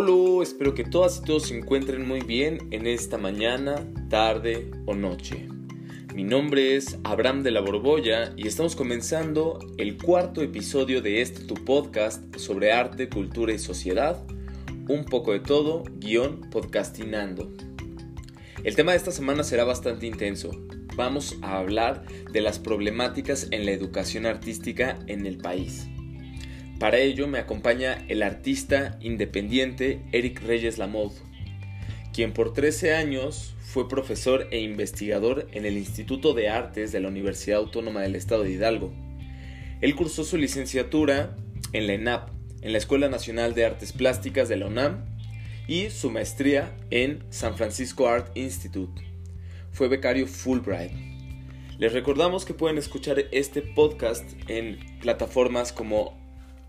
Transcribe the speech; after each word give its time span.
Hola, 0.00 0.44
espero 0.44 0.74
que 0.74 0.84
todas 0.84 1.18
y 1.18 1.24
todos 1.24 1.48
se 1.48 1.58
encuentren 1.58 2.06
muy 2.06 2.20
bien 2.20 2.68
en 2.70 2.86
esta 2.86 3.18
mañana, 3.18 3.84
tarde 4.08 4.70
o 4.86 4.94
noche. 4.94 5.48
Mi 6.14 6.22
nombre 6.22 6.76
es 6.76 6.96
Abraham 7.02 7.42
de 7.42 7.50
la 7.50 7.62
Borbolla 7.62 8.32
y 8.36 8.46
estamos 8.46 8.76
comenzando 8.76 9.58
el 9.76 9.98
cuarto 9.98 10.40
episodio 10.40 11.02
de 11.02 11.20
este 11.20 11.42
tu 11.46 11.54
podcast 11.54 12.22
sobre 12.36 12.70
arte, 12.70 13.08
cultura 13.08 13.52
y 13.52 13.58
sociedad, 13.58 14.24
un 14.88 15.04
poco 15.04 15.32
de 15.32 15.40
todo, 15.40 15.82
guion 15.96 16.42
podcastinando. 16.48 17.50
El 18.62 18.76
tema 18.76 18.92
de 18.92 18.98
esta 18.98 19.10
semana 19.10 19.42
será 19.42 19.64
bastante 19.64 20.06
intenso. 20.06 20.52
Vamos 20.94 21.36
a 21.42 21.58
hablar 21.58 22.06
de 22.30 22.40
las 22.40 22.60
problemáticas 22.60 23.48
en 23.50 23.66
la 23.66 23.72
educación 23.72 24.26
artística 24.26 24.96
en 25.08 25.26
el 25.26 25.38
país. 25.38 25.88
Para 26.78 26.98
ello 26.98 27.26
me 27.26 27.38
acompaña 27.38 28.04
el 28.06 28.22
artista 28.22 28.98
independiente 29.00 30.00
Eric 30.12 30.42
Reyes 30.42 30.78
Lamoud, 30.78 31.12
quien 32.12 32.32
por 32.32 32.52
13 32.52 32.94
años 32.94 33.56
fue 33.60 33.88
profesor 33.88 34.46
e 34.52 34.60
investigador 34.60 35.48
en 35.52 35.66
el 35.66 35.76
Instituto 35.76 36.34
de 36.34 36.48
Artes 36.48 36.92
de 36.92 37.00
la 37.00 37.08
Universidad 37.08 37.58
Autónoma 37.58 38.02
del 38.02 38.14
Estado 38.14 38.44
de 38.44 38.52
Hidalgo. 38.52 38.92
Él 39.80 39.96
cursó 39.96 40.22
su 40.22 40.36
licenciatura 40.36 41.36
en 41.72 41.88
la 41.88 41.94
ENAP, 41.94 42.30
en 42.62 42.72
la 42.72 42.78
Escuela 42.78 43.08
Nacional 43.08 43.54
de 43.54 43.66
Artes 43.66 43.92
Plásticas 43.92 44.48
de 44.48 44.56
la 44.56 44.66
UNAM, 44.66 45.04
y 45.66 45.90
su 45.90 46.10
maestría 46.10 46.76
en 46.90 47.24
San 47.30 47.56
Francisco 47.56 48.08
Art 48.08 48.36
Institute. 48.36 49.02
Fue 49.72 49.88
becario 49.88 50.26
Fulbright. 50.26 50.92
Les 51.78 51.92
recordamos 51.92 52.44
que 52.44 52.54
pueden 52.54 52.78
escuchar 52.78 53.24
este 53.32 53.62
podcast 53.62 54.24
en 54.48 54.78
plataformas 55.00 55.72
como 55.72 56.27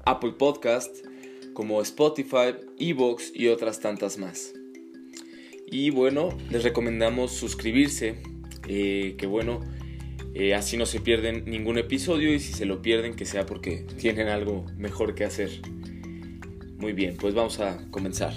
Apple 0.10 0.32
Podcast, 0.32 1.06
como 1.54 1.84
Spotify, 1.84 2.56
Evox 2.80 3.32
y 3.36 3.48
otras 3.50 3.80
tantas 3.80 4.18
más. 4.18 4.54
Y 5.68 5.92
bueno, 5.92 6.36
les 6.50 6.64
recomendamos 6.64 7.32
suscribirse, 7.32 8.24
eh, 8.68 9.14
que 9.20 9.28
bueno, 9.28 9.60
eh, 10.34 10.56
así 10.56 10.78
no 10.78 10.88
se 10.88 11.00
pierden 11.00 11.46
ningún 11.46 11.78
episodio 11.78 12.34
y 12.34 12.40
si 12.40 12.54
se 12.54 12.66
lo 12.66 12.82
pierden 12.82 13.16
que 13.16 13.26
sea 13.26 13.46
porque 13.46 13.86
tienen 14.00 14.30
algo 14.30 14.66
mejor 14.78 15.14
que 15.14 15.26
hacer. 15.26 15.62
Muy 16.78 16.94
bien, 16.94 17.16
pues 17.16 17.36
vamos 17.36 17.60
a 17.60 17.78
comenzar. 17.92 18.34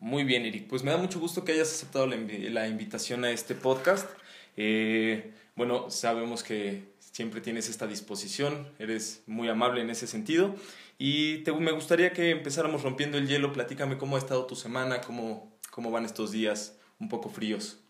Muy 0.00 0.24
bien, 0.24 0.46
Eric. 0.46 0.66
Pues 0.66 0.82
me 0.82 0.90
da 0.90 0.96
mucho 0.96 1.20
gusto 1.20 1.44
que 1.44 1.52
hayas 1.52 1.72
aceptado 1.72 2.06
la 2.08 2.66
invitación 2.66 3.24
a 3.24 3.30
este 3.30 3.54
podcast. 3.54 4.08
Eh, 4.56 5.32
bueno, 5.56 5.90
sabemos 5.90 6.42
que 6.42 6.92
siempre 6.98 7.40
tienes 7.40 7.68
esta 7.68 7.86
disposición, 7.86 8.68
eres 8.78 9.22
muy 9.26 9.48
amable 9.48 9.82
en 9.82 9.90
ese 9.90 10.06
sentido 10.06 10.54
y 10.98 11.38
te, 11.38 11.52
me 11.52 11.72
gustaría 11.72 12.12
que 12.12 12.30
empezáramos 12.30 12.82
rompiendo 12.82 13.18
el 13.18 13.28
hielo, 13.28 13.52
platícame 13.52 13.98
cómo 13.98 14.16
ha 14.16 14.18
estado 14.18 14.46
tu 14.46 14.56
semana, 14.56 15.00
cómo, 15.02 15.52
cómo 15.70 15.90
van 15.90 16.04
estos 16.04 16.30
días 16.32 16.78
un 16.98 17.08
poco 17.08 17.28
fríos. 17.28 17.80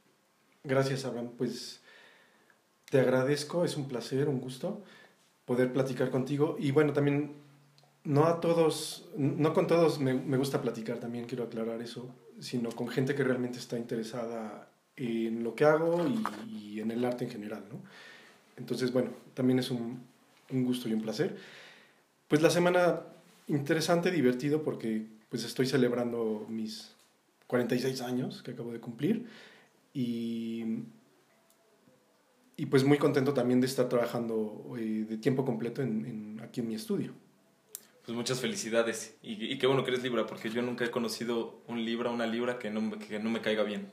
Gracias, 0.64 1.04
Abraham. 1.04 1.30
Pues 1.36 1.82
te 2.90 3.00
agradezco, 3.00 3.64
es 3.64 3.76
un 3.76 3.88
placer, 3.88 4.28
un 4.28 4.40
gusto 4.40 4.82
poder 5.44 5.72
platicar 5.72 6.10
contigo 6.10 6.56
y 6.58 6.70
bueno, 6.70 6.92
también 6.92 7.34
no 8.04 8.26
a 8.26 8.40
todos, 8.40 9.08
no 9.16 9.52
con 9.52 9.66
todos 9.66 10.00
me, 10.00 10.14
me 10.14 10.36
gusta 10.36 10.62
platicar, 10.62 10.98
también 10.98 11.26
quiero 11.26 11.44
aclarar 11.44 11.82
eso, 11.82 12.14
sino 12.40 12.70
con 12.70 12.88
gente 12.88 13.14
que 13.14 13.24
realmente 13.24 13.58
está 13.58 13.76
interesada 13.76 14.71
en 14.96 15.42
lo 15.42 15.54
que 15.54 15.64
hago 15.64 16.04
y, 16.48 16.80
en 16.80 16.90
el 16.90 17.04
arte 17.04 17.24
en 17.24 17.30
general, 17.30 17.64
¿no? 17.70 17.80
Entonces, 18.56 18.92
bueno, 18.92 19.10
también 19.34 19.58
es 19.58 19.70
un, 19.70 20.02
un, 20.50 20.64
gusto 20.64 20.88
y 20.88 20.92
un 20.92 21.02
placer. 21.02 21.36
Pues 22.28 22.42
la 22.42 22.50
semana 22.50 23.00
interesante, 23.48 24.10
divertido, 24.10 24.62
porque 24.62 25.06
pues 25.28 25.44
estoy 25.44 25.66
celebrando 25.66 26.46
mis 26.48 26.94
46 27.46 28.00
años 28.02 28.42
que 28.42 28.52
acabo 28.52 28.72
de 28.72 28.80
cumplir 28.80 29.26
y, 29.94 30.64
y 32.56 32.66
pues 32.66 32.84
muy 32.84 32.98
contento 32.98 33.32
también 33.32 33.60
de 33.60 33.66
estar 33.66 33.88
trabajando 33.88 34.74
eh, 34.78 35.06
de 35.08 35.16
tiempo 35.18 35.44
completo 35.44 35.82
en, 35.82 36.06
en, 36.06 36.40
aquí 36.42 36.60
en 36.60 36.68
mi 36.68 36.74
estudio. 36.74 37.12
Pues 38.04 38.16
muchas 38.16 38.40
felicidades 38.40 39.14
y, 39.22 39.52
y, 39.52 39.58
qué 39.58 39.66
bueno 39.66 39.84
que 39.84 39.92
eres 39.92 40.02
Libra, 40.02 40.26
porque 40.26 40.50
yo 40.50 40.60
nunca 40.60 40.84
he 40.84 40.90
conocido 40.90 41.62
un 41.68 41.84
Libra, 41.84 42.10
una 42.10 42.26
Libra 42.26 42.58
que 42.58 42.68
no, 42.70 42.98
que 42.98 43.20
no 43.20 43.30
me 43.30 43.40
caiga 43.40 43.62
bien 43.62 43.88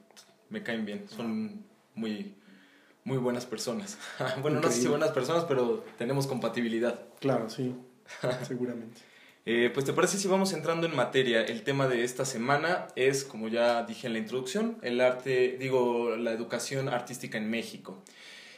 me 0.50 0.64
caen 0.64 0.86
bien, 0.86 1.06
son 1.10 1.64
muy, 1.96 2.34
muy 3.04 3.18
buenas 3.18 3.46
personas. 3.46 3.98
bueno, 4.42 4.60
no 4.62 4.72
sé 4.72 4.82
si 4.82 4.88
buenas 4.88 5.12
personas, 5.12 5.46
pero 5.46 5.86
tenemos 5.98 6.28
compatibilidad. 6.28 7.00
Claro, 7.20 7.50
sí, 7.50 7.76
seguramente. 8.48 9.02
Eh, 9.46 9.72
pues 9.74 9.86
te 9.86 9.94
parece 9.94 10.18
si 10.18 10.28
vamos 10.28 10.54
entrando 10.54 10.86
en 10.86 10.96
materia. 10.96 11.42
El 11.44 11.64
tema 11.64 11.88
de 11.88 12.04
esta 12.04 12.26
semana 12.26 12.88
es, 12.96 13.24
como 13.24 13.48
ya 13.48 13.84
dije 13.84 14.08
en 14.08 14.14
la 14.14 14.20
introducción, 14.20 14.78
el 14.82 15.02
arte, 15.02 15.58
digo, 15.60 16.16
la 16.18 16.32
educación 16.32 16.90
artística 16.90 17.38
en 17.38 17.50
México. 17.50 18.04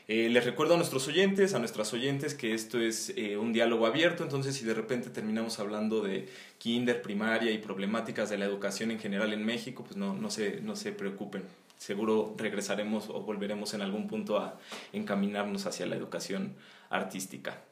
Eh, 0.08 0.28
les 0.30 0.44
recuerdo 0.44 0.74
a 0.74 0.78
nuestros 0.78 1.08
oyentes, 1.08 1.54
a 1.54 1.60
nuestras 1.60 1.94
oyentes, 1.94 2.34
que 2.34 2.54
esto 2.54 2.82
es 2.82 3.14
eh, 3.16 3.38
un 3.38 3.54
diálogo 3.54 3.86
abierto, 3.86 4.24
entonces 4.24 4.56
si 4.56 4.66
de 4.66 4.74
repente 4.74 5.10
terminamos 5.10 5.60
hablando 5.60 6.02
de 6.02 6.28
kinder, 6.58 7.02
primaria 7.02 7.52
y 7.52 7.60
problemáticas 7.60 8.30
de 8.30 8.38
la 8.38 8.46
educación 8.46 8.92
en 8.92 9.00
general 9.00 9.32
en 9.32 9.46
México, 9.46 9.86
pues 9.86 9.96
no, 9.96 10.14
no, 10.14 10.30
se, 10.30 10.60
no 10.60 10.76
se 10.76 10.92
preocupen 10.92 11.44
seguro 11.82 12.36
regresaremos 12.38 13.10
o 13.10 13.22
volveremos 13.22 13.74
en 13.74 13.82
algún 13.82 14.08
punto 14.08 14.38
a 14.38 14.60
encaminarnos 14.94 15.66
hacia 15.66 15.88
la 15.88 15.96
educación 15.96 16.56
artística. 16.92 17.64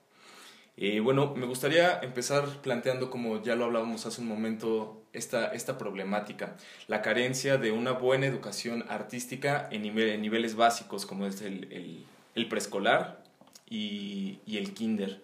Eh, 0.77 0.99
bueno, 0.99 1.35
me 1.35 1.45
gustaría 1.45 1.99
empezar 1.99 2.47
planteando, 2.63 3.11
como 3.11 3.43
ya 3.43 3.55
lo 3.55 3.65
hablábamos 3.65 4.07
hace 4.07 4.21
un 4.21 4.27
momento, 4.27 5.03
esta, 5.13 5.53
esta 5.53 5.77
problemática, 5.77 6.57
la 6.87 7.03
carencia 7.03 7.59
de 7.59 7.71
una 7.71 7.91
buena 7.91 8.25
educación 8.25 8.83
artística 8.89 9.67
en, 9.69 9.83
niveles 9.83 10.55
básicos, 10.55 11.05
como 11.05 11.27
es 11.27 11.43
el, 11.43 12.07
el, 12.33 12.47
preescolar 12.47 13.21
y, 13.69 14.39
y, 14.47 14.57
el 14.57 14.73
kinder. 14.73 15.21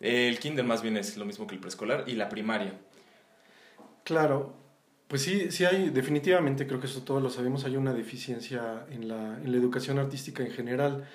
El 0.00 0.38
kinder 0.40 0.66
más 0.66 0.82
bien 0.82 0.98
es 0.98 1.16
lo 1.16 1.24
mismo 1.24 1.46
que 1.46 1.54
el 1.54 1.60
preescolar 1.62 2.04
y 2.06 2.16
la 2.16 2.28
primaria. 2.28 2.74
Claro, 4.02 4.63
pues 5.08 5.22
sí, 5.22 5.50
sí 5.50 5.64
hay, 5.64 5.90
definitivamente, 5.90 6.66
creo 6.66 6.80
que 6.80 6.86
eso 6.86 7.02
todos 7.02 7.22
lo 7.22 7.30
sabemos, 7.30 7.64
hay 7.64 7.76
una 7.76 7.92
deficiencia 7.92 8.86
en 8.90 9.08
la, 9.08 9.38
en 9.42 9.52
la 9.52 9.58
educación 9.58 9.98
artística 9.98 10.42
en 10.42 10.50
general. 10.50 11.08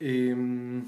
Em, 0.00 0.84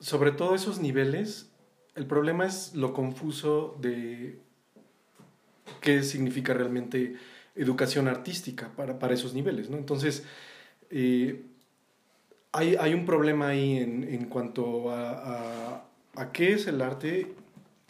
sobre 0.00 0.32
todo 0.32 0.54
esos 0.54 0.78
niveles, 0.78 1.50
el 1.94 2.06
problema 2.06 2.46
es 2.46 2.74
lo 2.74 2.92
confuso 2.92 3.76
de 3.80 4.38
qué 5.80 6.02
significa 6.02 6.54
realmente 6.54 7.16
educación 7.54 8.06
artística 8.06 8.70
para, 8.76 8.98
para 8.98 9.14
esos 9.14 9.34
niveles, 9.34 9.70
¿no? 9.70 9.78
Entonces, 9.78 10.24
eh, 10.90 11.42
hay, 12.52 12.76
hay, 12.76 12.94
un 12.94 13.04
problema 13.04 13.48
ahí 13.48 13.78
en, 13.78 14.04
en 14.04 14.26
cuanto 14.26 14.90
a, 14.90 15.84
qué 16.32 16.52
es 16.52 16.66
el 16.66 16.80
arte 16.80 17.34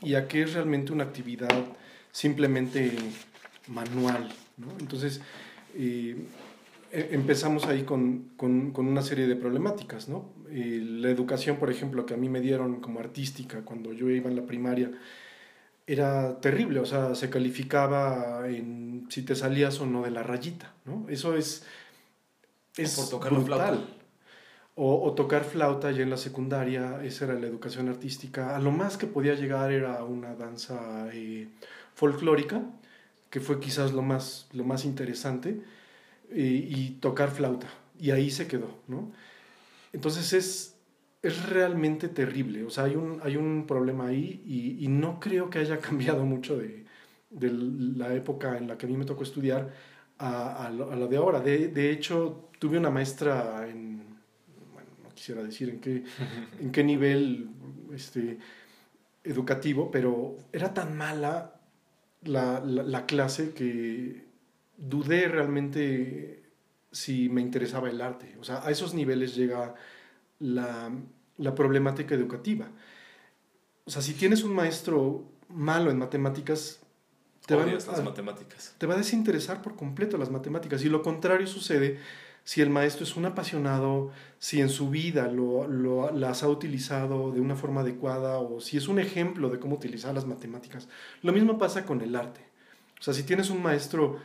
y 0.01 0.15
a 0.15 0.27
qué 0.29 0.43
es 0.43 0.55
realmente 0.55 0.93
una 0.93 1.05
actividad 1.05 1.65
simplemente 2.11 2.93
manual. 3.69 4.28
¿no? 4.56 4.69
Entonces, 4.78 5.21
eh, 5.75 6.16
empezamos 6.93 7.66
ahí 7.66 7.82
con, 7.82 8.31
con, 8.37 8.71
con, 8.71 8.87
una 8.87 9.03
serie 9.03 9.27
de 9.27 9.37
problemáticas. 9.37 10.09
¿no? 10.09 10.31
Eh, 10.50 10.81
la 10.82 11.10
educación, 11.10 11.56
por 11.56 11.71
ejemplo, 11.71 12.06
que 12.06 12.15
a 12.15 12.16
mí 12.16 12.28
me 12.28 12.41
dieron 12.41 12.81
como 12.81 13.00
artística 13.00 13.62
cuando 13.62 13.93
yo 13.93 14.10
iba 14.10 14.31
en 14.31 14.37
la 14.37 14.47
primaria, 14.47 14.91
era 15.87 16.41
terrible, 16.41 16.81
o 16.81 16.87
sea, 16.87 17.15
se 17.15 17.31
calificaba 17.31 18.49
en 18.49 19.06
si 19.09 19.22
te 19.22 19.37
salías 19.37 19.81
o 19.81 19.87
no 19.87 20.03
de 20.03 20.10
la 20.10 20.22
rayita, 20.22 20.72
¿no? 20.84 21.06
Eso 21.09 21.37
es, 21.37 21.65
es 22.77 22.97
por 22.97 23.09
tocar 23.09 23.33
brutal. 23.33 23.86
O, 24.74 25.03
o, 25.04 25.15
tocar 25.15 25.45
flauta 25.45 25.91
ya 25.91 26.03
en 26.03 26.10
la 26.10 26.19
secundaria, 26.19 27.03
esa 27.03 27.24
era 27.24 27.34
la 27.34 27.47
educación 27.47 27.89
artística. 27.89 28.54
A 28.54 28.59
lo 28.59 28.72
más 28.72 28.98
que 28.98 29.07
podía 29.07 29.34
llegar 29.34 29.72
era 29.72 30.04
una 30.04 30.34
danza 30.34 31.09
eh, 31.15 31.48
folclórica, 31.95 32.62
que 33.31 33.41
fue 33.41 33.61
quizás 33.61 33.93
lo 33.93 34.03
más, 34.03 34.49
lo 34.53 34.65
más 34.65 34.84
interesante, 34.84 35.61
y, 36.34 36.91
tocar 37.01 37.31
flauta. 37.31 37.69
Y 37.99 38.11
ahí 38.11 38.31
se 38.31 38.47
quedó, 38.47 38.69
¿no? 38.89 39.13
Entonces 39.93 40.33
es, 40.33 40.77
es 41.23 41.49
realmente 41.49 42.09
terrible. 42.09 42.65
O 42.65 42.71
sea, 42.71 42.84
hay 42.84 42.97
un, 42.97 43.21
hay 43.23 43.37
un 43.37 43.67
problema 43.67 44.09
ahí 44.09 44.43
y, 44.45 44.84
y 44.84 44.89
no 44.89 45.21
creo 45.21 45.51
que 45.51 45.59
haya 45.59 45.78
cambiado 45.81 46.25
mucho 46.25 46.59
de, 46.59 46.84
de, 47.31 47.51
la 47.51 48.15
época 48.15 48.57
en 48.59 48.69
la 48.69 48.77
que 48.77 48.87
a 48.87 48.89
mí 48.89 48.97
me 48.97 49.05
tocó 49.05 49.23
estudiar 49.23 49.72
a, 50.19 50.67
a, 50.67 50.71
lo, 50.71 50.91
a 50.91 50.97
lo, 50.97 51.09
de 51.09 51.17
ahora. 51.17 51.41
De, 51.41 51.69
de, 51.69 51.91
hecho, 51.91 52.51
tuve 52.59 52.79
una 52.79 52.91
maestra 52.91 53.67
en, 53.69 54.03
bueno, 54.72 54.91
no 55.03 55.15
quisiera 55.15 55.43
decir 55.43 55.71
en 55.71 55.81
qué, 55.81 56.05
en 56.61 56.72
qué 56.72 56.84
nivel 56.84 57.49
este, 57.95 58.39
educativo, 59.25 59.91
pero 59.91 60.37
era 60.53 60.75
tan 60.75 60.97
mala 60.97 61.56
la, 62.27 62.61
la, 62.61 63.07
clase 63.07 63.53
que 63.53 64.25
dudé 64.77 65.28
realmente 65.28 66.43
si 66.93 67.28
me 67.28 67.41
interesaba 67.41 67.89
el 67.89 68.01
arte. 68.01 68.37
O 68.41 68.45
sea, 68.45 68.67
a 68.67 68.71
esos 68.71 68.95
niveles 68.95 69.34
llega 69.34 69.75
la, 70.39 70.91
la 71.37 71.55
problemática 71.55 72.15
educativa. 72.15 72.69
O 73.84 73.91
sea, 73.91 74.03
si 74.03 74.15
tienes 74.15 74.43
un 74.43 74.55
maestro 74.55 75.25
malo 75.49 75.91
en 75.91 75.99
matemáticas, 75.99 76.81
te 77.47 77.55
va, 77.55 77.65
las 77.65 78.05
matemáticas. 78.05 78.75
te 78.79 78.87
va 78.87 78.95
a 78.95 78.99
desinteresar 78.99 79.63
por 79.63 79.77
completo 79.77 80.19
las 80.19 80.31
matemáticas. 80.31 80.84
Y 80.84 80.89
lo 80.89 81.03
contrario 81.03 81.47
sucede 81.47 82.01
si 82.47 82.63
el 82.63 82.71
maestro 82.71 83.03
es 83.03 83.16
un 83.16 83.25
apasionado, 83.25 84.13
si 84.39 84.60
en 84.60 84.69
su 84.69 84.89
vida 84.89 85.27
lo, 85.27 85.66
lo, 85.66 86.13
las 86.13 86.45
ha 86.45 86.48
utilizado 86.48 87.33
de 87.33 87.41
una 87.41 87.57
forma 87.57 87.81
adecuada 87.81 88.39
o 88.39 88.60
si 88.60 88.77
es 88.77 88.87
un 88.87 89.01
ejemplo 89.01 89.51
de 89.51 89.59
cómo 89.59 89.75
utilizar 89.75 90.15
las 90.15 90.27
matemáticas. 90.27 90.89
Lo 91.22 91.33
mismo 91.33 91.59
pasa 91.59 91.84
con 91.84 92.01
el 92.03 92.15
arte. 92.15 92.43
O 93.01 93.03
sea, 93.03 93.15
si 93.15 93.25
tienes 93.25 93.51
un 93.51 93.65
maestro 93.65 94.21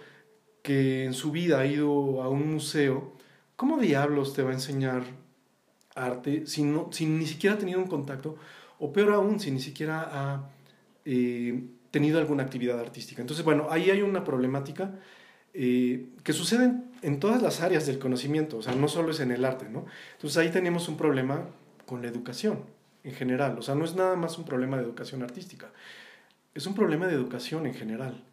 que 0.62 1.03
en 1.06 1.15
su 1.15 1.31
vida 1.31 1.62
ha 1.62 1.65
ido 1.65 2.21
a 2.21 2.29
un 2.29 2.51
museo, 2.53 3.13
¿cómo 3.56 3.79
diablos 3.79 4.35
te 4.35 4.44
va 4.44 4.51
a 4.51 4.53
enseñar 4.53 5.01
arte 5.95 6.45
si, 6.45 6.62
no, 6.62 6.89
si 6.91 7.07
ni 7.07 7.25
siquiera 7.25 7.56
ha 7.56 7.59
tenido 7.59 7.79
un 7.79 7.88
contacto? 7.88 8.35
O 8.77 8.94
peor 8.94 9.13
aún, 9.13 9.39
si 9.39 9.50
ni 9.50 9.59
siquiera 9.59 10.07
ha 10.12 10.50
eh, 11.06 11.59
tenido 11.89 12.19
alguna 12.19 12.44
actividad 12.44 12.79
artística. 12.79 13.19
Entonces, 13.19 13.44
bueno, 13.44 13.65
ahí 13.71 13.89
hay 13.89 14.03
una 14.03 14.23
problemática 14.23 15.00
eh, 15.56 16.09
que 16.23 16.33
sucede 16.33 16.65
en, 16.65 16.90
todas 17.19 17.42
las 17.42 17.62
áreas 17.62 17.86
del 17.86 18.00
conocimiento, 18.00 18.57
o 18.57 18.62
sea, 18.62 18.75
no 18.75 18.88
solo 18.88 19.12
es 19.12 19.19
en 19.19 19.31
el 19.31 19.45
arte, 19.45 19.69
¿no? 19.69 19.86
Entonces 20.13 20.38
ahí 20.38 20.50
tenemos 20.50 20.88
un 20.88 20.98
problema 20.98 21.48
con 21.86 22.01
la 22.01 22.07
educación 22.07 22.63
en 23.03 23.13
general, 23.13 23.57
o 23.57 23.62
sea, 23.62 23.75
no 23.75 23.86
es 23.86 23.95
nada 23.95 24.15
más 24.15 24.38
un 24.38 24.45
problema 24.45 24.77
de 24.77 24.83
educación 24.83 25.24
artística, 25.24 25.71
es 26.53 26.68
un 26.68 26.75
problema 26.75 27.07
de 27.07 27.13
educación 27.13 27.65
en 27.65 27.74
general, 27.74 28.24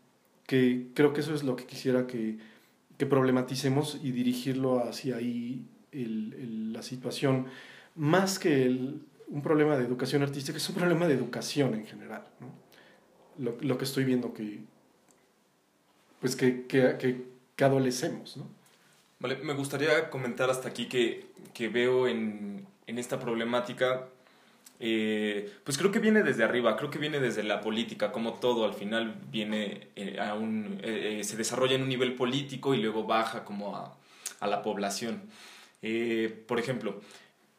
que 0.46 0.88
creo 0.94 1.12
que 1.12 1.20
eso 1.20 1.34
es 1.34 1.42
lo 1.42 1.56
que 1.56 1.64
quisiera 1.64 2.06
que, 2.06 2.38
que 2.98 3.06
problematicemos 3.06 3.98
y 4.02 4.12
dirigirlo 4.12 4.82
hacia 4.86 5.16
ahí 5.16 5.66
la 5.92 6.82
situación, 6.82 7.46
más 7.94 8.38
que 8.38 8.68
un 9.28 9.42
problema 9.42 9.76
de 9.76 9.84
educación 9.84 10.22
artística, 10.22 10.58
es 10.58 10.68
un 10.68 10.74
problema 10.74 11.06
de 11.06 11.14
educación 11.14 11.74
en 11.74 11.86
general, 11.86 12.24
¿no? 12.40 12.68
lo, 13.38 13.56
lo 13.60 13.78
que 13.78 13.84
estoy 13.84 14.04
viendo 14.04 14.34
que, 14.34 14.60
pues 16.20 16.36
que, 16.36 16.66
que, 16.66 17.24
que, 17.56 17.64
adolecemos, 17.64 18.36
¿no? 18.36 18.46
Vale, 19.20 19.36
me 19.36 19.52
gustaría 19.54 20.10
comentar 20.10 20.48
hasta 20.50 20.68
aquí 20.68 20.86
que, 20.86 21.26
que 21.52 21.68
veo 21.68 22.06
en, 22.06 22.66
en, 22.86 22.98
esta 22.98 23.18
problemática, 23.18 24.06
eh, 24.78 25.52
pues 25.64 25.76
creo 25.76 25.90
que 25.90 25.98
viene 25.98 26.22
desde 26.22 26.44
arriba, 26.44 26.76
creo 26.76 26.90
que 26.90 26.98
viene 26.98 27.18
desde 27.18 27.42
la 27.42 27.60
política, 27.60 28.12
como 28.12 28.34
todo 28.34 28.64
al 28.64 28.74
final 28.74 29.16
viene 29.30 29.88
eh, 29.96 30.20
a 30.20 30.34
un, 30.34 30.78
eh, 30.82 31.20
se 31.24 31.36
desarrolla 31.36 31.74
en 31.74 31.82
un 31.82 31.88
nivel 31.88 32.14
político 32.14 32.74
y 32.74 32.78
luego 32.80 33.04
baja 33.04 33.44
como 33.44 33.76
a, 33.76 33.96
a 34.40 34.46
la 34.46 34.62
población. 34.62 35.22
por 36.46 36.60
ejemplo, 36.60 37.00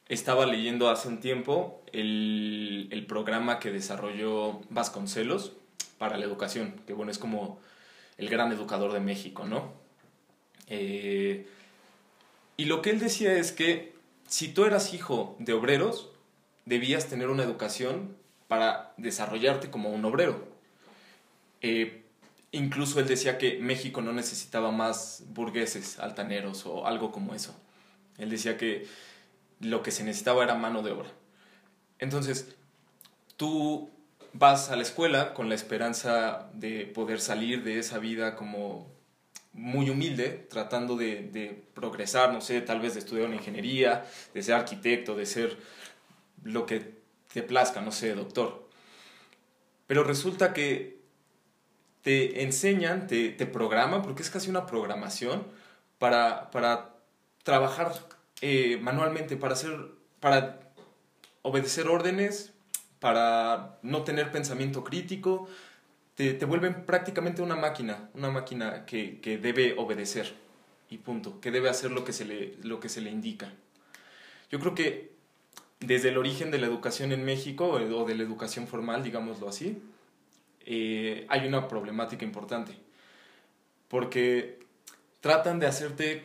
estaba 0.07 0.45
leyendo 0.45 0.89
hace 0.89 1.07
un 1.09 1.19
tiempo 1.19 1.83
el, 1.91 2.87
el 2.91 3.05
programa 3.05 3.59
que 3.59 3.71
desarrolló 3.71 4.61
Vasconcelos, 4.69 5.53
para 5.99 6.17
la 6.17 6.25
educación, 6.25 6.73
que 6.87 6.93
bueno, 6.93 7.11
es 7.11 7.19
como 7.19 7.59
el 8.17 8.29
gran 8.29 8.51
educador 8.51 8.93
de 8.93 9.01
México, 9.01 9.45
¿no? 9.45 9.73
Eh, 10.69 11.47
y 12.57 12.65
lo 12.65 12.81
que 12.81 12.91
él 12.91 12.99
decía 12.99 13.33
es 13.33 13.51
que 13.51 13.93
si 14.27 14.49
tú 14.49 14.65
eras 14.65 14.93
hijo 14.93 15.35
de 15.39 15.53
obreros, 15.53 16.09
debías 16.65 17.07
tener 17.07 17.29
una 17.29 17.43
educación 17.43 18.15
para 18.47 18.93
desarrollarte 18.97 19.69
como 19.69 19.89
un 19.89 20.05
obrero. 20.05 20.47
Eh, 21.61 22.03
incluso 22.51 22.99
él 22.99 23.07
decía 23.07 23.37
que 23.37 23.59
México 23.59 24.01
no 24.01 24.13
necesitaba 24.13 24.71
más 24.71 25.23
burgueses, 25.29 25.99
altaneros 25.99 26.65
o 26.65 26.85
algo 26.85 27.11
como 27.11 27.33
eso. 27.33 27.55
Él 28.17 28.29
decía 28.29 28.57
que 28.57 28.87
lo 29.59 29.81
que 29.81 29.91
se 29.91 30.03
necesitaba 30.03 30.43
era 30.43 30.55
mano 30.55 30.81
de 30.83 30.91
obra. 30.91 31.09
Entonces, 31.99 32.55
tú 33.35 33.89
vas 34.33 34.69
a 34.69 34.75
la 34.75 34.83
escuela 34.83 35.33
con 35.33 35.49
la 35.49 35.55
esperanza 35.55 36.49
de 36.53 36.85
poder 36.85 37.19
salir 37.19 37.63
de 37.63 37.79
esa 37.79 37.99
vida 37.99 38.35
como 38.35 38.87
muy 39.53 39.89
humilde, 39.89 40.47
tratando 40.49 40.95
de, 40.95 41.63
progresar, 41.73 42.31
no 42.33 42.41
sé, 42.41 42.61
tal 42.61 42.79
vez 42.79 42.93
de 42.93 42.99
estudiar 42.99 43.27
una 43.27 43.35
ingeniería, 43.35 44.05
de 44.33 44.43
ser 44.43 44.55
arquitecto, 44.55 45.15
de 45.15 45.25
ser 45.25 45.57
lo 46.43 46.65
que 46.65 46.99
te 47.33 47.43
plazca, 47.43 47.81
no 47.81 47.91
sé, 47.91 48.13
doctor. 48.13 48.69
Pero 49.87 50.03
resulta 50.03 50.53
que 50.53 50.99
te 52.01 52.43
enseñan, 52.43 53.07
te, 53.07 53.29
te 53.29 53.45
programan, 53.45 54.01
porque 54.01 54.21
es 54.21 54.29
casi 54.29 54.49
una 54.49 54.65
programación, 54.65 55.45
para, 55.99 56.49
para 56.49 56.95
trabajar 57.43 57.93
eh, 58.41 58.79
manualmente, 58.81 59.37
para, 59.37 59.55
para 60.19 60.59
obedecer 61.43 61.87
órdenes, 61.87 62.53
para 62.99 63.77
no 63.83 64.03
tener 64.03 64.31
pensamiento 64.31 64.83
crítico, 64.83 65.47
te, 66.19 66.33
te 66.33 66.43
vuelven 66.43 66.83
prácticamente 66.85 67.41
una 67.41 67.55
máquina, 67.55 68.09
una 68.13 68.29
máquina 68.29 68.85
que, 68.85 69.21
que, 69.21 69.37
debe 69.37 69.75
obedecer 69.77 70.35
y 70.89 70.97
punto, 70.97 71.39
que 71.39 71.49
debe 71.49 71.69
hacer 71.69 71.91
lo 71.91 72.03
que, 72.03 72.11
se 72.11 72.25
le, 72.25 72.57
lo 72.61 72.81
que 72.81 72.89
se 72.89 72.99
le 72.99 73.09
indica. 73.09 73.53
Yo 74.51 74.59
creo 74.59 74.75
que 74.75 75.13
desde 75.79 76.09
el 76.09 76.17
origen 76.17 76.51
de 76.51 76.57
la 76.57 76.67
educación 76.67 77.13
en 77.13 77.23
México, 77.23 77.79
eh, 77.79 77.89
o 77.93 78.03
de 78.03 78.15
la 78.15 78.23
educación 78.23 78.67
formal, 78.67 79.01
digámoslo 79.01 79.47
así, 79.47 79.81
eh, 80.65 81.25
hay 81.29 81.47
una 81.47 81.69
problemática 81.69 82.25
importante, 82.25 82.73
porque 83.87 84.59
tratan 85.21 85.57
de 85.57 85.67
hacerte 85.67 86.23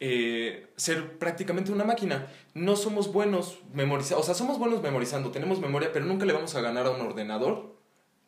eh, 0.00 0.66
ser 0.74 1.16
prácticamente 1.16 1.70
una 1.70 1.84
máquina. 1.84 2.26
No 2.54 2.74
somos 2.74 3.12
buenos 3.12 3.60
memorizando, 3.72 4.20
o 4.20 4.24
sea, 4.24 4.34
somos 4.34 4.58
buenos 4.58 4.82
memorizando, 4.82 5.30
tenemos 5.30 5.60
memoria, 5.60 5.92
pero 5.92 6.06
nunca 6.06 6.26
le 6.26 6.32
vamos 6.32 6.56
a 6.56 6.60
ganar 6.60 6.86
a 6.86 6.90
un 6.90 7.02
ordenador 7.02 7.77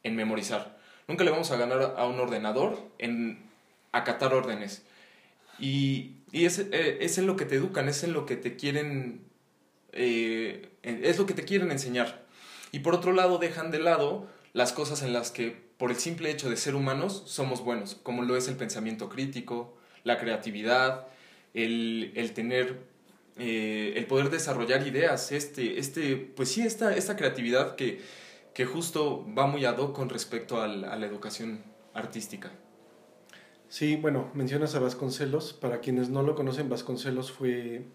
en 0.02 0.16
memorizar. 0.16 0.78
Nunca 1.08 1.24
le 1.24 1.30
vamos 1.30 1.50
a 1.50 1.56
ganar 1.56 1.94
a 1.96 2.06
un 2.06 2.20
ordenador 2.20 2.78
en 2.98 3.50
acatar 3.92 4.32
órdenes. 4.34 4.82
Y, 5.58 6.12
y 6.32 6.44
es, 6.44 6.58
eh, 6.58 6.98
es, 7.00 7.18
en 7.18 7.26
lo 7.26 7.36
que 7.36 7.44
te 7.44 7.56
educan, 7.56 7.88
es 7.88 8.04
en 8.04 8.12
lo 8.12 8.26
que 8.26 8.36
te 8.36 8.56
quieren, 8.56 9.22
eh, 9.92 10.70
es 10.82 11.18
lo 11.18 11.26
que 11.26 11.34
te 11.34 11.44
quieren 11.44 11.70
enseñar. 11.70 12.24
Y 12.72 12.80
por 12.80 12.94
otro 12.94 13.12
lado, 13.12 13.38
dejan 13.38 13.70
de 13.70 13.80
lado 13.80 14.28
las 14.52 14.72
cosas 14.72 15.02
en 15.02 15.12
las 15.12 15.30
que, 15.30 15.56
por 15.76 15.90
el 15.90 15.96
simple 15.96 16.30
hecho 16.30 16.48
de 16.48 16.56
ser 16.56 16.74
humanos, 16.74 17.24
somos 17.26 17.62
buenos, 17.62 17.96
como 18.02 18.22
lo 18.22 18.36
es 18.36 18.48
el 18.48 18.56
pensamiento 18.56 19.08
crítico, 19.08 19.76
la 20.04 20.18
creatividad, 20.18 21.06
el, 21.54 22.12
el 22.14 22.32
tener, 22.32 22.78
eh, 23.38 23.94
el 23.96 24.06
poder 24.06 24.30
desarrollar 24.30 24.86
ideas, 24.86 25.32
este, 25.32 25.78
este, 25.78 26.16
pues 26.16 26.50
sí, 26.50 26.62
esta, 26.62 26.94
esta 26.96 27.16
creatividad 27.16 27.74
que, 27.74 28.00
que 28.54 28.64
justo 28.64 29.26
va 29.36 29.46
muy 29.46 29.64
ad 29.64 29.78
hoc 29.78 29.94
con 29.94 30.08
respecto 30.08 30.60
al, 30.60 30.84
a 30.84 30.96
la 30.96 31.06
educación 31.06 31.62
artística. 31.94 32.50
Sí, 33.68 33.96
bueno, 33.96 34.30
mencionas 34.34 34.74
a 34.74 34.80
Vasconcelos. 34.80 35.52
Para 35.52 35.80
quienes 35.80 36.08
no 36.08 36.22
lo 36.22 36.34
conocen, 36.34 36.68
Vasconcelos 36.68 37.30
fue 37.30 37.86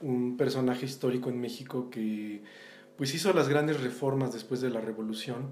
un 0.00 0.36
personaje 0.36 0.86
histórico 0.86 1.28
en 1.28 1.40
México 1.40 1.90
que 1.90 2.42
pues 2.96 3.14
hizo 3.14 3.32
las 3.32 3.48
grandes 3.48 3.80
reformas 3.80 4.32
después 4.32 4.60
de 4.60 4.70
la 4.70 4.80
revolución, 4.80 5.50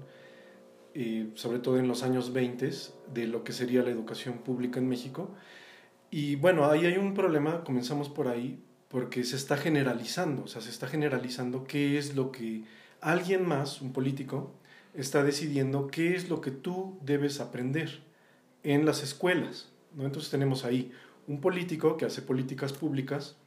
eh, 0.93 1.29
sobre 1.35 1.59
todo 1.59 1.77
en 1.77 1.87
los 1.87 2.03
años 2.03 2.33
20, 2.33 2.69
de 3.13 3.27
lo 3.27 3.43
que 3.43 3.53
sería 3.53 3.83
la 3.83 3.91
educación 3.91 4.39
pública 4.39 4.79
en 4.79 4.87
México. 4.87 5.29
Y 6.09 6.35
bueno, 6.37 6.65
ahí 6.65 6.85
hay 6.85 6.97
un 6.97 7.13
problema, 7.13 7.63
comenzamos 7.63 8.09
por 8.09 8.27
ahí, 8.27 8.63
porque 8.87 9.23
se 9.23 9.35
está 9.35 9.57
generalizando, 9.57 10.43
o 10.43 10.47
sea, 10.47 10.61
se 10.61 10.69
está 10.69 10.87
generalizando 10.87 11.65
qué 11.65 11.97
es 11.97 12.15
lo 12.15 12.31
que 12.31 12.63
alguien 13.05 13.47
más, 13.47 13.81
un 13.81 13.93
político, 13.93 14.51
está 14.95 15.23
decidiendo 15.23 15.87
qué 15.87 16.15
es 16.15 16.27
lo 16.27 16.41
que 16.41 16.49
tú 16.49 16.97
debes 17.01 17.39
aprender 17.39 17.99
en 18.63 18.83
las 18.85 19.03
escuelas. 19.03 19.69
¿no? 19.95 20.05
Entonces 20.05 20.31
tenemos 20.31 20.65
ahí 20.65 20.91
un 21.27 21.39
político 21.39 21.97
que 21.97 22.05
hace 22.05 22.23
políticas 22.23 22.73
públicas, 22.73 23.37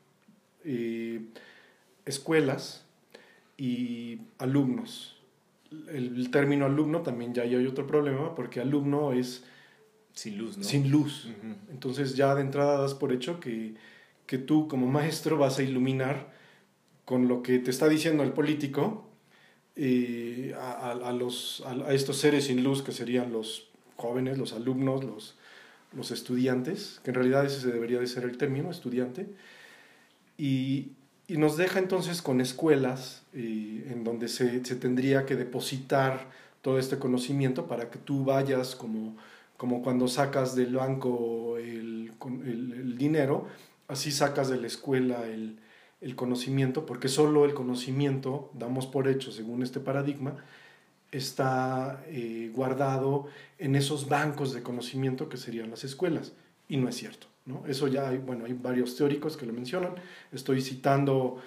eh, 0.65 1.23
escuelas 2.07 2.87
y 3.57 4.21
alumnos. 4.39 5.21
El, 5.89 6.31
término 6.31 6.65
alumno 6.65 7.03
también 7.03 7.35
ya 7.35 7.43
hay 7.43 7.67
otro 7.67 7.87
problema 7.87 8.37
porque 8.37 8.61
alumno 8.61 9.13
es 9.13 9.45
sin 10.13 10.39
luz, 10.39 10.57
¿no? 10.57 10.65
Sin 10.65 10.91
luz. 10.91 11.29
Entonces 11.71 12.15
ya 12.15 12.35
de 12.37 12.43
entrada 12.43 12.81
das 12.81 12.95
por 12.95 13.13
hecho 13.13 13.41
que, 13.41 13.75
que, 14.27 14.39
tú 14.39 14.69
como 14.69 14.87
maestro 14.87 15.37
vas 15.37 15.59
a 15.59 15.63
iluminar 15.63 16.33
con 17.05 17.29
lo 17.29 17.43
que 17.43 17.59
te 17.59 17.71
está 17.71 17.89
diciendo 17.89 18.23
el 18.23 18.33
político 18.33 19.08
eh, 19.79 20.55
a, 20.59 20.91
a, 20.91 21.13
los, 21.13 21.63
a, 21.67 21.95
estos 21.95 22.19
seres 22.19 22.45
sin 22.47 22.63
luz 22.63 22.83
que 22.83 22.93
serían 22.93 23.33
los 23.33 23.69
jóvenes, 23.97 24.37
los 24.37 24.53
alumnos, 24.53 25.05
los, 25.05 25.35
los 25.97 26.11
estudiantes, 26.11 27.01
que 27.03 27.11
en 27.11 27.15
realidad 27.15 27.47
ese 27.47 27.67
debería 27.69 28.01
de 28.01 28.07
ser 28.07 28.25
el 28.25 28.37
término, 28.37 28.71
estudiante, 28.71 29.27
y, 30.37 30.93
y 31.27 31.37
nos 31.37 31.57
deja 31.57 31.79
entonces 31.79 32.21
con 32.23 32.41
escuelas 32.41 33.23
en 33.33 34.05
donde 34.05 34.29
se, 34.29 34.65
se 34.65 34.77
tendría 34.77 35.27
que 35.27 35.37
depositar 35.37 36.27
todo 36.61 36.79
este 36.79 36.99
conocimiento 36.99 37.67
para 37.67 37.91
que 37.91 37.99
tú 37.99 38.25
vayas 38.25 38.77
como 38.77 39.17
como 39.59 39.83
cuando 39.83 40.09
sacas 40.09 40.55
del 40.55 40.77
banco 40.77 41.59
el, 41.59 42.13
el, 42.47 42.97
dinero, 42.97 43.49
así 43.89 44.13
sacas 44.13 44.49
de 44.49 44.57
la 44.57 44.69
escuela 44.69 45.27
el, 45.27 45.59
el 46.01 46.15
conocimiento, 46.15 46.87
porque 46.87 47.09
solo 47.09 47.45
el 47.45 47.55
conocimiento, 47.55 48.51
damos 48.55 48.87
por 48.87 49.09
hecho 49.09 49.33
según 49.33 49.63
este 49.63 49.81
paradigma, 49.81 50.37
está 51.11 52.05
eh, 52.07 52.51
guardado 52.55 53.27
en 53.59 53.75
esos 53.75 54.09
bancos 54.09 54.53
de 54.53 54.63
conocimiento 54.63 55.29
que 55.29 55.37
serían 55.37 55.71
las 55.71 55.85
escuelas. 55.85 56.33
Y 56.69 56.77
no 56.77 56.89
es 56.89 56.97
cierto. 56.97 57.27
¿no? 57.47 57.65
Eso 57.67 57.89
ya 57.89 58.09
hay, 58.09 58.19
bueno, 58.19 58.45
hay 58.45 58.53
varios 58.53 58.95
teóricos 58.97 59.37
que 59.37 59.47
lo 59.47 59.53
mencionan. 59.53 59.95
Estoy 60.33 60.61
citando, 60.61 61.39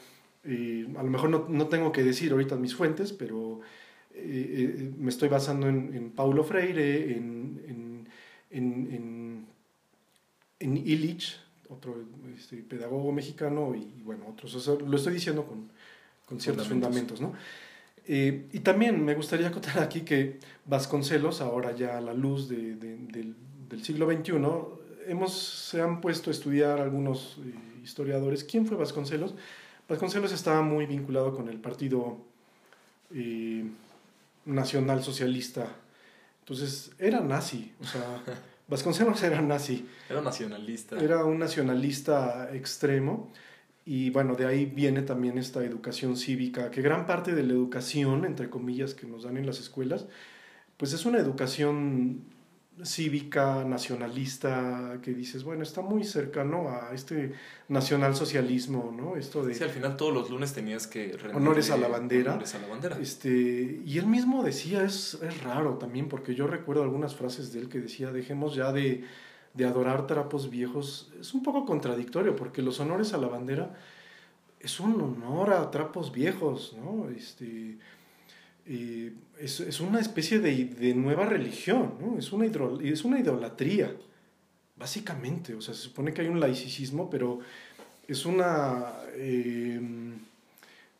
eh, 0.43 0.87
a 0.97 1.03
lo 1.03 1.09
mejor 1.09 1.29
no, 1.29 1.45
no, 1.47 1.67
tengo 1.67 1.91
que 1.91 2.03
decir 2.03 2.31
ahorita 2.31 2.55
mis 2.55 2.75
fuentes, 2.75 3.13
pero 3.13 3.61
eh, 4.13 4.91
me 4.97 5.09
estoy 5.09 5.29
basando 5.29 5.67
en, 5.67 5.93
en 5.93 6.11
Paulo 6.11 6.43
Freire, 6.43 7.15
en, 7.15 7.61
en, 7.67 8.07
en, 8.49 9.45
en 10.59 10.77
Illich, 10.77 11.39
otro 11.71 11.95
este, 12.37 12.57
pedagogo 12.57 13.11
mexicano, 13.11 13.73
y, 13.75 14.01
bueno, 14.03 14.25
otros. 14.27 14.67
lo 14.67 14.97
estoy 14.97 15.13
diciendo 15.13 15.45
con, 15.45 15.69
con 16.25 16.39
ciertos 16.39 16.67
fundamentos, 16.67 17.19
fundamentos 17.19 17.21
¿no? 17.21 17.71
Eh, 18.07 18.47
y 18.51 18.59
también 18.59 19.03
me 19.03 19.13
gustaría 19.13 19.47
acotar 19.47 19.79
aquí 19.79 20.01
que 20.01 20.39
Vasconcelos, 20.65 21.41
ahora 21.41 21.71
ya 21.75 21.97
a 21.97 22.01
la 22.01 22.13
luz 22.13 22.49
de, 22.49 22.75
del, 22.75 23.35
del, 23.69 23.83
siglo 23.83 24.11
XXI, 24.11 24.33
hemos, 25.07 25.33
se 25.33 25.81
han 25.81 26.01
puesto 26.01 26.29
a 26.29 26.33
estudiar 26.33 26.81
algunos 26.81 27.37
eh, 27.45 27.53
historiadores. 27.83 28.43
¿Quién 28.43 28.65
fue 28.65 28.77
Vasconcelos? 28.77 29.35
Vasconcelos 29.87 30.31
estaba 30.31 30.61
muy 30.61 30.85
vinculado 30.85 31.35
con 31.35 31.47
el 31.47 31.59
Partido 31.59 32.17
eh, 33.13 33.65
Nacional 34.45 35.03
Socialista. 35.03 35.67
Entonces, 36.39 36.91
era 36.97 37.19
nazi. 37.21 37.71
O 37.81 37.85
sea, 37.85 38.23
Vasconcelos 38.71 39.21
era 39.21 39.41
nazi. 39.41 39.85
Era 40.09 40.21
nacionalista. 40.21 40.97
Era 40.97 41.25
un 41.25 41.39
nacionalista 41.39 42.49
extremo. 42.53 43.29
Y 43.83 44.11
bueno, 44.11 44.35
de 44.35 44.45
ahí 44.45 44.65
viene 44.65 45.01
también 45.01 45.37
esta 45.37 45.61
educación 45.65 46.15
cívica, 46.15 46.71
que 46.71 46.81
gran 46.81 47.05
parte 47.05 47.35
de 47.35 47.43
la 47.43 47.51
educación, 47.51 48.23
entre 48.23 48.49
comillas, 48.49 48.93
que 48.93 49.05
nos 49.05 49.23
dan 49.23 49.35
en 49.35 49.45
las 49.45 49.59
escuelas, 49.59 50.05
pues 50.77 50.93
es 50.93 51.05
una 51.05 51.17
educación 51.19 52.23
cívica, 52.83 53.63
nacionalista, 53.63 54.99
que 55.01 55.13
dices, 55.13 55.43
bueno, 55.43 55.63
está 55.63 55.81
muy 55.81 56.03
cercano 56.03 56.69
a 56.69 56.93
este 56.93 57.33
nacionalsocialismo, 57.67 58.93
¿no? 58.95 59.17
Esto 59.17 59.43
de... 59.43 59.53
Sí, 59.53 59.63
al 59.63 59.69
final 59.69 59.97
todos 59.97 60.13
los 60.13 60.29
lunes 60.29 60.53
tenías 60.53 60.87
que... 60.87 61.17
Honores 61.33 61.69
a 61.69 61.77
la 61.77 61.87
bandera. 61.87 62.31
Honores 62.31 62.55
a 62.55 62.59
la 62.59 62.67
bandera. 62.67 62.97
Este, 62.99 63.81
y 63.85 63.97
él 63.97 64.07
mismo 64.07 64.43
decía, 64.43 64.83
es, 64.83 65.19
es 65.21 65.43
raro 65.43 65.77
también, 65.77 66.09
porque 66.09 66.33
yo 66.33 66.47
recuerdo 66.47 66.83
algunas 66.83 67.15
frases 67.15 67.53
de 67.53 67.59
él 67.59 67.69
que 67.69 67.79
decía, 67.79 68.11
dejemos 68.11 68.55
ya 68.55 68.71
de 68.71 69.03
de 69.53 69.65
adorar 69.65 70.07
trapos 70.07 70.49
viejos 70.49 71.11
es 71.19 71.33
un 71.33 71.43
poco 71.43 71.65
contradictorio, 71.65 72.35
porque 72.35 72.61
los 72.61 72.79
honores 72.79 73.13
a 73.13 73.17
la 73.17 73.27
bandera 73.27 73.75
es 74.59 74.79
un 74.79 75.01
honor 75.01 75.51
a 75.51 75.71
trapos 75.71 76.11
viejos, 76.11 76.75
¿no? 76.77 77.09
Este, 77.09 77.77
es, 79.39 79.59
es, 79.59 79.79
una 79.79 79.99
especie 79.99 80.39
de, 80.39 80.65
de, 80.65 80.93
nueva 80.93 81.25
religión, 81.25 81.93
¿no? 81.99 82.17
Es 82.17 82.31
una, 82.31 82.45
es 82.83 83.03
una 83.03 83.19
idolatría, 83.19 83.93
básicamente. 84.75 85.53
O 85.55 85.61
sea, 85.61 85.73
se 85.73 85.81
supone 85.81 86.13
que 86.13 86.21
hay 86.21 86.27
un 86.27 86.39
laicismo, 86.39 87.09
pero 87.09 87.39
es 88.07 88.25
una 88.25 88.93
eh, 89.13 89.79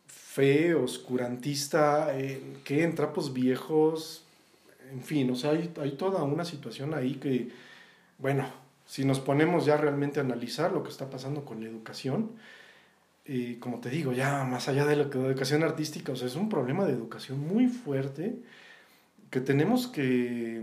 fe 0.06 0.74
oscurantista 0.74 2.18
eh, 2.18 2.40
que 2.64 2.82
en 2.82 2.94
trapos 2.94 3.32
viejos, 3.32 4.24
en 4.90 5.02
fin, 5.02 5.30
o 5.30 5.36
sea, 5.36 5.50
hay, 5.50 5.72
hay 5.80 5.92
toda 5.92 6.22
una 6.22 6.44
situación 6.44 6.94
ahí 6.94 7.14
que 7.14 7.50
bueno, 8.22 8.46
si 8.86 9.04
nos 9.04 9.18
ponemos 9.18 9.66
ya 9.66 9.76
realmente 9.76 10.20
a 10.20 10.22
analizar 10.22 10.70
lo 10.70 10.84
que 10.84 10.90
está 10.90 11.10
pasando 11.10 11.44
con 11.44 11.60
la 11.60 11.68
educación, 11.68 12.30
y 13.24 13.56
como 13.56 13.80
te 13.80 13.90
digo, 13.90 14.12
ya 14.12 14.44
más 14.44 14.68
allá 14.68 14.84
de 14.84 14.96
la 14.96 15.04
educación 15.04 15.62
artística, 15.62 16.12
o 16.12 16.16
sea, 16.16 16.26
es 16.26 16.34
un 16.34 16.48
problema 16.48 16.84
de 16.84 16.92
educación 16.92 17.40
muy 17.40 17.68
fuerte 17.68 18.36
que 19.30 19.40
tenemos 19.40 19.86
que 19.86 20.62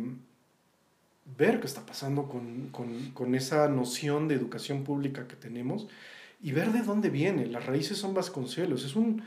ver 1.37 1.59
qué 1.59 1.67
está 1.67 1.85
pasando 1.85 2.27
con, 2.27 2.69
con, 2.69 3.11
con, 3.11 3.35
esa 3.35 3.67
noción 3.67 4.27
de 4.27 4.35
educación 4.35 4.83
pública 4.83 5.27
que 5.27 5.35
tenemos 5.35 5.87
y 6.41 6.51
ver 6.51 6.71
de 6.71 6.81
dónde 6.81 7.09
viene. 7.09 7.45
Las 7.45 7.65
raíces 7.65 7.97
son 7.97 8.13
Vasconcelos, 8.13 8.83
es 8.83 8.95
un 8.95 9.23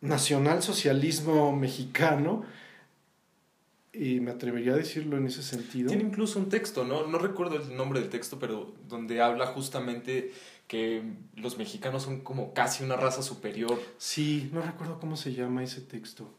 nacionalsocialismo 0.00 1.54
mexicano 1.54 2.44
y 3.92 4.20
me 4.20 4.30
atrevería 4.30 4.72
a 4.72 4.76
decirlo 4.76 5.16
en 5.16 5.26
ese 5.26 5.42
sentido. 5.42 5.88
Tiene 5.88 6.04
incluso 6.04 6.38
un 6.38 6.48
texto, 6.48 6.84
¿no? 6.84 7.06
No 7.06 7.18
recuerdo 7.18 7.56
el 7.56 7.76
nombre 7.76 8.00
del 8.00 8.10
texto, 8.10 8.38
pero 8.38 8.72
donde 8.88 9.20
habla 9.20 9.46
justamente 9.46 10.32
que 10.68 11.02
los 11.34 11.58
mexicanos 11.58 12.04
son 12.04 12.20
como 12.20 12.54
casi 12.54 12.84
una 12.84 12.94
raza 12.94 13.22
superior. 13.22 13.80
Sí, 13.96 14.50
no 14.52 14.62
recuerdo 14.62 15.00
cómo 15.00 15.16
se 15.16 15.32
llama 15.32 15.64
ese 15.64 15.80
texto. 15.80 16.30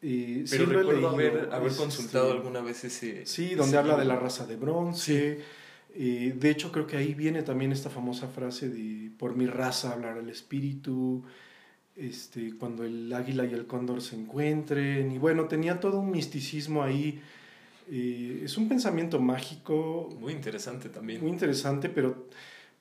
pero 0.00 0.66
recuerdo 0.66 1.08
haber, 1.10 1.50
haber 1.52 1.72
consultado 1.74 2.28
este, 2.28 2.38
alguna 2.38 2.60
vez 2.60 2.84
ese... 2.84 3.26
Sí, 3.26 3.54
donde 3.54 3.76
habla 3.76 3.96
de 3.96 4.06
la 4.06 4.16
raza 4.16 4.46
de 4.46 4.56
bronce. 4.56 5.44
de 5.94 6.50
hecho, 6.50 6.72
creo 6.72 6.86
que 6.86 6.96
ahí 6.96 7.12
viene 7.12 7.42
también 7.42 7.72
esta 7.72 7.90
famosa 7.90 8.28
frase 8.28 8.70
de 8.70 9.10
por 9.18 9.36
mi 9.36 9.46
raza 9.46 9.92
hablar 9.92 10.16
el 10.16 10.30
espíritu 10.30 11.24
este, 11.98 12.54
cuando 12.56 12.84
el 12.84 13.12
águila 13.12 13.44
y 13.44 13.52
el 13.52 13.66
cóndor 13.66 14.00
se 14.00 14.14
encuentren, 14.14 15.10
y 15.10 15.18
bueno, 15.18 15.46
tenía 15.46 15.80
todo 15.80 15.98
un 15.98 16.12
misticismo 16.12 16.82
ahí. 16.82 17.20
Eh, 17.90 18.42
es 18.44 18.56
un 18.56 18.68
pensamiento 18.68 19.18
mágico. 19.18 20.08
Muy 20.20 20.32
interesante 20.32 20.88
también. 20.88 21.20
Muy 21.20 21.30
interesante, 21.30 21.88
pero, 21.88 22.28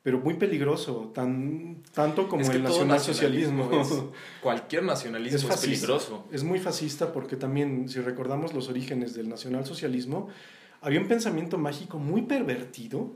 pero 0.07 0.21
muy 0.21 0.35
peligroso, 0.35 1.11
tan, 1.13 1.83
tanto 1.93 2.29
como 2.29 2.49
el 2.49 2.63
nacionalsocialismo. 2.63 3.69
cualquier 4.41 4.83
nacionalismo 4.83 5.49
es, 5.49 5.59
peligroso. 5.59 6.23
Es 6.31 6.45
muy 6.45 6.59
fascista 6.59 7.11
porque 7.11 7.35
también, 7.35 7.89
si 7.89 7.99
recordamos 7.99 8.53
los 8.53 8.69
orígenes 8.69 9.15
del 9.15 9.27
nacionalsocialismo, 9.27 10.29
había 10.79 11.01
un 11.01 11.09
pensamiento 11.09 11.57
mágico 11.57 11.99
muy 11.99 12.21
pervertido, 12.21 13.11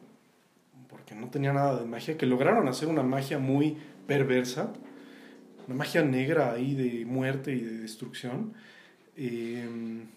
porque 0.89 1.15
no 1.15 1.29
tenía 1.29 1.53
nada 1.53 1.79
de 1.79 1.85
magia, 1.85 2.17
que 2.17 2.25
lograron 2.25 2.67
hacer 2.67 2.89
una 2.89 3.03
magia 3.03 3.39
muy 3.39 3.77
perversa 4.05 4.73
una 5.67 5.77
magia 5.77 6.03
negra 6.03 6.51
ahí 6.51 6.75
de 6.75 7.05
muerte 7.05 7.53
y 7.53 7.61
de 7.61 7.77
destrucción, 7.77 8.51
em, 9.15 10.07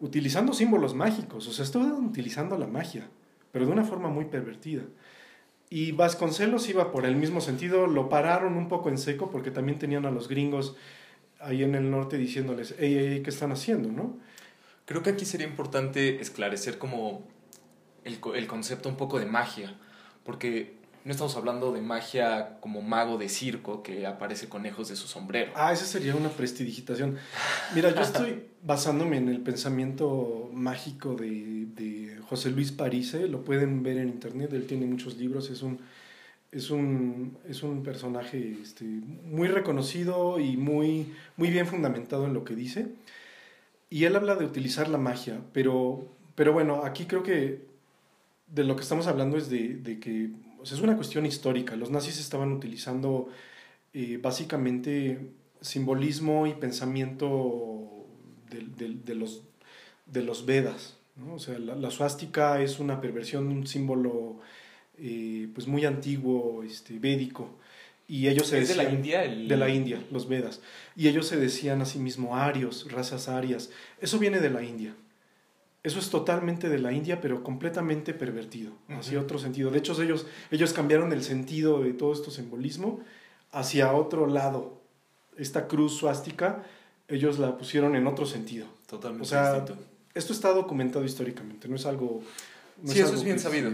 utilizando 0.00 0.54
símbolos 0.54 0.92
mágicos, 0.92 1.46
o 1.46 1.52
sea, 1.52 1.64
estaban 1.64 2.04
utilizando 2.04 2.58
la 2.58 2.66
magia, 2.66 3.06
pero 3.52 3.64
de 3.64 3.70
una 3.70 3.84
forma 3.84 4.08
muy 4.08 4.24
pervertida. 4.24 4.82
Y 5.72 5.92
Vasconcelos 5.92 6.68
iba 6.68 6.90
por 6.90 7.06
el 7.06 7.14
mismo 7.14 7.40
sentido, 7.40 7.86
lo 7.86 8.08
pararon 8.08 8.56
un 8.56 8.68
poco 8.68 8.88
en 8.88 8.98
seco 8.98 9.30
porque 9.30 9.52
también 9.52 9.78
tenían 9.78 10.04
a 10.04 10.10
los 10.10 10.26
gringos 10.26 10.76
ahí 11.38 11.62
en 11.62 11.76
el 11.76 11.92
norte 11.92 12.18
diciéndoles, 12.18 12.74
hey, 12.78 12.96
hey, 12.98 13.20
¿qué 13.22 13.30
están 13.30 13.52
haciendo? 13.52 13.90
¿no? 13.90 14.18
Creo 14.84 15.04
que 15.04 15.10
aquí 15.10 15.24
sería 15.24 15.46
importante 15.46 16.20
esclarecer 16.20 16.76
como 16.76 17.22
el, 18.04 18.18
el 18.34 18.46
concepto 18.48 18.88
un 18.88 18.96
poco 18.96 19.20
de 19.20 19.26
magia, 19.26 19.78
porque 20.24 20.79
no 21.04 21.12
estamos 21.12 21.36
hablando 21.36 21.72
de 21.72 21.80
magia 21.80 22.58
como 22.60 22.82
mago 22.82 23.16
de 23.16 23.28
circo 23.28 23.82
que 23.82 24.06
aparece 24.06 24.48
conejos 24.48 24.88
de 24.88 24.96
su 24.96 25.06
sombrero. 25.08 25.52
Ah, 25.54 25.72
esa 25.72 25.86
sería 25.86 26.14
una 26.14 26.28
prestidigitación. 26.28 27.16
Mira, 27.74 27.94
yo 27.94 28.00
estoy 28.02 28.44
basándome 28.62 29.16
en 29.16 29.28
el 29.28 29.40
pensamiento 29.40 30.50
mágico 30.52 31.14
de, 31.14 31.66
de, 31.74 32.18
José 32.28 32.50
Luis 32.50 32.70
Parise, 32.70 33.28
lo 33.28 33.42
pueden 33.42 33.82
ver 33.82 33.96
en 33.96 34.08
internet, 34.08 34.52
él 34.52 34.66
tiene 34.66 34.86
muchos 34.86 35.16
libros, 35.16 35.50
es 35.50 35.62
un, 35.62 35.80
es 36.52 36.70
un, 36.70 37.38
es 37.48 37.62
un 37.62 37.82
personaje 37.82 38.56
este, 38.62 38.84
muy 38.84 39.48
reconocido 39.48 40.38
y 40.38 40.56
muy, 40.56 41.12
muy 41.36 41.50
bien 41.50 41.66
fundamentado 41.66 42.26
en 42.26 42.34
lo 42.34 42.44
que 42.44 42.54
dice. 42.54 42.88
Y 43.88 44.04
él 44.04 44.14
habla 44.14 44.36
de 44.36 44.44
utilizar 44.44 44.88
la 44.88 44.98
magia, 44.98 45.40
pero, 45.52 46.06
pero 46.34 46.52
bueno, 46.52 46.84
aquí 46.84 47.06
creo 47.06 47.22
que 47.22 47.62
de 48.46 48.64
lo 48.64 48.76
que 48.76 48.82
estamos 48.82 49.06
hablando 49.06 49.36
es 49.36 49.48
de, 49.48 49.76
de 49.76 49.98
que 49.98 50.30
es 50.64 50.80
una 50.80 50.96
cuestión 50.96 51.26
histórica. 51.26 51.76
Los 51.76 51.90
nazis 51.90 52.18
estaban 52.18 52.52
utilizando 52.52 53.28
eh, 53.92 54.18
básicamente 54.22 55.32
simbolismo 55.60 56.46
y 56.46 56.54
pensamiento 56.54 58.06
de, 58.50 59.14
los, 59.14 59.42
de 60.06 60.22
los 60.22 60.46
Vedas. 60.46 60.96
¿no? 61.16 61.34
O 61.34 61.38
sea, 61.38 61.58
la, 61.58 61.74
la, 61.74 61.90
suástica 61.90 62.62
es 62.62 62.80
una 62.80 63.00
perversión 63.00 63.48
de 63.48 63.54
un 63.54 63.66
símbolo 63.66 64.40
eh, 64.98 65.48
pues 65.54 65.66
muy 65.66 65.84
antiguo, 65.84 66.62
este, 66.62 66.98
védico. 66.98 67.58
Y 68.06 68.28
ellos 68.28 68.48
se 68.48 68.58
¿Es 68.58 68.68
de 68.68 68.74
la 68.74 68.90
India? 68.90 69.20
De 69.20 69.56
la 69.56 69.68
India, 69.68 70.04
los 70.10 70.28
Vedas. 70.28 70.60
Y 70.96 71.08
ellos 71.08 71.26
se 71.26 71.36
decían 71.36 71.80
a 71.80 71.86
sí 71.86 71.98
mismos 71.98 72.36
arios, 72.38 72.90
razas 72.90 73.28
arias. 73.28 73.70
Eso 74.00 74.18
viene 74.18 74.40
de 74.40 74.50
la 74.50 74.62
India. 74.62 74.94
Eso 75.82 75.98
es 75.98 76.10
totalmente 76.10 76.68
de 76.68 76.78
la 76.78 76.92
India, 76.92 77.20
pero 77.20 77.42
completamente 77.42 78.12
pervertido, 78.12 78.72
hacia 78.88 79.20
otro 79.20 79.38
sentido. 79.38 79.70
De 79.70 79.78
hecho, 79.78 80.00
ellos, 80.02 80.26
ellos 80.50 80.72
cambiaron 80.72 81.12
el 81.12 81.22
sentido 81.22 81.82
de 81.82 81.94
todo 81.94 82.12
este 82.12 82.30
simbolismo 82.30 83.00
hacia 83.50 83.92
otro 83.92 84.26
lado. 84.26 84.80
Esta 85.38 85.68
cruz 85.68 85.96
suástica, 85.96 86.64
ellos 87.08 87.38
la 87.38 87.56
pusieron 87.56 87.96
en 87.96 88.06
otro 88.06 88.26
sentido. 88.26 88.66
Totalmente 88.86 89.22
o 89.22 89.28
sea, 89.28 89.64
Esto 90.14 90.32
está 90.32 90.52
documentado 90.52 91.04
históricamente, 91.04 91.66
no 91.68 91.76
es 91.76 91.86
algo 91.86 92.22
sí, 92.84 93.00
eso 93.00 93.14
es 93.14 93.24
bien 93.24 93.38
sabido. 93.38 93.70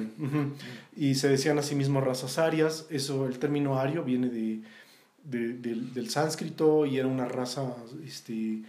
Y 0.97 1.15
se 1.15 1.29
decían 1.29 1.59
a 1.59 1.63
sí 1.63 1.75
mismos 1.75 2.05
razas 2.05 2.39
arias, 2.39 2.87
eso, 2.91 3.27
el 3.27 3.39
término 3.39 3.79
ario 3.79 4.05
viene 4.05 4.29
de, 4.29 4.61
del, 5.25 5.93
del, 5.93 6.11
sánscrito 6.11 6.87
y 6.87 6.99
era 6.99 7.09
una 7.09 7.27
raza, 7.27 7.75
este, 8.05 8.63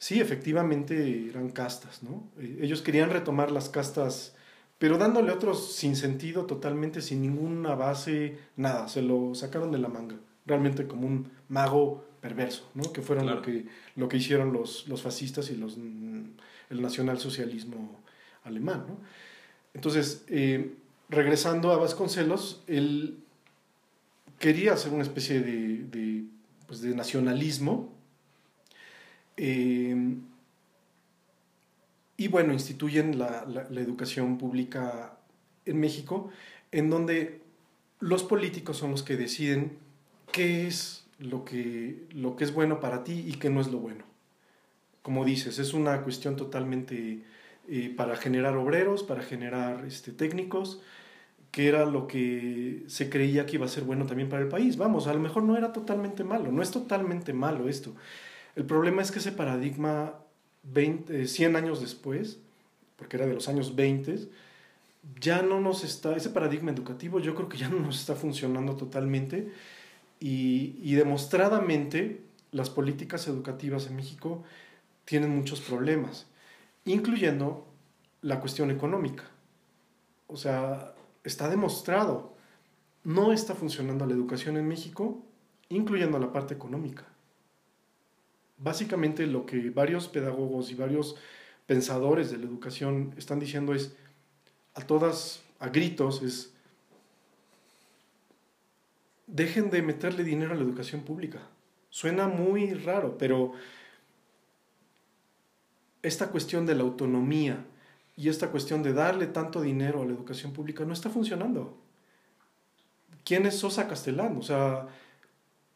sí, 0.00 0.18
efectivamente 0.18 1.28
eran 1.28 1.50
castas, 1.50 2.02
¿no? 2.02 2.24
Eh, 2.40 2.58
ellos 2.62 2.82
querían 2.82 3.10
retomar 3.10 3.52
las 3.52 3.68
castas, 3.68 4.34
pero 4.78 4.98
dándole 4.98 5.30
otros 5.30 5.74
sin 5.74 5.94
sentido, 5.94 6.46
totalmente, 6.46 7.02
sin 7.02 7.22
ninguna 7.22 7.76
base, 7.76 8.38
nada, 8.56 8.88
se 8.88 9.02
lo 9.02 9.36
sacaron 9.36 9.70
de 9.70 9.78
la 9.78 9.88
manga, 9.88 10.16
realmente 10.46 10.88
como 10.88 11.06
un 11.06 11.30
mago 11.48 12.04
perverso, 12.20 12.68
¿no? 12.74 12.92
Que 12.92 13.02
fueron 13.02 13.26
lo, 13.26 13.42
que, 13.42 13.66
lo 13.94 14.08
que 14.08 14.16
hicieron 14.16 14.52
los, 14.52 14.88
los 14.88 15.02
fascistas 15.02 15.50
y 15.50 15.56
los, 15.56 15.76
mm, 15.76 16.22
el 16.70 16.82
nacionalsocialismo 16.82 18.00
alemán, 18.44 18.86
¿no? 18.88 18.96
Entonces, 19.74 20.24
eh, 20.28 20.74
regresando 21.10 21.72
a 21.72 21.76
Vasconcelos, 21.76 22.62
él 22.66 23.18
quería 24.38 24.72
hacer 24.72 24.92
una 24.92 25.02
especie 25.02 25.40
de, 25.40 25.84
de, 25.84 26.24
pues 26.66 26.80
de 26.80 26.94
nacionalismo. 26.94 27.92
Eh, 29.36 30.16
y 32.16 32.28
bueno, 32.28 32.52
instituyen 32.52 33.18
la, 33.18 33.46
la, 33.46 33.80
educación 33.80 34.36
pública 34.36 35.16
en 35.64 35.80
México, 35.80 36.28
en 36.70 36.90
donde 36.90 37.40
los 37.98 38.24
políticos 38.24 38.76
son 38.76 38.90
los 38.90 39.02
que 39.02 39.16
deciden 39.16 39.78
qué 40.30 40.66
es 40.66 41.06
lo 41.18 41.44
que, 41.44 42.06
lo 42.12 42.36
que 42.36 42.44
es 42.44 42.52
bueno 42.52 42.78
para 42.78 43.04
ti 43.04 43.24
y 43.26 43.32
qué 43.34 43.48
no 43.48 43.60
es 43.60 43.68
lo 43.68 43.78
bueno. 43.78 44.04
Como 45.02 45.24
dices, 45.24 45.58
es 45.58 45.72
una 45.72 46.02
cuestión 46.02 46.36
totalmente 46.36 47.22
eh, 47.68 47.94
para 47.96 48.16
generar 48.16 48.56
obreros, 48.56 49.02
para 49.02 49.22
generar 49.22 49.84
este, 49.86 50.12
técnicos, 50.12 50.82
que 51.50 51.68
era 51.68 51.84
lo 51.86 52.06
que 52.06 52.84
se 52.86 53.10
creía 53.10 53.46
que 53.46 53.56
iba 53.56 53.66
a 53.66 53.68
ser 53.70 53.84
bueno 53.84 54.06
también 54.06 54.28
para 54.28 54.42
el 54.42 54.48
país. 54.48 54.76
Vamos, 54.76 55.06
a 55.06 55.14
lo 55.14 55.20
mejor 55.20 55.42
no 55.42 55.56
era 55.56 55.72
totalmente 55.72 56.22
malo, 56.22 56.52
no 56.52 56.62
es 56.62 56.70
totalmente 56.70 57.32
malo 57.32 57.68
esto. 57.68 57.94
El 58.56 58.64
problema 58.64 59.02
es 59.02 59.10
que 59.10 59.18
ese 59.18 59.32
paradigma 59.32 60.14
20, 60.64 61.26
100 61.26 61.56
años 61.56 61.80
después, 61.80 62.38
porque 62.96 63.16
era 63.16 63.26
de 63.26 63.34
los 63.34 63.48
años 63.48 63.76
20, 63.76 64.28
ya 65.20 65.42
no 65.42 65.60
nos 65.60 65.84
está, 65.84 66.16
ese 66.16 66.30
paradigma 66.30 66.70
educativo 66.70 67.20
yo 67.20 67.34
creo 67.34 67.48
que 67.48 67.56
ya 67.56 67.68
no 67.68 67.80
nos 67.80 67.98
está 68.00 68.14
funcionando 68.14 68.76
totalmente 68.76 69.50
y, 70.18 70.76
y 70.82 70.94
demostradamente 70.94 72.20
las 72.52 72.68
políticas 72.68 73.26
educativas 73.28 73.86
en 73.86 73.96
México 73.96 74.42
tienen 75.04 75.34
muchos 75.34 75.60
problemas, 75.60 76.26
incluyendo 76.84 77.66
la 78.22 78.40
cuestión 78.40 78.70
económica. 78.70 79.24
O 80.26 80.36
sea, 80.36 80.94
está 81.24 81.48
demostrado, 81.48 82.34
no 83.04 83.32
está 83.32 83.54
funcionando 83.54 84.06
la 84.06 84.14
educación 84.14 84.56
en 84.56 84.68
México, 84.68 85.22
incluyendo 85.68 86.18
la 86.18 86.32
parte 86.32 86.54
económica. 86.54 87.09
Básicamente 88.60 89.26
lo 89.26 89.46
que 89.46 89.70
varios 89.70 90.06
pedagogos 90.06 90.70
y 90.70 90.74
varios 90.74 91.16
pensadores 91.66 92.30
de 92.30 92.38
la 92.38 92.44
educación 92.44 93.12
están 93.16 93.40
diciendo 93.40 93.74
es, 93.74 93.96
a 94.74 94.82
todas, 94.82 95.42
a 95.58 95.68
gritos, 95.68 96.22
es, 96.22 96.52
dejen 99.26 99.70
de 99.70 99.82
meterle 99.82 100.22
dinero 100.22 100.52
a 100.52 100.56
la 100.56 100.62
educación 100.62 101.02
pública. 101.02 101.40
Suena 101.88 102.28
muy 102.28 102.74
raro, 102.74 103.18
pero 103.18 103.54
esta 106.02 106.28
cuestión 106.28 106.66
de 106.66 106.76
la 106.76 106.82
autonomía, 106.82 107.64
y 108.20 108.28
esta 108.28 108.50
cuestión 108.50 108.82
de 108.82 108.92
darle 108.92 109.26
tanto 109.26 109.62
dinero 109.62 110.02
a 110.02 110.04
la 110.04 110.12
educación 110.12 110.52
pública 110.52 110.84
no 110.84 110.92
está 110.92 111.08
funcionando. 111.08 111.78
¿Quién 113.24 113.46
es 113.46 113.58
Sosa 113.58 113.88
Castellán? 113.88 114.36
O 114.36 114.42
sea, 114.42 114.88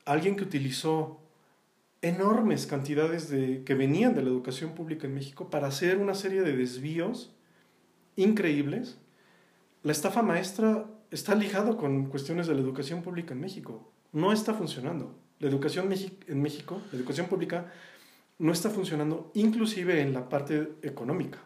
alguien 0.04 0.36
que 0.36 0.44
utilizó 0.44 1.20
enormes 2.08 2.66
cantidades 2.66 3.28
de, 3.28 3.62
que 3.64 3.74
venían 3.74 4.14
de 4.14 4.22
la 4.22 4.28
educación 4.28 4.74
pública 4.74 5.06
en 5.06 5.14
México 5.14 5.50
para 5.50 5.68
hacer 5.68 5.98
una 5.98 6.14
serie 6.14 6.42
de 6.42 6.56
desvíos 6.56 7.34
increíbles. 8.16 8.98
La 9.82 9.92
estafa 9.92 10.22
maestra 10.22 10.86
está 11.10 11.34
ligado 11.34 11.76
con 11.76 12.06
cuestiones 12.06 12.46
de 12.46 12.54
la 12.54 12.60
educación 12.60 13.02
pública 13.02 13.34
en 13.34 13.40
México. 13.40 13.90
No 14.12 14.32
está 14.32 14.54
funcionando. 14.54 15.14
La 15.40 15.48
educación 15.48 15.92
en 15.92 16.42
México, 16.42 16.80
la 16.92 16.98
educación 16.98 17.26
pública, 17.26 17.72
no 18.38 18.52
está 18.52 18.70
funcionando 18.70 19.30
inclusive 19.34 20.00
en 20.00 20.12
la 20.12 20.28
parte 20.28 20.72
económica 20.82 21.40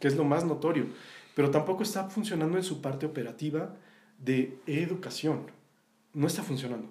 que 0.00 0.08
es 0.08 0.16
lo 0.16 0.24
más 0.24 0.44
notorio, 0.44 0.86
pero 1.34 1.50
tampoco 1.50 1.82
está 1.82 2.08
funcionando 2.08 2.56
en 2.56 2.64
su 2.64 2.80
parte 2.80 3.06
operativa 3.06 3.74
de 4.18 4.58
educación. 4.66 5.50
No 6.12 6.26
está 6.26 6.42
funcionando. 6.42 6.88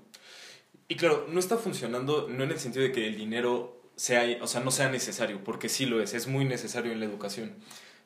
Y 0.87 0.95
claro, 0.95 1.27
no 1.29 1.39
está 1.39 1.57
funcionando 1.57 2.27
no 2.29 2.43
en 2.43 2.51
el 2.51 2.59
sentido 2.59 2.83
de 2.83 2.91
que 2.91 3.07
el 3.07 3.17
dinero 3.17 3.81
sea, 3.95 4.23
o 4.41 4.47
sea, 4.47 4.61
no 4.61 4.71
sea 4.71 4.89
necesario, 4.89 5.43
porque 5.43 5.69
sí 5.69 5.85
lo 5.85 6.01
es, 6.01 6.13
es 6.13 6.27
muy 6.27 6.45
necesario 6.45 6.91
en 6.91 6.99
la 6.99 7.05
educación. 7.05 7.55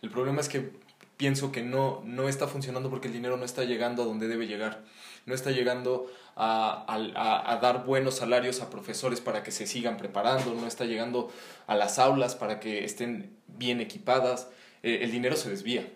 El 0.01 0.09
problema 0.09 0.41
es 0.41 0.49
que 0.49 0.71
pienso 1.17 1.51
que 1.51 1.61
no, 1.61 2.01
no 2.03 2.27
está 2.27 2.47
funcionando 2.47 2.89
porque 2.89 3.07
el 3.07 3.13
dinero 3.13 3.37
no 3.37 3.45
está 3.45 3.63
llegando 3.63 4.01
a 4.01 4.05
donde 4.05 4.27
debe 4.27 4.47
llegar. 4.47 4.83
No 5.27 5.35
está 5.35 5.51
llegando 5.51 6.11
a, 6.35 6.83
a, 6.87 7.53
a, 7.53 7.57
dar 7.57 7.85
buenos 7.85 8.15
salarios 8.15 8.61
a 8.61 8.71
profesores 8.71 9.21
para 9.21 9.43
que 9.43 9.51
se 9.51 9.67
sigan 9.67 9.97
preparando, 9.97 10.55
no 10.55 10.65
está 10.65 10.85
llegando 10.85 11.31
a 11.67 11.75
las 11.75 11.99
aulas 11.99 12.33
para 12.33 12.59
que 12.59 12.83
estén 12.83 13.37
bien 13.47 13.81
equipadas, 13.81 14.47
eh, 14.81 15.01
el 15.03 15.11
dinero 15.11 15.35
se 15.35 15.51
desvía. 15.51 15.87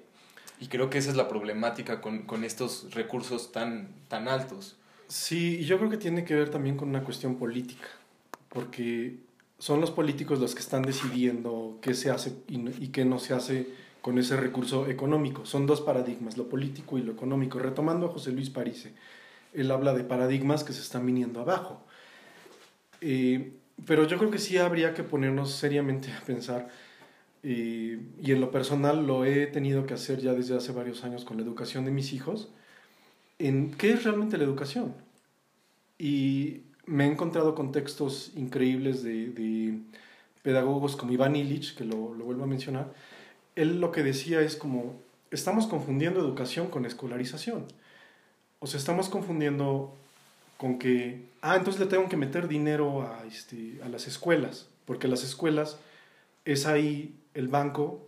Y 0.60 0.67
creo 0.67 0.91
que 0.91 1.00
esa 1.00 1.10
es 1.10 1.15
la 1.15 1.28
problemática 1.28 2.02
con, 2.02 2.28
con 2.28 2.43
estos 2.43 2.93
recursos 2.93 3.52
tan, 3.52 3.95
tan 4.08 4.28
altos. 4.28 4.78
Sí, 5.08 5.63
yo 5.65 5.78
creo 5.78 5.89
que 5.89 5.98
tiene 5.98 6.24
que 6.24 6.36
ver 6.36 6.50
también 6.50 6.78
con 6.78 6.89
una 6.89 7.04
cuestión 7.04 7.36
política, 7.36 7.88
porque 8.50 9.18
son 9.60 9.80
los 9.82 9.91
políticos 9.91 10.39
los 10.39 10.56
que 10.56 10.62
están 10.62 10.82
decidiendo 10.82 11.78
qué 11.82 11.94
se 11.94 12.10
hace 12.10 12.34
y, 12.48 12.88
qué 12.89 13.06
no 13.06 13.20
se 13.20 13.34
hace 13.34 13.68
con 14.02 14.18
ese 14.18 14.36
recurso 14.36 14.88
económico. 14.88 15.46
Son 15.46 15.65
dos 15.65 15.82
paradigmas, 15.82 16.38
lo 16.38 16.50
político 16.50 16.98
y 16.98 17.04
lo 17.04 17.12
económico. 17.12 17.60
Retomando 17.60 18.08
a 18.08 18.10
José 18.10 18.32
Luis 18.32 18.50
Parise, 18.50 18.94
él 19.54 19.72
habla 19.72 19.94
de 19.94 20.04
paradigmas 20.04 20.63
que 20.63 20.74
se 20.74 20.82
están 20.82 21.06
viniendo 21.06 21.39
abajo. 21.39 21.82
Eh, 23.02 23.54
pero 23.86 24.06
yo 24.08 24.18
creo 24.18 24.32
que 24.32 24.39
sí 24.39 24.58
habría 24.58 24.94
que 24.94 25.04
ponernos 25.04 25.52
seriamente 25.52 26.12
a 26.12 26.22
pensar 26.22 26.70
y, 27.44 27.94
y, 28.22 28.32
en 28.32 28.41
lo 28.41 28.50
personal 28.50 29.06
lo 29.06 29.26
he 29.26 29.46
tenido 29.48 29.86
que 29.86 29.94
hacer 29.94 30.20
ya 30.20 30.34
desde 30.34 30.58
hace 30.58 30.72
varios 30.72 31.04
años 31.04 31.26
con 31.26 31.38
la 31.38 31.44
educación 31.44 31.86
de 31.86 31.91
mis 31.91 32.13
hijos, 32.13 32.50
en 33.39 33.71
qué 33.71 33.93
es 33.93 34.04
realmente 34.04 34.38
la 34.38 34.43
educación. 34.43 34.93
Y 35.98 36.62
me 36.86 37.06
he 37.06 37.12
encontrado 37.12 37.56
con 37.56 37.71
textos 37.71 38.32
increíbles 38.36 39.04
de, 39.04 39.80
pedagogos 40.41 40.95
como 40.95 41.12
Iván 41.12 41.36
Illich, 41.36 41.76
que 41.76 41.86
lo, 41.86 42.13
lo, 42.13 42.26
vuelvo 42.26 42.43
a 42.43 42.48
mencionar. 42.48 42.93
Él 43.56 43.82
lo 43.82 43.91
que 43.91 44.04
decía 44.04 44.41
es 44.41 44.56
como, 44.56 45.02
estamos 45.32 45.65
confundiendo 45.65 46.19
educación 46.19 46.67
con 46.67 46.86
escolarización. 46.86 47.65
O 48.60 48.67
sea, 48.67 48.80
estamos 48.80 49.10
confundiendo 49.10 49.95
con 50.58 50.78
que, 50.80 51.26
ah, 51.41 51.56
entonces 51.56 51.80
le 51.80 51.88
tengo 51.88 52.08
que 52.08 52.17
meter 52.17 52.48
dinero 52.48 53.02
a, 53.02 53.26
este, 53.26 53.80
a 53.84 53.89
las 53.89 54.08
escuelas, 54.08 54.69
porque 54.86 55.08
las 55.08 55.24
escuelas 55.24 55.80
es 56.45 56.65
ahí 56.65 57.15
el 57.34 57.48
banco 57.48 58.06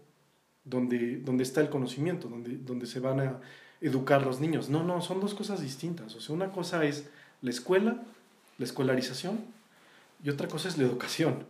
donde, 0.64 1.18
donde 1.18 1.44
está 1.44 1.62
el 1.62 1.70
conocimiento, 1.70 2.28
donde, 2.28 2.58
donde 2.58 2.86
se 2.86 3.00
van 3.00 3.20
a 3.20 3.42
educar 3.82 4.26
los 4.26 4.40
niños. 4.40 4.70
No, 4.70 4.84
no, 4.84 5.02
son 5.02 5.20
dos 5.20 5.34
cosas 5.34 5.62
distintas. 5.62 6.16
O 6.16 6.22
sea, 6.22 6.36
una 6.36 6.52
cosa 6.52 6.84
es 6.86 7.10
la 7.42 7.50
escuela, 7.50 7.98
la 8.58 8.66
escolarización, 8.66 9.40
y 10.24 10.30
otra 10.30 10.48
cosa 10.48 10.68
es 10.68 10.78
la 10.78 10.86
educación. 10.86 11.46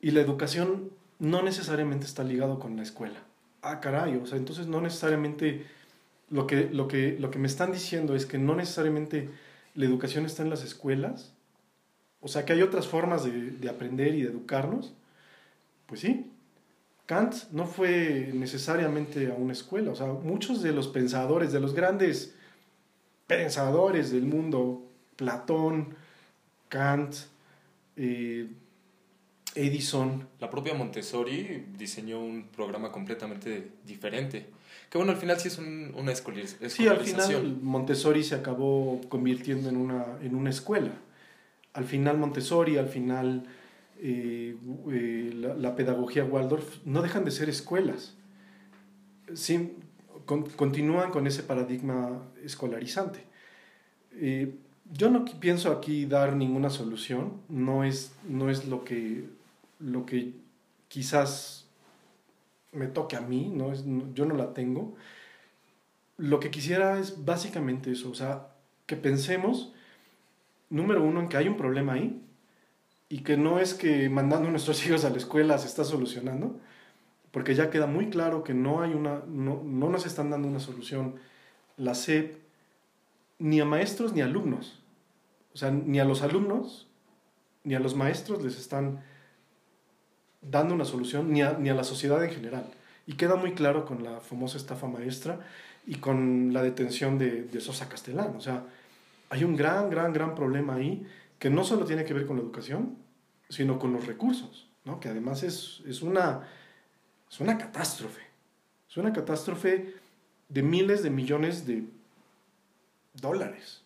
Y 0.00 0.10
la 0.10 0.20
educación 0.20 0.90
no 1.18 1.42
necesariamente 1.42 2.06
está 2.06 2.22
ligado 2.24 2.58
con 2.58 2.76
la 2.76 2.82
escuela. 2.82 3.20
Ah, 3.62 3.80
caray, 3.80 4.16
o 4.16 4.26
sea, 4.26 4.36
entonces 4.36 4.66
no 4.66 4.80
necesariamente 4.80 5.66
lo 6.30 6.46
que, 6.46 6.68
lo 6.70 6.88
que, 6.88 7.16
lo 7.18 7.30
que 7.30 7.38
me 7.38 7.48
están 7.48 7.72
diciendo 7.72 8.14
es 8.14 8.26
que 8.26 8.38
no 8.38 8.54
necesariamente 8.54 9.30
la 9.74 9.86
educación 9.86 10.26
está 10.26 10.42
en 10.42 10.50
las 10.50 10.62
escuelas. 10.62 11.32
O 12.20 12.28
sea, 12.28 12.44
que 12.44 12.52
hay 12.52 12.62
otras 12.62 12.86
formas 12.86 13.24
de, 13.24 13.30
de 13.32 13.68
aprender 13.68 14.14
y 14.14 14.22
de 14.22 14.30
educarnos. 14.30 14.92
Pues 15.86 16.00
sí, 16.00 16.30
Kant 17.06 17.34
no 17.52 17.66
fue 17.66 18.30
necesariamente 18.34 19.28
a 19.30 19.34
una 19.34 19.52
escuela, 19.52 19.92
o 19.92 19.94
sea, 19.94 20.06
muchos 20.06 20.60
de 20.62 20.72
los 20.72 20.88
pensadores, 20.88 21.52
de 21.52 21.60
los 21.60 21.72
grandes 21.72 22.34
pensadores 23.28 24.10
del 24.10 24.24
mundo, 24.24 24.84
Platón, 25.14 25.94
Kant, 26.68 27.14
eh, 27.96 28.48
Edison. 29.54 30.28
La 30.40 30.50
propia 30.50 30.74
Montessori 30.74 31.66
diseñó 31.78 32.20
un 32.20 32.48
programa 32.48 32.92
completamente 32.92 33.70
diferente. 33.86 34.46
Que 34.90 34.98
bueno, 34.98 35.12
al 35.12 35.18
final 35.18 35.38
sí 35.38 35.48
es 35.48 35.58
una 35.58 36.12
escolarización. 36.12 36.70
Sí, 36.70 36.86
al 36.86 37.00
final 37.00 37.58
Montessori 37.62 38.22
se 38.22 38.34
acabó 38.34 39.00
convirtiendo 39.08 39.68
en 39.68 39.76
una, 39.76 40.04
en 40.22 40.34
una 40.34 40.50
escuela. 40.50 40.92
Al 41.72 41.84
final 41.84 42.18
Montessori, 42.18 42.78
al 42.78 42.88
final 42.88 43.44
eh, 43.98 44.56
la, 45.58 45.74
pedagogía 45.74 46.24
Waldorf 46.24 46.84
no 46.84 47.02
dejan 47.02 47.24
de 47.24 47.30
ser 47.30 47.48
escuelas. 47.48 48.14
continúan 50.56 51.10
con 51.10 51.26
ese 51.26 51.42
paradigma 51.42 52.22
escolarizante. 52.42 53.24
Eh, 54.12 54.54
yo 54.92 55.10
no 55.10 55.24
pienso 55.24 55.72
aquí 55.72 56.06
dar 56.06 56.36
ninguna 56.36 56.70
solución, 56.70 57.40
no 57.48 57.84
es, 57.84 58.14
no 58.28 58.50
es 58.50 58.66
lo, 58.66 58.84
que, 58.84 59.28
lo 59.80 60.06
que 60.06 60.34
quizás 60.88 61.66
me 62.72 62.86
toque 62.86 63.16
a 63.16 63.20
mí, 63.20 63.50
no 63.52 63.72
es, 63.72 63.84
yo 64.14 64.26
no 64.26 64.36
la 64.36 64.52
tengo. 64.52 64.94
Lo 66.18 66.40
que 66.40 66.50
quisiera 66.50 66.98
es 66.98 67.24
básicamente 67.24 67.90
eso, 67.92 68.10
o 68.10 68.14
sea, 68.14 68.48
que 68.86 68.96
pensemos, 68.96 69.72
número 70.70 71.02
uno, 71.02 71.20
en 71.20 71.28
que 71.28 71.36
hay 71.36 71.48
un 71.48 71.56
problema 71.56 71.94
ahí 71.94 72.22
y 73.08 73.18
que 73.18 73.36
no 73.36 73.58
es 73.58 73.74
que 73.74 74.08
mandando 74.08 74.48
a 74.48 74.50
nuestros 74.50 74.84
hijos 74.86 75.04
a 75.04 75.10
la 75.10 75.16
escuela 75.16 75.58
se 75.58 75.66
está 75.66 75.84
solucionando, 75.84 76.58
porque 77.30 77.54
ya 77.54 77.70
queda 77.70 77.86
muy 77.86 78.08
claro 78.08 78.44
que 78.44 78.54
no, 78.54 78.82
hay 78.82 78.94
una, 78.94 79.22
no, 79.26 79.62
no 79.62 79.88
nos 79.88 80.06
están 80.06 80.30
dando 80.30 80.48
una 80.48 80.60
solución 80.60 81.16
la 81.76 81.94
SEP 81.94 82.38
ni 83.38 83.60
a 83.60 83.64
maestros 83.64 84.12
ni 84.14 84.22
a 84.22 84.24
alumnos. 84.24 84.80
O 85.52 85.58
sea, 85.58 85.70
ni 85.70 86.00
a 86.00 86.04
los 86.04 86.22
alumnos 86.22 86.86
ni 87.64 87.74
a 87.74 87.80
los 87.80 87.96
maestros 87.96 88.42
les 88.44 88.56
están 88.58 89.02
dando 90.40 90.72
una 90.72 90.84
solución, 90.84 91.32
ni 91.32 91.42
a, 91.42 91.54
ni 91.54 91.68
a 91.68 91.74
la 91.74 91.82
sociedad 91.82 92.22
en 92.22 92.30
general. 92.30 92.64
Y 93.06 93.14
queda 93.14 93.34
muy 93.34 93.54
claro 93.54 93.84
con 93.84 94.04
la 94.04 94.20
famosa 94.20 94.56
estafa 94.56 94.86
maestra 94.86 95.40
y 95.84 95.96
con 95.96 96.52
la 96.52 96.62
detención 96.62 97.18
de, 97.18 97.42
de 97.42 97.60
Sosa 97.60 97.88
Castellán. 97.88 98.34
O 98.36 98.40
sea, 98.40 98.64
hay 99.30 99.42
un 99.42 99.56
gran, 99.56 99.90
gran, 99.90 100.12
gran 100.12 100.36
problema 100.36 100.76
ahí 100.76 101.04
que 101.38 101.50
no 101.50 101.64
solo 101.64 101.84
tiene 101.84 102.04
que 102.04 102.14
ver 102.14 102.26
con 102.26 102.36
la 102.36 102.42
educación, 102.42 102.96
sino 103.48 103.78
con 103.78 103.92
los 103.92 104.06
recursos, 104.06 104.68
¿no? 104.84 105.00
que 105.00 105.08
además 105.08 105.42
es, 105.42 105.82
es, 105.86 106.02
una, 106.02 106.48
es 107.30 107.40
una 107.40 107.58
catástrofe. 107.58 108.22
Es 108.88 108.96
una 108.96 109.12
catástrofe 109.12 109.94
de 110.48 110.62
miles 110.62 111.02
de 111.02 111.10
millones 111.10 111.66
de 111.66 111.84
dólares 113.20 113.82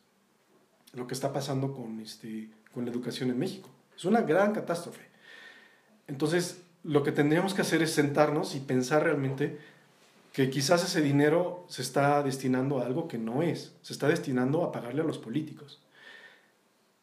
lo 0.92 1.06
que 1.06 1.14
está 1.14 1.32
pasando 1.32 1.72
con, 1.72 2.00
este, 2.00 2.48
con 2.72 2.84
la 2.84 2.90
educación 2.90 3.30
en 3.30 3.38
México. 3.38 3.68
Es 3.96 4.04
una 4.04 4.22
gran 4.22 4.52
catástrofe. 4.52 5.08
Entonces, 6.08 6.62
lo 6.82 7.02
que 7.02 7.12
tendríamos 7.12 7.54
que 7.54 7.62
hacer 7.62 7.82
es 7.82 7.92
sentarnos 7.92 8.54
y 8.54 8.60
pensar 8.60 9.04
realmente 9.04 9.58
que 10.32 10.50
quizás 10.50 10.84
ese 10.84 11.00
dinero 11.00 11.64
se 11.68 11.82
está 11.82 12.22
destinando 12.22 12.80
a 12.80 12.86
algo 12.86 13.08
que 13.08 13.18
no 13.18 13.42
es, 13.42 13.74
se 13.82 13.92
está 13.92 14.08
destinando 14.08 14.64
a 14.64 14.72
pagarle 14.72 15.02
a 15.02 15.04
los 15.04 15.18
políticos. 15.18 15.80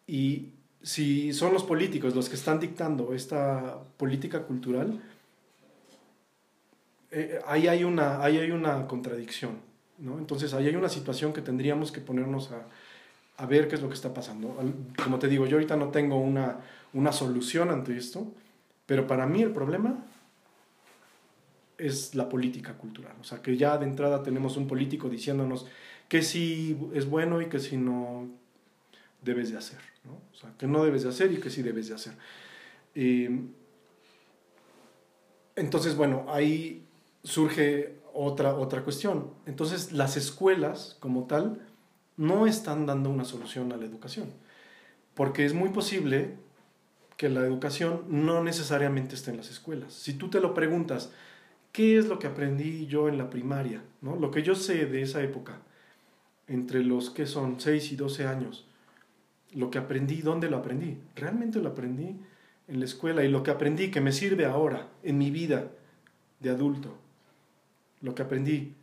Y 0.08 0.54
si 0.82 1.34
son 1.34 1.54
los 1.54 1.63
políticos 1.63 2.15
los 2.15 2.30
que 2.30 2.36
están 2.36 2.60
dictando 2.60 3.13
esta 3.13 3.78
política 3.98 4.43
cultural, 4.43 5.02
eh, 7.12 7.39
ahí, 7.46 7.67
hay 7.67 7.84
una, 7.84 8.24
ahí 8.24 8.38
hay 8.38 8.52
una 8.52 8.88
contradicción. 8.88 9.60
¿no? 9.98 10.17
Entonces 10.17 10.54
ahí 10.54 10.67
hay 10.67 10.76
una 10.76 10.89
situación 10.89 11.34
que 11.34 11.41
tendríamos 11.41 11.91
que 11.91 12.00
ponernos 12.00 12.52
a, 12.52 12.67
a, 13.38 13.46
ver 13.46 13.67
qué 13.67 13.76
es 13.76 13.82
lo 13.82 13.89
que 13.89 13.96
está 13.96 14.13
pasando. 14.13 14.58
Como 15.04 15.20
te 15.20 15.28
digo, 15.28 15.46
yo 15.46 15.58
ahorita 15.58 15.76
no 15.76 15.89
tengo 15.89 16.17
una, 16.17 16.62
una 16.93 17.12
solución 17.12 17.70
ante 17.70 17.98
esto, 17.98 18.32
pero 18.86 19.08
para 19.08 19.26
mí 19.26 19.41
el 19.41 19.52
problema 19.52 20.06
es 21.78 22.15
la 22.15 22.30
política 22.30 22.74
cultural. 22.74 23.15
O 23.22 23.24
sea, 23.24 23.41
que 23.41 23.58
ya 23.58 23.78
de 23.78 23.86
entrada 23.86 24.24
tenemos 24.24 24.58
un 24.58 24.67
político 24.67 25.10
diciéndonos 25.10 25.65
que 26.08 26.22
sí 26.22 26.78
es 26.93 27.10
bueno 27.10 27.41
y 27.41 27.48
que 27.48 27.60
si 27.60 27.78
no 27.78 28.28
debes 29.22 29.52
de 29.52 29.58
hacer. 29.58 29.80
¿No? 30.08 30.13
O 30.32 30.36
sea, 30.36 30.54
que 30.58 30.65
no 30.65 30.84
debes 30.84 31.04
de 31.04 31.10
hacer 31.10 31.32
y 31.32 31.38
que 31.38 31.50
sí 31.50 31.62
debes 31.62 31.89
de 31.89 31.96
hacer. 31.96 32.13
entonces, 35.56 35.96
bueno, 35.96 36.26
ahí 36.30 36.84
surge 37.24 38.00
otra, 38.13 38.56
otra 38.56 38.84
cuestión. 38.84 39.32
Entonces, 39.46 39.91
las 39.91 40.17
escuelas 40.17 40.98
como 41.00 41.26
tal 41.26 41.60
no 42.15 42.48
están 42.48 42.86
dando 42.88 43.10
una 43.10 43.26
solución 43.26 43.72
a 43.72 43.78
la 43.78 43.86
educación, 43.86 44.34
porque 45.13 45.46
es 45.46 45.54
muy 45.54 45.70
posible 45.70 46.36
que 47.15 47.30
la 47.30 47.41
educación 47.41 48.04
no 48.08 48.43
necesariamente 48.43 49.15
esté 49.15 49.32
en 49.32 49.38
las 49.38 49.50
escuelas. 49.50 49.93
Si 49.93 50.13
tú 50.13 50.30
te 50.30 50.39
lo 50.39 50.54
preguntas, 50.54 51.12
¿qué 51.72 51.98
es 51.98 52.08
lo 52.08 52.20
que 52.20 52.28
aprendí 52.28 52.86
yo 52.88 53.08
en 53.10 53.17
la 53.17 53.30
primaria? 53.30 53.84
¿No? 54.02 54.15
Lo 54.15 54.32
que 54.32 54.43
yo 54.43 54.56
sé 54.56 54.86
de 54.86 55.02
esa 55.02 55.22
época, 55.22 55.60
entre 56.48 56.84
los 56.84 57.10
que 57.10 57.26
son 57.26 57.60
6 57.60 57.91
y 57.91 57.96
12 57.96 58.28
años, 58.28 58.67
lo 59.53 59.71
que 59.71 59.77
aprendí, 59.77 60.21
¿dónde 60.21 60.49
lo 60.49 60.57
aprendí? 60.57 60.97
Realmente 61.15 61.60
lo 61.60 61.69
aprendí 61.69 62.15
en 62.67 62.79
la 62.79 62.86
escuela 62.86 63.23
y 63.23 63.29
lo 63.29 63.43
que 63.43 63.51
aprendí 63.51 63.91
que 63.91 64.01
me 64.01 64.12
sirve 64.12 64.45
ahora 64.45 64.88
en 65.03 65.17
mi 65.17 65.31
vida 65.31 65.71
de 66.39 66.49
adulto, 66.49 66.95
lo 68.01 68.13
que 68.13 68.21
aprendí, 68.23 68.73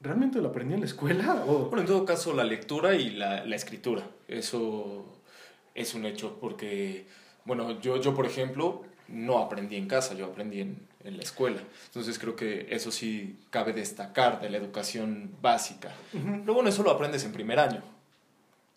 ¿realmente 0.00 0.40
lo 0.40 0.48
aprendí 0.48 0.74
en 0.74 0.80
la 0.80 0.86
escuela? 0.86 1.44
O... 1.46 1.66
Bueno, 1.66 1.80
en 1.80 1.86
todo 1.86 2.04
caso, 2.04 2.32
la 2.34 2.44
lectura 2.44 2.94
y 2.94 3.10
la, 3.10 3.44
la 3.44 3.56
escritura, 3.56 4.06
eso 4.28 5.06
es 5.74 5.94
un 5.94 6.04
hecho, 6.04 6.38
porque, 6.40 7.06
bueno, 7.44 7.80
yo, 7.80 8.00
yo, 8.00 8.14
por 8.14 8.26
ejemplo, 8.26 8.82
no 9.08 9.38
aprendí 9.38 9.76
en 9.76 9.88
casa, 9.88 10.14
yo 10.14 10.26
aprendí 10.26 10.60
en, 10.60 10.78
en 11.04 11.16
la 11.16 11.22
escuela. 11.22 11.60
Entonces 11.86 12.18
creo 12.18 12.36
que 12.36 12.68
eso 12.70 12.90
sí 12.92 13.38
cabe 13.50 13.72
destacar 13.72 14.40
de 14.40 14.50
la 14.50 14.58
educación 14.58 15.30
básica. 15.40 15.92
Luego, 16.12 16.54
bueno, 16.54 16.68
eso 16.68 16.82
lo 16.82 16.90
aprendes 16.90 17.24
en 17.24 17.32
primer 17.32 17.58
año. 17.58 17.82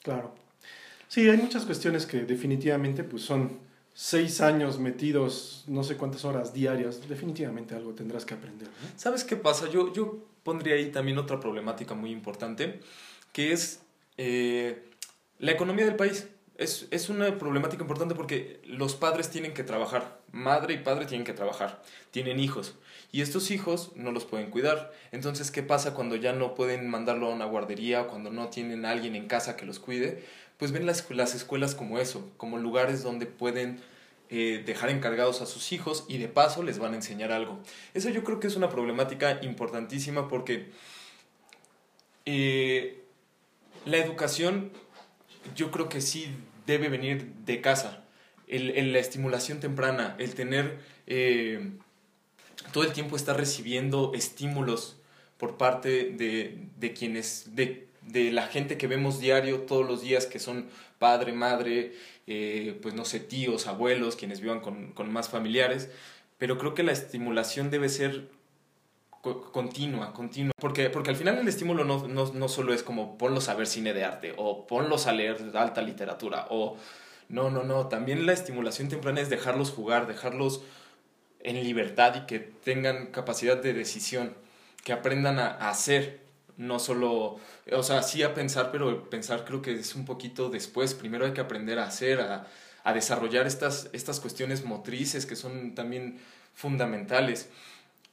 Claro. 0.02 0.34
Sí, 1.14 1.30
hay 1.30 1.38
muchas 1.38 1.66
cuestiones 1.66 2.08
que 2.08 2.22
definitivamente 2.22 3.04
pues 3.04 3.22
son 3.22 3.60
seis 3.94 4.42
años 4.42 4.80
metidos, 4.80 5.64
no 5.68 5.84
sé 5.84 5.96
cuántas 5.96 6.26
horas 6.26 6.56
diarias, 6.56 7.08
definitivamente 7.08 7.76
algo 7.76 7.94
tendrás 7.94 8.26
que 8.26 8.34
aprender. 8.34 8.68
¿Sabes 8.96 9.24
qué 9.24 9.36
pasa? 9.36 9.70
Yo, 9.70 9.94
yo 9.94 10.26
pondría 10.42 10.74
ahí 10.74 10.90
también 10.90 11.20
otra 11.20 11.40
problemática 11.40 11.94
muy 11.94 12.10
importante, 12.10 12.80
que 13.32 13.52
es 13.52 13.84
eh, 14.18 14.90
la 15.38 15.52
economía 15.52 15.86
del 15.86 15.98
país. 15.98 16.30
Es, 16.58 16.88
es, 16.90 17.10
una 17.10 17.38
problemática 17.38 17.84
importante 17.84 18.16
porque 18.16 18.60
los 18.66 18.96
padres 18.96 19.30
tienen 19.30 19.54
que 19.54 19.64
trabajar, 19.64 20.20
madre 20.32 20.74
y 20.74 20.78
padre 20.80 21.06
tienen 21.06 21.26
que 21.26 21.34
trabajar, 21.34 21.84
tienen 22.10 22.40
hijos 22.40 22.74
y 23.14 23.22
estos 23.22 23.52
hijos 23.52 23.92
no 23.96 24.12
los 24.12 24.26
pueden 24.26 24.50
cuidar. 24.50 24.92
Entonces, 25.12 25.52
¿qué 25.52 25.62
pasa 25.62 25.94
cuando 25.94 26.16
ya 26.16 26.34
no 26.34 26.56
pueden 26.56 26.90
mandarlo 26.90 27.28
a 27.28 27.36
una 27.36 27.46
guardería, 27.46 28.08
cuando 28.08 28.32
no 28.32 28.50
tienen 28.50 28.86
a 28.86 28.90
alguien 28.90 29.16
en 29.16 29.28
casa 29.28 29.56
que 29.56 29.68
los 29.68 29.78
cuide? 29.78 30.24
Pues 30.64 30.72
ven 30.72 30.86
las, 30.86 31.12
las 31.12 31.36
escuelas 31.36 31.76
como 31.76 32.00
eso, 32.00 32.32
como 32.38 32.58
lugares 32.58 33.04
donde 33.04 33.26
pueden 33.26 33.82
eh, 34.30 34.64
dejar 34.66 34.92
encargados 34.92 35.42
a 35.42 35.46
sus 35.46 35.74
hijos 35.74 36.06
y 36.08 36.20
de 36.20 36.30
paso 36.30 36.64
les 36.64 36.80
van 36.80 36.94
a 36.94 36.96
enseñar 36.96 37.34
algo. 37.34 37.60
Eso 37.94 38.10
yo 38.10 38.24
creo 38.24 38.40
que 38.40 38.48
es 38.48 38.56
una 38.56 38.70
problemática 38.70 39.40
importantísima 39.42 40.30
porque 40.30 40.70
eh, 42.26 43.04
la 43.84 43.98
educación 43.98 44.72
yo 45.54 45.70
creo 45.70 45.90
que 45.90 46.00
sí 46.00 46.34
debe 46.66 46.88
venir 46.88 47.34
de 47.44 47.60
casa. 47.60 48.06
El, 48.48 48.94
la 48.94 49.00
estimulación 49.00 49.60
temprana, 49.60 50.16
el 50.18 50.34
tener 50.34 50.80
eh, 51.08 51.72
todo 52.72 52.86
el 52.86 52.94
tiempo 52.94 53.18
estar 53.18 53.36
recibiendo 53.36 54.14
estímulos 54.16 54.96
por 55.38 55.58
parte 55.58 56.12
de, 56.12 56.70
de 56.80 56.94
quienes, 56.94 57.54
de 57.54 57.92
de 58.08 58.32
la 58.32 58.48
gente 58.48 58.78
que 58.78 58.88
vemos 58.88 59.20
diario 59.20 59.62
todos 59.62 59.88
los 59.88 60.02
días, 60.02 60.26
que 60.26 60.40
son 60.40 60.68
padre, 61.00 61.34
madre, 61.34 61.94
eh, 62.28 62.80
pues 62.82 62.94
no 62.94 63.06
sé, 63.06 63.20
tíos, 63.20 63.68
abuelos, 63.68 64.16
quienes 64.16 64.40
vivan 64.40 64.62
con, 64.62 65.12
más 65.12 65.30
familiares, 65.30 65.90
pero 66.38 66.58
creo 66.58 66.74
que 66.74 66.84
la 66.84 66.92
estimulación 66.92 67.70
debe 67.70 67.90
ser 67.90 68.30
continua, 69.22 70.14
continua, 70.14 70.52
porque, 70.60 70.90
porque 70.90 71.10
al 71.10 71.16
final 71.16 71.38
el 71.38 71.48
estímulo 71.48 71.86
no, 71.86 72.08
no, 72.08 72.34
no, 72.34 72.48
solo 72.50 72.74
es 72.74 72.84
como 72.84 73.18
ponlos 73.18 73.48
a 73.48 73.54
ver 73.54 73.68
cine 73.68 73.94
de 73.94 74.04
arte 74.04 74.34
o 74.36 74.68
ponlos 74.68 75.08
a 75.08 75.14
leer 75.14 75.38
alta 75.54 75.82
literatura 75.82 76.48
o 76.50 76.78
no, 77.30 77.50
no, 77.50 77.64
no, 77.64 77.88
también 77.88 78.26
la 78.26 78.34
estimulación 78.34 78.90
temprana 78.90 79.22
es 79.22 79.30
dejarlos 79.30 79.72
jugar, 79.72 80.08
dejarlos 80.08 80.62
en 81.40 81.62
libertad 81.64 82.16
y 82.16 82.26
que 82.26 82.40
tengan 82.40 83.08
capacidad 83.08 83.58
de 83.62 83.74
decisión, 83.74 84.36
que 84.84 84.94
aprendan 84.94 85.40
a 85.40 85.70
hacer, 85.70 86.23
no 86.58 86.80
solo, 86.80 87.40
o 87.72 87.84
sea, 87.84 88.04
sí 88.04 88.24
a 88.24 88.34
pensar, 88.34 88.72
pero 88.72 89.10
pensar 89.10 89.46
creo 89.46 89.62
que 89.62 89.74
es 89.74 89.96
un 89.96 90.06
poquito 90.06 90.50
después. 90.50 90.94
Primero 90.94 91.26
hay 91.26 91.34
que 91.34 91.42
aprender 91.42 91.80
a 91.80 91.86
hacer, 91.86 92.22
a, 92.22 92.48
a 92.84 92.94
desarrollar 92.94 93.48
estas, 93.48 93.90
estas 93.94 94.20
cuestiones 94.20 94.66
motrices 94.66 95.26
que 95.26 95.36
son 95.36 95.74
también 95.76 96.20
fundamentales. 96.54 97.50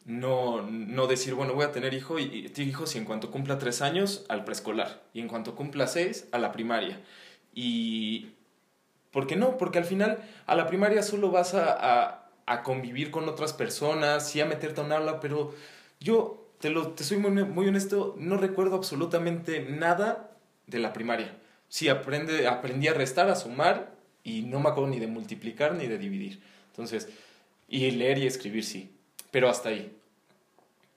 No, 0.07 0.63
no 0.63 1.07
decir, 1.07 1.35
bueno, 1.35 1.55
voy 1.55 1.65
a 1.65 1.73
tener 1.73 1.93
hijo 1.93 2.19
y, 2.19 2.51
hijos 2.57 2.95
y 2.95 2.99
en 2.99 3.05
cuanto 3.05 3.31
cumpla 3.31 3.59
tres 3.59 3.83
años 3.83 4.25
al 4.29 4.45
preescolar 4.45 5.03
y 5.13 5.21
en 5.21 5.29
cuanto 5.29 5.55
cumpla 5.55 5.87
seis 5.87 6.27
a 6.33 6.39
la 6.39 6.53
primaria. 6.53 7.01
Y, 7.55 8.31
¿por 9.11 9.27
qué 9.27 9.37
no? 9.37 9.59
Porque 9.59 9.79
al 9.79 9.85
final 9.85 10.19
a 10.47 10.55
la 10.55 10.67
primaria 10.67 11.03
solo 11.03 11.31
vas 11.31 11.55
a, 11.55 12.31
a, 12.47 12.63
convivir 12.63 13.11
con 13.11 13.29
otras 13.29 13.53
personas, 13.53 14.29
sí 14.29 14.41
a 14.41 14.47
meterte 14.47 14.81
a 14.81 14.85
un 14.85 14.93
aula, 14.93 15.21
pero 15.21 15.55
yo 16.01 16.40
te, 16.61 16.71
lo, 16.71 16.89
te 16.89 17.05
soy 17.05 17.17
muy, 17.17 17.31
muy 17.45 17.67
honesto, 17.67 18.15
no 18.19 18.37
recuerdo 18.37 18.77
absolutamente 18.77 19.63
nada 19.63 20.31
de 20.67 20.79
la 20.79 20.93
primaria. 20.93 21.37
Sí, 21.69 21.89
aprende, 21.89 22.47
aprendí 22.47 22.89
a 22.89 22.95
restar, 22.95 23.29
a 23.29 23.37
sumar 23.37 23.95
y 24.23 24.43
no 24.43 24.61
me 24.61 24.69
acuerdo 24.69 24.91
ni 24.91 25.01
de 25.01 25.07
multiplicar 25.07 25.75
ni 25.75 25.87
de 25.87 25.99
dividir. 25.99 26.41
Entonces, 26.69 27.09
y 27.69 27.91
leer 27.93 28.19
y 28.19 28.27
escribir 28.27 28.65
sí, 28.65 28.91
pero 29.31 29.49
hasta 29.49 29.71
ahí. 29.71 29.97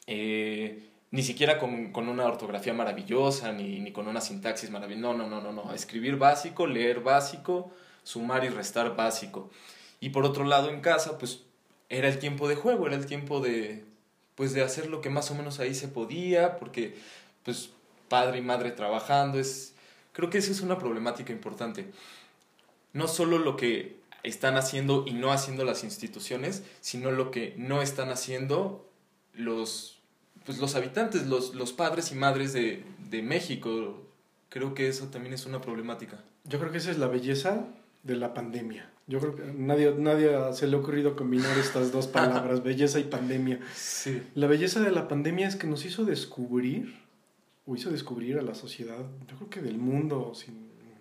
Eh, 0.05 0.83
ni 1.11 1.23
siquiera 1.23 1.59
con, 1.59 1.91
con 1.91 2.09
una 2.09 2.25
ortografía 2.25 2.73
maravillosa, 2.73 3.53
ni, 3.53 3.79
ni, 3.79 3.91
con 3.91 4.07
una 4.07 4.19
sintaxis 4.19 4.69
maravillosa. 4.69 5.01
No, 5.01 5.13
no, 5.13 5.29
no, 5.29 5.41
no, 5.41 5.51
no. 5.53 5.73
Escribir 5.73 6.17
básico, 6.17 6.67
leer 6.67 7.01
básico, 7.01 7.71
sumar 8.03 8.43
y 8.43 8.49
restar 8.49 8.95
básico. 8.95 9.49
Y 10.01 10.09
por 10.09 10.25
otro 10.25 10.43
lado, 10.43 10.69
en 10.69 10.81
casa, 10.81 11.17
pues 11.17 11.43
era 11.89 12.07
el 12.09 12.19
tiempo 12.19 12.49
de 12.49 12.55
juego, 12.55 12.87
era 12.87 12.95
el 12.95 13.05
tiempo 13.05 13.39
de, 13.39 13.85
pues, 14.35 14.53
de 14.53 14.63
hacer 14.63 14.87
lo 14.87 15.01
que 15.01 15.09
más 15.09 15.31
o 15.31 15.35
menos 15.35 15.59
ahí 15.59 15.73
se 15.75 15.87
podía, 15.87 16.57
porque, 16.57 16.95
pues, 17.43 17.69
padre 18.09 18.39
y 18.39 18.41
madre 18.41 18.71
trabajando, 18.71 19.39
es, 19.39 19.73
creo 20.11 20.29
que 20.29 20.37
esa 20.37 20.51
es 20.51 20.61
una 20.61 20.77
problemática 20.77 21.31
importante. 21.31 21.91
No 22.93 23.07
solo 23.07 23.39
lo 23.39 23.55
que 23.55 23.97
están 24.23 24.55
haciendo 24.55 25.03
y 25.07 25.13
no 25.13 25.31
haciendo 25.31 25.65
las 25.65 25.83
instituciones, 25.83 26.63
sino 26.79 27.11
lo 27.11 27.31
que 27.31 27.53
no 27.57 27.81
están 27.81 28.09
haciendo 28.09 28.89
los 29.33 29.99
pues 30.45 30.57
los 30.57 30.75
habitantes, 30.75 31.25
los, 31.25 31.55
los 31.55 31.71
padres 31.71 32.11
y 32.11 32.15
madres 32.15 32.53
de, 32.53 32.83
de 33.09 33.21
México. 33.21 34.01
Creo 34.49 34.73
que 34.73 34.87
eso 34.87 35.07
también 35.07 35.33
es 35.33 35.45
una 35.45 35.61
problemática. 35.61 36.21
Yo 36.43 36.59
creo 36.59 36.71
que 36.71 36.79
esa 36.79 36.91
es 36.91 36.97
la 36.97 37.07
belleza 37.07 37.65
de 38.03 38.15
la 38.15 38.33
pandemia. 38.33 38.89
Yo 39.07 39.19
creo 39.19 39.35
que 39.35 39.43
nadie, 39.53 39.93
nadie 39.97 40.31
se 40.53 40.67
le 40.67 40.77
ha 40.77 40.79
ocurrido 40.79 41.15
combinar 41.15 41.57
estas 41.57 41.91
dos 41.91 42.07
palabras, 42.07 42.63
belleza 42.63 42.99
y 42.99 43.03
pandemia. 43.03 43.59
Sí. 43.73 44.21
La 44.35 44.47
belleza 44.47 44.79
de 44.79 44.91
la 44.91 45.07
pandemia 45.07 45.47
es 45.47 45.55
que 45.55 45.67
nos 45.67 45.85
hizo 45.85 46.05
descubrir, 46.05 46.95
o 47.65 47.75
hizo 47.75 47.91
descubrir 47.91 48.37
a 48.37 48.41
la 48.41 48.55
sociedad, 48.55 49.05
yo 49.27 49.37
creo 49.37 49.49
que 49.49 49.61
del 49.61 49.77
mundo, 49.77 50.33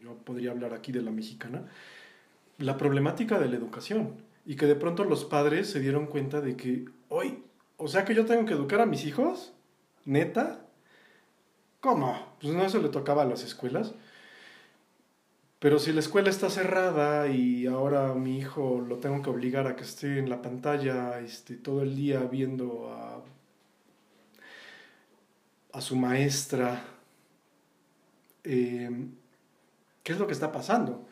yo 0.03 0.15
podría 0.25 0.51
hablar 0.51 0.75
aquí 0.75 0.93
de 0.93 1.03
la 1.03 1.11
mexicana, 1.11 1.67
la 2.59 2.77
problemática 2.77 3.39
de 3.39 3.49
la 3.49 3.57
educación. 3.57 4.15
Y 4.45 4.57
que 4.57 4.67
de 4.67 4.75
pronto 4.75 5.05
los 5.05 5.25
padres 5.25 5.71
se 5.71 5.79
dieron 5.79 6.07
cuenta 6.07 6.41
de 6.41 6.57
que 6.57 6.87
hoy 7.09 7.39
o 7.83 7.89
sea 7.89 8.05
que 8.05 8.15
yo 8.15 8.25
tengo 8.25 8.47
que 8.47 8.53
educar 8.53 8.81
a 8.81 8.87
mis 8.87 9.05
hijos, 9.05 9.53
neta. 10.05 10.61
¿Cómo? 11.81 12.37
Pues 12.41 12.55
no, 12.55 12.63
eso 12.63 12.81
le 12.81 12.89
tocaba 12.89 13.23
a 13.23 13.27
las 13.27 13.43
escuelas. 13.43 13.93
Pero 15.63 15.79
si 15.79 15.93
la 15.93 16.01
escuela 16.01 16.29
está 16.29 16.51
cerrada 16.51 17.29
y 17.29 17.69
ahora 17.69 18.15
mi 18.15 18.37
hijo 18.37 18.85
lo 18.85 18.97
tengo 18.99 19.23
que 19.23 19.31
obligar 19.31 19.69
a 19.69 19.77
que 19.77 19.85
esté 19.85 20.19
en 20.19 20.29
la 20.29 20.43
pantalla 20.43 21.21
este, 21.21 21.55
todo 21.55 21.83
el 21.83 21.95
día 21.95 22.19
viendo 22.25 22.93
a, 22.93 23.23
a 25.73 25.81
su 25.81 25.95
maestra, 25.95 26.85
em, 28.43 29.13
¿qué 30.03 30.13
es 30.13 30.19
lo 30.19 30.27
que 30.27 30.33
está 30.33 30.51
pasando? 30.51 31.07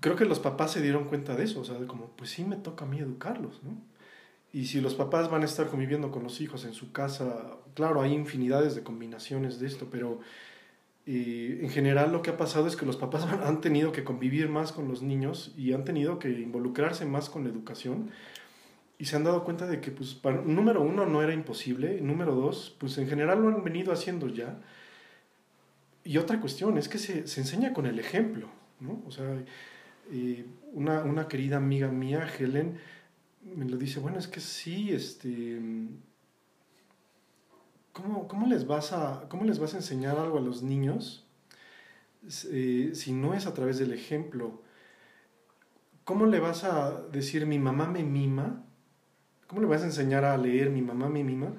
Creo 0.00 0.14
que 0.14 0.26
los 0.26 0.38
papás 0.38 0.72
se 0.72 0.82
dieron 0.82 1.04
cuenta 1.04 1.34
de 1.34 1.44
eso, 1.44 1.60
o 1.60 1.64
sea, 1.64 1.78
de 1.78 1.86
como, 1.86 2.08
pues 2.08 2.28
sí 2.28 2.44
me 2.44 2.56
toca 2.56 2.84
a 2.84 2.88
mí 2.88 2.98
educarlos, 2.98 3.62
¿no? 3.62 3.80
Y 4.52 4.66
si 4.66 4.82
los 4.82 4.94
papás 4.94 5.30
van 5.30 5.40
a 5.40 5.46
estar 5.46 5.68
conviviendo 5.68 6.10
con 6.10 6.22
los 6.22 6.38
hijos 6.42 6.66
en 6.66 6.74
su 6.74 6.92
casa, 6.92 7.56
claro, 7.72 8.02
hay 8.02 8.12
infinidades 8.12 8.74
de 8.74 8.82
combinaciones 8.82 9.58
de 9.58 9.68
esto, 9.68 9.88
pero 9.90 10.20
eh, 11.06 11.60
en 11.62 11.70
general 11.70 12.12
lo 12.12 12.22
que 12.22 12.30
ha 12.30 12.36
pasado 12.36 12.66
es 12.66 12.76
que 12.76 12.86
los 12.86 12.96
papás 12.96 13.24
han 13.44 13.60
tenido 13.60 13.92
que 13.92 14.04
convivir 14.04 14.48
más 14.48 14.72
con 14.72 14.88
los 14.88 15.02
niños 15.02 15.52
y 15.56 15.72
han 15.72 15.84
tenido 15.84 16.18
que 16.18 16.30
involucrarse 16.30 17.06
más 17.06 17.30
con 17.30 17.44
la 17.44 17.50
educación 17.50 18.10
y 19.00 19.06
se 19.06 19.16
han 19.16 19.24
dado 19.24 19.44
cuenta 19.44 19.66
de 19.66 19.80
que, 19.80 19.90
pues, 19.90 20.20
número 20.44 20.82
uno, 20.82 21.06
no 21.06 21.22
era 21.22 21.32
imposible, 21.32 22.02
número 22.02 22.34
dos, 22.34 22.76
pues 22.78 22.98
en 22.98 23.08
general 23.08 23.40
lo 23.40 23.48
han 23.48 23.64
venido 23.64 23.94
haciendo 23.94 24.28
ya. 24.28 24.60
Y 26.04 26.18
otra 26.18 26.38
cuestión 26.38 26.76
es 26.76 26.86
que 26.86 26.98
se, 26.98 27.26
se 27.26 27.40
enseña 27.40 27.72
con 27.72 27.86
el 27.86 27.98
ejemplo, 27.98 28.50
¿no? 28.78 29.02
O 29.06 29.10
sea, 29.10 29.24
eh, 30.12 30.44
una, 30.74 31.02
una 31.02 31.28
querida 31.28 31.56
amiga 31.56 31.88
mía, 31.88 32.28
Helen, 32.38 32.78
me 33.56 33.64
lo 33.64 33.78
dice, 33.78 34.00
bueno, 34.00 34.18
es 34.18 34.28
que 34.28 34.40
sí, 34.40 34.92
este... 34.92 35.58
¿Cómo, 38.02 38.28
cómo 38.28 38.46
les, 38.46 38.66
vas 38.66 38.92
a, 38.92 39.24
¿Cómo 39.28 39.44
les 39.44 39.58
vas 39.58 39.74
a 39.74 39.78
enseñar 39.78 40.18
algo 40.18 40.38
a 40.38 40.40
los 40.40 40.62
niños 40.62 41.26
eh, 42.50 42.92
si 42.94 43.12
no 43.12 43.34
es 43.34 43.46
a 43.46 43.54
través 43.54 43.78
del 43.78 43.92
ejemplo? 43.92 44.62
¿Cómo 46.04 46.26
le 46.26 46.40
vas 46.40 46.64
a 46.64 47.02
decir 47.12 47.46
mi 47.46 47.58
mamá 47.58 47.86
me 47.86 48.02
mima? 48.02 48.64
¿Cómo 49.46 49.60
le 49.60 49.66
vas 49.66 49.82
a 49.82 49.86
enseñar 49.86 50.24
a 50.24 50.36
leer 50.36 50.70
mi 50.70 50.82
mamá 50.82 51.08
me 51.08 51.24
mima? 51.24 51.52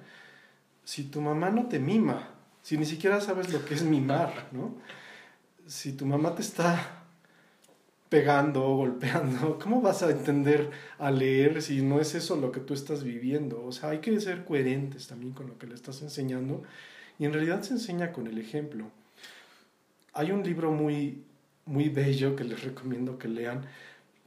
Si 0.83 1.03
tu 1.03 1.21
mamá 1.21 1.51
no 1.51 1.67
te 1.67 1.79
mima, 1.79 2.29
si 2.61 2.77
ni 2.77 2.85
siquiera 2.85 3.21
sabes 3.21 3.51
lo 3.53 3.63
que 3.63 3.75
es 3.75 3.83
mimar, 3.83 4.49
¿no? 4.51 4.75
Si 5.67 5.93
tu 5.93 6.05
mamá 6.05 6.33
te 6.33 6.41
está 6.41 7.00
pegando, 8.11 8.59
golpeando, 8.75 9.57
¿cómo 9.63 9.79
vas 9.79 10.03
a 10.03 10.11
entender 10.11 10.69
a 10.99 11.09
leer 11.11 11.61
si 11.61 11.81
no 11.81 12.01
es 12.01 12.13
eso 12.13 12.35
lo 12.35 12.51
que 12.51 12.59
tú 12.59 12.73
estás 12.73 13.05
viviendo? 13.05 13.63
O 13.63 13.71
sea, 13.71 13.91
hay 13.91 13.99
que 13.99 14.19
ser 14.19 14.43
coherentes 14.43 15.07
también 15.07 15.31
con 15.31 15.47
lo 15.47 15.57
que 15.57 15.65
le 15.65 15.75
estás 15.75 16.01
enseñando 16.01 16.61
y 17.17 17.23
en 17.23 17.31
realidad 17.31 17.61
se 17.61 17.71
enseña 17.71 18.11
con 18.11 18.27
el 18.27 18.37
ejemplo. 18.37 18.91
Hay 20.11 20.31
un 20.31 20.43
libro 20.43 20.73
muy, 20.73 21.23
muy 21.65 21.87
bello 21.87 22.35
que 22.35 22.43
les 22.43 22.61
recomiendo 22.65 23.17
que 23.17 23.29
lean, 23.29 23.61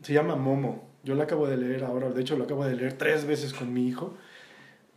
se 0.02 0.14
llama 0.14 0.34
Momo, 0.34 0.88
yo 1.02 1.14
lo 1.14 1.22
acabo 1.22 1.46
de 1.46 1.58
leer 1.58 1.84
ahora, 1.84 2.08
de 2.08 2.22
hecho 2.22 2.38
lo 2.38 2.44
acabo 2.44 2.64
de 2.64 2.76
leer 2.76 2.94
tres 2.94 3.26
veces 3.26 3.52
con 3.52 3.70
mi 3.70 3.86
hijo. 3.86 4.16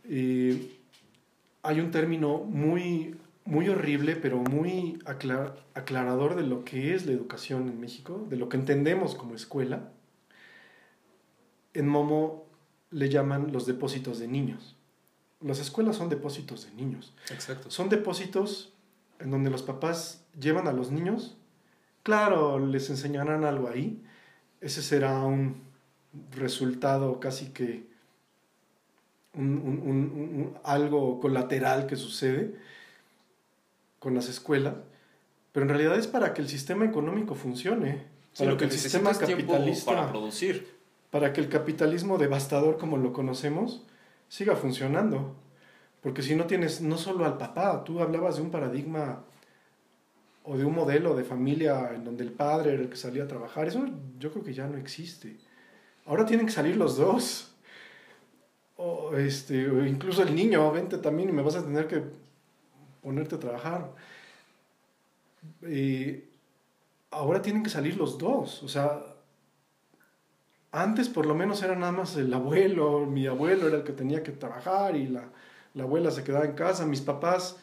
hay 0.06 1.80
un 1.80 1.90
término 1.90 2.38
muy 2.38 3.16
muy 3.48 3.70
horrible, 3.70 4.14
pero 4.14 4.36
muy 4.36 4.98
aclarador 5.06 6.36
de 6.36 6.42
lo 6.42 6.66
que 6.66 6.94
es 6.94 7.06
la 7.06 7.12
educación 7.12 7.66
en 7.70 7.80
México, 7.80 8.26
de 8.28 8.36
lo 8.36 8.50
que 8.50 8.58
entendemos 8.58 9.14
como 9.14 9.34
escuela. 9.34 9.90
En 11.72 11.88
Momo 11.88 12.44
le 12.90 13.08
llaman 13.08 13.50
los 13.50 13.64
depósitos 13.64 14.18
de 14.18 14.28
niños. 14.28 14.76
Las 15.40 15.60
escuelas 15.60 15.96
son 15.96 16.10
depósitos 16.10 16.66
de 16.66 16.72
niños. 16.72 17.14
Exacto. 17.30 17.70
Son 17.70 17.88
depósitos 17.88 18.74
en 19.18 19.30
donde 19.30 19.48
los 19.48 19.62
papás 19.62 20.26
llevan 20.38 20.68
a 20.68 20.74
los 20.74 20.90
niños. 20.90 21.38
Claro, 22.02 22.58
les 22.58 22.90
enseñarán 22.90 23.44
algo 23.44 23.68
ahí. 23.68 24.04
Ese 24.60 24.82
será 24.82 25.20
un 25.24 25.62
resultado 26.32 27.18
casi 27.18 27.46
que 27.46 27.88
algo 30.64 31.18
colateral 31.18 31.86
que 31.86 31.96
sucede 31.96 32.54
con 33.98 34.14
las 34.14 34.28
escuelas, 34.28 34.74
pero 35.52 35.64
en 35.64 35.70
realidad 35.70 35.98
es 35.98 36.06
para 36.06 36.34
que 36.34 36.42
el 36.42 36.48
sistema 36.48 36.84
económico 36.84 37.34
funcione, 37.34 38.06
para 38.36 38.56
que, 38.56 38.64
el 38.64 38.72
sistema 38.72 39.12
capitalista 39.12 39.92
para 39.92 40.10
producir, 40.10 40.76
para 41.10 41.32
que 41.32 41.40
el 41.40 41.48
capitalismo 41.48 42.18
devastador 42.18 42.78
como 42.78 42.96
lo 42.96 43.12
conocemos 43.12 43.82
siga 44.28 44.56
funcionando, 44.56 45.34
porque 46.00 46.22
si 46.22 46.36
no 46.36 46.46
tienes 46.46 46.80
no 46.80 46.98
solo 46.98 47.24
al 47.24 47.38
papá, 47.38 47.82
tú 47.84 48.00
hablabas 48.00 48.36
de 48.36 48.42
un 48.42 48.50
paradigma 48.50 49.24
o 50.44 50.56
de 50.56 50.64
un 50.64 50.74
modelo 50.74 51.14
de 51.14 51.24
familia 51.24 51.92
en 51.94 52.04
donde 52.04 52.24
el 52.24 52.32
padre 52.32 52.74
era 52.74 52.82
el 52.82 52.88
que 52.88 52.96
salía 52.96 53.24
a 53.24 53.28
trabajar, 53.28 53.68
eso 53.68 53.84
yo 54.18 54.30
creo 54.30 54.44
que 54.44 54.54
ya 54.54 54.66
no 54.66 54.78
existe. 54.78 55.36
Ahora 56.06 56.24
tienen 56.24 56.46
que 56.46 56.52
salir 56.52 56.76
los 56.76 56.96
dos. 56.96 57.54
O 58.76 59.14
este, 59.16 59.56
incluso 59.86 60.22
el 60.22 60.34
niño, 60.34 60.70
vente 60.72 60.98
también 60.98 61.28
y 61.28 61.32
me 61.32 61.42
vas 61.42 61.56
a 61.56 61.64
tener 61.64 61.86
que 61.86 62.04
ponerte 63.02 63.36
a 63.36 63.38
trabajar. 63.38 63.90
y 65.62 66.24
ahora 67.10 67.42
tienen 67.42 67.62
que 67.62 67.70
salir 67.70 67.96
los 67.96 68.18
dos. 68.18 68.62
O 68.62 68.68
sea, 68.68 69.00
antes 70.72 71.08
por 71.08 71.26
lo 71.26 71.34
menos 71.34 71.62
era 71.62 71.74
nada 71.74 71.92
más 71.92 72.16
el 72.16 72.32
abuelo, 72.32 73.06
mi 73.06 73.26
abuelo 73.26 73.68
era 73.68 73.78
el 73.78 73.84
que 73.84 73.92
tenía 73.92 74.22
que 74.22 74.32
trabajar 74.32 74.96
y 74.96 75.08
la, 75.08 75.24
la 75.74 75.84
abuela 75.84 76.10
se 76.10 76.24
quedaba 76.24 76.44
en 76.44 76.52
casa. 76.52 76.86
Mis 76.86 77.00
papás, 77.00 77.56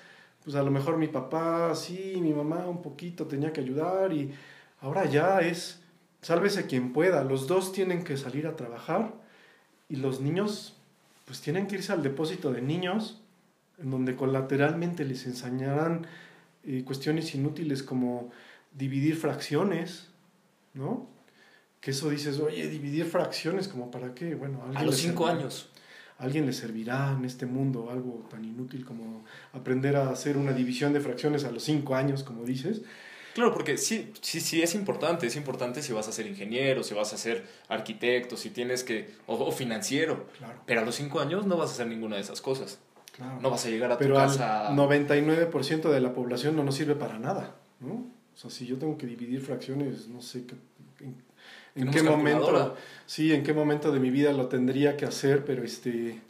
pues 0.44 0.56
a 0.56 0.64
lo 0.64 0.72
mejor 0.72 0.98
mi 0.98 1.08
papá 1.08 1.76
sí, 1.76 2.18
mi 2.22 2.34
mamá 2.34 2.68
un 2.68 2.82
poquito 2.82 3.28
tenía 3.28 3.54
que 3.54 3.62
ayudar 3.62 4.14
y 4.14 4.34
ahora 4.82 5.06
ya 5.06 5.40
es, 5.40 5.82
sálvese 6.22 6.66
quien 6.66 6.94
pueda. 6.94 7.24
Los 7.24 7.48
dos 7.48 7.72
tienen 7.72 8.04
que 8.04 8.18
salir 8.18 8.48
a 8.48 8.56
trabajar 8.56 9.14
y 9.90 9.98
los 9.98 10.22
niños 10.22 10.76
pues 11.26 11.42
tienen 11.42 11.68
que 11.68 11.76
irse 11.76 11.92
al 11.92 12.04
depósito 12.04 12.52
de 12.52 12.62
niños 12.62 13.22
en 13.78 13.92
donde 13.92 14.16
colateralmente 14.16 15.06
les 15.06 15.26
enseñarán 15.26 16.08
eh, 16.64 16.84
cuestiones 16.86 17.34
inútiles 17.36 17.84
como 17.84 18.32
dividir 18.74 19.16
fracciones, 19.16 20.08
¿no? 20.74 21.08
Que 21.82 21.92
eso 21.92 22.10
dices, 22.10 22.40
oye, 22.40 22.68
dividir 22.68 23.06
fracciones, 23.06 23.68
como 23.68 23.92
para 23.92 24.14
qué? 24.14 24.36
Bueno, 24.36 24.64
a 24.74 24.84
los 24.84 24.98
cinco 24.98 25.28
años. 25.28 25.70
¿A 26.18 26.24
alguien 26.24 26.46
le 26.46 26.54
servirá 26.54 27.14
en 27.18 27.26
este 27.26 27.46
mundo 27.46 27.90
algo 27.92 28.26
tan 28.30 28.46
inútil 28.46 28.86
como 28.86 29.26
aprender 29.52 29.98
a 29.98 30.10
hacer 30.10 30.38
una 30.38 30.54
división 30.54 30.94
de 30.94 31.02
fracciones 31.02 31.44
a 31.44 31.52
los 31.52 31.64
cinco 31.64 31.96
años, 31.96 32.24
como 32.24 32.46
dices. 32.46 32.82
Claro, 33.34 33.54
porque 33.54 33.78
sí, 33.78 34.14
sí, 34.22 34.40
sí 34.40 34.62
es 34.62 34.76
importante, 34.76 35.28
es 35.28 35.36
importante 35.36 35.82
si 35.82 35.92
vas 35.92 36.08
a 36.08 36.14
ser 36.14 36.26
ingeniero, 36.26 36.84
si 36.84 36.94
vas 36.94 37.12
a 37.12 37.18
ser 37.18 37.46
arquitecto, 37.68 38.38
si 38.38 38.50
tienes 38.50 38.86
que, 38.86 39.14
o, 39.28 39.36
o 39.36 39.52
financiero, 39.52 40.28
claro. 40.38 40.62
pero 40.66 40.82
a 40.82 40.86
los 40.86 40.96
cinco 40.96 41.20
años 41.20 41.46
no 41.46 41.58
vas 41.58 41.72
a 41.72 41.74
hacer 41.74 41.88
ninguna 41.88 42.16
de 42.16 42.22
esas 42.22 42.40
cosas. 42.40 42.80
No 43.42 43.50
vas 43.50 43.66
a 43.66 43.70
llegar 43.70 43.92
a 43.92 43.98
tu 43.98 44.04
Pero 44.04 44.16
casa. 44.16 44.68
Al 44.68 44.76
99% 44.76 45.90
de 45.90 46.02
la 46.02 46.14
población 46.14 46.56
no 46.56 46.64
nos 46.64 46.76
sirve 46.76 46.96
para 46.96 47.18
nada, 47.20 47.56
¿no? 47.80 47.94
O 47.94 48.38
sea, 48.38 48.50
si 48.50 48.66
yo 48.66 48.78
tengo 48.78 48.98
que 48.98 49.08
dividir 49.08 49.42
fracciones, 49.42 50.08
no 50.08 50.22
sé 50.22 50.46
qué, 50.46 50.56
en, 51.76 51.92
qué 51.92 52.04
momento. 52.04 52.76
Sí, 53.06 53.34
en 53.34 53.44
qué 53.44 53.54
momento 53.54 53.92
de 53.92 54.00
mi 54.00 54.10
vida 54.10 54.34
lo 54.34 54.48
tendría 54.48 54.98
que 54.98 55.06
hacer, 55.06 55.46
pero 55.46 55.64
este. 55.64 56.22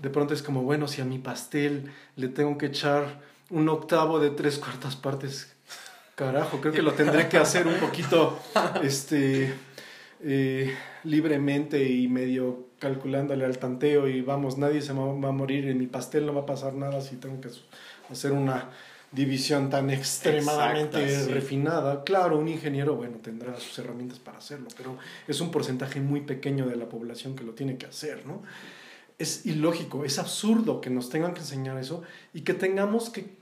de 0.00 0.10
pronto 0.10 0.34
es 0.34 0.42
como, 0.42 0.62
bueno, 0.62 0.86
si 0.86 1.00
a 1.00 1.04
mi 1.04 1.18
pastel 1.18 1.90
le 2.16 2.28
tengo 2.28 2.56
que 2.58 2.66
echar 2.66 3.20
un 3.50 3.68
octavo 3.68 4.20
de 4.20 4.30
tres 4.30 4.58
cuartas 4.58 4.94
partes, 4.94 5.52
carajo, 6.14 6.60
creo 6.60 6.72
que 6.72 6.82
lo 6.82 6.92
tendré 6.92 7.28
que 7.28 7.38
hacer 7.38 7.66
un 7.66 7.76
poquito, 7.76 8.38
este, 8.82 9.54
eh, 10.22 10.74
libremente 11.04 11.82
y 11.82 12.08
medio 12.08 12.67
calculándole 12.78 13.44
al 13.44 13.58
tanteo 13.58 14.08
y 14.08 14.20
vamos, 14.20 14.58
nadie 14.58 14.82
se 14.82 14.92
va 14.92 15.28
a 15.28 15.32
morir, 15.32 15.68
en 15.68 15.78
mi 15.78 15.86
pastel 15.86 16.26
no 16.26 16.34
va 16.34 16.42
a 16.42 16.46
pasar 16.46 16.74
nada 16.74 17.00
si 17.00 17.16
tengo 17.16 17.40
que 17.40 17.48
hacer 18.10 18.32
una 18.32 18.70
división 19.10 19.70
tan 19.70 19.90
extremadamente 19.90 21.26
refinada. 21.26 22.04
Claro, 22.04 22.38
un 22.38 22.48
ingeniero, 22.48 22.94
bueno, 22.96 23.16
tendrá 23.22 23.58
sus 23.58 23.78
herramientas 23.78 24.18
para 24.18 24.38
hacerlo, 24.38 24.68
pero 24.76 24.98
es 25.26 25.40
un 25.40 25.50
porcentaje 25.50 26.00
muy 26.00 26.20
pequeño 26.20 26.66
de 26.66 26.76
la 26.76 26.88
población 26.88 27.34
que 27.34 27.44
lo 27.44 27.52
tiene 27.52 27.78
que 27.78 27.86
hacer, 27.86 28.26
¿no? 28.26 28.42
Es 29.18 29.46
ilógico, 29.46 30.04
es 30.04 30.18
absurdo 30.18 30.80
que 30.80 30.90
nos 30.90 31.10
tengan 31.10 31.34
que 31.34 31.40
enseñar 31.40 31.78
eso 31.78 32.02
y 32.32 32.42
que 32.42 32.54
tengamos 32.54 33.10
que 33.10 33.36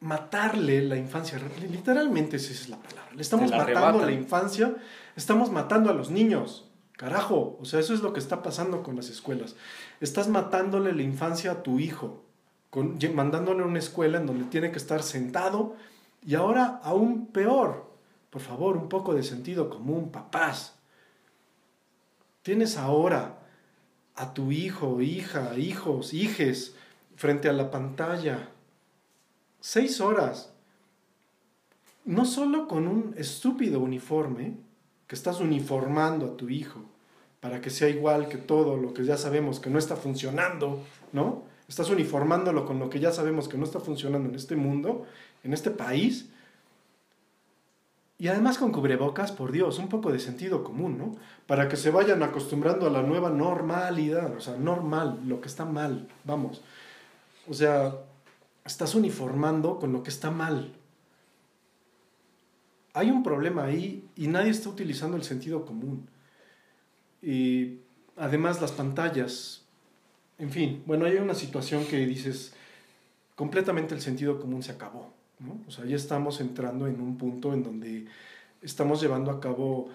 matarle 0.00 0.82
la 0.82 0.96
infancia. 0.96 1.40
Literalmente 1.70 2.36
esa 2.36 2.52
es 2.52 2.68
la 2.68 2.76
palabra. 2.76 3.12
Le 3.14 3.22
estamos 3.22 3.50
matando 3.50 4.02
a 4.02 4.06
la 4.06 4.12
infancia, 4.12 4.76
estamos 5.16 5.50
matando 5.50 5.90
a 5.90 5.94
los 5.94 6.10
niños. 6.10 6.65
Carajo, 6.96 7.58
o 7.60 7.64
sea, 7.64 7.80
eso 7.80 7.92
es 7.92 8.00
lo 8.00 8.12
que 8.12 8.20
está 8.20 8.42
pasando 8.42 8.82
con 8.82 8.96
las 8.96 9.10
escuelas. 9.10 9.54
Estás 10.00 10.28
matándole 10.28 10.92
la 10.92 11.02
infancia 11.02 11.52
a 11.52 11.62
tu 11.62 11.78
hijo 11.78 12.26
mandándole 13.14 13.62
a 13.62 13.66
una 13.66 13.78
escuela 13.78 14.18
en 14.18 14.26
donde 14.26 14.44
tiene 14.44 14.70
que 14.70 14.78
estar 14.78 15.02
sentado 15.02 15.76
y 16.24 16.34
ahora 16.34 16.80
aún 16.82 17.28
peor. 17.28 17.86
Por 18.30 18.42
favor, 18.42 18.76
un 18.76 18.88
poco 18.88 19.14
de 19.14 19.22
sentido 19.22 19.70
común, 19.70 20.10
papás. 20.10 20.74
Tienes 22.42 22.76
ahora 22.76 23.38
a 24.14 24.34
tu 24.34 24.52
hijo, 24.52 25.00
hija, 25.00 25.56
hijos, 25.56 26.12
hijes 26.12 26.74
frente 27.16 27.48
a 27.48 27.52
la 27.52 27.70
pantalla. 27.70 28.50
Seis 29.60 30.00
horas. 30.00 30.52
No 32.04 32.24
solo 32.24 32.68
con 32.68 32.86
un 32.86 33.14
estúpido 33.16 33.80
uniforme, 33.80 34.58
que 35.06 35.14
estás 35.14 35.40
uniformando 35.40 36.26
a 36.26 36.36
tu 36.36 36.48
hijo 36.48 36.80
para 37.40 37.60
que 37.60 37.70
sea 37.70 37.88
igual 37.88 38.28
que 38.28 38.38
todo 38.38 38.76
lo 38.76 38.92
que 38.92 39.04
ya 39.04 39.16
sabemos 39.16 39.60
que 39.60 39.70
no 39.70 39.78
está 39.78 39.96
funcionando, 39.96 40.82
¿no? 41.12 41.44
Estás 41.68 41.90
uniformándolo 41.90 42.64
con 42.64 42.78
lo 42.78 42.90
que 42.90 43.00
ya 43.00 43.12
sabemos 43.12 43.48
que 43.48 43.58
no 43.58 43.64
está 43.64 43.80
funcionando 43.80 44.28
en 44.28 44.34
este 44.34 44.56
mundo, 44.56 45.06
en 45.44 45.52
este 45.52 45.70
país. 45.70 46.30
Y 48.18 48.28
además 48.28 48.56
con 48.56 48.72
cubrebocas, 48.72 49.30
por 49.30 49.52
Dios, 49.52 49.78
un 49.78 49.88
poco 49.88 50.10
de 50.10 50.18
sentido 50.18 50.64
común, 50.64 50.96
¿no? 50.96 51.16
Para 51.46 51.68
que 51.68 51.76
se 51.76 51.90
vayan 51.90 52.22
acostumbrando 52.22 52.86
a 52.86 52.90
la 52.90 53.02
nueva 53.02 53.30
normalidad, 53.30 54.34
o 54.34 54.40
sea, 54.40 54.56
normal, 54.56 55.20
lo 55.26 55.40
que 55.40 55.48
está 55.48 55.64
mal, 55.64 56.08
vamos. 56.24 56.62
O 57.48 57.54
sea, 57.54 57.94
estás 58.64 58.94
uniformando 58.94 59.78
con 59.78 59.92
lo 59.92 60.02
que 60.02 60.10
está 60.10 60.30
mal. 60.30 60.72
Hay 62.96 63.10
un 63.10 63.22
problema 63.22 63.64
ahí 63.64 64.08
y 64.16 64.26
nadie 64.26 64.50
está 64.50 64.70
utilizando 64.70 65.18
el 65.18 65.22
sentido 65.22 65.66
común. 65.66 66.08
Y 67.20 67.80
además 68.16 68.62
las 68.62 68.72
pantallas, 68.72 69.66
en 70.38 70.50
fin, 70.50 70.82
bueno, 70.86 71.04
hay 71.04 71.16
una 71.16 71.34
situación 71.34 71.84
que 71.84 72.06
dices, 72.06 72.54
completamente 73.34 73.94
el 73.94 74.00
sentido 74.00 74.40
común 74.40 74.62
se 74.62 74.72
acabó. 74.72 75.12
¿no? 75.40 75.60
O 75.68 75.70
sea, 75.70 75.84
ya 75.84 75.94
estamos 75.94 76.40
entrando 76.40 76.86
en 76.86 76.98
un 77.02 77.18
punto 77.18 77.52
en 77.52 77.62
donde 77.62 78.06
estamos 78.62 79.02
llevando 79.02 79.30
a 79.30 79.40
cabo 79.40 79.90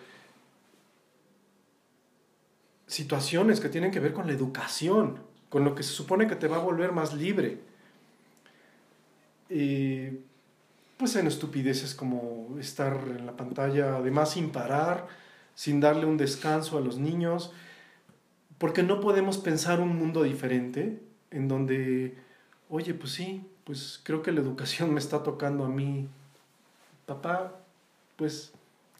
situaciones 2.85 3.59
que 3.59 3.69
tienen 3.69 3.89
que 3.89 3.99
ver 3.99 4.13
con 4.13 4.27
la 4.27 4.33
educación, 4.33 5.17
con 5.49 5.63
lo 5.63 5.73
que 5.73 5.81
se 5.81 5.89
supone 5.89 6.27
que 6.27 6.35
te 6.35 6.47
va 6.47 6.57
a 6.57 6.59
volver 6.59 6.91
más 6.91 7.15
libre. 7.15 7.61
Pues 11.01 11.15
en 11.15 11.25
estupideces 11.25 11.95
como 11.95 12.59
estar 12.59 12.93
en 13.07 13.25
la 13.25 13.35
pantalla, 13.35 13.95
además 13.95 14.33
sin 14.33 14.51
parar, 14.51 15.07
sin 15.55 15.79
darle 15.79 16.05
un 16.05 16.15
descanso 16.15 16.77
a 16.77 16.81
los 16.81 16.99
niños, 16.99 17.51
porque 18.59 18.83
no 18.83 19.01
podemos 19.01 19.39
pensar 19.39 19.79
un 19.79 19.97
mundo 19.97 20.21
diferente 20.21 21.01
en 21.31 21.47
donde, 21.47 22.15
oye, 22.69 22.93
pues 22.93 23.13
sí, 23.13 23.43
pues 23.63 23.99
creo 24.03 24.21
que 24.21 24.31
la 24.31 24.41
educación 24.41 24.93
me 24.93 24.99
está 24.99 25.23
tocando 25.23 25.65
a 25.65 25.69
mí. 25.69 26.07
Papá, 27.07 27.51
pues 28.15 28.53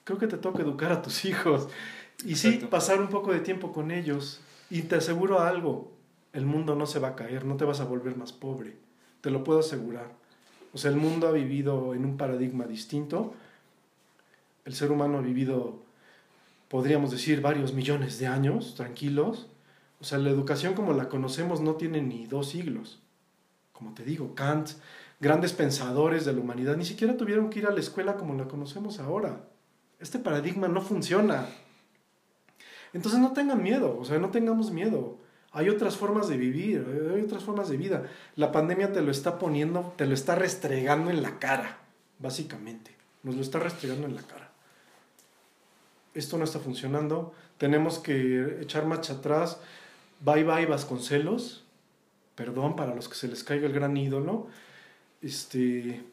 creo 0.03 0.17
que 0.17 0.25
te 0.25 0.37
toca 0.37 0.63
educar 0.63 0.91
a 0.91 1.03
tus 1.03 1.23
hijos. 1.25 1.67
Y 2.25 2.35
sí, 2.35 2.65
pasar 2.67 2.99
un 2.99 3.09
poco 3.09 3.31
de 3.31 3.41
tiempo 3.41 3.71
con 3.73 3.91
ellos. 3.91 4.41
Y 4.71 4.81
te 4.81 4.95
aseguro 4.95 5.41
algo, 5.41 5.91
el 6.33 6.47
mundo 6.47 6.73
no 6.73 6.87
se 6.87 6.97
va 6.97 7.09
a 7.09 7.15
caer, 7.15 7.45
no 7.45 7.57
te 7.57 7.65
vas 7.65 7.79
a 7.79 7.85
volver 7.85 8.17
más 8.17 8.33
pobre. 8.33 8.75
Te 9.21 9.29
lo 9.29 9.43
puedo 9.43 9.59
asegurar. 9.59 10.19
O 10.73 10.77
sea, 10.77 10.91
el 10.91 10.97
mundo 10.97 11.27
ha 11.27 11.31
vivido 11.31 11.93
en 11.93 12.05
un 12.05 12.17
paradigma 12.17 12.65
distinto. 12.65 13.33
El 14.65 14.73
ser 14.73 14.91
humano 14.91 15.17
ha 15.17 15.21
vivido, 15.21 15.79
podríamos 16.69 17.11
decir, 17.11 17.41
varios 17.41 17.73
millones 17.73 18.19
de 18.19 18.27
años 18.27 18.75
tranquilos. 18.75 19.47
O 19.99 20.03
sea, 20.03 20.17
la 20.17 20.29
educación 20.29 20.73
como 20.73 20.93
la 20.93 21.09
conocemos 21.09 21.61
no 21.61 21.75
tiene 21.75 22.01
ni 22.01 22.25
dos 22.25 22.49
siglos. 22.49 22.99
Como 23.73 23.93
te 23.93 24.03
digo, 24.03 24.33
Kant, 24.35 24.69
grandes 25.19 25.53
pensadores 25.53 26.25
de 26.25 26.33
la 26.33 26.39
humanidad, 26.39 26.77
ni 26.77 26.85
siquiera 26.85 27.17
tuvieron 27.17 27.49
que 27.49 27.59
ir 27.59 27.67
a 27.67 27.71
la 27.71 27.79
escuela 27.79 28.15
como 28.15 28.33
la 28.33 28.47
conocemos 28.47 28.99
ahora. 28.99 29.47
Este 29.99 30.19
paradigma 30.19 30.67
no 30.67 30.81
funciona. 30.81 31.47
Entonces 32.93 33.19
no 33.19 33.33
tengan 33.33 33.61
miedo, 33.61 33.97
o 33.97 34.05
sea, 34.05 34.19
no 34.19 34.29
tengamos 34.29 34.71
miedo. 34.71 35.17
Hay 35.53 35.69
otras 35.69 35.97
formas 35.97 36.29
de 36.29 36.37
vivir, 36.37 37.11
hay 37.13 37.21
otras 37.21 37.43
formas 37.43 37.69
de 37.69 37.77
vida. 37.77 38.03
La 38.35 38.51
pandemia 38.51 38.93
te 38.93 39.01
lo 39.01 39.11
está 39.11 39.37
poniendo, 39.37 39.93
te 39.97 40.05
lo 40.05 40.13
está 40.13 40.35
restregando 40.35 41.09
en 41.09 41.21
la 41.21 41.39
cara, 41.39 41.79
básicamente. 42.19 42.95
Nos 43.23 43.35
lo 43.35 43.41
está 43.41 43.59
restregando 43.59 44.07
en 44.07 44.15
la 44.15 44.21
cara. 44.21 44.49
Esto 46.13 46.37
no 46.37 46.45
está 46.45 46.59
funcionando, 46.59 47.33
tenemos 47.57 47.99
que 47.99 48.59
echar 48.61 48.85
marcha 48.85 49.13
atrás, 49.13 49.59
Bye 50.23 50.43
bye 50.43 50.67
Vasconcelos, 50.67 51.63
perdón 52.35 52.75
para 52.75 52.93
los 52.93 53.09
que 53.09 53.15
se 53.15 53.27
les 53.27 53.43
caiga 53.43 53.65
el 53.65 53.73
gran 53.73 53.97
ídolo, 53.97 54.47
este, 55.21 56.03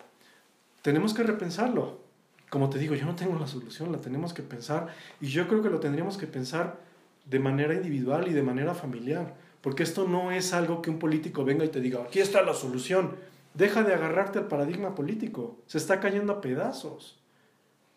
tenemos 0.83 1.15
que 1.15 1.23
repensarlo. 1.23 2.01
Como 2.49 2.71
te 2.71 2.79
digo, 2.79 2.95
yo 2.95 3.05
no 3.05 3.17
tengo 3.17 3.39
la 3.39 3.47
solución, 3.47 3.93
la 3.93 3.99
tenemos 3.99 4.33
que 4.33 4.43
pensar 4.43 4.89
y 5.21 5.29
yo 5.29 5.47
creo 5.47 5.63
que 5.63 5.69
lo 5.69 5.81
tendríamos 5.81 6.17
que 6.17 6.27
pensar 6.27 6.81
de 7.29 7.39
manera 7.39 7.75
individual 7.75 8.29
y 8.29 8.33
de 8.33 8.43
manera 8.43 8.75
familiar, 8.75 9.35
porque 9.61 9.83
esto 9.83 10.07
no 10.07 10.31
es 10.31 10.53
algo 10.53 10.83
que 10.83 10.91
un 10.91 10.99
político 10.99 11.45
venga 11.45 11.65
y 11.65 11.69
te 11.69 11.81
diga, 11.81 12.03
aquí 12.03 12.21
está 12.21 12.43
la 12.43 12.55
solución. 12.55 13.17
Deja 13.55 13.83
de 13.83 13.95
agarrarte 13.95 14.39
al 14.39 14.47
paradigma 14.47 14.95
político, 14.95 15.59
se 15.67 15.79
está 15.79 16.01
cayendo 16.01 16.33
a 16.33 16.41
pedazos. 16.41 17.19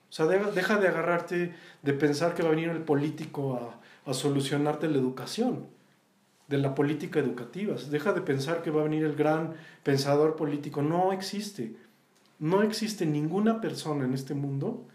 O 0.09 0.13
sea, 0.13 0.25
deja 0.25 0.77
de 0.77 0.87
agarrarte, 0.89 1.53
de 1.81 1.93
pensar 1.93 2.33
que 2.33 2.43
va 2.43 2.49
a 2.49 2.51
venir 2.51 2.69
el 2.69 2.83
político 2.83 3.55
a, 3.55 4.09
a 4.09 4.13
solucionarte 4.13 4.89
la 4.89 4.97
educación 4.97 5.67
de 6.47 6.57
la 6.57 6.75
política 6.75 7.19
educativa. 7.19 7.75
Deja 7.89 8.11
de 8.11 8.21
pensar 8.21 8.61
que 8.61 8.71
va 8.71 8.81
a 8.81 8.83
venir 8.83 9.05
el 9.05 9.15
gran 9.15 9.53
pensador 9.83 10.35
político. 10.35 10.81
No 10.81 11.13
existe. 11.13 11.77
No 12.39 12.61
existe 12.61 13.05
ninguna 13.05 13.61
persona 13.61 14.03
en 14.03 14.13
este 14.13 14.33
mundo 14.33 14.85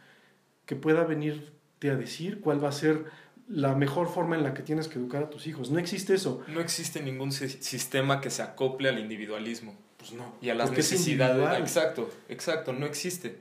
que 0.66 0.76
pueda 0.76 1.04
venirte 1.04 1.90
a 1.90 1.96
decir 1.96 2.40
cuál 2.40 2.62
va 2.62 2.68
a 2.68 2.72
ser 2.72 3.06
la 3.48 3.74
mejor 3.74 4.08
forma 4.08 4.36
en 4.36 4.42
la 4.42 4.54
que 4.54 4.62
tienes 4.62 4.88
que 4.88 4.98
educar 4.98 5.22
a 5.22 5.30
tus 5.30 5.46
hijos. 5.46 5.70
No 5.70 5.78
existe 5.78 6.14
eso. 6.14 6.42
No 6.48 6.60
existe 6.60 7.02
ningún 7.02 7.32
sistema 7.32 8.20
que 8.20 8.30
se 8.30 8.42
acople 8.42 8.88
al 8.88 8.98
individualismo. 8.98 9.76
Pues 9.96 10.12
no. 10.12 10.34
Y 10.40 10.50
a 10.50 10.54
las 10.54 10.70
necesidades. 10.70 11.60
Exacto, 11.60 12.10
exacto, 12.28 12.72
no 12.72 12.86
existe. 12.86 13.40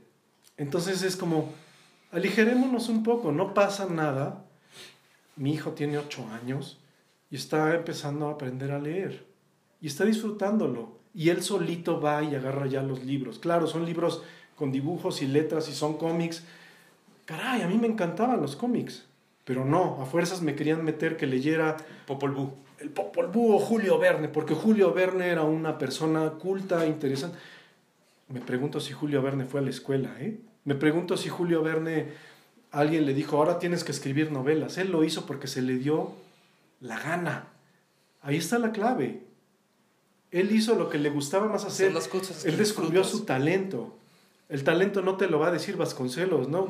Entonces 0.58 1.02
es 1.02 1.16
como, 1.16 1.54
aligerémonos 2.12 2.90
un 2.90 3.04
poco, 3.04 3.32
no 3.32 3.54
pasa 3.54 3.88
nada. 3.88 4.46
Mi 5.36 5.54
hijo 5.54 5.72
tiene 5.72 5.98
ocho 5.98 6.26
años 6.30 6.80
y 7.30 7.36
está 7.36 7.76
empezando 7.76 8.28
a 8.28 8.32
aprender 8.32 8.72
a 8.72 8.80
leer 8.80 9.26
y 9.82 9.88
está 9.88 10.06
disfrutándolo. 10.06 11.00
Y 11.14 11.30
él 11.30 11.44
solito 11.44 12.00
va 12.00 12.24
y 12.24 12.36
agarra 12.36 12.68
ya 12.68 12.84
los 12.84 13.04
libros. 13.04 13.40
Claro, 13.40 13.68
son 13.68 13.86
libros 13.86 14.22
con 14.56 14.72
dibujos 14.72 15.22
y 15.22 15.28
letras 15.28 15.68
y 15.70 15.74
son 15.74 15.98
cómics. 15.98 16.44
Caray, 17.26 17.62
a 17.62 17.68
mí 17.68 17.78
me 17.78 17.88
encantaban 17.88 18.42
los 18.42 18.56
cómics. 18.56 19.06
Pero 19.46 19.64
no, 19.64 20.02
a 20.02 20.06
fuerzas 20.06 20.42
me 20.42 20.56
querían 20.56 20.84
meter 20.84 21.16
que 21.18 21.28
leyera 21.28 21.78
Popol 22.08 22.32
Vuh. 22.32 22.50
El 22.80 22.90
Popol 22.90 23.28
Vuh 23.28 23.56
o 23.56 23.60
Julio 23.60 23.98
Verne, 23.98 24.28
porque 24.28 24.54
Julio 24.54 24.92
Verne 24.94 25.30
era 25.30 25.44
una 25.44 25.78
persona 25.78 26.32
culta, 26.32 26.86
interesante. 26.86 27.38
Me 28.28 28.42
pregunto 28.42 28.80
si 28.80 28.92
Julio 28.92 29.22
Verne 29.22 29.46
fue 29.46 29.62
a 29.62 29.64
la 29.64 29.70
escuela, 29.70 30.16
¿eh? 30.20 30.40
Me 30.66 30.74
pregunto 30.74 31.16
si 31.16 31.30
Julio 31.30 31.62
Verne, 31.62 32.12
alguien 32.72 33.06
le 33.06 33.14
dijo, 33.14 33.38
ahora 33.38 33.60
tienes 33.60 33.84
que 33.84 33.92
escribir 33.92 34.32
novelas. 34.32 34.80
Él 34.80 34.92
lo 34.92 35.04
hizo 35.04 35.28
porque 35.28 35.48
se 35.48 35.62
le 35.62 35.78
dio 35.78 36.14
la 36.82 37.00
gana. 37.00 37.48
Ahí 38.24 38.38
está 38.38 38.58
la 38.58 38.72
clave. 38.72 39.22
Él 40.32 40.52
hizo 40.52 40.74
lo 40.74 40.90
que 40.90 40.98
le 40.98 41.12
gustaba 41.12 41.48
más 41.48 41.66
hacer. 41.66 41.94
Él 42.46 42.58
descubrió 42.58 43.04
su 43.04 43.26
talento. 43.26 43.96
El 44.50 44.64
talento 44.64 45.04
no 45.04 45.18
te 45.18 45.28
lo 45.28 45.40
va 45.40 45.48
a 45.48 45.52
decir 45.52 45.78
Vasconcelos, 45.78 46.50
¿no? 46.50 46.68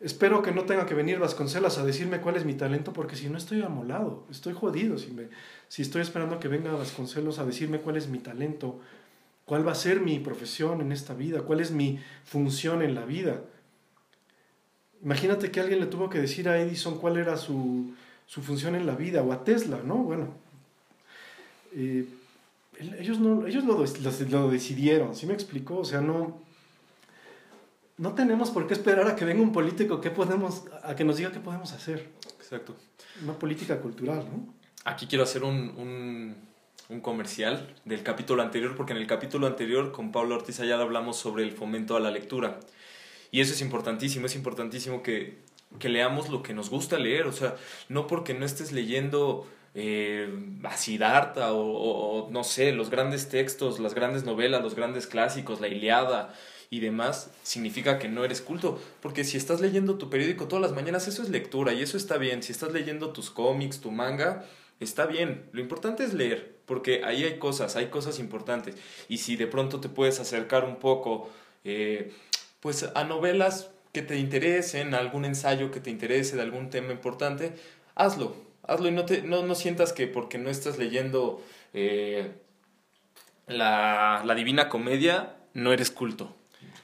Espero 0.00 0.42
que 0.42 0.52
no 0.52 0.64
tenga 0.64 0.86
que 0.86 0.94
venir 0.94 1.18
Vasconcelos 1.18 1.78
a 1.78 1.84
decirme 1.84 2.20
cuál 2.20 2.36
es 2.36 2.44
mi 2.44 2.54
talento, 2.54 2.92
porque 2.92 3.16
si 3.16 3.28
no 3.28 3.38
estoy 3.38 3.62
amolado, 3.62 4.26
estoy 4.30 4.52
jodido. 4.52 4.98
Si, 4.98 5.10
me, 5.12 5.28
si 5.68 5.82
estoy 5.82 6.02
esperando 6.02 6.40
que 6.40 6.48
venga 6.48 6.72
Vasconcelos 6.72 7.38
a 7.38 7.46
decirme 7.46 7.80
cuál 7.80 7.96
es 7.96 8.08
mi 8.08 8.18
talento, 8.18 8.80
cuál 9.44 9.66
va 9.66 9.72
a 9.72 9.76
ser 9.76 10.00
mi 10.00 10.18
profesión 10.18 10.80
en 10.80 10.92
esta 10.92 11.14
vida, 11.14 11.42
cuál 11.42 11.60
es 11.60 11.70
mi 11.70 12.00
función 12.24 12.82
en 12.82 12.94
la 12.94 13.04
vida. 13.04 13.42
Imagínate 15.02 15.50
que 15.50 15.60
alguien 15.60 15.80
le 15.80 15.86
tuvo 15.86 16.08
que 16.08 16.18
decir 16.18 16.48
a 16.48 16.58
Edison 16.58 16.98
cuál 16.98 17.18
era 17.18 17.36
su, 17.36 17.94
su 18.26 18.42
función 18.42 18.74
en 18.74 18.86
la 18.86 18.94
vida, 18.94 19.22
o 19.22 19.32
a 19.32 19.44
Tesla, 19.44 19.80
¿no? 19.84 19.96
Bueno, 19.96 20.28
eh, 21.74 22.06
ellos, 22.98 23.20
no, 23.20 23.46
ellos 23.46 23.64
lo, 23.64 23.84
lo, 24.30 24.50
decidieron, 24.50 25.14
¿sí 25.14 25.26
me 25.26 25.34
explicó? 25.34 25.78
O 25.78 25.84
sea, 25.84 26.00
no, 26.00 26.40
no 27.96 28.14
tenemos 28.14 28.50
por 28.50 28.66
qué 28.66 28.74
esperar 28.74 29.06
a 29.06 29.16
que 29.16 29.24
venga 29.24 29.42
un 29.42 29.52
político 29.52 30.00
que 30.00 30.10
podemos, 30.10 30.64
a 30.82 30.96
que 30.96 31.04
nos 31.04 31.16
diga 31.16 31.30
qué 31.30 31.40
podemos 31.40 31.72
hacer. 31.72 32.10
Exacto. 32.38 32.76
Una 33.22 33.34
política 33.34 33.80
cultural, 33.80 34.18
¿no? 34.18 34.54
Aquí 34.84 35.06
quiero 35.06 35.24
hacer 35.24 35.44
un, 35.44 35.70
un, 35.78 36.36
un, 36.88 37.00
comercial 37.00 37.74
del 37.84 38.02
capítulo 38.02 38.42
anterior, 38.42 38.76
porque 38.76 38.92
en 38.92 38.98
el 38.98 39.06
capítulo 39.06 39.46
anterior 39.46 39.92
con 39.92 40.12
Pablo 40.12 40.34
Ortiz 40.34 40.60
Ayala 40.60 40.82
hablamos 40.82 41.16
sobre 41.16 41.42
el 41.42 41.52
fomento 41.52 41.96
a 41.96 42.00
la 42.00 42.10
lectura. 42.10 42.60
Y 43.30 43.40
eso 43.40 43.54
es 43.54 43.60
importantísimo, 43.62 44.26
es 44.26 44.34
importantísimo 44.34 45.02
que, 45.02 45.38
que 45.78 45.88
leamos 45.88 46.28
lo 46.28 46.42
que 46.42 46.52
nos 46.52 46.68
gusta 46.68 46.98
leer, 46.98 47.26
o 47.26 47.32
sea, 47.32 47.56
no 47.88 48.06
porque 48.06 48.34
no 48.34 48.44
estés 48.44 48.72
leyendo 48.72 49.46
eh, 49.74 50.28
a 50.64 50.76
Siddhartha 50.76 51.52
o, 51.52 52.26
o, 52.26 52.30
no 52.30 52.44
sé, 52.44 52.72
los 52.72 52.90
grandes 52.90 53.28
textos, 53.28 53.80
las 53.80 53.94
grandes 53.94 54.24
novelas, 54.24 54.62
los 54.62 54.74
grandes 54.74 55.06
clásicos, 55.06 55.60
la 55.60 55.68
Iliada, 55.68 56.34
y 56.70 56.80
demás, 56.80 57.30
significa 57.42 57.98
que 57.98 58.08
no 58.08 58.24
eres 58.24 58.40
culto. 58.40 58.80
Porque 59.00 59.24
si 59.24 59.36
estás 59.36 59.60
leyendo 59.60 59.98
tu 59.98 60.10
periódico 60.10 60.48
todas 60.48 60.62
las 60.62 60.72
mañanas, 60.72 61.08
eso 61.08 61.22
es 61.22 61.28
lectura 61.28 61.72
y 61.72 61.82
eso 61.82 61.96
está 61.96 62.18
bien. 62.18 62.42
Si 62.42 62.52
estás 62.52 62.72
leyendo 62.72 63.12
tus 63.12 63.30
cómics, 63.30 63.80
tu 63.80 63.90
manga, 63.90 64.44
está 64.80 65.06
bien. 65.06 65.48
Lo 65.52 65.60
importante 65.60 66.04
es 66.04 66.14
leer, 66.14 66.56
porque 66.66 67.02
ahí 67.04 67.24
hay 67.24 67.38
cosas, 67.38 67.76
hay 67.76 67.86
cosas 67.86 68.18
importantes. 68.18 68.76
Y 69.08 69.18
si 69.18 69.36
de 69.36 69.46
pronto 69.46 69.80
te 69.80 69.88
puedes 69.88 70.20
acercar 70.20 70.64
un 70.64 70.76
poco, 70.76 71.30
eh, 71.64 72.12
pues 72.60 72.88
a 72.94 73.04
novelas 73.04 73.70
que 73.92 74.02
te 74.02 74.18
interesen, 74.18 74.94
a 74.94 74.98
algún 74.98 75.24
ensayo 75.24 75.70
que 75.70 75.80
te 75.80 75.90
interese 75.90 76.36
de 76.36 76.42
algún 76.42 76.70
tema 76.70 76.92
importante, 76.92 77.54
hazlo. 77.94 78.36
Hazlo 78.66 78.88
y 78.88 78.92
no, 78.92 79.04
te, 79.04 79.22
no, 79.22 79.42
no 79.42 79.54
sientas 79.54 79.92
que 79.92 80.06
porque 80.06 80.38
no 80.38 80.50
estás 80.50 80.78
leyendo 80.78 81.42
eh, 81.74 82.32
la, 83.46 84.22
la 84.24 84.34
Divina 84.34 84.68
Comedia, 84.68 85.36
no 85.52 85.72
eres 85.72 85.90
culto. 85.90 86.34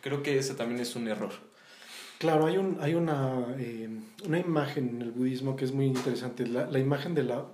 Creo 0.00 0.22
que 0.22 0.38
ese 0.38 0.54
también 0.54 0.80
es 0.80 0.96
un 0.96 1.08
error. 1.08 1.32
Claro, 2.18 2.46
hay, 2.46 2.58
un, 2.58 2.78
hay 2.80 2.94
una, 2.94 3.46
eh, 3.58 3.88
una 4.26 4.38
imagen 4.38 4.88
en 4.90 5.02
el 5.02 5.10
budismo 5.10 5.56
que 5.56 5.64
es 5.64 5.72
muy 5.72 5.86
interesante, 5.86 6.46
la, 6.46 6.66
la 6.66 6.78
imagen 6.78 7.14
de 7.14 7.22
la, 7.22 7.46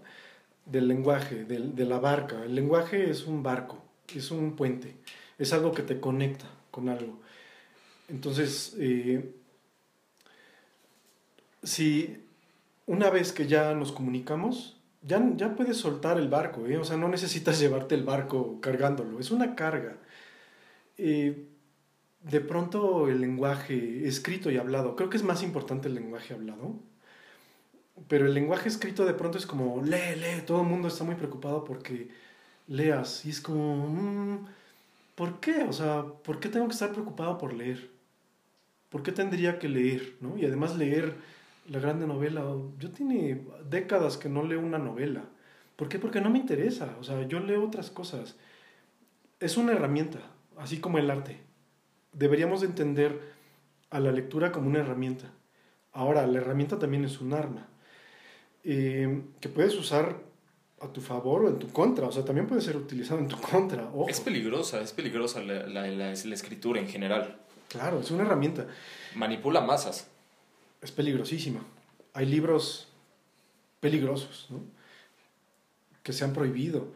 del 0.65 0.89
lenguaje, 0.89 1.45
del, 1.45 1.75
de 1.75 1.85
la 1.85 1.99
barca. 1.99 2.45
El 2.45 2.55
lenguaje 2.55 3.09
es 3.11 3.27
un 3.27 3.43
barco, 3.43 3.83
es 4.15 4.31
un 4.31 4.57
puente, 4.57 4.97
es 5.39 5.53
algo 5.53 5.73
que 5.73 5.83
te 5.83 6.01
conecta 6.01 6.47
con 6.71 6.89
algo. 6.89 7.21
Entonces, 8.09 8.77
eh, 8.79 9.33
si 11.63 12.25
una 12.87 13.11
vez 13.11 13.33
que 13.33 13.47
ya 13.47 13.75
nos 13.75 13.93
comunicamos, 13.93 14.77
ya, 15.03 15.23
ya 15.37 15.55
puedes 15.55 15.77
soltar 15.77 16.19
el 16.19 16.29
barco, 16.29 16.67
¿eh? 16.67 16.79
o 16.79 16.85
sea, 16.85 16.97
no 16.97 17.09
necesitas 17.09 17.59
llevarte 17.61 17.95
el 17.95 18.05
barco 18.05 18.61
cargándolo, 18.61 19.21
es 19.21 19.31
una 19.31 19.55
carga. 19.55 19.97
Eh, 20.99 21.47
de 22.31 22.41
pronto 22.41 23.09
el 23.09 23.21
lenguaje 23.21 24.07
escrito 24.07 24.51
y 24.51 24.57
hablado, 24.59 24.97
creo 24.97 25.09
que 25.09 25.17
es 25.17 25.23
más 25.23 25.43
importante 25.45 25.87
el 25.89 25.95
lenguaje 25.95 26.35
hablado, 26.35 26.75
pero 28.09 28.27
el 28.27 28.35
lenguaje 28.35 28.69
escrito 28.69 29.05
de 29.05 29.15
pronto 29.15 29.39
es 29.39 29.47
como, 29.47 29.81
lee, 29.83 30.17
lee, 30.17 30.43
todo 30.45 30.63
el 30.63 30.67
mundo 30.67 30.89
está 30.89 31.05
muy 31.05 31.15
preocupado 31.15 31.65
porque 31.65 32.09
leas, 32.67 33.25
y 33.25 33.31
es 33.31 33.41
como, 33.41 33.89
mm, 33.89 34.47
¿por 35.15 35.39
qué? 35.41 35.63
O 35.69 35.73
sea, 35.73 36.05
¿por 36.25 36.41
qué 36.41 36.49
tengo 36.49 36.67
que 36.67 36.73
estar 36.73 36.93
preocupado 36.93 37.39
por 37.39 37.55
leer? 37.55 37.91
¿Por 38.91 39.03
qué 39.05 39.13
tendría 39.13 39.59
que 39.61 39.69
leer? 39.69 40.17
¿no? 40.21 40.37
Y 40.37 40.47
además 40.47 40.77
leer 40.77 41.15
la 41.69 41.79
grande 41.79 42.07
novela, 42.09 42.45
yo 42.81 42.91
tiene 42.91 43.43
décadas 43.71 44.17
que 44.17 44.29
no 44.29 44.43
leo 44.43 44.61
una 44.61 44.79
novela. 44.79 45.25
¿Por 45.77 45.89
qué? 45.89 45.99
Porque 46.01 46.21
no 46.21 46.31
me 46.31 46.39
interesa, 46.39 46.97
o 47.01 47.05
sea, 47.05 47.23
yo 47.29 47.41
leo 47.41 47.65
otras 47.65 47.91
cosas. 47.91 48.37
Es 49.41 49.57
una 49.57 49.73
herramienta, 49.73 50.21
así 50.57 50.81
como 50.81 50.99
el 50.99 51.11
arte 51.11 51.46
deberíamos 52.17 52.63
entender 52.63 53.21
a 53.91 54.01
la 54.01 54.11
lectura 54.11 54.51
como 54.51 54.69
una 54.69 54.81
herramienta. 54.81 55.31
Ahora, 55.93 56.27
la 56.27 56.39
herramienta 56.39 56.79
también 56.79 57.05
es 57.05 57.21
un 57.21 57.33
arma 57.33 57.69
eh, 58.65 59.23
que 59.41 59.49
puedes 59.49 59.75
usar 59.77 60.17
a 60.81 60.89
tu 60.89 61.01
favor 61.01 61.45
o 61.45 61.49
en 61.49 61.59
tu 61.59 61.69
contra, 61.69 62.07
o 62.07 62.13
sea, 62.13 62.25
también 62.25 62.47
puede 62.47 62.61
ser 62.61 62.77
utilizado 62.77 63.21
en 63.21 63.29
tu 63.29 63.41
contra. 63.41 63.91
Es 64.09 64.21
peligrosa, 64.21 64.81
es 64.81 64.93
peligrosa 64.93 65.41
la, 65.41 65.67
la, 65.67 65.87
la, 65.87 66.13
escritura 66.13 66.81
en 66.81 66.89
general. 66.89 67.39
Claro, 67.69 68.01
es 68.01 68.11
una 68.11 68.25
herramienta. 68.25 68.67
Manipula 69.15 69.61
masas. 69.61 70.09
Es 70.83 70.91
peligrosísima. 70.91 71.61
Hay 72.13 72.27
libros 72.27 72.89
peligrosos, 73.81 74.49
¿no? 74.51 74.61
Que 76.03 76.13
se 76.13 76.25
han 76.25 76.33
prohibido. 76.33 76.93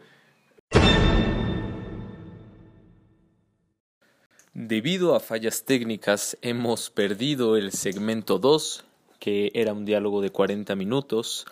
Debido 4.53 5.15
a 5.15 5.21
fallas 5.21 5.63
técnicas 5.63 6.37
hemos 6.41 6.89
perdido 6.89 7.55
el 7.55 7.71
segmento 7.71 8.37
2, 8.37 8.83
que 9.17 9.49
era 9.53 9.71
un 9.71 9.85
diálogo 9.85 10.21
de 10.21 10.29
40 10.29 10.75
minutos. 10.75 11.45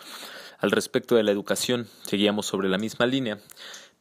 Al 0.58 0.70
respecto 0.70 1.14
de 1.14 1.22
la 1.22 1.30
educación, 1.30 1.88
seguíamos 2.02 2.44
sobre 2.44 2.68
la 2.68 2.76
misma 2.76 3.06
línea. 3.06 3.38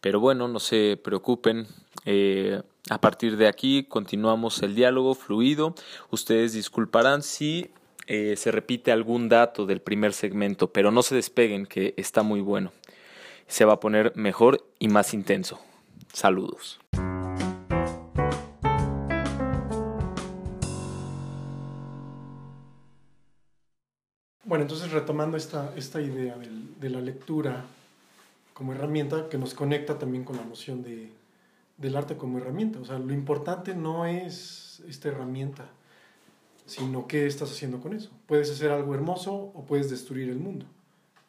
Pero 0.02 0.20
bueno, 0.20 0.50
no 0.50 0.60
se 0.60 1.00
preocupen. 1.02 1.66
Eh, 2.04 2.62
a 2.89 3.00
partir 3.00 3.38
de 3.38 3.47
aquí 3.47 3.84
continuamos 3.84 4.62
el 4.64 4.76
diálogo 4.76 5.16
fluido. 5.16 5.76
Ustedes 6.10 6.52
disculparán 6.52 7.24
si 7.24 7.72
eh, 8.08 8.36
se 8.36 8.52
repite 8.52 8.91
algún 8.91 9.30
dato 9.30 9.66
del 9.66 9.80
primer 9.80 10.12
segmento, 10.12 10.74
pero 10.74 10.91
no 10.91 11.04
se 11.04 11.16
despeguen, 11.16 11.68
que 11.68 11.93
está 11.95 12.22
muy 12.22 12.41
bueno. 12.41 12.74
Se 13.47 13.64
va 13.64 13.76
a 13.76 13.80
poner 13.80 14.12
mejor 14.18 14.68
y 14.78 14.89
más 14.89 15.14
intenso. 15.14 15.58
Saludos. 16.12 16.82
Bueno, 24.50 24.64
entonces 24.64 24.91
retomando 24.91 25.38
esta, 25.38 25.76
esta 25.76 26.02
idea 26.02 26.36
de 26.36 26.89
la 26.89 27.02
lectura 27.02 27.66
como 28.56 28.74
herramienta 28.74 29.30
que 29.30 29.38
nos 29.38 29.54
conecta 29.54 30.00
también 30.00 30.24
con 30.24 30.38
la 30.38 30.43
noción 30.43 30.82
de, 30.82 31.12
del 31.78 31.95
arte 31.95 32.18
como 32.18 32.39
herramienta. 32.39 32.80
O 32.80 32.86
sea, 32.86 32.97
lo 32.97 33.14
importante 33.14 33.76
no 33.76 34.08
es 34.08 34.82
esta 34.89 35.10
herramienta, 35.10 35.70
sino 36.66 37.06
qué 37.06 37.28
estás 37.28 37.52
haciendo 37.52 37.80
con 37.80 37.93
eso. 37.93 38.10
Puedes 38.26 38.50
hacer 38.50 38.72
algo 38.72 38.95
hermoso 38.95 39.36
o 39.36 39.66
puedes 39.68 39.91
destruir 39.91 40.30
el 40.30 40.39
mundo 40.39 40.66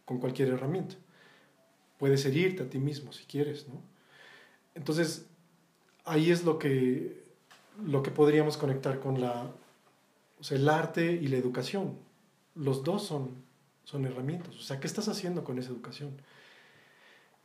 con 0.06 0.16
cualquier 0.16 0.48
herramienta. 0.48 0.94
Puedes 1.98 2.24
herirte 2.24 2.62
a 2.62 2.70
ti 2.70 2.78
mismo 2.78 3.12
si 3.12 3.24
quieres, 3.24 3.68
¿no? 3.68 3.82
Entonces, 4.74 5.26
ahí 6.06 6.30
es 6.30 6.42
lo 6.44 6.58
que, 6.58 7.22
lo 7.84 8.02
que 8.02 8.12
podríamos 8.12 8.56
conectar 8.56 8.98
con 8.98 9.20
la, 9.20 9.50
o 10.40 10.42
sea, 10.42 10.56
el 10.56 10.66
arte 10.70 11.12
y 11.12 11.28
la 11.28 11.36
educación 11.36 12.08
los 12.54 12.84
dos 12.84 13.06
son, 13.06 13.42
son 13.84 14.04
herramientas. 14.06 14.54
O 14.56 14.62
sea, 14.62 14.80
¿qué 14.80 14.86
estás 14.86 15.08
haciendo 15.08 15.44
con 15.44 15.58
esa 15.58 15.70
educación? 15.70 16.20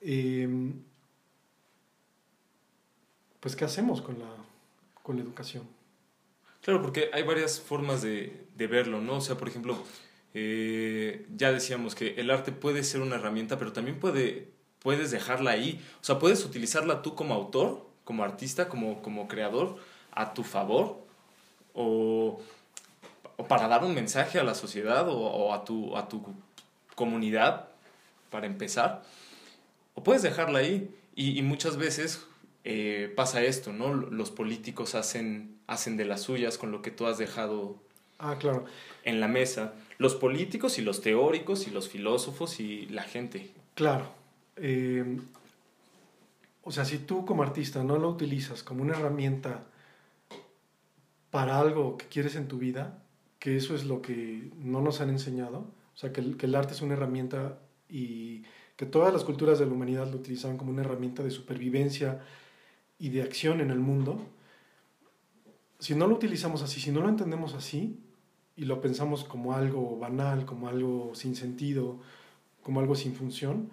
Em, 0.01 0.82
pues, 3.39 3.56
¿qué 3.56 3.66
hacemos 3.66 4.01
con 4.01 4.20
la, 4.20 4.30
con 5.03 5.18
la 5.18 5.24
educación? 5.24 5.68
Claro, 6.62 6.82
porque 6.82 7.10
hay 7.14 7.24
varias 7.24 7.60
formas 7.60 8.01
de, 8.01 8.47
de 8.56 8.68
verlo, 8.68 9.01
¿no? 9.01 9.18
O 9.18 9.22
sea, 9.22 9.38
por 9.38 9.47
ejemplo, 9.47 9.78
eh, 10.34 11.26
ya 11.36 11.51
decíamos 11.51 11.95
que 11.95 12.16
el 12.16 12.30
arte 12.30 12.51
puede 12.51 12.84
ser 12.84 13.01
una 13.01 13.16
herramienta, 13.16 13.58
pero 13.58 13.72
también 13.72 13.99
puede, 13.99 14.51
puedes 14.80 15.10
dejarla 15.12 15.51
ahí. 15.51 15.82
O 16.01 16.03
sea, 16.03 16.20
puedes 16.20 16.43
utilizarla 16.43 17.01
tú 17.01 17.16
como 17.16 17.34
autor, 17.34 17.88
como 18.03 18.24
artista, 18.24 18.68
como, 18.68 19.01
como 19.01 19.28
creador, 19.28 19.78
a 20.12 20.34
tu 20.34 20.43
favor, 20.43 21.06
o 21.74 22.41
o 23.38 23.47
para 23.47 23.67
dar 23.67 23.83
un 23.83 23.93
mensaje 23.93 24.39
a 24.39 24.43
la 24.43 24.55
sociedad 24.55 25.07
o, 25.09 25.53
a, 25.53 25.63
tu, 25.65 25.95
a 25.97 26.07
tu 26.07 26.23
comunidad, 26.95 27.67
para 28.29 28.47
empezar, 28.47 29.03
o 29.93 30.03
puedes 30.03 30.21
dejarla 30.21 30.59
ahí. 30.59 30.93
Y, 31.15 31.41
muchas 31.43 31.77
veces 31.77 32.25
eh, 32.65 33.11
pasa 33.15 33.41
esto, 33.43 33.71
¿no? 33.71 33.93
Los 33.93 34.31
políticos 34.31 34.95
hacen, 34.95 35.57
hacen 35.67 35.95
de 35.95 36.03
las 36.03 36.21
suyas 36.23 36.57
con 36.57 36.71
lo 36.71 36.81
que 36.81 36.91
tú 36.91 37.05
has 37.07 37.17
dejado 37.17 37.77
ah, 38.19 38.36
claro. 38.38 38.65
en 39.03 39.21
la 39.21 39.29
mesa. 39.29 39.73
Los 39.97 40.15
políticos 40.15 40.77
y 40.77 40.81
los 40.81 41.01
teóricos 41.01 41.67
y 41.67 41.71
los 41.71 41.88
filósofos 41.88 42.59
y 42.59 42.88
la 42.88 43.03
gente. 43.03 43.49
Claro. 43.75 44.09
Eh, 44.57 45.19
o 46.63 46.71
sea, 46.71 46.83
si 46.83 46.97
tú 46.97 47.25
como 47.25 47.43
artista 47.43 47.83
no 47.83 47.97
lo 47.97 48.09
utilizas 48.09 48.63
como 48.63 48.81
una 48.81 48.97
herramienta 48.97 49.63
para 51.29 51.59
algo 51.59 51.95
que 51.95 52.07
quieres 52.07 52.36
en 52.36 52.47
tu 52.47 52.57
vida, 52.57 52.97
que 53.45 53.55
eso 53.55 53.75
es 53.75 53.85
lo 53.85 54.01
que 54.01 54.49
no 54.57 54.81
nos 54.81 55.01
han 55.01 55.11
enseñado, 55.11 55.59
o 55.93 55.97
sea, 55.97 56.11
que 56.11 56.19
el, 56.19 56.35
que 56.35 56.47
el 56.47 56.55
arte 56.55 56.73
es 56.73 56.81
una 56.81 56.95
herramienta 56.95 57.59
y 57.87 58.41
que 58.75 58.87
todas 58.87 59.13
las 59.13 59.23
culturas 59.23 59.59
de 59.59 59.67
la 59.67 59.71
humanidad 59.71 60.09
lo 60.09 60.17
utilizaban 60.17 60.57
como 60.57 60.71
una 60.71 60.81
herramienta 60.81 61.21
de 61.21 61.29
supervivencia 61.29 62.25
y 62.97 63.09
de 63.09 63.21
acción 63.21 63.61
en 63.61 63.69
el 63.69 63.79
mundo, 63.79 64.19
si 65.77 65.93
no 65.93 66.07
lo 66.07 66.15
utilizamos 66.15 66.63
así, 66.63 66.81
si 66.81 66.91
no 66.91 67.01
lo 67.01 67.07
entendemos 67.07 67.53
así 67.53 67.99
y 68.55 68.65
lo 68.65 68.81
pensamos 68.81 69.23
como 69.23 69.53
algo 69.53 69.95
banal, 69.99 70.47
como 70.47 70.67
algo 70.67 71.13
sin 71.13 71.35
sentido, 71.35 71.99
como 72.63 72.79
algo 72.79 72.95
sin 72.95 73.13
función, 73.13 73.69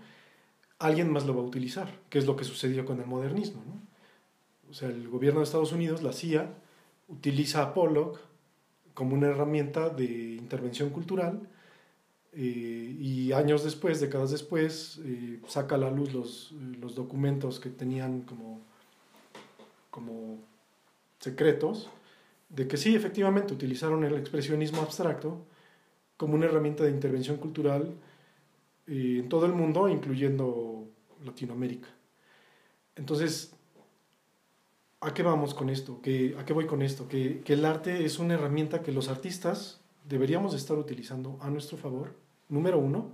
alguien 0.81 1.11
más 1.11 1.25
lo 1.25 1.35
va 1.35 1.41
a 1.41 1.47
utilizar, 1.47 1.89
que 2.11 2.19
es 2.19 2.27
lo 2.27 2.37
que 2.37 2.45
sucedió 2.45 2.85
con 2.85 3.01
el 3.01 3.07
modernismo. 3.07 3.63
¿no? 3.67 3.81
O 4.71 4.75
sea, 4.75 4.91
el 4.91 5.09
gobierno 5.09 5.41
de 5.41 5.45
Estados 5.45 5.73
Unidos, 5.73 6.03
la 6.03 6.13
CIA, 6.13 6.59
utiliza 7.09 7.63
a 7.63 7.73
Pollock 7.73 8.32
como 8.95 9.15
una 9.15 9.29
herramienta 9.29 9.89
de 9.89 10.05
intervención 10.35 10.91
cultural 10.91 11.41
eh, 12.33 12.97
y 12.99 13.33
años 13.33 13.65
después, 13.65 14.01
décadas 14.01 14.31
después, 14.31 15.01
eh, 15.05 15.41
saca 15.47 15.75
a 15.75 15.79
la 15.79 15.91
luz 15.91 16.13
los, 16.13 16.53
los 16.81 16.95
documentos 16.95 17.61
que 17.61 17.71
tenían 17.71 18.23
como, 18.23 18.61
como 19.91 20.39
secretos 21.21 21.91
de 22.49 22.69
que 22.69 22.77
sí, 22.77 22.95
efectivamente, 22.95 23.55
utilizaron 23.55 24.05
el 24.05 24.15
expresionismo 24.15 24.83
abstracto 24.83 25.45
como 26.17 26.35
una 26.35 26.47
herramienta 26.47 26.85
de 26.85 26.91
intervención 26.91 27.39
cultural 27.39 27.95
eh, 28.87 29.19
en 29.21 29.29
todo 29.29 29.47
el 29.47 29.53
mundo, 29.53 29.89
incluyendo 29.89 30.87
Latinoamérica. 31.25 31.89
Entonces, 32.95 33.55
¿a 35.03 35.13
qué 35.13 35.23
vamos 35.23 35.53
con 35.53 35.69
esto? 35.69 36.01
¿Qué, 36.03 36.35
¿A 36.39 36.45
qué 36.45 36.53
voy 36.53 36.67
con 36.67 36.81
esto? 36.81 37.09
Que, 37.09 37.43
que 37.43 37.53
el 37.53 37.65
arte 37.65 38.05
es 38.05 38.19
una 38.19 38.35
herramienta 38.35 38.83
que 38.83 38.93
los 38.93 39.09
artistas 39.09 39.81
deberíamos 40.09 40.55
estar 40.55 40.79
utilizando 40.79 41.39
a 41.41 41.51
nuestro 41.51 41.77
favor 41.77 42.17
número 42.49 42.79
uno, 42.79 43.11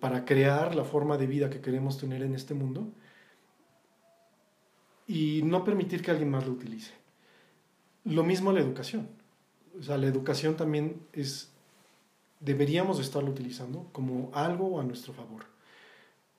para 0.00 0.24
crear 0.24 0.74
la 0.74 0.84
forma 0.84 1.18
de 1.18 1.26
vida 1.26 1.50
que 1.50 1.60
queremos 1.60 1.98
tener 1.98 2.22
en 2.22 2.34
este 2.34 2.54
mundo 2.54 2.88
y 5.06 5.42
no 5.44 5.64
permitir 5.64 6.02
que 6.02 6.10
alguien 6.10 6.30
más 6.30 6.46
lo 6.46 6.52
utilice. 6.52 6.92
Lo 8.04 8.24
mismo 8.24 8.52
la 8.52 8.60
educación. 8.60 9.08
O 9.78 9.82
sea, 9.82 9.98
la 9.98 10.06
educación 10.06 10.56
también 10.56 11.02
es, 11.12 11.52
deberíamos 12.40 13.00
estarlo 13.00 13.30
utilizando 13.30 13.86
como 13.92 14.30
algo 14.32 14.80
a 14.80 14.84
nuestro 14.84 15.12
favor, 15.12 15.44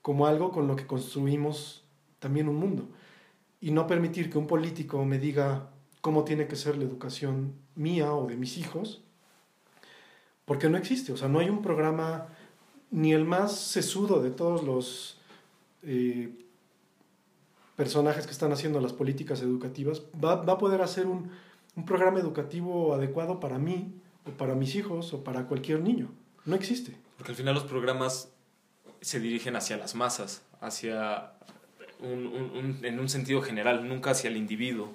como 0.00 0.26
algo 0.26 0.50
con 0.50 0.66
lo 0.66 0.74
que 0.74 0.86
construimos 0.86 1.84
también 2.18 2.48
un 2.48 2.56
mundo. 2.56 2.88
Y 3.62 3.70
no 3.70 3.86
permitir 3.86 4.28
que 4.28 4.36
un 4.36 4.46
político 4.46 5.02
me 5.06 5.18
diga 5.18 5.70
cómo 6.02 6.24
tiene 6.24 6.46
que 6.48 6.56
ser 6.56 6.76
la 6.76 6.84
educación 6.84 7.54
mía 7.74 8.12
o 8.12 8.26
de 8.26 8.36
mis 8.36 8.58
hijos, 8.58 9.00
porque 10.44 10.68
no 10.68 10.76
existe, 10.76 11.12
o 11.12 11.16
sea, 11.16 11.28
no 11.28 11.38
hay 11.38 11.48
un 11.48 11.62
programa 11.62 12.26
ni 12.90 13.14
el 13.14 13.24
más 13.24 13.56
sesudo 13.56 14.20
de 14.20 14.30
todos 14.30 14.64
los 14.64 15.18
eh, 15.82 16.30
personajes 17.76 18.26
que 18.26 18.32
están 18.32 18.52
haciendo 18.52 18.80
las 18.80 18.92
políticas 18.92 19.40
educativas, 19.40 20.02
va, 20.22 20.34
a 20.34 20.58
poder 20.58 20.82
hacer 20.82 21.06
un, 21.06 21.30
un, 21.74 21.84
programa 21.86 22.20
educativo 22.20 22.94
adecuado 22.94 23.40
para 23.40 23.58
mí, 23.58 23.94
o 24.26 24.30
para 24.30 24.54
mis 24.54 24.74
hijos, 24.74 25.14
o 25.14 25.24
para 25.24 25.46
cualquier 25.46 25.80
niño. 25.80 26.10
No 26.44 26.54
existe. 26.54 26.96
Porque 27.16 27.32
al 27.32 27.36
final 27.36 27.54
los 27.54 27.64
programas 27.64 28.28
se 29.00 29.20
dirigen 29.20 29.56
hacia 29.56 29.76
las 29.76 29.94
masas, 29.94 30.42
hacia 30.60 31.31
en 32.02 32.98
un 32.98 33.08
sentido 33.08 33.42
general, 33.42 33.88
nunca 33.88 34.10
hacia 34.10 34.28
el 34.28 34.36
individuo. 34.36 34.92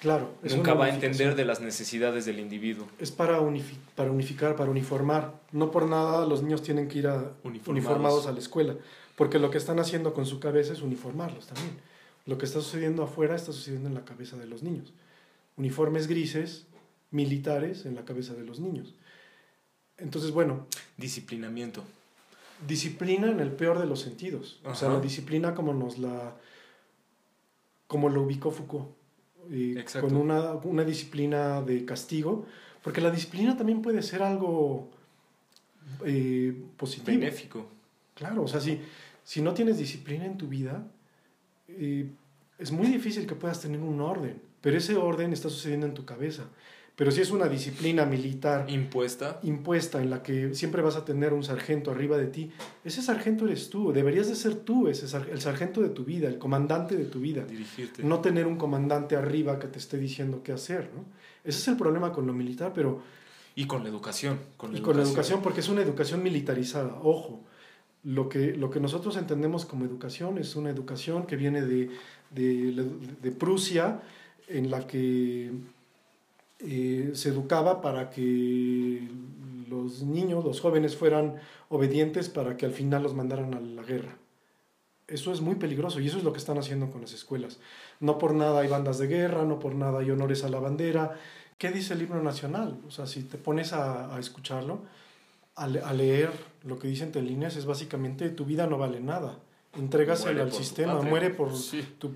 Claro. 0.00 0.32
Nunca 0.42 0.72
va 0.72 0.86
a 0.86 0.88
entender 0.88 1.36
de 1.36 1.44
las 1.44 1.60
necesidades 1.60 2.24
del 2.24 2.40
individuo. 2.40 2.88
Es 2.98 3.10
para, 3.10 3.38
para 3.94 4.10
unificar, 4.10 4.56
para 4.56 4.70
uniformar. 4.70 5.34
No 5.52 5.70
por 5.70 5.86
nada 5.86 6.26
los 6.26 6.42
niños 6.42 6.62
tienen 6.62 6.88
que 6.88 7.00
ir 7.00 7.06
a 7.06 7.32
uniformados. 7.44 8.26
a 8.26 8.32
la 8.32 8.38
escuela, 8.38 8.76
porque 9.14 9.38
lo 9.38 9.50
que 9.50 9.58
están 9.58 9.78
haciendo 9.78 10.14
con 10.14 10.24
su 10.24 10.40
cabeza 10.40 10.72
es 10.72 10.80
uniformarlos 10.80 11.46
también. 11.46 11.78
Lo 12.24 12.38
que 12.38 12.46
está 12.46 12.60
sucediendo 12.60 13.02
afuera 13.02 13.36
está 13.36 13.52
sucediendo 13.52 13.88
en 13.88 13.94
la 13.94 14.04
cabeza 14.04 14.36
de 14.38 14.46
los 14.46 14.62
niños. 14.62 14.94
Uniformes 15.58 16.06
grises, 16.06 16.66
militares 17.10 17.84
en 17.84 17.94
la 17.94 18.06
cabeza 18.06 18.32
de 18.32 18.44
los 18.44 18.58
niños. 18.58 18.94
Entonces, 19.98 20.30
bueno. 20.30 20.66
Disciplinamiento. 20.96 21.84
Disciplina 22.66 23.30
en 23.30 23.40
el 23.40 23.52
peor 23.52 23.78
de 23.78 23.86
los 23.86 24.00
sentidos. 24.00 24.60
O 24.64 24.74
sea, 24.74 24.88
la 24.88 25.00
disciplina 25.00 25.54
como 25.54 25.74
nos 25.74 25.98
la. 25.98 26.36
Como 27.90 28.08
lo 28.08 28.22
ubicó 28.22 28.52
Foucault 28.52 28.86
con 30.00 30.14
una, 30.14 30.52
una, 30.62 30.84
disciplina 30.84 31.60
de 31.60 31.84
castigo, 31.84 32.46
porque 32.84 33.00
la 33.00 33.10
disciplina 33.10 33.56
también 33.56 33.82
puede 33.82 34.00
ser 34.00 34.22
algo 34.22 34.88
eh, 36.06 36.54
positivo. 36.76 37.18
Benéfico. 37.18 37.66
Claro, 38.14 38.44
o 38.44 38.46
sea, 38.46 38.60
si, 38.60 38.80
si 39.24 39.42
no 39.42 39.52
tienes 39.54 39.76
disciplina 39.76 40.24
en 40.24 40.38
tu 40.38 40.46
vida, 40.46 40.86
eh, 41.66 42.08
es 42.60 42.70
muy 42.70 42.86
difícil 42.86 43.26
que 43.26 43.34
puedas 43.34 43.60
tener 43.60 43.80
un 43.80 44.00
orden, 44.00 44.40
pero 44.60 44.78
ese 44.78 44.94
orden 44.94 45.32
está 45.32 45.48
sucediendo 45.48 45.86
en 45.86 45.94
tu 45.94 46.04
cabeza. 46.04 46.44
Pero 47.00 47.12
si 47.12 47.22
es 47.22 47.30
una 47.30 47.48
disciplina 47.48 48.04
militar 48.04 48.66
impuesta, 48.68 49.40
impuesta 49.44 50.02
en 50.02 50.10
la 50.10 50.22
que 50.22 50.54
siempre 50.54 50.82
vas 50.82 50.96
a 50.96 51.04
tener 51.06 51.32
un 51.32 51.42
sargento 51.42 51.90
arriba 51.90 52.18
de 52.18 52.26
ti, 52.26 52.50
ese 52.84 53.00
sargento 53.00 53.46
eres 53.46 53.70
tú, 53.70 53.90
deberías 53.90 54.28
de 54.28 54.34
ser 54.34 54.54
tú 54.56 54.86
ese 54.86 55.06
el 55.32 55.40
sargento 55.40 55.80
de 55.80 55.88
tu 55.88 56.04
vida, 56.04 56.28
el 56.28 56.36
comandante 56.36 56.98
de 56.98 57.06
tu 57.06 57.18
vida. 57.18 57.46
Dirigirte. 57.46 58.04
No 58.04 58.20
tener 58.20 58.46
un 58.46 58.56
comandante 58.56 59.16
arriba 59.16 59.58
que 59.58 59.66
te 59.68 59.78
esté 59.78 59.96
diciendo 59.96 60.42
qué 60.44 60.52
hacer, 60.52 60.90
¿no? 60.94 61.06
Ese 61.42 61.60
es 61.60 61.68
el 61.68 61.78
problema 61.78 62.12
con 62.12 62.26
lo 62.26 62.34
militar, 62.34 62.72
pero 62.74 63.00
y 63.54 63.66
con 63.66 63.82
la 63.82 63.88
educación, 63.88 64.38
con 64.58 64.76
y 64.76 64.82
con 64.82 64.94
la 64.94 65.02
educación 65.02 65.40
porque 65.40 65.60
es 65.60 65.70
una 65.70 65.80
educación 65.80 66.22
militarizada, 66.22 66.98
ojo. 67.02 67.42
Lo 68.04 68.28
que, 68.28 68.54
lo 68.54 68.68
que 68.68 68.78
nosotros 68.78 69.16
entendemos 69.16 69.64
como 69.64 69.86
educación 69.86 70.36
es 70.36 70.54
una 70.54 70.68
educación 70.68 71.26
que 71.26 71.36
viene 71.36 71.62
de, 71.62 71.88
de, 72.28 72.90
de 73.22 73.30
Prusia, 73.32 74.02
en 74.48 74.70
la 74.70 74.86
que 74.86 75.50
eh, 76.62 77.10
se 77.14 77.30
educaba 77.30 77.80
para 77.80 78.10
que 78.10 79.08
los 79.68 80.02
niños, 80.02 80.44
los 80.44 80.60
jóvenes 80.60 80.96
fueran 80.96 81.36
obedientes 81.68 82.28
para 82.28 82.56
que 82.56 82.66
al 82.66 82.72
final 82.72 83.02
los 83.02 83.14
mandaran 83.14 83.54
a 83.54 83.60
la 83.60 83.82
guerra. 83.82 84.16
Eso 85.06 85.32
es 85.32 85.40
muy 85.40 85.56
peligroso 85.56 86.00
y 86.00 86.06
eso 86.06 86.18
es 86.18 86.24
lo 86.24 86.32
que 86.32 86.38
están 86.38 86.58
haciendo 86.58 86.90
con 86.90 87.00
las 87.00 87.12
escuelas. 87.12 87.58
No 87.98 88.18
por 88.18 88.34
nada 88.34 88.60
hay 88.60 88.68
bandas 88.68 88.98
de 88.98 89.06
guerra, 89.06 89.44
no 89.44 89.58
por 89.58 89.74
nada 89.74 90.00
hay 90.00 90.10
honores 90.10 90.44
a 90.44 90.48
la 90.48 90.60
bandera. 90.60 91.16
¿Qué 91.58 91.70
dice 91.70 91.94
el 91.94 92.02
himno 92.02 92.22
nacional? 92.22 92.78
O 92.86 92.90
sea, 92.90 93.06
si 93.06 93.22
te 93.22 93.38
pones 93.38 93.72
a, 93.72 94.16
escucharlo, 94.18 94.82
a, 95.56 95.66
leer 95.66 96.30
lo 96.64 96.78
que 96.78 96.88
dicen 96.88 97.10
en 97.14 97.26
líneas, 97.26 97.56
es 97.56 97.66
básicamente 97.66 98.30
tu 98.30 98.44
vida 98.44 98.66
no 98.66 98.78
vale 98.78 99.00
nada. 99.00 99.38
Entrégaselo 99.76 100.42
al 100.42 100.52
sistema, 100.52 101.00
muere 101.02 101.30
por, 101.30 101.50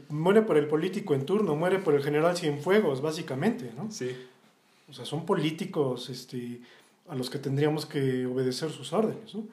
muere 0.09 0.43
por 0.43 0.57
el 0.57 0.67
político 0.67 1.15
en 1.15 1.25
turno, 1.25 1.55
muere 1.55 1.79
por 1.79 1.95
el 1.95 2.03
general 2.03 2.37
Cienfuegos, 2.37 3.01
básicamente, 3.01 3.73
¿no? 3.77 3.91
Sí. 3.91 4.11
O 4.95 4.97
sea, 4.97 5.05
son 5.05 5.27
políticos 5.27 6.09
este, 6.09 6.61
a 7.09 7.17
los 7.17 7.29
que 7.29 7.41
tendríamos 7.41 7.85
que 7.85 8.27
obedecer 8.27 8.71
sus 8.71 8.93
órdenes. 8.93 9.35
¿no? 9.35 9.49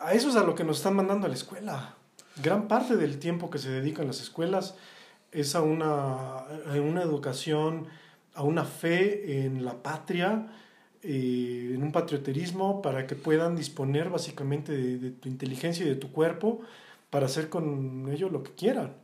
A 0.00 0.12
eso 0.12 0.28
es 0.28 0.36
a 0.36 0.44
lo 0.44 0.54
que 0.54 0.64
nos 0.64 0.76
están 0.76 0.94
mandando 0.94 1.24
a 1.24 1.30
la 1.30 1.34
escuela. 1.34 1.94
Gran 2.36 2.68
parte 2.68 2.96
del 2.96 3.18
tiempo 3.18 3.48
que 3.48 3.58
se 3.58 3.70
dedica 3.70 4.02
en 4.02 4.08
las 4.08 4.20
escuelas 4.20 4.74
es 5.30 5.54
a 5.54 5.62
una, 5.62 6.40
a 6.40 6.74
una 6.78 7.00
educación, 7.00 7.86
a 8.34 8.42
una 8.42 8.66
fe 8.66 9.46
en 9.46 9.64
la 9.64 9.82
patria, 9.82 10.52
eh, 11.02 11.72
en 11.74 11.82
un 11.82 11.90
patrioterismo 11.90 12.82
para 12.82 13.06
que 13.06 13.14
puedan 13.14 13.56
disponer 13.56 14.10
básicamente 14.10 14.72
de, 14.72 14.98
de, 14.98 15.10
tu 15.12 15.30
inteligencia 15.30 15.86
y 15.86 15.88
de 15.88 15.96
tu 15.96 16.12
cuerpo 16.12 16.60
para 17.08 17.24
hacer 17.24 17.48
con 17.48 18.10
ello 18.12 18.28
lo 18.28 18.42
que 18.42 18.52
quieran 18.52 19.01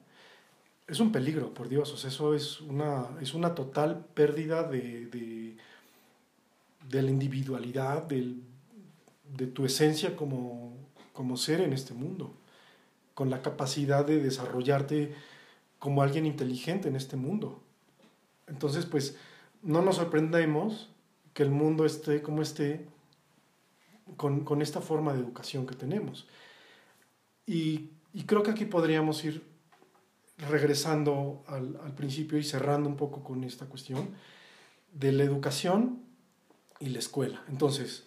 es 0.89 1.01
un 1.01 1.13
peligro, 1.13 1.53
por 1.53 1.69
Dios. 1.69 1.93
O 1.93 1.97
sea, 1.97 2.09
eso 2.09 2.35
es 2.35 2.61
una, 2.63 3.07
es 3.21 3.35
una 3.35 3.55
total 3.55 4.07
pérdida 4.15 4.63
de, 4.65 5.07
de, 5.07 5.57
de 6.89 7.03
la 7.03 7.11
individualidad, 7.11 8.05
de 8.05 9.47
tu 9.47 9.67
esencia 9.67 10.17
como, 10.17 10.75
como 11.13 11.37
ser 11.37 11.61
en 11.61 11.75
este 11.75 11.93
mundo, 11.93 12.35
con 13.15 13.29
la 13.29 13.43
capacidad 13.43 14.05
de 14.07 14.23
desarrollarte 14.23 15.15
como 15.79 16.03
alguien 16.03 16.25
inteligente 16.25 16.89
en 16.89 16.97
este 16.97 17.17
mundo. 17.17 17.61
Entonces, 18.47 18.87
pues, 18.87 19.17
no 19.63 19.83
nos 19.83 19.97
sorprendemos 19.97 20.89
que 21.35 21.43
el 21.43 21.51
mundo 21.51 21.85
esté 21.85 22.23
como 22.23 22.41
esté 22.41 22.87
con, 24.17 24.41
con 24.45 24.63
esta 24.63 24.81
forma 24.81 25.13
de 25.13 25.21
educación 25.21 25.67
que 25.67 25.75
tenemos. 25.75 26.27
Y, 27.47 27.91
y 28.15 28.25
creo 28.25 28.43
que 28.43 28.51
aquí 28.51 28.65
podríamos 28.65 29.23
ir 29.25 29.43
regresando 30.39 31.43
al, 31.47 31.79
al, 31.83 31.95
principio 31.95 32.39
y 32.39 32.45
cerrando 32.45 32.89
un 32.89 32.97
poco 32.97 33.25
con 33.25 33.43
esta 33.45 33.67
cuestión 33.67 34.11
de 34.93 35.13
la 35.13 35.25
educación 35.25 36.03
y 36.81 36.91
la 36.91 37.01
escuela. 37.01 37.43
Entonces, 37.49 38.07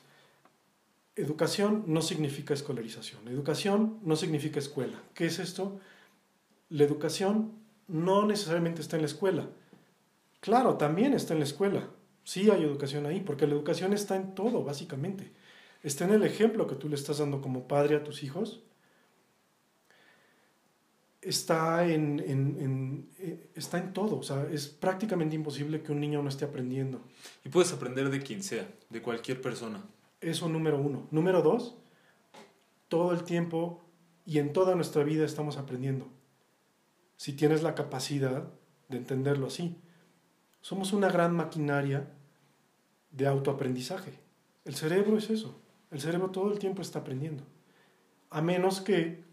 educación 1.15 1.83
no 1.87 2.01
significa 2.01 2.53
escolarización, 2.53 3.27
educación 3.27 3.99
no 4.03 4.15
significa 4.15 4.59
escuela. 4.59 5.01
¿Qué 5.13 5.25
es 5.25 5.39
esto? 5.39 5.79
La 6.69 6.83
educación 6.83 7.51
no 7.87 8.25
necesariamente 8.25 8.81
está 8.81 8.95
en 8.95 9.01
la 9.01 9.07
escuela. 9.07 9.49
Claro, 10.39 10.75
también 10.77 11.13
está 11.13 11.33
en 11.33 11.39
la 11.39 11.45
escuela, 11.45 11.89
Sí 12.23 12.49
hay 12.49 12.63
educación 12.63 13.05
ahí, 13.05 13.19
porque 13.21 13.47
la 13.47 13.53
educación 13.53 13.93
está 13.93 14.15
en 14.15 14.35
todo, 14.35 14.63
básicamente. 14.63 15.31
Está 15.83 16.05
en 16.05 16.11
el 16.11 16.23
ejemplo 16.23 16.67
que 16.67 16.75
tú 16.75 16.87
le 16.87 16.95
estás 16.95 17.17
dando 17.17 17.41
como 17.41 17.67
padre 17.67 17.95
a 17.95 18.03
tus 18.03 18.23
hijos. 18.23 18.61
Está 21.21 21.85
en, 21.85 23.07
eh, 23.19 23.51
está 23.53 23.77
en 23.77 23.93
todo. 23.93 24.17
O 24.17 24.23
sea, 24.23 24.47
es 24.51 24.67
prácticamente 24.67 25.35
imposible 25.35 25.83
que 25.83 25.91
un 25.91 25.99
niño 25.99 26.21
no 26.23 26.29
esté 26.29 26.45
aprendiendo. 26.45 27.01
Y 27.45 27.49
puedes 27.49 27.71
aprender 27.71 28.09
de 28.09 28.21
quien 28.21 28.41
sea, 28.41 28.67
de 28.89 29.01
cualquier 29.01 29.39
persona. 29.39 29.83
Eso 30.19 30.49
número 30.49 30.79
uno. 30.79 31.07
Número 31.11 31.41
dos, 31.41 31.75
todo 32.87 33.11
el 33.11 33.23
tiempo 33.23 33.83
y 34.25 34.39
en 34.39 34.51
toda 34.51 34.75
nuestra 34.75 35.03
vida 35.03 35.25
estamos 35.25 35.57
aprendiendo. 35.57 36.07
Si 37.17 37.33
tienes 37.33 37.61
la 37.61 37.75
capacidad 37.75 38.47
de 38.91 38.97
entenderlo 38.97 39.47
así. 39.47 39.75
Somos 40.61 40.93
una 40.93 41.09
gran 41.09 41.35
maquinaria 41.35 42.11
de 43.09 43.25
autoaprendizaje. 43.25 44.13
El 44.65 44.75
cerebro 44.75 45.17
es 45.17 45.29
eso. 45.31 45.59
El 45.89 45.99
cerebro 45.99 46.29
todo 46.29 46.51
el 46.51 46.59
tiempo 46.59 46.81
está 46.81 46.99
aprendiendo. 46.99 47.43
A 48.29 48.41
menos 48.41 48.81
que 48.81 49.23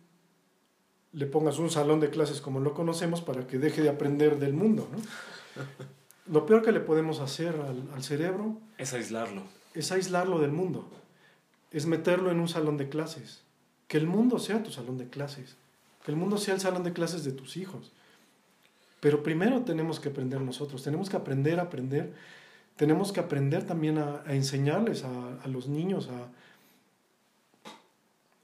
le 1.18 1.26
pongas 1.26 1.58
un 1.58 1.68
salón 1.68 1.98
de 1.98 2.10
clases 2.10 2.40
como 2.40 2.60
lo 2.60 2.74
conocemos 2.74 3.22
para 3.22 3.46
que 3.48 3.58
deje 3.58 3.82
de 3.82 3.88
aprender 3.88 4.38
del 4.38 4.52
mundo. 4.52 4.88
Lo 6.30 6.44
peor 6.44 6.62
que 6.62 6.72
le 6.72 6.80
podemos 6.80 7.20
hacer 7.20 7.54
al, 7.56 7.88
al 7.94 8.04
cerebro 8.04 8.58
es 8.76 8.92
aislarlo. 8.92 9.42
Es 9.74 9.90
aislarlo 9.92 10.38
del 10.38 10.52
mundo. 10.52 10.86
Es 11.72 11.86
meterlo 11.86 12.30
en 12.30 12.38
un 12.38 12.48
salón 12.48 12.76
de 12.76 12.90
clases. 12.90 13.42
Que 13.88 13.96
el 13.96 14.06
mundo 14.06 14.38
sea 14.38 14.62
tu 14.62 14.70
salón 14.70 14.98
de 14.98 15.08
clases. 15.08 15.56
Que 16.04 16.12
el 16.12 16.18
mundo 16.18 16.36
sea 16.36 16.52
el 16.52 16.60
salón 16.60 16.84
de 16.84 16.92
clases 16.92 17.24
de 17.24 17.32
tus 17.32 17.56
hijos. 17.56 17.92
Pero 19.00 19.22
primero 19.22 19.62
tenemos 19.62 19.98
que 20.00 20.10
aprender 20.10 20.40
nosotros, 20.40 20.82
tenemos 20.82 21.08
que 21.08 21.16
aprender 21.16 21.60
a 21.60 21.64
aprender, 21.64 22.12
tenemos 22.76 23.12
que 23.12 23.20
aprender 23.20 23.64
también 23.64 23.98
a, 23.98 24.22
enseñarles 24.28 25.04
a, 25.04 25.46
los 25.46 25.68
niños 25.68 26.10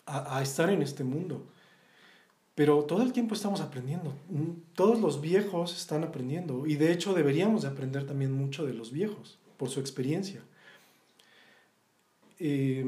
a, 0.07 0.37
a, 0.37 0.43
estar 0.43 0.70
en 0.70 0.83
este 0.83 1.05
mundo. 1.05 1.45
Pero 2.55 2.85
todo 2.85 3.03
el 3.03 3.13
tiempo 3.13 3.35
estamos 3.35 3.61
aprendiendo, 3.61 4.15
todos 4.75 5.01
los 5.01 5.21
viejos 5.21 5.77
están 5.77 6.05
aprendiendo 6.05 6.67
y 6.67 6.77
de 6.77 6.93
hecho 6.93 7.13
deberíamos 7.13 7.63
de 7.63 7.69
aprender 7.69 8.07
también 8.07 8.33
mucho 8.33 8.65
de 8.65 8.75
los 8.75 8.93
viejos 8.93 9.39
por 9.57 9.71
su 9.71 9.81
experiencia. 9.81 10.41
Eh, 12.39 12.85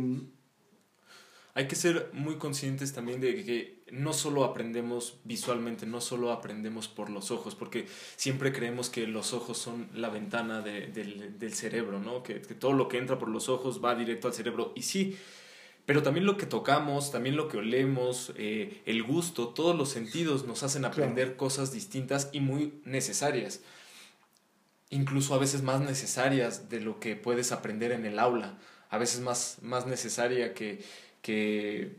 hay 1.57 1.69
que 1.69 1.75
ser 1.75 2.11
muy 2.13 2.37
conscientes 2.37 2.93
también 2.93 3.19
de 3.19 3.43
que 3.43 3.83
no 3.91 4.13
solo 4.13 4.45
aprendemos 4.45 5.21
visualmente, 5.25 5.87
no 5.87 6.03
solo 6.03 6.31
aprendemos 6.31 6.87
por 6.87 7.09
los 7.09 7.31
ojos, 7.31 7.55
porque 7.55 7.87
siempre 8.17 8.53
creemos 8.53 8.91
que 8.91 9.07
los 9.07 9.33
ojos 9.33 9.57
son 9.57 9.89
la 9.95 10.11
ventana 10.11 10.61
del, 10.61 11.55
cerebro, 11.55 11.99
¿no? 11.99 12.23
Que, 12.23 12.35
todo 12.41 12.75
lo 12.75 12.89
que 12.89 12.99
entra 12.99 13.19
por 13.19 13.31
los 13.31 13.49
ojos 13.49 13.83
va 13.83 13.95
directo 13.95 14.29
al 14.29 14.35
cerebro. 14.35 14.75
Y 14.77 14.83
sí, 14.83 15.17
pero 15.87 16.03
también 16.03 16.27
lo 16.27 16.37
que 16.37 16.47
tocamos, 16.47 17.11
también 17.11 17.37
lo 17.37 17.49
que 17.49 17.59
olemos, 17.59 18.33
eh, 18.37 18.83
el 18.87 19.03
gusto, 19.03 19.49
todos 19.49 19.77
los 19.77 19.89
sentidos 19.89 20.47
nos 20.47 20.63
hacen 20.63 20.85
aprender 20.85 21.37
cosas 21.37 21.73
distintas 21.73 22.29
y 22.33 22.41
muy 22.41 22.81
necesarias. 22.85 23.61
Incluso 24.91 25.35
a 25.35 25.39
veces 25.39 25.63
más 25.63 25.81
necesarias 25.81 26.69
de 26.69 26.81
lo 26.81 27.01
que 27.01 27.17
puedes 27.17 27.53
aprender 27.53 27.93
en 27.93 28.05
el 28.05 28.19
aula, 28.19 28.59
a 28.91 28.99
veces 28.99 29.21
más, 29.21 29.59
más 29.63 29.87
necesaria 29.87 30.55
que 30.55 30.85
que 31.27 31.97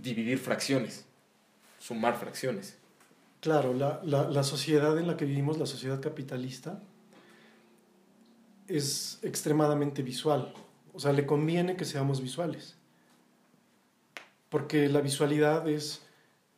dividir 0.00 0.38
fracciones, 0.38 1.04
sumar 1.78 2.16
fracciones. 2.18 2.78
Claro, 3.40 3.74
la, 3.74 4.00
la, 4.02 4.30
la, 4.30 4.42
sociedad 4.44 4.96
en 4.98 5.06
la 5.06 5.18
que 5.18 5.26
vivimos, 5.26 5.58
la 5.58 5.66
sociedad 5.66 6.00
capitalista, 6.00 6.80
es 8.68 9.18
extremadamente 9.20 10.02
visual. 10.02 10.54
O 10.94 11.00
sea, 11.00 11.12
le 11.12 11.26
conviene 11.26 11.76
que 11.76 11.84
seamos 11.84 12.22
visuales. 12.22 12.76
Porque 14.52 14.90
la 14.90 15.00
visualidad 15.00 15.66
es, 15.66 16.02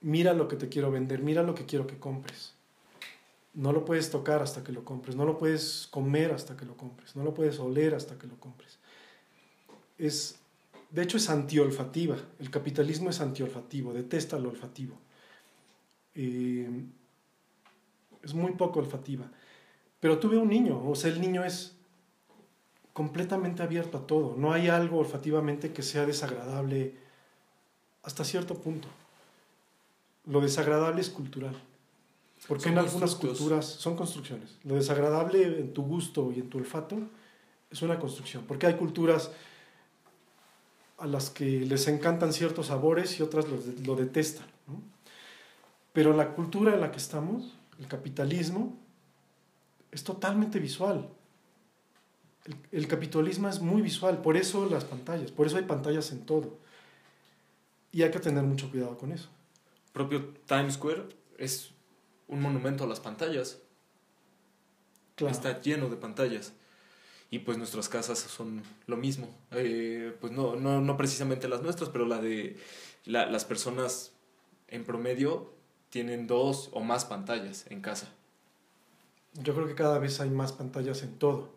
mira 0.01 0.35
lo 0.35 0.49
que 0.49 0.57
te 0.57 0.69
quiero 0.69 0.91
vender, 0.91 1.23
mira 1.23 1.45
lo 1.45 1.55
que 1.55 1.65
quiero 1.65 1.87
que 1.87 1.97
compres. 1.97 2.55
No 3.53 3.73
lo 3.73 3.85
puedes 3.85 4.11
tocar 4.11 4.43
hasta 4.43 4.65
que 4.65 4.73
lo 4.73 4.85
compres, 4.85 5.15
no 5.15 5.25
lo 5.25 5.39
puedes 5.39 5.87
comer 5.93 6.33
hasta 6.33 6.57
que 6.57 6.65
lo 6.65 6.77
compres, 6.77 7.15
no 7.15 7.23
lo 7.23 7.35
puedes 7.35 7.61
oler 7.61 7.95
hasta 7.95 8.19
que 8.19 8.27
lo 8.27 8.35
compres. 8.41 8.81
Es 9.97 10.41
de 10.91 11.03
hecho 11.03 11.19
es 11.19 11.31
antiolfativa. 11.31 12.17
El 12.41 12.51
capitalismo 12.51 13.11
es 13.11 13.21
antiolfativo, 13.21 13.93
detesta 13.93 14.41
lo 14.41 14.49
olfativo. 14.49 14.97
Eh, 16.17 16.69
es 18.25 18.35
muy 18.35 18.55
poco 18.55 18.81
olfativa. 18.81 19.31
Pero 20.01 20.19
tuve 20.19 20.37
un 20.37 20.49
niño, 20.49 20.85
o 20.85 20.97
sea, 20.97 21.13
el 21.13 21.21
niño 21.21 21.45
es 21.45 21.77
completamente 22.93 23.63
abierto 23.63 23.99
a 23.99 24.07
todo. 24.09 24.35
No 24.37 24.53
hay 24.53 24.67
algo 24.67 24.99
olfativamente 24.99 25.73
que 25.73 25.83
sea 25.83 26.07
desagradable 26.07 27.04
hasta 28.05 28.25
cierto 28.25 28.55
punto. 28.55 28.89
Lo 30.27 30.41
desagradable 30.41 31.01
es 31.01 31.11
cultural. 31.11 31.57
Porque 32.47 32.69
en 32.69 32.79
algunas 32.79 33.15
culturas 33.15 33.65
son 33.65 33.97
construcciones. 33.97 34.57
Lo 34.65 34.75
desagradable 34.75 35.43
en 35.61 35.73
tu 35.73 35.83
gusto 35.83 36.31
y 36.31 36.41
en 36.41 36.51
tu 36.51 36.59
olfato 36.59 36.99
es 37.71 37.83
una 37.83 37.99
construcción. 37.99 38.45
Porque 38.47 38.67
hay 38.67 38.75
culturas 38.75 39.31
a 40.99 41.07
las 41.07 41.31
que 41.31 41.61
les 41.61 41.89
encantan 41.89 42.33
ciertos 42.33 42.67
sabores 42.67 43.19
y 43.19 43.23
otras 43.23 43.47
lo, 43.85 43.97
detestan. 43.97 44.47
Pero 45.93 46.13
la 46.13 46.35
cultura 46.35 46.75
en 46.75 46.81
la 46.81 46.91
que 46.91 46.99
estamos, 46.99 47.55
el 47.79 47.87
capitalismo, 47.87 48.77
es 49.91 50.05
totalmente 50.05 50.59
visual. 50.59 51.09
El, 52.73 52.87
capitalismo 52.89 53.49
es 53.49 53.61
muy 53.61 53.81
visual, 53.81 54.21
por 54.21 54.37
eso 54.37 54.69
las 54.69 54.85
pantallas, 54.85 55.31
por 55.31 55.47
eso 55.47 55.57
hay 55.57 55.63
pantallas 55.63 56.13
en 56.13 56.27
todo. 56.27 56.59
Y 57.95 58.03
hay 58.03 58.11
que 58.11 58.19
tener 58.19 58.43
mucho 58.43 58.69
cuidado 58.73 58.99
con 58.99 59.13
eso. 59.13 59.29
Propio 59.93 60.35
Times 60.47 60.75
Square 60.75 61.05
es 61.39 61.71
un 62.27 62.43
monumento 62.43 62.83
a 62.83 62.87
las 62.89 62.99
pantallas. 62.99 63.63
Está 65.17 65.61
lleno 65.61 65.89
de 65.89 65.95
pantallas 65.95 66.55
y 67.31 67.39
pues 67.39 67.57
nuestras 67.57 67.89
casas 67.89 68.19
son 68.19 68.65
lo 68.89 68.97
mismo. 68.97 69.29
Eh, 69.53 70.13
pues 70.21 70.33
no, 70.33 70.57
no, 70.57 70.81
no, 70.81 70.97
precisamente 70.97 71.47
las 71.47 71.63
nuestras, 71.63 71.89
pero 71.89 72.05
la 72.05 72.21
de 72.21 72.59
las 73.05 73.45
personas 73.45 74.11
en 74.67 74.85
promedio 74.85 75.55
tienen 75.89 76.27
dos 76.27 76.71
o 76.73 76.81
más 76.81 77.05
pantallas 77.05 77.65
en 77.71 77.81
casa. 77.81 78.09
Yo 79.35 79.55
creo 79.55 79.69
que 79.69 79.77
cada 79.77 80.01
vez 80.01 80.19
hay 80.19 80.31
más 80.31 80.53
pantallas 80.53 81.05
en 81.05 81.17
todo. 81.17 81.55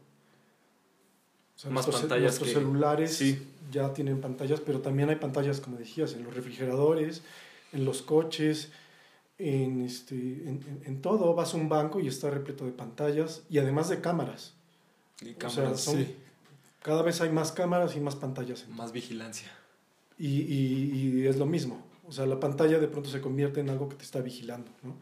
Más 1.69 1.87
pantallas. 1.87 2.39
Nuestros 2.39 2.51
celulares 2.51 3.23
ya 3.71 3.93
tienen 3.93 4.21
pantallas, 4.21 4.61
pero 4.61 4.81
también 4.81 5.09
hay 5.09 5.15
pantallas, 5.15 5.59
como 5.59 5.77
decías, 5.77 6.13
en 6.13 6.23
los 6.23 6.33
refrigeradores, 6.33 7.21
en 7.73 7.85
los 7.85 8.01
coches, 8.01 8.71
en, 9.37 9.81
este, 9.81 10.15
en, 10.15 10.81
en 10.85 11.01
todo. 11.01 11.33
Vas 11.33 11.53
a 11.53 11.57
un 11.57 11.69
banco 11.69 11.99
y 11.99 12.07
está 12.07 12.29
repleto 12.29 12.65
de 12.65 12.71
pantallas 12.71 13.43
y 13.49 13.57
además 13.57 13.89
de 13.89 14.01
cámaras. 14.01 14.53
Y 15.21 15.33
cámaras, 15.33 15.81
sí. 15.81 16.15
Cada 16.81 17.01
vez 17.01 17.21
hay 17.21 17.29
más 17.29 17.51
cámaras 17.51 17.95
y 17.95 17.99
más 17.99 18.15
pantallas. 18.15 18.67
Más 18.69 18.91
vigilancia. 18.91 19.51
Y, 20.17 20.41
y, 20.41 21.27
es 21.27 21.37
lo 21.37 21.45
mismo. 21.45 21.85
O 22.07 22.11
sea, 22.11 22.25
la 22.25 22.39
pantalla 22.39 22.79
de 22.79 22.87
pronto 22.87 23.09
se 23.09 23.19
convierte 23.19 23.59
en 23.59 23.69
algo 23.69 23.89
que 23.89 23.95
te 23.95 24.03
está 24.03 24.21
vigilando. 24.21 24.71
¿no? 24.83 24.95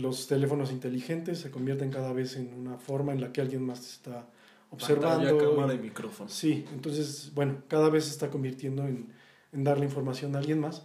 Los 0.00 0.26
teléfonos 0.26 0.70
inteligentes 0.70 1.40
se 1.40 1.50
convierten 1.50 1.90
cada 1.90 2.12
vez 2.12 2.36
en 2.36 2.54
una 2.54 2.78
forma 2.78 3.12
en 3.12 3.20
la 3.20 3.32
que 3.32 3.40
alguien 3.40 3.64
más 3.64 3.80
te 3.80 3.88
está 3.88 4.26
observando. 4.70 5.24
Pantalla, 5.24 5.50
cámara 5.50 5.74
y 5.74 5.78
micrófono. 5.78 6.28
Sí, 6.28 6.64
entonces, 6.72 7.32
bueno, 7.34 7.62
cada 7.68 7.90
vez 7.90 8.04
se 8.04 8.10
está 8.10 8.30
convirtiendo 8.30 8.86
en, 8.86 9.12
en 9.52 9.64
darle 9.64 9.84
información 9.84 10.34
a 10.36 10.38
alguien 10.38 10.60
más. 10.60 10.84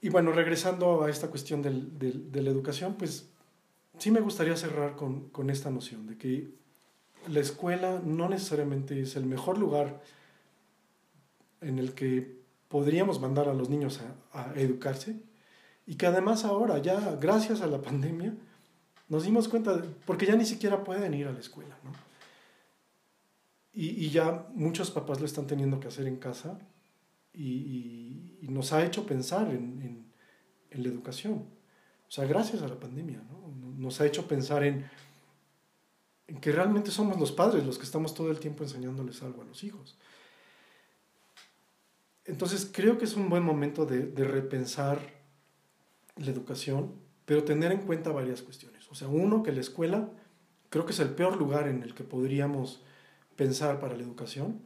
Y 0.00 0.10
bueno, 0.10 0.32
regresando 0.32 1.02
a 1.02 1.10
esta 1.10 1.28
cuestión 1.28 1.60
del, 1.62 1.98
del, 1.98 2.30
de 2.30 2.42
la 2.42 2.50
educación, 2.50 2.94
pues 2.94 3.28
sí 3.98 4.10
me 4.10 4.20
gustaría 4.20 4.56
cerrar 4.56 4.94
con, 4.94 5.28
con 5.30 5.50
esta 5.50 5.70
noción 5.70 6.06
de 6.06 6.16
que 6.16 6.48
la 7.26 7.40
escuela 7.40 8.00
no 8.04 8.28
necesariamente 8.28 9.00
es 9.00 9.16
el 9.16 9.26
mejor 9.26 9.58
lugar 9.58 10.00
en 11.60 11.78
el 11.78 11.94
que 11.94 12.38
podríamos 12.68 13.20
mandar 13.20 13.48
a 13.48 13.54
los 13.54 13.68
niños 13.68 14.00
a, 14.32 14.52
educarse 14.54 15.16
y 15.86 15.96
que 15.96 16.06
además 16.06 16.44
ahora 16.44 16.78
ya 16.78 17.16
gracias 17.20 17.60
a 17.60 17.66
la 17.66 17.80
pandemia 17.80 18.34
nos 19.08 19.24
dimos 19.24 19.48
cuenta, 19.48 19.82
porque 20.06 20.26
ya 20.26 20.36
ni 20.36 20.44
siquiera 20.44 20.84
pueden 20.84 21.14
ir 21.14 21.26
a 21.26 21.32
la 21.32 21.40
escuela, 21.40 21.78
¿no? 21.84 21.92
y, 23.72 24.10
ya 24.10 24.48
muchos 24.54 24.90
papás 24.90 25.20
lo 25.20 25.26
están 25.26 25.46
teniendo 25.46 25.78
que 25.78 25.88
hacer 25.88 26.06
en 26.06 26.16
casa 26.16 26.58
y, 27.32 28.38
nos 28.42 28.72
ha 28.72 28.84
hecho 28.84 29.04
pensar 29.04 29.50
en, 29.50 30.08
en, 30.70 30.82
la 30.82 30.88
educación. 30.88 31.44
O 32.08 32.10
sea, 32.10 32.24
gracias 32.24 32.62
a 32.62 32.68
la 32.68 32.80
pandemia, 32.80 33.22
¿no? 33.30 33.52
Nos 33.76 34.00
ha 34.00 34.06
hecho 34.06 34.26
pensar 34.26 34.64
en 34.64 34.86
en 36.28 36.40
que 36.40 36.52
realmente 36.52 36.90
somos 36.90 37.18
los 37.18 37.32
padres 37.32 37.64
los 37.64 37.78
que 37.78 37.84
estamos 37.84 38.14
todo 38.14 38.30
el 38.30 38.38
tiempo 38.38 38.62
enseñándoles 38.62 39.22
algo 39.22 39.42
a 39.42 39.46
los 39.46 39.64
hijos. 39.64 39.96
Entonces 42.26 42.70
creo 42.70 42.98
que 42.98 43.06
es 43.06 43.16
un 43.16 43.30
buen 43.30 43.42
momento 43.42 43.86
de, 43.86 44.12
repensar 44.22 45.00
la 46.16 46.30
educación, 46.30 46.92
pero 47.24 47.44
tener 47.44 47.72
en 47.72 47.86
cuenta 47.86 48.12
varias 48.12 48.42
cuestiones. 48.42 48.77
O 48.90 48.94
sea, 48.94 49.08
uno, 49.08 49.42
que 49.42 49.52
la 49.52 49.60
escuela 49.60 50.08
creo 50.70 50.86
que 50.86 50.92
es 50.92 51.00
el 51.00 51.10
peor 51.10 51.36
lugar 51.36 51.68
en 51.68 51.82
el 51.82 51.94
que 51.94 52.04
podríamos 52.04 52.80
pensar 53.36 53.80
para 53.80 53.96
la 53.96 54.02
educación, 54.02 54.60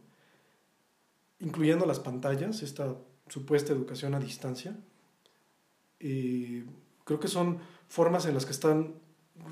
incluyendo 1.41 1.87
las 1.87 2.01
pantallas, 2.01 2.63
esta 2.63 2.95
supuesta 3.29 3.73
educación 3.73 4.15
a 4.15 4.21
distancia. 4.21 4.77
Creo 5.99 7.21
que 7.21 7.29
son 7.29 7.59
formas 7.89 8.27
en 8.27 8.35
las 8.35 8.47
que 8.47 8.53
están 8.53 8.95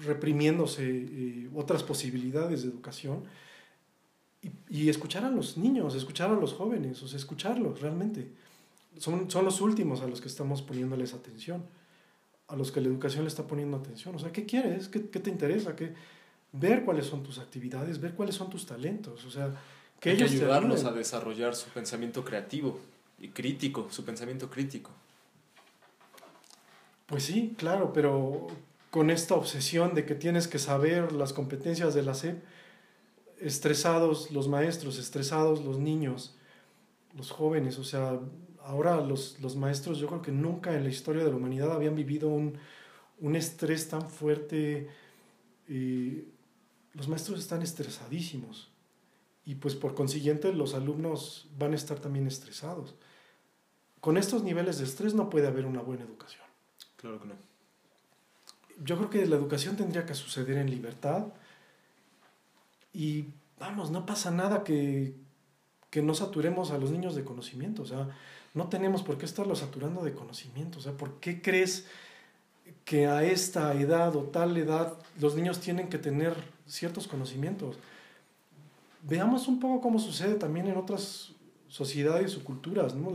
reprimiéndose 0.05 0.85
eh, 0.89 1.51
otras 1.55 1.83
posibilidades 1.83 2.63
de 2.63 2.69
educación 2.69 3.25
y, 4.69 4.89
escuchar 4.89 5.25
a 5.25 5.31
los 5.31 5.59
niños, 5.59 5.95
escuchar 5.95 6.31
a 6.31 6.35
los 6.35 6.55
jóvenes, 6.55 7.03
o 7.03 7.09
sea, 7.09 7.19
escucharlos 7.19 7.81
realmente. 7.81 8.33
Son, 8.99 9.31
son 9.31 9.45
los 9.45 9.61
últimos 9.61 10.01
a 10.01 10.07
los 10.07 10.21
que 10.21 10.29
estamos 10.29 10.63
poniéndoles 10.63 11.13
atención, 11.13 11.65
a 12.51 12.57
los 12.57 12.73
que 12.73 12.81
la 12.81 12.89
educación 12.89 13.25
le 13.25 13.29
está 13.29 13.47
poniendo 13.47 13.77
atención. 13.77 14.15
O 14.15 14.19
sea, 14.19 14.33
¿qué 14.33 14.45
quieres? 14.45 14.89
¿Qué, 14.89 15.09
qué 15.09 15.21
te 15.21 15.31
interesa? 15.31 15.77
¿Qué? 15.77 15.95
Ver 16.53 16.85
cuáles 16.85 17.07
son 17.07 17.23
tus 17.23 17.39
actividades, 17.39 18.01
ver 18.01 18.15
cuáles 18.15 18.35
son 18.35 18.51
tus 18.51 18.67
talentos. 18.67 19.25
O 19.25 19.31
sea, 19.31 19.55
que 20.01 20.13
ellos 20.13 20.33
ayudarlos 20.33 20.85
a 20.85 20.93
desarrollar 20.93 21.55
su 21.55 21.69
pensamiento 21.71 22.25
creativo 22.25 22.81
y 23.21 23.29
crítico, 23.29 23.87
su 23.91 24.05
pensamiento 24.05 24.51
crítico. 24.51 24.91
Pues 27.07 27.25
sí, 27.25 27.55
claro, 27.57 27.93
pero 27.93 28.49
con 28.91 29.11
esta 29.11 29.35
obsesión 29.35 29.95
de 29.95 30.05
que 30.05 30.15
tienes 30.15 30.49
que 30.49 30.59
saber 30.59 31.13
las 31.13 31.33
competencias 31.33 31.95
de 31.95 32.03
la 32.03 32.15
SEP, 32.15 32.43
estresados 33.41 34.31
los 34.31 34.49
maestros, 34.49 34.99
estresados 34.99 35.65
los 35.65 35.79
niños, 35.79 36.35
los 37.17 37.31
jóvenes, 37.31 37.79
o 37.79 37.85
sea, 37.85 38.19
ahora 38.71 39.01
los, 39.01 39.41
los 39.41 39.57
maestros 39.57 39.99
yo 39.99 40.07
creo 40.07 40.23
que 40.23 40.33
nunca 40.33 40.75
en 40.75 40.85
la 40.85 40.91
historia 40.91 41.25
de 41.25 41.31
la 41.31 41.37
humanidad 41.37 41.73
habían 41.73 41.97
vivido 41.97 42.29
un, 42.29 42.57
un 43.21 43.37
estrés 43.37 43.89
tan 43.89 44.09
fuerte. 44.09 44.89
Y 45.69 46.25
los 46.95 47.09
maestros 47.09 47.39
están 47.39 47.63
estresadísimos 47.63 48.71
y 49.45 49.57
pues 49.57 49.75
por 49.75 49.95
consiguiente 49.95 50.53
los 50.53 50.75
alumnos 50.75 51.49
van 51.59 51.73
a 51.73 51.77
estar 51.77 51.99
también 51.99 52.27
estresados. 52.27 52.95
Con 54.01 54.17
estos 54.17 54.43
niveles 54.43 54.79
de 54.79 54.85
estrés 54.85 55.15
no 55.15 55.29
puede 55.29 55.47
haber 55.47 55.67
una 55.67 55.83
buena 55.83 56.05
educación. 56.05 56.45
Claro 56.97 57.21
que 57.21 57.29
no. 57.29 57.35
Yo 58.83 58.97
creo 58.97 59.11
que 59.11 59.27
la 59.27 59.37
educación 59.37 59.77
tendría 59.77 60.07
que 60.07 60.15
suceder 60.15 60.57
en 60.57 60.71
libertad 60.71 61.27
y 62.93 63.27
vamos, 63.59 63.91
no 63.91 64.07
pasa 64.07 64.31
nada 64.31 64.65
que, 64.65 65.15
que 65.91 66.03
no 66.03 66.15
saturemos 66.15 66.71
a 66.71 66.79
los 66.79 66.91
niños 66.91 67.15
de 67.15 67.25
conocimiento. 67.25 67.83
O 67.83 67.87
sea, 67.87 68.09
no 68.55 68.69
tenemos 68.69 69.03
por 69.03 69.19
qué 69.19 69.27
estarlos 69.27 69.59
saturando 69.59 70.03
de 70.03 70.13
conocimiento. 70.13 70.79
O 70.79 70.83
sea, 70.83 70.93
¿por 70.93 71.15
qué 71.21 71.43
crees 71.43 71.87
que 72.85 73.07
a 73.07 73.25
esta 73.25 73.75
edad 73.75 74.15
o 74.17 74.23
tal 74.23 74.57
edad 74.57 74.95
los 75.21 75.35
niños 75.35 75.61
tienen 75.61 75.89
que 75.89 75.99
tener 75.99 76.35
ciertos 76.67 77.09
conocimientos? 77.09 77.77
Veamos 79.03 79.49
un 79.49 79.61
poco 79.61 79.81
cómo 79.81 79.99
sucede 79.99 80.35
también 80.35 80.69
en 80.69 80.77
otras 80.77 81.33
sociedades 81.69 82.37
o 82.37 82.45
culturas. 82.45 82.95
¿no? 82.95 83.11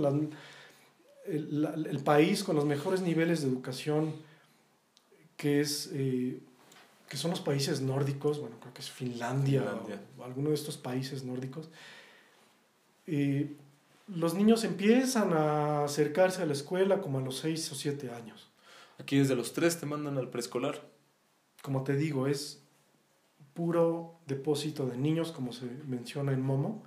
el, 1.25 1.87
el, 1.89 1.99
país 1.99 2.43
con 2.43 2.55
los 2.55 2.65
mejores 2.65 3.01
niveles 3.01 3.41
de 3.41 3.47
educación, 3.49 4.13
que 5.37 5.61
es... 5.61 5.89
Eh, 5.93 6.39
que 7.09 7.17
son 7.17 7.31
los 7.31 7.39
países 7.39 7.81
nórdicos, 7.81 8.39
bueno, 8.39 8.57
creo 8.59 8.73
que 8.73 8.81
es 8.81 8.89
Finlandia, 8.89 9.63
O, 10.17 10.23
alguno 10.23 10.49
de 10.49 10.55
estos 10.55 10.77
países 10.77 11.23
nórdicos, 11.23 11.69
eh, 13.07 13.55
los 14.07 14.33
niños 14.33 14.63
empiezan 14.63 15.33
a 15.33 15.83
acercarse 15.83 16.41
a 16.41 16.45
la 16.45 16.53
escuela 16.53 17.01
como 17.01 17.19
a 17.19 17.21
los 17.21 17.37
6 17.39 17.71
o 17.71 17.75
7 17.75 18.11
años. 18.11 18.49
Aquí 18.99 19.17
desde 19.17 19.35
los 19.35 19.53
3 19.53 19.79
te 19.79 19.85
mandan 19.85 20.17
al 20.17 20.29
preescolar. 20.29 20.81
Como 21.61 21.83
te 21.83 21.95
digo, 21.95 22.27
es 22.27 22.61
puro 23.53 24.19
depósito 24.27 24.85
de 24.85 24.97
niños, 24.97 25.31
como 25.31 25.53
se 25.53 25.65
menciona 25.65 26.33
en 26.33 26.41
Momo. 26.41 26.83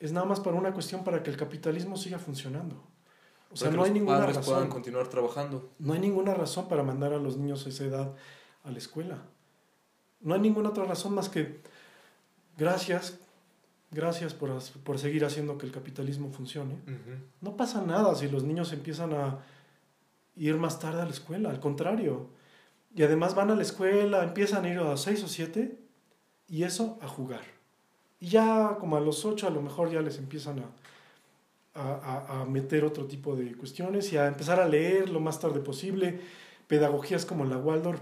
Es 0.00 0.12
nada 0.12 0.26
más 0.26 0.40
para 0.40 0.56
una 0.56 0.72
cuestión 0.72 1.04
para 1.04 1.22
que 1.22 1.30
el 1.30 1.36
capitalismo 1.36 1.96
siga 1.96 2.18
funcionando. 2.18 2.82
O 3.52 3.56
sea, 3.56 3.70
no 3.70 3.84
hay 3.84 3.92
ninguna 3.92 4.26
razón. 4.26 4.44
puedan 4.44 4.68
continuar 4.68 5.08
trabajando. 5.08 5.70
No 5.78 5.92
hay 5.92 6.00
ninguna 6.00 6.34
razón 6.34 6.68
para 6.68 6.82
mandar 6.82 7.12
a 7.12 7.18
los 7.18 7.36
niños 7.36 7.66
a 7.66 7.68
esa 7.68 7.84
edad 7.84 8.14
a 8.64 8.70
la 8.70 8.78
escuela. 8.78 9.22
No 10.20 10.34
hay 10.34 10.40
ninguna 10.40 10.70
otra 10.70 10.84
razón 10.84 11.14
más 11.14 11.28
que 11.28 11.60
gracias, 12.56 13.18
gracias 13.92 14.34
por, 14.34 14.50
por 14.82 14.98
seguir 14.98 15.24
haciendo 15.24 15.58
que 15.58 15.66
el 15.66 15.72
capitalismo 15.72 16.30
funcione. 16.32 16.76
No 17.40 17.56
pasa 17.56 17.82
nada 17.82 18.14
si 18.14 18.28
los 18.28 18.42
niños 18.42 18.72
empiezan 18.72 19.12
a 19.12 19.38
ir 20.36 20.56
más 20.56 20.78
tarde 20.78 21.02
a 21.02 21.04
la 21.04 21.10
escuela, 21.10 21.50
al 21.50 21.60
contrario. 21.60 22.28
Y 22.94 23.02
además 23.02 23.34
van 23.34 23.50
a 23.50 23.54
la 23.54 23.62
escuela, 23.62 24.24
empiezan 24.24 24.64
a 24.64 24.68
ir 24.68 24.78
a 24.78 24.84
las 24.84 25.02
seis 25.02 25.22
o 25.22 25.28
siete 25.28 25.78
y 26.48 26.64
eso 26.64 26.98
a 27.02 27.08
jugar. 27.08 27.42
Y 28.20 28.28
ya 28.28 28.76
como 28.80 28.96
a 28.96 29.00
los 29.00 29.24
ocho 29.24 29.46
a 29.46 29.50
lo 29.50 29.62
mejor 29.62 29.90
ya 29.90 30.00
les 30.00 30.18
empiezan 30.18 30.60
a, 30.60 30.64
a, 31.74 32.40
a, 32.40 32.44
meter 32.44 32.84
otro 32.84 33.06
tipo 33.06 33.34
de 33.34 33.54
cuestiones 33.54 34.12
y 34.12 34.16
a 34.16 34.26
empezar 34.26 34.60
a 34.60 34.68
leer 34.68 35.10
lo 35.10 35.20
más 35.20 35.40
tarde 35.40 35.60
posible. 35.60 36.20
Pedagogías 36.66 37.26
como 37.26 37.44
la 37.44 37.56
Waldorf 37.56 38.00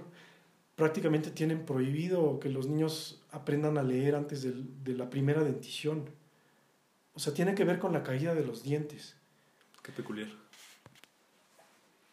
prácticamente 0.77 1.31
tienen 1.31 1.65
prohibido 1.65 2.41
que 2.41 2.49
los 2.49 2.67
niños 2.67 3.20
aprendan 3.33 3.79
a 3.79 3.83
leer 3.83 4.15
antes 4.15 4.43
de 4.43 4.93
la 4.95 5.09
primera 5.11 5.43
dentición. 5.43 6.09
O 7.15 7.21
sea, 7.21 7.35
tiene 7.35 7.55
que 7.55 7.65
ver 7.65 7.79
con 7.79 7.93
la 7.93 8.03
caída 8.03 8.35
de 8.35 8.45
los 8.45 8.63
dientes. 8.63 9.17
Qué 9.83 9.93
peculiar. 9.93 10.29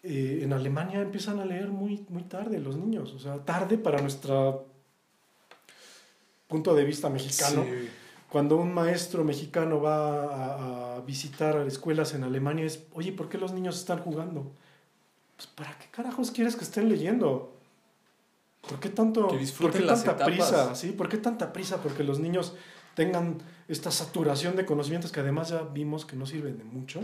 Eh, 0.04 0.40
en 0.44 0.54
Alemania 0.54 1.02
empiezan 1.02 1.40
a 1.40 1.46
leer 1.46 1.68
muy, 1.70 2.06
muy 2.10 2.24
tarde 2.24 2.60
los 2.60 2.78
niños, 2.78 3.14
o 3.14 3.20
sea, 3.20 3.44
tarde 3.44 3.78
para 3.78 4.00
nuestro 4.00 4.68
punto 6.48 6.76
de 6.76 6.84
vista 6.86 7.10
mexicano. 7.10 7.66
Cuando 8.30 8.58
un 8.58 8.74
maestro 8.74 9.24
mexicano 9.24 9.82
va 9.82 10.24
a, 10.24 10.96
a, 10.96 11.02
visitar 11.02 11.66
escuelas 11.68 12.14
en 12.14 12.24
Alemania 12.24 12.66
es, 12.66 12.86
oye, 12.94 13.12
¿por 13.12 13.28
qué 13.28 13.38
los 13.38 13.54
niños 13.54 13.78
están 13.78 14.00
jugando? 14.00 14.52
Pues, 15.36 15.48
¿para 15.48 15.78
qué 15.78 15.88
carajos 15.92 16.32
quieres 16.32 16.56
que 16.56 16.64
estén 16.64 16.90
leyendo? 16.90 17.57
¿Por 18.62 18.80
qué 18.80 18.90
tanto, 18.90 19.28
¿por 19.60 19.72
qué 19.72 19.80
tanta 19.82 20.18
prisa? 20.18 20.76
¿sí? 20.76 20.92
¿Por 20.92 21.10
qué 21.10 21.18
tanta 21.18 21.54
prisa? 21.54 21.78
Porque 21.82 22.04
los 22.04 22.20
niños 22.20 22.54
tengan 22.96 23.38
esta 23.68 23.92
saturación 23.92 24.56
de 24.56 24.66
conocimientos 24.66 25.12
que 25.12 25.20
además 25.20 25.50
ya 25.50 25.62
vimos 25.62 26.06
que 26.06 26.16
no 26.16 26.26
sirven 26.26 26.58
de 26.58 26.64
mucho. 26.64 27.02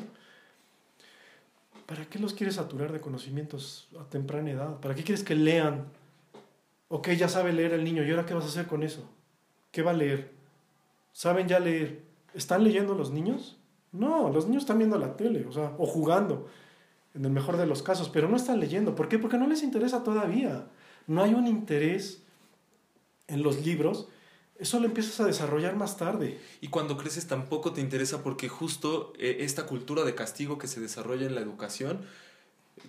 ¿Para 1.86 2.06
qué 2.06 2.18
los 2.20 2.34
quieres 2.34 2.56
saturar 2.56 2.92
de 2.92 3.00
conocimientos 3.00 3.88
a 4.00 4.04
temprana 4.10 4.52
edad? 4.52 4.80
¿Para 4.80 4.96
qué 4.96 5.04
quieres 5.04 5.24
que 5.24 5.36
lean? 5.36 5.86
Ok, 6.90 7.10
ya 7.12 7.28
sabe 7.28 7.54
leer 7.54 7.74
el 7.74 7.84
niño, 7.84 8.04
¿y 8.04 8.10
ahora 8.10 8.26
qué 8.26 8.34
vas 8.34 8.46
a 8.46 8.48
hacer 8.48 8.68
con 8.68 8.84
eso? 8.84 9.10
¿Qué 9.72 9.82
va 9.82 9.92
a 9.92 9.96
leer? 9.96 10.32
¿Saben 11.12 11.48
ya 11.48 11.60
leer? 11.60 12.02
¿Están 12.34 12.64
leyendo 12.64 12.96
los 12.96 13.12
niños? 13.12 13.58
No, 13.92 14.30
los 14.30 14.48
niños 14.48 14.64
están 14.64 14.80
viendo 14.80 14.98
la 14.98 15.16
tele, 15.16 15.46
o 15.46 15.52
sea, 15.52 15.74
o 15.78 15.86
jugando, 15.86 16.48
en 17.14 17.26
el 17.26 17.32
mejor 17.32 17.58
de 17.58 17.68
los 17.68 17.84
casos, 17.84 18.10
pero 18.10 18.28
no 18.28 18.36
están 18.36 18.60
leyendo. 18.60 18.96
¿Por 18.96 19.08
qué? 19.08 19.20
Porque 19.20 19.38
no 19.38 19.48
les 19.48 19.62
interesa 19.62 20.04
todavía 20.04 20.66
no 21.08 21.24
hay 21.24 21.34
un 21.34 21.48
interés 21.48 22.22
en 23.28 23.44
los 23.44 23.66
libros, 23.66 24.08
eso 24.60 24.80
lo 24.80 24.86
empiezas 24.86 25.20
a 25.20 25.26
desarrollar 25.26 25.76
más 25.76 25.98
tarde. 25.98 26.40
Y 26.62 26.68
cuando 26.68 26.98
creces 26.98 27.28
tampoco 27.28 27.74
te 27.74 27.82
interesa 27.82 28.24
porque 28.24 28.50
justo 28.50 29.14
eh, 29.18 29.38
esta 29.40 29.66
cultura 29.66 30.04
de 30.04 30.16
castigo 30.16 30.58
que 30.58 30.68
se 30.68 30.80
desarrolla 30.80 31.26
en 31.26 31.36
la 31.36 31.42
educación 31.42 32.06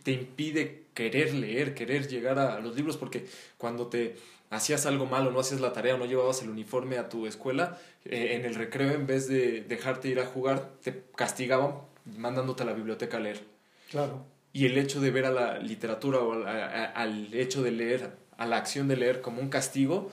te 0.03 0.12
impide 0.12 0.85
querer 0.95 1.35
leer, 1.35 1.75
querer 1.75 2.09
llegar 2.09 2.39
a 2.39 2.61
los 2.61 2.75
libros, 2.77 2.97
porque 2.97 3.27
cuando 3.59 3.89
te 3.89 4.17
hacías 4.51 4.87
algo 4.87 5.07
malo, 5.07 5.31
no 5.31 5.41
hacías 5.41 5.61
la 5.61 5.73
tarea 5.73 5.95
o 5.95 5.99
no 5.99 6.07
llevabas 6.07 6.43
el 6.43 6.51
uniforme 6.51 6.99
a 6.99 7.09
tu 7.09 7.27
escuela, 7.27 7.79
eh, 8.05 8.35
en 8.35 8.45
el 8.45 8.55
recreo 8.55 8.93
en 8.93 9.07
vez 9.07 9.29
de 9.29 9.62
dejarte 9.62 10.09
ir 10.09 10.21
a 10.21 10.27
jugar, 10.27 10.71
te 10.83 11.05
castigaban 11.17 11.75
mandándote 12.05 12.62
a 12.62 12.67
la 12.67 12.73
biblioteca 12.73 13.19
a 13.19 13.21
leer. 13.21 13.45
Claro 13.91 14.34
y 14.55 14.67
el 14.67 14.79
hecho 14.79 15.01
de 15.01 15.11
ver 15.11 15.27
a 15.27 15.33
la 15.33 15.59
literatura 15.59 16.21
o 16.21 16.33
al 16.33 17.35
hecho 17.35 17.61
de 17.61 17.73
leer, 17.73 18.17
a 18.39 18.47
la 18.47 18.57
acción 18.57 18.87
de 18.87 18.97
leer 18.97 19.21
como 19.21 19.43
un 19.43 19.49
castigo, 19.49 20.13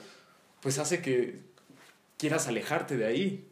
pues 0.60 0.80
hace 0.80 1.00
que 1.00 1.38
quieras 2.18 2.48
alejarte 2.48 2.96
de 2.96 3.06
ahí. 3.06 3.46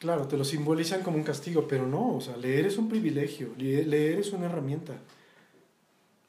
Claro, 0.00 0.26
te 0.26 0.36
lo 0.36 0.44
simbolizan 0.44 1.04
como 1.04 1.16
un 1.16 1.22
castigo, 1.22 1.68
pero 1.68 1.86
no, 1.86 2.16
o 2.16 2.20
sea, 2.20 2.36
leer 2.36 2.66
es 2.66 2.76
un 2.76 2.88
privilegio, 2.88 3.54
leer 3.56 4.18
es 4.18 4.32
una 4.32 4.46
herramienta. 4.46 4.94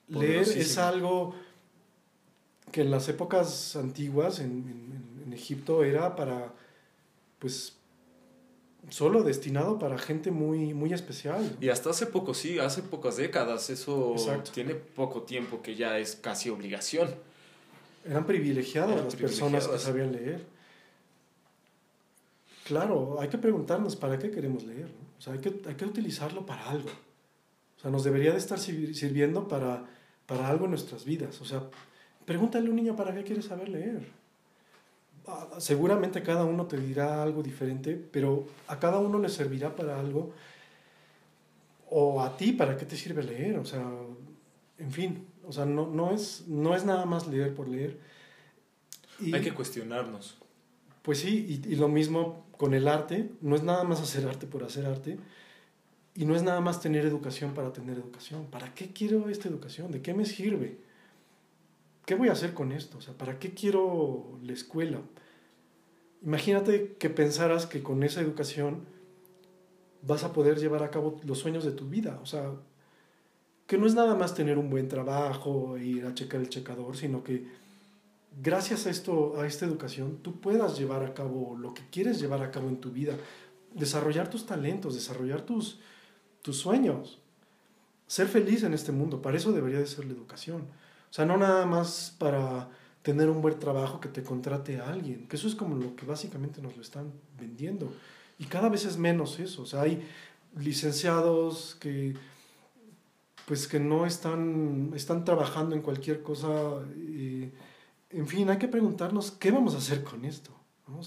Leer 0.10 0.48
es 0.48 0.78
algo 0.78 1.34
que 2.72 2.82
en 2.82 2.91
las 2.91 3.10
épocas 3.10 3.76
antiguas 3.76 4.39
en, 4.39 4.45
en, 4.45 5.24
en 5.26 5.34
Egipto 5.34 5.84
era 5.84 6.16
para, 6.16 6.54
pues, 7.39 7.76
solo 8.89 9.23
destinado 9.23 9.79
para 9.79 9.97
gente 9.97 10.31
muy, 10.31 10.73
muy 10.73 10.93
especial. 10.93 11.57
Y 11.59 11.69
hasta 11.69 11.89
hace 11.89 12.05
poco, 12.05 12.33
sí, 12.33 12.59
hace 12.59 12.81
pocas 12.81 13.17
décadas, 13.17 13.69
eso 13.69 14.15
tiene 14.53 14.75
poco 14.75 15.23
tiempo 15.23 15.61
que 15.61 15.75
ya 15.75 15.99
es 15.99 16.15
casi 16.15 16.49
obligación. 16.49 17.09
Eran 18.05 18.25
privilegiadas 18.25 19.03
las 19.03 19.15
personas 19.15 19.67
que 19.67 19.77
sabían 19.77 20.13
leer. 20.13 20.45
Claro, 22.65 23.19
hay 23.19 23.29
que 23.29 23.38
preguntarnos 23.38 23.95
para 23.95 24.17
qué 24.19 24.31
queremos 24.31 24.63
leer. 24.63 24.89
O 25.17 25.21
sea, 25.21 25.33
hay 25.33 25.39
que, 25.39 25.61
hay 25.65 25.75
que 25.75 25.85
utilizarlo 25.85 26.45
para 26.45 26.69
algo. 26.69 26.89
O 27.77 27.79
sea, 27.79 27.91
nos 27.91 28.03
debería 28.03 28.31
de 28.31 28.38
estar 28.38 28.59
sirviendo 28.59 29.47
para, 29.47 29.85
para 30.25 30.47
algo 30.47 30.65
en 30.65 30.71
nuestras 30.71 31.05
vidas. 31.05 31.39
O 31.41 31.45
sea, 31.45 31.63
pregúntale 32.25 32.67
a 32.67 32.69
un 32.69 32.75
niño 32.75 32.95
para 32.95 33.13
qué 33.13 33.23
quiere 33.23 33.41
saber 33.41 33.69
leer. 33.69 34.01
Seguramente 35.59 36.23
cada 36.23 36.45
uno 36.45 36.65
te 36.65 36.78
dirá 36.78 37.21
algo 37.21 37.43
diferente, 37.43 37.95
pero 38.11 38.47
a 38.67 38.80
cada 38.80 38.99
uno 38.99 39.19
le 39.19 39.30
servirá 39.30 39.75
para 39.75 39.99
algo. 39.99 40.34
O 41.89 42.21
a 42.21 42.36
ti, 42.38 42.51
¿para 42.51 42.78
qué 42.78 42.86
te 42.86 42.95
sirve 42.95 43.23
leer? 43.23 43.57
O 43.57 43.65
sea, 43.65 43.86
en 44.78 44.91
fin, 44.91 45.25
o 45.45 45.51
sea, 45.51 45.65
no, 45.65 45.88
no, 45.88 46.13
es, 46.13 46.47
no 46.47 46.75
es 46.75 46.86
nada 46.86 47.05
más 47.05 47.28
leer 47.28 47.55
por 47.55 47.67
leer. 47.67 47.99
Hay 49.21 49.41
que 49.41 49.53
cuestionarnos. 49.53 50.38
Pues 51.01 51.19
sí, 51.19 51.61
y, 51.65 51.73
y, 51.73 51.75
lo 51.75 51.88
mismo 51.88 52.45
con 52.57 52.73
el 52.73 52.88
arte, 52.88 53.32
no 53.41 53.55
es 53.55 53.63
nada 53.63 53.84
más 53.86 54.01
hacer 54.01 54.28
arte 54.28 54.45
por 54.45 54.63
hacer 54.63 54.86
arte, 54.86 55.17
y 56.13 56.25
no 56.25 56.36
es 56.36 56.43
nada 56.43 56.59
más 56.59 56.82
tener 56.82 57.05
educación 57.05 57.53
para 57.53 57.71
tener 57.71 57.97
educación. 57.97 58.45
¿Para 58.47 58.73
qué 58.73 58.91
quiero 58.91 59.30
esta 59.30 59.47
educación? 59.47 59.91
¿De 59.91 60.01
qué 60.01 60.13
me 60.13 60.25
sirve? 60.25 60.78
¿Qué 62.08 62.16
voy 62.16 62.30
a 62.30 62.32
hacer 62.32 62.53
con 62.53 62.72
esto? 62.72 62.99
O 62.99 63.01
sea, 63.01 63.14
¿para 63.16 63.38
qué 63.38 63.53
quiero 63.53 64.39
la 64.41 64.53
escuela? 64.53 65.01
Imagínate 66.24 66.95
que 66.97 67.10
pensaras 67.10 67.66
que 67.66 67.84
con 67.84 68.01
esa 68.01 68.22
educación 68.22 68.86
vas 70.03 70.24
a 70.24 70.32
poder 70.32 70.58
llevar 70.58 70.84
a 70.84 70.89
cabo 70.89 71.20
los 71.26 71.39
sueños 71.39 71.66
de 71.66 71.74
tu 71.74 71.89
vida. 71.89 72.18
O 72.24 72.26
sea, 72.26 72.53
que 73.68 73.78
no 73.78 73.86
es 73.86 73.93
nada 73.93 74.16
más 74.16 74.36
tener 74.36 74.58
un 74.58 74.70
buen 74.70 74.88
trabajo 74.88 75.76
e 75.76 75.86
ir 75.86 76.05
a 76.05 76.14
checar 76.14 76.39
el 76.39 76.47
checador, 76.47 76.95
sino 76.95 77.26
que 77.26 77.45
gracias 78.41 78.88
a 78.88 78.89
esto, 78.89 79.38
a 79.41 79.45
esta 79.45 79.66
educación, 79.66 80.20
tú 80.22 80.39
puedas 80.39 80.80
llevar 80.80 81.03
a 81.03 81.14
cabo 81.14 81.58
lo 81.60 81.74
que 81.74 81.84
quieres 81.91 82.22
llevar 82.22 82.41
a 82.41 82.51
cabo 82.51 82.70
en 82.70 82.80
tu 82.80 82.89
vida, 82.89 83.18
desarrollar 83.74 84.30
tus 84.30 84.45
talentos, 84.45 84.95
desarrollar 84.95 85.41
tus, 85.41 85.82
tus 86.41 86.55
sueños, 86.55 87.20
ser 88.08 88.28
feliz 88.28 88.64
en 88.64 88.74
este 88.74 88.93
mundo. 88.93 89.22
Para 89.22 89.36
eso 89.36 89.51
debería 89.51 89.80
de 89.80 89.88
ser 89.88 90.05
la 90.05 90.14
educación. 90.14 90.86
Sea, 91.18 91.26
no 91.26 91.36
nada 91.36 91.65
más 91.65 92.15
para 92.20 92.70
tener 93.01 93.28
un 93.28 93.41
buen 93.41 93.57
trabajo 93.57 93.99
que 93.99 94.07
te 94.07 94.22
contrate 94.22 94.80
a 94.80 94.88
alguien, 94.88 95.28
que 95.28 95.36
eso 95.36 95.47
es 95.47 95.55
como 95.55 95.76
lo 95.76 95.95
que 95.95 96.05
básicamente 96.05 96.61
nos 96.61 96.76
lo 96.76 96.84
están 96.84 97.11
vendiendo. 97.39 97.91
Y 98.38 98.45
cada 98.45 98.70
vez 98.70 98.86
es 98.86 98.99
menos 98.99 99.39
eso. 99.39 99.63
O 99.63 99.65
sea, 99.65 99.82
hay 99.82 100.07
licenciados 100.55 101.76
que 101.80 102.13
pues 103.47 103.68
que 103.68 103.80
no 103.80 104.05
están, 104.05 104.91
están 104.93 105.26
trabajando 105.26 105.76
en 105.76 105.82
cualquier 105.82 106.22
cosa. 106.22 106.49
en 108.11 108.28
fin, 108.28 108.47
hay 108.51 108.59
que 108.59 108.68
preguntarnos 108.68 109.32
qué 109.32 109.49
vamos 109.49 109.74
a 109.74 109.80
hacer 109.80 110.03
con 110.03 110.24
esto. 110.24 110.51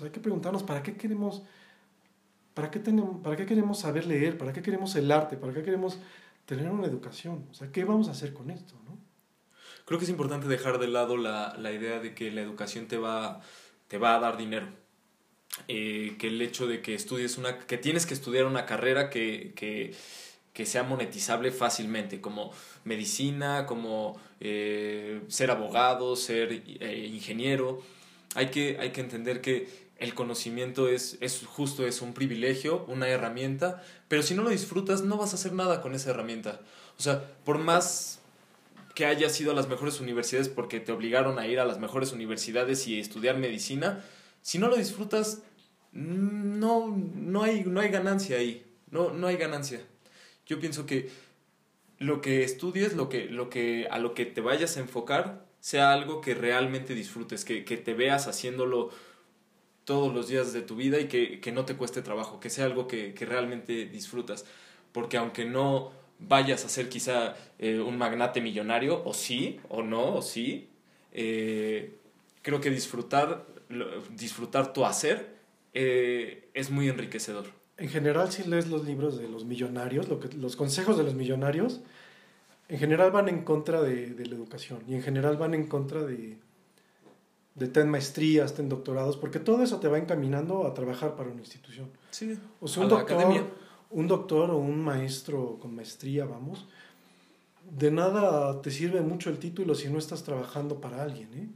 hay 0.03 0.11
que 0.11 0.19
preguntarnos 0.19 0.65
para 0.65 0.83
qué 0.83 0.97
queremos, 0.97 1.45
para 2.55 2.69
qué 2.69 2.81
tenemos, 2.81 3.23
para 3.23 3.37
qué 3.37 3.47
queremos 3.47 3.79
saber 3.79 4.07
leer, 4.07 4.37
para 4.37 4.53
qué 4.53 4.61
queremos 4.61 4.97
el 4.97 5.13
arte, 5.13 5.37
para 5.37 5.53
qué 5.53 5.63
queremos 5.63 6.01
tener 6.47 6.69
una 6.69 6.89
educación. 6.89 7.45
O 7.53 7.55
sea, 7.55 7.71
¿qué 7.71 7.85
vamos 7.85 8.09
a 8.09 8.11
hacer 8.11 8.33
con 8.35 8.51
esto? 8.51 8.75
¿no? 8.89 9.00
Creo 9.91 9.99
que 9.99 10.05
es 10.05 10.11
importante 10.11 10.47
dejar 10.47 10.79
de 10.79 10.87
lado 10.87 11.17
la, 11.17 11.73
idea 11.73 11.99
de 11.99 12.15
que 12.15 12.31
la 12.31 12.43
educación 12.43 12.87
te 12.87 12.97
va, 12.97 13.41
te 13.89 13.99
va 13.99 14.15
a 14.15 14.21
dar 14.21 14.37
dinero. 14.37 14.69
Eh, 15.67 16.15
que 16.17 16.29
el 16.29 16.41
hecho 16.43 16.69
de 16.69 16.81
que 16.81 16.95
estudies 16.95 17.39
una, 17.39 17.59
que 17.59 17.77
tienes 17.77 18.07
que 18.07 18.15
estudiar 18.15 18.45
una 18.45 18.67
carrera 18.67 19.11
que, 19.11 19.53
que, 19.57 20.65
sea 20.65 20.85
monetizable 20.85 21.51
fácilmente, 21.51 22.21
como 22.21 22.53
medicina, 22.85 23.67
como 23.67 24.21
eh, 24.39 25.23
ser 25.27 25.51
abogado, 25.51 26.15
ser 26.15 26.53
eh, 26.53 27.11
ingeniero. 27.13 27.83
Hay 28.37 28.51
que, 28.51 28.79
hay 28.79 28.91
que 28.91 29.01
entender 29.01 29.41
que 29.41 29.91
el 29.99 30.15
conocimiento 30.15 30.89
es, 30.89 31.19
es 31.21 31.45
justo, 31.45 31.85
es 31.85 32.01
un 32.01 32.15
privilegio, 32.15 32.85
una 32.87 33.09
herramienta, 33.09 33.83
pero 34.07 34.23
si 34.23 34.35
no 34.35 34.45
lo 34.45 34.51
disfrutas 34.51 35.03
no 35.03 35.17
vas 35.17 35.33
a 35.33 35.35
hacer 35.35 35.53
nada 35.53 35.83
con 35.83 35.97
esa 35.97 36.11
herramienta. 36.11 36.61
O 36.97 37.03
sea, 37.03 37.25
por 37.45 37.59
más 37.59 38.20
que 39.01 39.07
hayas 39.07 39.41
ido 39.41 39.53
a 39.53 39.55
las 39.55 39.67
mejores 39.67 39.99
universidades 39.99 40.51
porque 40.51 40.79
te 40.79 40.93
obligaron 40.93 41.39
a 41.39 41.47
ir 41.47 41.59
a 41.59 41.65
las 41.65 41.79
mejores 41.79 42.13
universidades 42.13 42.87
y 42.87 43.01
estudiar 43.01 43.39
medicina, 43.39 44.05
si 44.43 44.59
no 44.59 44.69
lo 44.69 44.77
disfrutas, 44.77 45.41
no, 45.93 46.95
no, 47.15 47.43
hay, 47.43 47.65
no 47.65 47.81
hay 47.81 47.89
ganancia 47.89 48.37
ahí, 48.37 48.63
no, 48.91 49.11
no 49.11 49.27
hay 49.27 49.39
ganancia. 49.39 49.81
Yo 50.45 50.61
pienso 50.61 50.85
que 50.85 51.09
lo 51.99 52.21
que 52.21 52.45
estudies, 52.45 52.93
lo 52.93 53.09
que, 53.09 53.25
lo 53.25 53.49
que, 53.49 53.89
a 53.91 53.99
lo 53.99 54.13
que 54.13 54.27
te 54.27 54.43
vayas 54.43 54.77
a 54.77 54.81
enfocar, 54.81 55.47
sea 55.61 55.95
algo 55.95 56.21
que 56.21 56.35
realmente 56.35 56.95
disfrutes, 56.95 57.47
que, 57.47 57.65
que 57.65 57.79
te 57.79 57.95
veas 57.95 58.27
haciéndolo 58.27 58.91
todos 59.85 60.13
los 60.13 60.29
días 60.29 60.53
de 60.53 60.61
tu 60.61 60.77
vida 60.77 61.01
y 61.01 61.09
que, 61.09 61.41
que 61.41 61.53
no 61.53 61.65
te 61.65 61.75
cueste 61.75 62.03
trabajo, 62.03 62.39
que 62.39 62.51
sea 62.51 62.67
algo 62.67 62.87
que, 62.87 63.15
que 63.15 63.25
realmente 63.25 63.87
disfrutas. 63.87 64.45
Porque 64.93 65.17
aunque 65.17 65.47
no, 65.47 65.93
vayas 66.29 66.65
a 66.65 66.69
ser 66.69 66.89
quizá 66.89 67.35
eh, 67.59 67.81
un 67.81 67.97
magnate 67.99 68.41
millonario, 68.41 69.03
o 69.05 69.15
sí, 69.15 69.61
o 69.69 69.83
no, 69.83 70.17
o 70.17 70.23
sí. 70.23 70.69
Eh, 71.13 71.97
creo 72.43 72.61
que 72.61 72.71
disfrutar, 72.71 73.47
disfrutar 74.15 74.73
tu 74.73 74.85
hacer 74.85 75.35
eh, 75.75 76.49
es 76.55 76.71
muy 76.71 76.89
enriquecedor. 76.89 77.47
En 77.77 77.89
general, 77.89 78.31
si 78.31 78.45
lees 78.45 78.69
los 78.69 78.85
libros 78.85 79.19
de 79.19 79.29
los 79.29 79.45
millonarios, 79.45 80.09
lo 80.09 80.21
que, 80.21 80.29
los 80.37 80.57
consejos 80.57 80.99
de 80.99 81.05
los 81.05 81.15
millonarios, 81.15 81.81
en 82.69 82.79
general 82.79 83.11
van 83.11 83.29
en 83.29 83.43
contra 83.43 83.81
de, 83.83 84.15
la 84.19 84.35
educación 84.35 84.81
y 84.87 84.95
en 84.95 85.03
general 85.03 85.37
van 85.37 85.55
en 85.55 85.67
contra 85.67 86.03
de, 86.03 86.37
de 87.55 87.69
ten 87.69 87.89
maestrías, 87.89 88.55
ten 88.55 88.69
doctorados, 88.69 89.17
porque 89.17 89.41
todo 89.41 89.63
eso 89.63 89.81
te 89.81 89.89
va 89.89 89.99
encaminando 89.99 90.67
a 90.67 90.75
trabajar 90.75 91.17
para 91.17 91.31
una 91.31 91.41
institución. 91.41 91.89
Sí, 92.11 92.39
o 92.61 92.69
sea, 92.69 92.83
un 92.83 92.91
doctor, 92.91 93.17
academia 93.17 93.45
un 93.91 94.07
doctor 94.07 94.51
o 94.51 94.57
un 94.57 94.83
maestro 94.83 95.59
con 95.61 95.75
maestría, 95.75 96.25
vamos, 96.25 96.67
de 97.71 97.91
nada 97.91 98.61
te 98.63 98.71
sirve 98.71 99.01
mucho 99.01 99.31
el 99.31 99.39
título 99.39 99.75
si 99.75 99.89
no 99.89 99.99
estás 99.99 100.23
trabajando 100.23 100.81
para 100.81 101.03
alguien, 101.03 101.29
¿eh? 101.35 101.49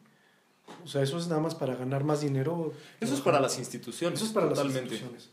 O 0.83 0.89
sea, 0.89 1.03
eso 1.03 1.19
es 1.19 1.29
nada 1.29 1.41
más 1.41 1.55
para 1.55 1.75
ganar 1.75 2.05
más 2.05 2.21
dinero. 2.21 2.73
Eso 3.01 3.15
es 3.15 3.21
para 3.21 3.41
las 3.41 3.59
instituciones. 3.59 4.19
Eso 4.19 4.27
es 4.27 4.33
para 4.33 4.47
las 4.47 4.65
instituciones. 4.65 5.29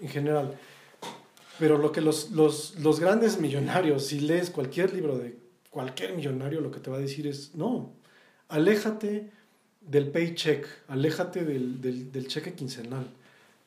En 0.00 0.08
general. 0.08 0.58
Pero 1.58 1.78
lo 1.78 1.92
que 1.92 2.00
los, 2.00 2.32
los, 2.32 2.76
los, 2.80 3.00
grandes 3.00 3.40
millonarios, 3.40 4.06
si 4.06 4.20
lees 4.20 4.50
cualquier 4.50 4.92
libro 4.92 5.18
de 5.18 5.38
cualquier 5.70 6.14
millonario, 6.14 6.60
lo 6.60 6.70
que 6.70 6.80
te 6.80 6.90
va 6.90 6.96
a 6.96 7.00
decir 7.00 7.26
es, 7.26 7.54
no, 7.54 7.92
aléjate 8.48 9.30
del 9.80 10.10
paycheck, 10.10 10.66
aléjate 10.88 11.44
del, 11.44 11.80
del, 11.80 12.12
del 12.12 12.28
cheque 12.28 12.54
quincenal, 12.54 13.06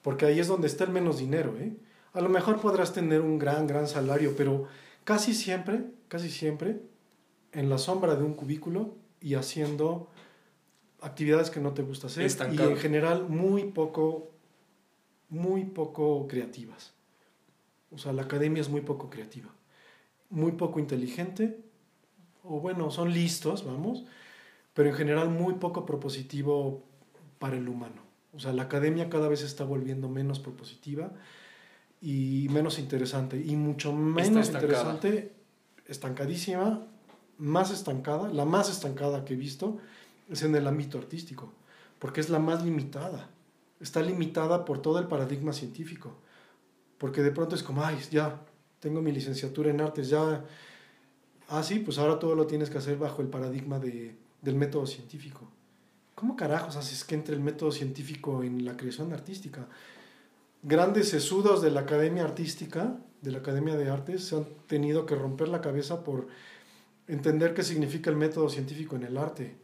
porque 0.04 0.26
ahí 0.26 0.40
es 0.40 0.48
donde 0.48 0.68
está 0.68 0.84
el 0.84 0.92
menos 0.92 1.18
dinero, 1.18 1.58
¿eh? 1.58 1.74
A 2.20 2.22
lo 2.22 2.28
mejor 2.28 2.60
podrás 2.60 2.92
tener 2.92 3.22
un 3.22 3.40
gran, 3.40 3.66
gran 3.66 3.88
salario, 3.88 4.36
pero 4.36 4.68
casi 5.06 5.34
siempre, 5.34 5.86
casi 6.10 6.30
siempre, 6.30 6.82
en 7.54 7.70
la 7.70 7.78
sombra 7.78 8.16
de 8.16 8.26
un 8.26 8.34
cubículo 8.34 8.98
y 9.22 9.36
haciendo 9.36 10.10
actividades 11.00 11.50
que 11.50 11.62
no 11.62 11.74
te 11.74 11.82
gusta 11.82 12.08
hacer. 12.08 12.30
Y 12.52 12.62
en 12.62 12.76
general 12.76 13.30
muy 13.30 13.72
poco, 13.72 14.32
muy 15.30 15.64
poco 15.64 16.28
creativas. 16.28 16.92
O 17.90 17.98
sea, 17.98 18.12
la 18.12 18.24
academia 18.24 18.60
es 18.60 18.68
muy 18.68 18.82
poco 18.82 19.10
creativa, 19.10 19.56
muy 20.30 20.52
poco 20.52 20.82
inteligente, 20.82 21.62
o 22.44 22.60
bueno, 22.60 22.92
son 22.92 23.14
listos, 23.14 23.66
vamos, 23.66 24.04
pero 24.74 24.90
en 24.90 24.96
general 24.96 25.30
muy 25.30 25.54
poco 25.54 25.86
propositivo 25.86 26.84
para 27.40 27.56
el 27.56 27.70
humano. 27.70 28.02
O 28.34 28.40
sea, 28.40 28.52
la 28.52 28.64
academia 28.64 29.10
cada 29.10 29.30
vez 29.30 29.40
se 29.40 29.46
está 29.46 29.64
volviendo 29.64 30.10
menos 30.10 30.42
propositiva 30.42 31.14
y 32.02 32.48
menos 32.50 32.80
interesante 32.80 33.38
y 33.38 33.56
mucho 33.56 33.94
menos 33.94 34.48
interesante, 34.48 35.34
estancadísima, 35.86 36.86
más 37.38 37.72
estancada, 37.72 38.30
la 38.30 38.46
más 38.46 38.70
estancada 38.70 39.26
que 39.26 39.34
he 39.34 39.38
visto 39.38 39.78
es 40.30 40.44
en 40.44 40.56
el 40.56 40.68
ámbito 40.68 40.98
artístico, 40.98 41.54
porque 41.98 42.22
es 42.22 42.30
la 42.30 42.40
más 42.40 42.64
limitada. 42.64 43.30
Está 43.80 44.02
limitada 44.02 44.66
por 44.66 44.82
todo 44.82 45.00
el 45.00 45.08
paradigma 45.08 45.54
científico, 45.54 46.18
porque 46.98 47.22
de 47.22 47.32
pronto 47.32 47.56
es 47.56 47.64
como, 47.64 47.84
ay, 47.84 47.98
ya, 48.12 48.42
tengo 48.80 49.02
mi 49.02 49.12
licenciatura 49.12 49.70
en 49.70 49.82
artes, 49.82 50.10
ya, 50.10 50.46
ah, 51.48 51.64
sí, 51.64 51.80
pues 51.80 51.98
ahora 51.98 52.20
todo 52.20 52.36
lo 52.36 52.46
tienes 52.46 52.70
que 52.70 52.78
hacer 52.78 52.98
bajo 52.98 53.22
el 53.22 53.30
paradigma 53.30 53.80
de, 53.80 54.16
del 54.42 54.56
método 54.56 54.86
científico. 54.86 55.50
¿Cómo 56.16 56.36
carajos 56.36 56.76
haces 56.76 57.06
que 57.06 57.16
entre 57.16 57.36
el 57.36 57.42
método 57.42 57.72
científico 57.72 58.44
en 58.44 58.66
la 58.66 58.76
creación 58.76 59.14
artística? 59.14 59.68
Grandes 60.62 61.10
sesudos 61.10 61.62
de 61.62 61.72
la 61.72 61.82
Academia 61.82 62.24
Artística, 62.24 62.98
de 63.22 63.32
la 63.32 63.40
Academia 63.40 63.76
de 63.76 63.90
Artes, 63.90 64.26
se 64.26 64.36
han 64.36 64.46
tenido 64.68 65.06
que 65.06 65.16
romper 65.16 65.48
la 65.48 65.62
cabeza 65.62 66.04
por 66.04 66.28
entender 67.08 67.54
qué 67.54 67.64
significa 67.64 68.10
el 68.10 68.16
método 68.16 68.50
científico 68.50 68.96
en 68.96 69.04
el 69.04 69.18
arte. 69.18 69.56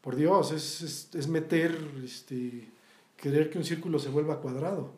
Por 0.00 0.14
Dios, 0.14 0.52
es, 0.52 1.10
es, 1.14 1.28
meter, 1.28 1.76
este, 2.04 2.68
querer 3.16 3.50
que 3.50 3.58
un 3.58 3.64
círculo 3.64 3.98
se 3.98 4.08
vuelva 4.08 4.40
cuadrado. 4.40 4.92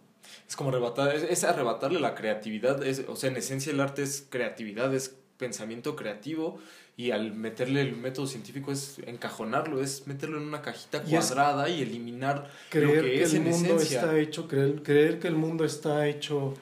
Es 0.47 0.57
como 0.57 0.71
arrebatar, 0.71 1.15
es, 1.15 1.45
arrebatarle 1.45 2.01
la 2.01 2.15
creatividad, 2.15 2.83
es, 2.85 3.05
o 3.09 3.17
sea, 3.17 3.31
en 3.31 3.37
esencia 3.37 3.73
el 3.73 3.81
arte 3.81 4.03
es 4.03 4.27
creatividad, 4.29 4.95
es 4.95 5.17
pensamiento 5.39 5.97
creativo 5.97 6.59
y 6.99 7.13
al 7.13 7.33
meterle 7.33 7.81
el 7.83 7.97
método 7.97 8.27
científico 8.27 8.73
es 8.73 8.99
encajonarlo, 9.07 9.81
es 9.81 10.09
meterlo 10.09 10.37
en 10.39 10.49
una 10.49 10.63
cajita 10.63 11.01
cuadrada 11.05 11.69
y, 11.69 11.81
eliminar 11.81 12.51
creer 12.69 12.97
lo 12.97 13.03
que, 13.03 13.23
es 13.23 13.35
el 13.35 13.43
mundo 13.43 13.77
está 13.77 14.19
hecho, 14.19 14.49
creer, 14.49 14.83
creer 14.83 15.21
que 15.21 15.29
el 15.29 15.37
mundo 15.37 15.65
está 15.65 16.09
hecho 16.09 16.55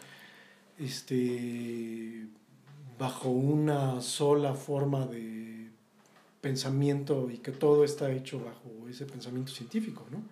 este 0.79 2.27
bajo 2.99 3.31
una 3.31 4.03
sola 4.03 4.53
forma 4.53 5.07
de 5.07 5.71
pensamiento 6.43 7.31
y 7.31 7.39
que 7.39 7.53
todo 7.53 7.83
está 7.83 8.13
hecho 8.13 8.39
bajo 8.39 8.87
ese 8.91 9.07
pensamiento 9.07 9.51
científico, 9.51 10.07
¿no? 10.11 10.23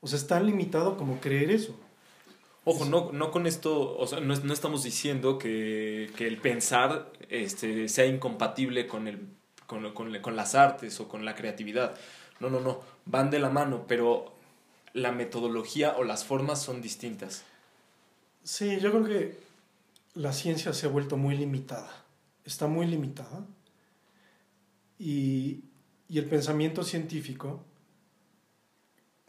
O 0.00 0.06
sea, 0.06 0.16
es 0.16 0.28
tan 0.28 0.46
limitado 0.46 0.96
como 0.96 1.18
creer 1.18 1.50
eso. 1.50 1.74
Ojo, 2.62 2.84
no, 2.84 3.10
no 3.10 3.32
con 3.32 3.48
esto, 3.48 3.98
o 3.98 4.06
sea, 4.06 4.20
no, 4.20 4.36
no 4.36 4.52
estamos 4.52 4.84
diciendo 4.84 5.38
que, 5.38 6.08
que, 6.16 6.28
el 6.28 6.36
pensar 6.36 7.10
este, 7.28 7.88
sea 7.88 8.06
incompatible 8.06 8.86
con, 8.86 9.08
el, 9.08 9.39
con, 9.70 9.92
con, 9.94 10.18
con 10.18 10.34
las 10.34 10.56
artes 10.56 10.98
o 10.98 11.06
con 11.06 11.24
la 11.24 11.36
creatividad. 11.36 11.94
No, 12.40 12.50
no, 12.50 12.58
no, 12.58 12.80
van 13.06 13.30
de 13.30 13.38
la 13.38 13.50
mano, 13.50 13.84
pero 13.86 14.34
la 14.94 15.12
metodología 15.12 15.94
o 15.96 16.02
las 16.02 16.24
formas 16.24 16.60
son 16.60 16.82
distintas. 16.82 17.44
Sí, 18.42 18.80
yo 18.80 18.90
creo 18.90 19.04
que 19.04 19.38
la 20.14 20.32
ciencia 20.32 20.72
se 20.72 20.86
ha 20.86 20.88
vuelto 20.88 21.16
muy 21.16 21.36
limitada, 21.36 22.04
está 22.44 22.66
muy 22.66 22.86
limitada 22.86 23.46
y, 24.98 25.60
y 26.08 26.18
el 26.18 26.24
pensamiento 26.24 26.82
científico 26.82 27.62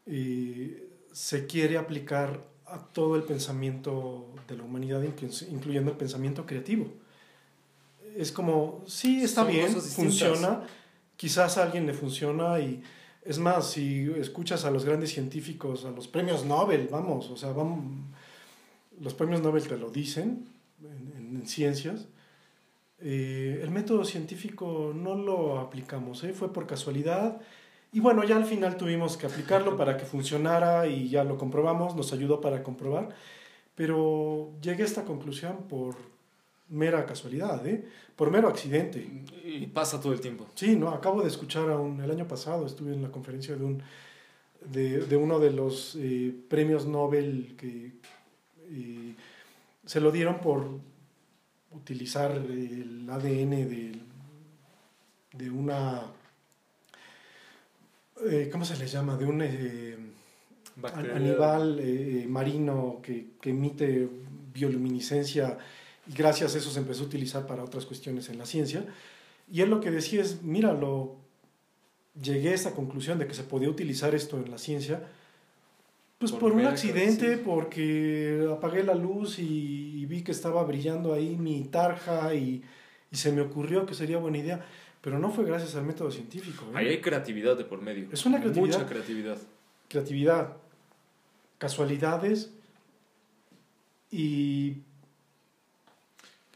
eh, 0.07 0.89
se 1.11 1.45
quiere 1.45 1.77
aplicar 1.77 2.43
a 2.65 2.79
todo 2.79 3.15
el 3.15 3.23
pensamiento 3.23 4.33
de 4.47 4.57
la 4.57 4.63
humanidad, 4.63 5.03
incluyendo 5.03 5.91
el 5.91 5.97
pensamiento 5.97 6.47
creativo. 6.47 6.91
Es 8.16 8.32
como, 8.32 8.84
sí, 8.88 9.24
está 9.24 9.43
bien, 9.43 9.70
funciona, 9.70 10.64
quizás 11.16 11.57
a 11.57 11.64
alguien 11.64 11.86
le 11.86 11.93
funciona 11.93 12.59
y 12.59 12.82
es 13.24 13.38
más, 13.38 13.72
si 13.72 14.09
escuchas 14.18 14.66
a 14.66 14.72
los 14.72 14.86
grandes 14.86 15.12
científicos, 15.12 15.86
a 15.86 15.91
los 15.91 16.07
premios 16.07 16.45
Nobel, 16.45 16.88
vamos, 16.91 17.30
o 17.30 17.38
sea, 17.38 17.51
vamos, 17.51 17.80
los 18.99 19.14
premios 19.14 19.41
Nobel 19.41 19.68
te 19.68 19.78
lo 19.78 19.89
dicen 19.89 20.47
en, 20.84 21.45
ciencias, 21.45 22.07
eh, 22.99 23.59
el 23.64 23.72
método 23.72 24.05
científico 24.05 24.93
no 24.95 25.16
lo 25.16 25.59
aplicamos, 25.59 26.24
¿eh? 26.24 26.34
fue 26.34 26.53
por 26.53 26.68
casualidad. 26.68 27.41
Y 27.93 27.99
bueno, 27.99 28.24
ya 28.24 28.38
al 28.38 28.45
final 28.45 28.78
tuvimos 28.78 29.18
que 29.18 29.26
aplicarlo 29.26 29.76
para 29.76 29.97
que 29.97 30.05
funcionara 30.05 30.88
y 30.88 31.09
ya 31.09 31.24
lo 31.24 31.38
comprobamos, 31.38 31.95
nos 31.95 32.14
ayudó 32.14 32.39
para 32.39 32.64
comprobar, 32.64 33.09
pero 33.76 34.51
llegué 34.62 34.84
a 34.84 34.86
esta 34.86 35.03
conclusión 35.03 35.68
por 35.68 35.95
mera 36.72 37.05
casualidad, 37.05 37.65
¿eh? 37.67 37.86
por 38.15 38.32
mero 38.32 38.47
accidente. 38.47 39.05
Y 39.45 39.67
pasa 39.67 39.99
todo 39.99 40.13
el 40.13 40.22
tiempo. 40.22 40.47
Sí, 40.55 40.76
no, 40.76 40.89
acabo 40.89 41.22
de 41.22 41.28
escuchar 41.28 41.69
a 41.69 41.78
un, 41.78 42.01
el 42.01 42.09
año 42.09 42.28
pasado 42.28 42.65
estuve 42.65 42.93
en 42.93 43.03
la 43.03 43.11
conferencia 43.11 43.55
de, 43.55 43.63
un, 43.63 43.84
de, 44.65 45.05
de 45.05 45.17
uno 45.17 45.39
de 45.39 45.51
los 45.51 45.95
eh, 45.99 46.34
premios 46.49 46.86
Nobel 46.86 47.55
que 47.57 47.91
eh, 48.69 49.15
se 49.86 49.99
lo 49.99 50.11
dieron 50.11 50.39
por 50.39 50.80
utilizar 51.72 52.32
el 52.32 53.07
ADN 53.09 53.49
de, 53.49 53.99
de 55.34 55.49
una, 55.49 56.03
eh, 58.30 58.49
¿cómo 58.51 58.65
se 58.65 58.78
le 58.78 58.88
llama? 58.88 59.17
De 59.17 59.26
un 59.26 59.41
animal 60.93 61.82
marino 62.28 62.99
que, 63.01 63.32
que 63.41 63.49
emite 63.49 64.07
bioluminiscencia 64.53 65.57
y 66.12 66.14
gracias 66.14 66.55
a 66.55 66.57
eso 66.57 66.70
se 66.70 66.80
empezó 66.80 67.03
a 67.03 67.05
utilizar 67.05 67.47
para 67.47 67.64
otras 67.64 67.86
cuestiones 67.86 68.28
en 68.30 68.38
la 68.38 68.45
ciencia. 68.45 68.86
Y 69.51 69.62
él 69.62 69.70
lo 69.70 69.80
que 69.80 69.91
decía 69.91 70.22
es, 70.22 70.41
mira, 70.41 70.74
lo, 70.74 71.18
llegué 72.20 72.49
a 72.49 72.53
esa 72.53 72.74
conclusión 72.74 73.20
de 73.20 73.28
que 73.28 73.34
se 73.34 73.43
podía 73.43 73.70
utilizar 73.70 74.14
esto 74.16 74.38
en 74.38 74.51
la 74.51 74.57
ciencia, 74.57 75.07
pues 76.18 76.32
por, 76.34 76.51
un 76.51 76.66
accidente, 76.66 77.38
porque 77.38 78.47
apagué 78.51 78.84
la 78.84 78.93
luz 78.93 79.39
y, 79.39 80.05
vi 80.05 80.24
que 80.24 80.32
estaba 80.32 80.64
brillando 80.64 81.14
ahí 81.14 81.38
mi 81.38 81.64
tarja 81.64 82.36
y, 82.36 82.62
y, 83.09 83.16
se 83.16 83.32
me 83.32 83.41
ocurrió 83.41 83.86
que 83.86 83.93
sería 83.93 84.18
buena 84.18 84.38
idea, 84.38 84.66
pero 85.01 85.18
no 85.18 85.32
fue 85.32 85.45
gracias 85.45 85.76
al 85.76 85.86
método 85.86 86.12
científico. 86.12 86.66
¿eh? 86.66 86.74
Ahí 86.76 86.88
hay 86.89 87.01
creatividad 87.01 87.57
de 87.57 87.64
por 87.64 87.82
medio. 87.82 88.07
Es 88.12 88.26
una 88.26 88.39
creatividad. 88.39 88.78
Mucha 88.78 88.89
creatividad. 88.89 89.38
Creatividad, 89.88 90.57
casualidades 91.57 92.51
y 94.12 94.78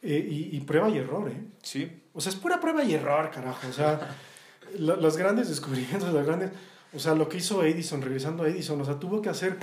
eh, 0.06 0.50
y, 0.52 0.60
prueba 0.62 0.90
y 0.90 0.98
error, 0.98 1.30
¿eh? 1.30 1.42
Sí. 1.64 1.92
O 2.14 2.22
sea, 2.22 2.32
es 2.32 2.38
pura 2.38 2.60
prueba 2.62 2.84
y 2.84 2.94
error, 2.94 3.32
carajo. 3.32 3.68
O 3.68 3.74
sea, 3.74 4.16
los 4.80 5.18
grandes 5.18 5.50
descubrimientos, 5.50 6.14
los 6.14 6.26
grandes... 6.26 6.52
O 6.94 7.00
sea, 7.00 7.14
lo 7.14 7.28
que 7.28 7.38
hizo 7.38 7.64
Edison, 7.64 8.02
regresando 8.02 8.44
a 8.44 8.48
Edison, 8.48 8.80
o 8.80 8.86
sea, 8.86 9.00
tuvo 9.00 9.22
que 9.22 9.30
hacer 9.30 9.58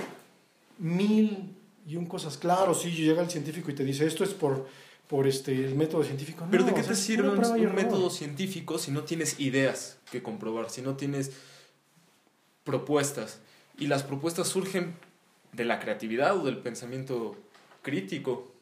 mil 0.77 1.55
y 1.87 1.95
un 1.95 2.05
cosas. 2.05 2.37
Claro, 2.37 2.73
sí, 2.73 2.91
llega 2.91 3.21
el 3.21 3.29
científico 3.29 3.71
y 3.71 3.75
te 3.75 3.83
dice, 3.83 4.05
esto 4.05 4.23
es 4.23 4.33
por, 4.33 4.67
por 5.07 5.27
este, 5.27 5.65
el 5.65 5.75
método 5.75 6.03
científico. 6.03 6.45
Pero 6.49 6.63
¿de 6.63 6.73
qué 6.73 6.83
te 6.83 6.95
sirve 6.95 7.29
un, 7.29 7.75
método 7.75 8.09
científico 8.09 8.77
si 8.77 8.91
no 8.91 9.03
tienes 9.03 9.39
ideas 9.39 9.97
que 10.11 10.21
comprobar, 10.21 10.69
si 10.69 10.81
no 10.81 10.95
tienes 10.95 11.31
propuestas? 12.63 13.39
Y 13.77 13.87
las 13.87 14.03
propuestas 14.03 14.47
surgen 14.47 14.95
de 15.51 15.65
la 15.65 15.79
creatividad 15.79 16.37
o 16.37 16.45
del 16.45 16.57
pensamiento 16.57 17.35
crítico. 17.81 18.52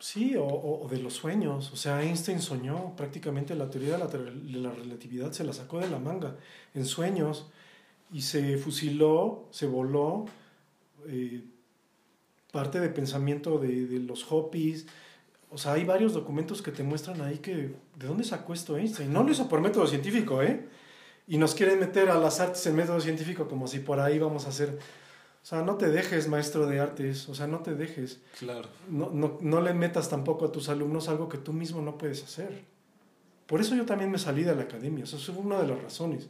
Sí, 0.00 0.34
o, 0.34 0.46
o, 0.46 0.88
de 0.88 0.98
los 0.98 1.12
sueños. 1.12 1.70
O 1.72 1.76
sea, 1.76 2.02
Einstein 2.02 2.40
soñó 2.40 2.96
prácticamente 2.96 3.54
la 3.54 3.68
teoría 3.68 3.92
de 3.92 3.98
la, 3.98 4.06
de 4.06 4.58
la, 4.58 4.70
relatividad, 4.70 5.30
se 5.32 5.44
la 5.44 5.52
sacó 5.52 5.78
de 5.78 5.90
la 5.90 5.98
manga 5.98 6.36
en 6.74 6.86
sueños 6.86 7.46
y 8.10 8.22
se 8.22 8.56
fusiló, 8.56 9.44
se 9.50 9.66
voló 9.66 10.24
eh, 11.06 11.44
parte 12.50 12.80
de 12.80 12.88
pensamiento 12.88 13.58
de, 13.58 13.86
de, 13.86 14.00
los 14.00 14.24
Hopis. 14.32 14.86
O 15.50 15.58
sea, 15.58 15.74
hay 15.74 15.84
varios 15.84 16.14
documentos 16.14 16.62
que 16.62 16.72
te 16.72 16.82
muestran 16.82 17.20
ahí 17.20 17.38
que 17.38 17.54
de 17.96 18.06
dónde 18.06 18.24
sacó 18.24 18.54
esto 18.54 18.78
Einstein. 18.78 19.12
No 19.12 19.22
lo 19.22 19.30
hizo 19.30 19.50
por 19.50 19.60
método 19.60 19.86
científico, 19.86 20.42
¿eh? 20.42 20.66
Y 21.28 21.36
nos 21.36 21.54
quieren 21.54 21.78
meter 21.78 22.08
a 22.08 22.18
las 22.18 22.40
artes 22.40 22.66
en 22.66 22.74
método 22.74 23.00
científico 23.00 23.46
como 23.48 23.66
si 23.66 23.80
por 23.80 24.00
ahí 24.00 24.18
vamos 24.18 24.46
a 24.46 24.48
hacer 24.48 24.78
o 25.42 25.46
sea, 25.46 25.62
no 25.62 25.76
te 25.76 25.88
dejes 25.88 26.28
maestro 26.28 26.66
de 26.66 26.80
artes, 26.80 27.28
o 27.28 27.34
sea, 27.34 27.46
no 27.46 27.60
te 27.60 27.74
dejes. 27.74 28.20
Claro. 28.38 28.68
No, 28.88 29.10
no, 29.10 29.38
no, 29.40 29.60
le 29.62 29.72
metas 29.72 30.10
tampoco 30.10 30.44
a 30.44 30.52
tus 30.52 30.68
alumnos 30.68 31.08
algo 31.08 31.28
que 31.28 31.38
tú 31.38 31.52
mismo 31.52 31.80
no 31.80 31.96
puedes 31.96 32.22
hacer. 32.22 32.64
Por 33.46 33.60
eso 33.60 33.74
yo 33.74 33.86
también 33.86 34.10
me 34.10 34.18
salí 34.18 34.44
de 34.44 34.54
la 34.54 34.62
academia, 34.62 35.04
eso 35.04 35.18
fue 35.18 35.42
una 35.42 35.60
de 35.60 35.68
las 35.68 35.82
razones. 35.82 36.28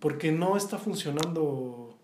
Porque 0.00 0.32
no 0.32 0.56
está 0.56 0.78
funcionando, 0.78 1.96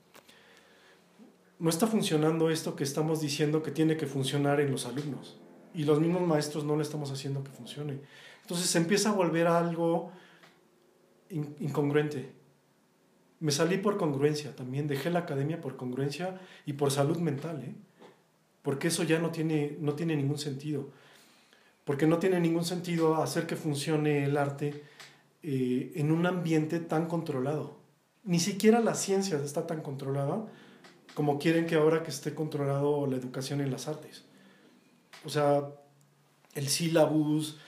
no 1.58 1.70
está 1.70 1.86
funcionando 1.86 2.50
esto 2.50 2.76
que 2.76 2.84
estamos 2.84 3.20
diciendo 3.20 3.62
que 3.62 3.70
tiene 3.70 3.96
que 3.96 4.06
funcionar 4.06 4.60
en 4.60 4.70
los 4.70 4.86
alumnos. 4.86 5.38
Y 5.74 5.84
los 5.84 6.00
mismos 6.00 6.22
maestros 6.22 6.64
no 6.64 6.76
le 6.76 6.82
estamos 6.82 7.10
haciendo 7.10 7.42
que 7.42 7.50
funcione. 7.50 8.00
Entonces 8.42 8.66
se 8.68 8.78
empieza 8.78 9.10
a 9.10 9.12
volver 9.12 9.46
algo 9.46 10.12
incongruente 11.30 12.39
me 13.40 13.52
salí 13.52 13.78
por 13.78 13.96
congruencia 13.96 14.54
también, 14.54 14.86
dejé 14.86 15.10
la 15.10 15.20
academia 15.20 15.60
por 15.60 15.76
congruencia 15.76 16.38
y 16.66 16.74
por 16.74 16.90
salud 16.90 17.18
mental, 17.18 17.62
¿eh? 17.64 17.74
porque 18.62 18.88
eso 18.88 19.02
ya 19.02 19.18
no 19.18 19.30
tiene, 19.30 19.76
no 19.80 19.94
tiene 19.94 20.14
ningún 20.14 20.38
sentido. 20.38 20.90
Porque 21.84 22.06
no 22.06 22.18
tiene 22.18 22.38
ningún 22.38 22.64
sentido 22.64 23.22
hacer 23.22 23.46
que 23.46 23.56
funcione 23.56 24.24
el 24.24 24.36
arte 24.36 24.84
eh, 25.42 25.92
en 25.96 26.12
un 26.12 26.26
ambiente 26.26 26.78
tan 26.78 27.06
controlado. 27.06 27.78
Ni 28.22 28.38
siquiera 28.38 28.80
la 28.80 28.94
ciencia 28.94 29.38
está 29.38 29.66
tan 29.66 29.80
controlada 29.80 30.46
como 31.14 31.38
quieren 31.38 31.66
que 31.66 31.74
ahora 31.74 32.02
que 32.02 32.10
esté 32.10 32.34
controlado 32.34 33.06
la 33.06 33.16
educación 33.16 33.62
en 33.62 33.70
las 33.70 33.88
artes. 33.88 34.24
O 35.24 35.30
sea, 35.30 35.68
el 36.54 36.68
sílabus 36.68 37.58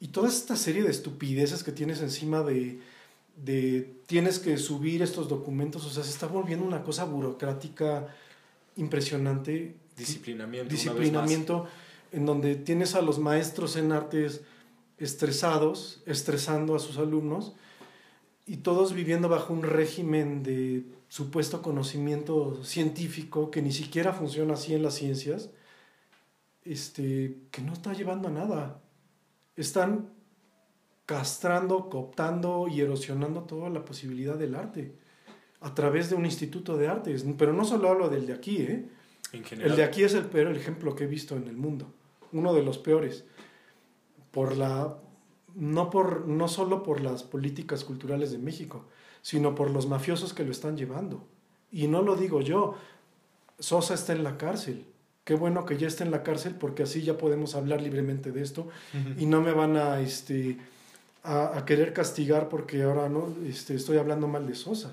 y 0.00 0.08
toda 0.08 0.28
esta 0.28 0.56
serie 0.56 0.82
de 0.82 0.90
estupideces 0.90 1.62
que 1.62 1.72
tienes 1.72 2.02
encima 2.02 2.42
de, 2.42 2.80
de 3.44 4.02
tienes 4.06 4.38
que 4.38 4.58
subir 4.58 5.02
estos 5.02 5.28
documentos, 5.28 5.86
o 5.86 5.90
sea, 5.90 6.04
se 6.04 6.10
está 6.10 6.26
volviendo 6.26 6.64
una 6.64 6.82
cosa 6.82 7.04
burocrática 7.04 8.08
impresionante. 8.76 9.76
Disciplinamiento. 9.96 10.70
Disciplinamiento, 10.70 11.66
en 12.12 12.26
donde 12.26 12.56
tienes 12.56 12.94
a 12.94 13.02
los 13.02 13.18
maestros 13.18 13.76
en 13.76 13.92
artes 13.92 14.42
estresados, 14.98 16.02
estresando 16.06 16.74
a 16.74 16.78
sus 16.78 16.98
alumnos, 16.98 17.54
y 18.46 18.58
todos 18.58 18.92
viviendo 18.92 19.28
bajo 19.28 19.52
un 19.52 19.62
régimen 19.62 20.42
de 20.42 20.84
supuesto 21.08 21.62
conocimiento 21.62 22.62
científico 22.64 23.50
que 23.50 23.62
ni 23.62 23.72
siquiera 23.72 24.12
funciona 24.12 24.54
así 24.54 24.74
en 24.74 24.82
las 24.82 24.94
ciencias, 24.94 25.50
este, 26.64 27.38
que 27.50 27.62
no 27.62 27.72
está 27.72 27.92
llevando 27.92 28.28
a 28.28 28.32
nada. 28.32 28.82
Están 29.56 30.10
castrando, 31.10 31.90
cooptando 31.90 32.68
y 32.68 32.82
erosionando 32.82 33.42
toda 33.42 33.68
la 33.68 33.84
posibilidad 33.84 34.36
del 34.36 34.54
arte 34.54 34.92
a 35.60 35.74
través 35.74 36.08
de 36.08 36.14
un 36.14 36.24
instituto 36.24 36.76
de 36.76 36.86
artes. 36.86 37.26
Pero 37.36 37.52
no 37.52 37.64
solo 37.64 37.88
hablo 37.88 38.08
del 38.08 38.28
de 38.28 38.32
aquí, 38.32 38.58
¿eh? 38.58 38.88
El 39.32 39.74
de 39.74 39.82
aquí 39.82 40.04
es 40.04 40.14
el 40.14 40.26
peor 40.26 40.56
ejemplo 40.56 40.94
que 40.94 41.04
he 41.04 41.08
visto 41.08 41.34
en 41.34 41.48
el 41.48 41.56
mundo, 41.56 41.92
uno 42.30 42.54
de 42.54 42.62
los 42.62 42.78
peores. 42.78 43.24
Por 44.30 44.56
la, 44.56 44.98
no, 45.56 45.90
por, 45.90 46.28
no 46.28 46.46
solo 46.46 46.84
por 46.84 47.00
las 47.00 47.24
políticas 47.24 47.82
culturales 47.82 48.30
de 48.30 48.38
México, 48.38 48.86
sino 49.20 49.56
por 49.56 49.72
los 49.72 49.88
mafiosos 49.88 50.32
que 50.32 50.44
lo 50.44 50.52
están 50.52 50.76
llevando. 50.76 51.26
Y 51.72 51.88
no 51.88 52.02
lo 52.02 52.14
digo 52.14 52.40
yo, 52.40 52.76
Sosa 53.58 53.94
está 53.94 54.12
en 54.12 54.22
la 54.22 54.38
cárcel. 54.38 54.86
Qué 55.24 55.34
bueno 55.34 55.66
que 55.66 55.76
ya 55.76 55.88
está 55.88 56.04
en 56.04 56.12
la 56.12 56.22
cárcel 56.22 56.54
porque 56.54 56.84
así 56.84 57.02
ya 57.02 57.18
podemos 57.18 57.56
hablar 57.56 57.82
libremente 57.82 58.30
de 58.30 58.42
esto 58.42 58.68
y 59.18 59.26
no 59.26 59.40
me 59.40 59.50
van 59.50 59.76
a... 59.76 59.98
Este, 59.98 60.56
a, 61.22 61.64
querer 61.66 61.92
castigar 61.92 62.48
porque 62.48 62.82
ahora 62.82 63.08
no 63.08 63.34
este, 63.46 63.74
estoy 63.74 63.98
hablando 63.98 64.28
mal 64.28 64.46
de 64.46 64.54
Sosa. 64.54 64.92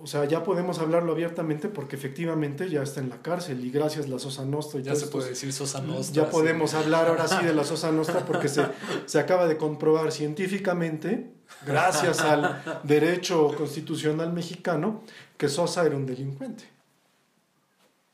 O 0.00 0.06
sea, 0.06 0.24
ya 0.26 0.44
podemos 0.44 0.78
hablarlo 0.78 1.10
abiertamente 1.10 1.68
porque 1.68 1.96
efectivamente 1.96 2.68
ya 2.68 2.82
está 2.82 3.00
en 3.00 3.08
la 3.08 3.20
cárcel 3.20 3.64
y 3.64 3.70
gracias 3.70 4.06
a 4.06 4.08
la 4.08 4.18
Sosa 4.20 4.44
Nostra. 4.44 4.78
Y 4.80 4.84
ya 4.84 4.94
se 4.94 5.08
puede 5.08 5.30
decir 5.30 5.52
Sosa 5.52 5.80
Nostra. 5.80 6.24
Ya 6.24 6.30
podemos 6.30 6.74
hablar 6.74 7.08
ahora 7.08 7.26
sí 7.26 7.44
de 7.44 7.52
la 7.52 7.64
Sosa 7.64 7.90
Nostra 7.90 8.24
porque 8.24 8.48
se, 8.48 8.64
se 9.06 9.18
acaba 9.18 9.48
de 9.48 9.56
comprobar 9.56 10.12
científicamente, 10.12 11.32
gracias 11.66 12.20
al 12.20 12.62
derecho 12.84 13.52
constitucional 13.56 14.32
mexicano, 14.32 15.02
que 15.36 15.48
Sosa 15.48 15.84
era 15.84 15.96
un 15.96 16.06
delincuente. 16.06 16.64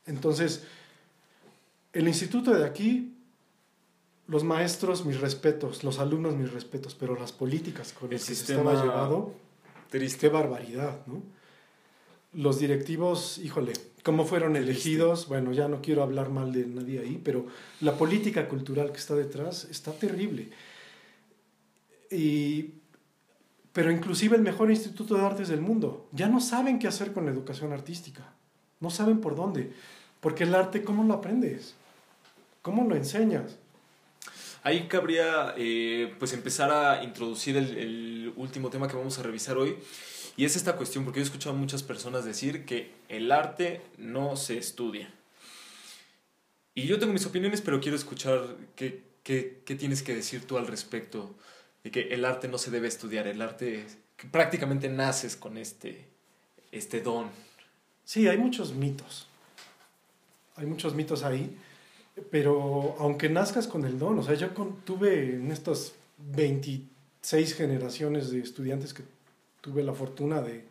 Entonces, 0.07 0.63
el 1.93 2.07
instituto 2.07 2.51
de 2.51 2.65
aquí, 2.65 3.14
los 4.27 4.43
maestros, 4.43 5.05
mis 5.05 5.19
respetos, 5.19 5.83
los 5.83 5.99
alumnos, 5.99 6.35
mis 6.35 6.51
respetos, 6.51 6.95
pero 6.95 7.15
las 7.15 7.31
políticas 7.31 7.93
con 7.93 8.09
las 8.09 8.25
que 8.25 8.35
se 8.35 8.53
estaba 8.53 8.81
llevado, 8.81 9.33
triste. 9.89 10.19
qué 10.21 10.29
barbaridad, 10.29 11.05
¿no? 11.05 11.21
los 12.35 12.59
directivos, 12.59 13.37
híjole, 13.37 13.73
cómo 14.03 14.25
fueron 14.25 14.55
elegidos, 14.55 15.27
bueno, 15.27 15.53
ya 15.53 15.67
no 15.67 15.81
quiero 15.81 16.03
hablar 16.03 16.29
mal 16.29 16.51
de 16.51 16.65
nadie 16.65 16.99
ahí, 16.99 17.19
pero 17.23 17.47
la 17.81 17.97
política 17.97 18.47
cultural 18.47 18.91
que 18.91 18.97
está 18.97 19.15
detrás 19.15 19.65
está 19.71 19.93
terrible. 19.93 20.49
Y, 22.11 22.73
pero 23.71 23.91
inclusive 23.91 24.35
el 24.35 24.41
mejor 24.41 24.69
instituto 24.69 25.15
de 25.15 25.25
artes 25.25 25.47
del 25.47 25.61
mundo, 25.61 26.07
ya 26.11 26.27
no 26.27 26.41
saben 26.41 26.77
qué 26.77 26.87
hacer 26.87 27.13
con 27.13 27.25
la 27.25 27.31
educación 27.31 27.71
artística, 27.71 28.33
no 28.81 28.89
saben 28.89 29.21
por 29.21 29.35
dónde, 29.35 29.71
porque 30.19 30.43
el 30.43 30.53
arte, 30.53 30.83
¿cómo 30.83 31.03
lo 31.03 31.13
aprendes? 31.13 31.75
¿Cómo 32.61 32.83
lo 32.87 32.95
enseñas? 32.95 33.57
Ahí 34.65 34.87
cabría 34.87 35.53
eh, 35.57 36.15
pues 36.17 36.33
empezar 36.33 36.71
a 36.71 37.03
introducir 37.03 37.55
el, 37.55 37.77
el 37.77 38.33
último 38.35 38.71
tema 38.71 38.87
que 38.87 38.95
vamos 38.95 39.19
a 39.19 39.21
revisar 39.21 39.59
hoy, 39.59 39.77
y 40.37 40.43
es 40.43 40.55
esta 40.55 40.75
cuestión, 40.75 41.03
porque 41.03 41.19
yo 41.19 41.21
he 41.21 41.27
escuchado 41.27 41.55
a 41.55 41.59
muchas 41.59 41.83
personas 41.83 42.25
decir 42.25 42.65
que 42.65 42.91
el 43.07 43.31
arte 43.31 43.81
no 43.99 44.35
se 44.35 44.57
estudia. 44.57 45.13
Y 46.73 46.87
yo 46.87 46.97
tengo 46.97 47.13
mis 47.13 47.27
opiniones, 47.27 47.61
pero 47.61 47.79
quiero 47.79 47.95
escuchar 47.95 48.57
qué, 48.75 49.03
qué, 49.21 49.61
qué 49.63 49.75
tienes 49.75 50.01
que 50.01 50.15
decir 50.15 50.47
tú 50.47 50.57
al 50.57 50.65
respecto 50.65 51.35
de 51.83 51.91
que 51.91 52.13
el 52.15 52.25
arte 52.25 52.47
no 52.47 52.57
se 52.57 52.71
debe 52.71 52.87
estudiar, 52.87 53.27
el 53.27 53.43
arte 53.43 53.85
que 54.17 54.27
prácticamente 54.27 54.89
naces 54.89 55.35
con 55.35 55.59
este, 55.59 56.07
este 56.71 57.01
don. 57.01 57.29
Sí, 58.03 58.27
hay 58.27 58.39
muchos 58.39 58.73
mitos. 58.73 59.27
Hay 60.55 60.65
muchos 60.65 60.95
mitos 60.95 61.23
ahí, 61.23 61.55
pero 62.31 62.95
aunque 62.99 63.29
nazcas 63.29 63.67
con 63.67 63.85
el 63.85 63.99
don, 63.99 64.19
o 64.19 64.23
sea, 64.23 64.35
yo 64.35 64.49
tuve 64.85 65.35
en 65.35 65.51
estas 65.51 65.93
26 66.33 67.53
generaciones 67.55 68.31
de 68.31 68.39
estudiantes 68.39 68.93
que 68.93 69.03
tuve 69.61 69.83
la 69.83 69.93
fortuna 69.93 70.41
de 70.41 70.63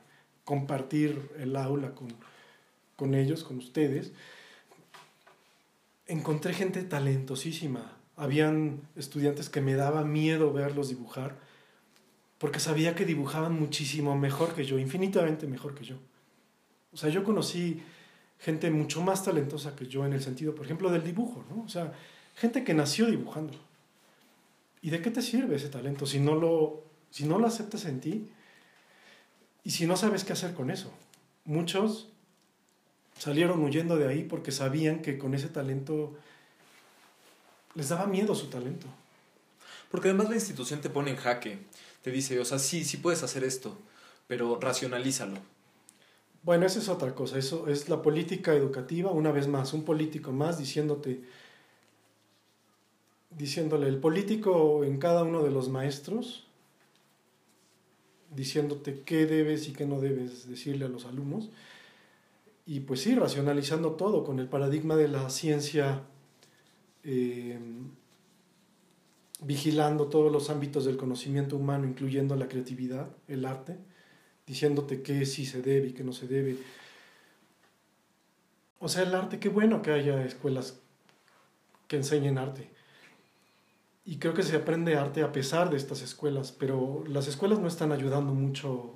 compartir 0.45 1.31
el 1.39 1.57
aula 1.57 1.93
con, 2.97 3.15
ellos, 3.15 3.45
con 3.45 3.59
ustedes, 3.59 4.13
encontré 6.07 6.55
gente 6.55 6.83
talentosísima. 6.83 7.93
Habían 8.17 8.81
estudiantes 8.97 9.49
que 9.49 9.61
me 9.61 9.75
daba 9.75 10.05
miedo 10.05 10.53
verlos 10.53 10.89
dibujar, 10.89 11.37
porque 12.39 12.61
sabía 12.61 12.95
que 12.95 13.05
dibujaban 13.05 13.59
muchísimo 13.59 14.17
mejor 14.17 14.55
que 14.55 14.65
yo, 14.65 14.79
infinitamente 14.79 15.47
mejor 15.47 15.75
que 15.75 15.85
yo. 15.85 15.97
O 16.93 16.97
sea, 16.97 17.11
yo 17.11 17.25
conocí 17.25 17.83
gente 18.45 18.71
mucho 18.71 19.01
más 19.01 19.25
talentosa 19.25 19.75
que 19.75 19.87
yo 19.87 20.05
en 20.05 20.13
el 20.13 20.23
sentido, 20.23 20.55
por 20.55 20.67
ejemplo, 20.67 20.91
del 20.91 21.03
dibujo, 21.03 21.47
¿no? 21.49 21.63
O 21.63 21.69
sea, 21.69 21.95
gente 22.37 22.63
que 22.63 22.75
nació 22.75 23.07
dibujando. 23.07 23.55
¿Y 24.83 24.91
de 24.91 25.01
qué 25.01 25.11
te 25.11 25.23
sirve 25.23 25.57
ese 25.57 25.71
talento 25.71 26.05
si 26.05 26.21
no 26.21 26.35
lo, 26.35 26.85
si 27.11 27.25
no 27.25 27.39
lo 27.39 27.47
aceptas 27.47 27.87
en 27.87 28.01
ti? 28.01 28.29
Y 29.65 29.71
si 29.71 29.87
no 29.87 29.97
sabes 29.97 30.25
qué 30.25 30.35
hacer 30.35 30.53
con 30.53 30.71
eso, 30.71 30.93
muchos 31.47 32.11
salieron 33.19 33.63
huyendo 33.63 33.97
de 33.97 34.09
ahí 34.09 34.25
porque 34.25 34.53
sabían 34.53 35.01
que 35.01 35.17
con 35.17 35.33
ese 35.35 35.49
talento 35.49 36.15
les 37.75 37.89
daba 37.89 38.07
miedo 38.07 38.35
su 38.35 38.49
talento. 38.49 38.87
Porque 39.91 40.09
además 40.09 40.29
la 40.29 40.35
institución 40.35 40.83
te 40.83 40.91
pone 40.91 41.13
en 41.13 41.17
jaque, 41.17 41.61
te 42.03 42.11
dice, 42.11 42.39
o 42.41 42.45
sea, 42.45 42.59
sí, 42.59 42.85
sí 42.85 42.99
puedes 42.99 43.23
hacer 43.23 43.43
esto, 43.43 43.79
pero 44.27 44.61
racionalízalo. 44.61 45.39
Bueno, 46.45 46.67
esa 46.67 46.79
es 46.79 46.91
otra 46.91 47.15
cosa, 47.15 47.39
eso 47.39 47.69
es 47.69 47.89
la 47.89 48.03
política 48.03 48.53
educativa, 48.53 49.11
una 49.11 49.33
vez 49.33 49.49
más, 49.49 49.73
un 49.73 49.83
político 49.83 50.31
más 50.31 50.59
diciéndote, 50.59 51.23
diciéndole, 53.31 53.89
el 53.89 53.97
político 53.99 54.85
en 54.85 54.99
cada 54.99 55.23
uno 55.23 55.43
de 55.43 55.51
los 55.51 55.71
maestros 55.71 56.47
diciéndote 58.35 59.03
qué 59.05 59.27
debes 59.27 59.69
y 59.69 59.73
qué 59.73 59.87
no 59.87 60.01
debes 60.01 60.49
decirle 60.49 60.85
a 60.85 60.89
los 60.89 61.07
alumnos. 61.07 61.51
Y 62.67 62.81
pues 62.81 63.01
sí, 63.01 63.15
racionalizando 63.15 63.93
todo 63.93 64.25
con 64.25 64.39
el 64.39 64.49
paradigma 64.49 64.97
de 64.97 65.09
la 65.09 65.31
ciencia, 65.31 66.03
eh, 67.05 67.59
vigilando 69.41 70.09
todos 70.09 70.33
los 70.33 70.51
ámbitos 70.51 70.85
del 70.85 70.97
conocimiento 70.97 71.57
humano, 71.57 71.87
incluyendo 71.87 72.37
la 72.37 72.49
creatividad, 72.49 73.09
el 73.29 73.45
arte, 73.45 73.79
diciéndote 74.47 75.03
qué 75.03 75.25
sí 75.27 75.47
se 75.47 75.63
debe 75.63 75.89
y 75.89 75.93
qué 75.93 76.05
no 76.05 76.13
se 76.13 76.27
debe. 76.27 76.57
O 78.81 78.89
sea, 78.89 79.03
el 79.03 79.15
arte, 79.15 79.39
qué 79.39 79.49
bueno 79.49 79.83
que 79.83 79.93
haya 79.93 80.25
escuelas 80.25 80.79
que 81.89 81.97
enseñen 81.97 82.39
arte 82.39 82.75
y 84.07 84.19
creo 84.19 84.35
que 84.35 84.43
se 84.43 84.57
aprende 84.57 84.97
arte 84.97 85.23
a 85.23 85.33
pesar 85.33 85.71
de 85.71 85.79
estas 85.79 86.03
escuelas, 86.03 86.53
pero 86.53 87.05
las 87.09 87.27
escuelas 87.27 87.59
no 87.59 87.69
están 87.69 87.91
ayudando 87.91 88.35
mucho. 88.35 88.93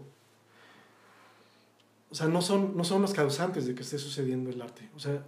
O 2.10 2.14
sea, 2.14 2.28
no 2.28 2.42
son, 2.42 2.76
no 2.76 2.84
son 2.84 3.02
los 3.02 3.14
causantes 3.14 3.66
de 3.66 3.74
que 3.74 3.82
esté 3.82 3.98
sucediendo 3.98 4.50
el 4.50 4.60
arte. 4.60 4.90
O 4.94 4.98
sea, 4.98 5.24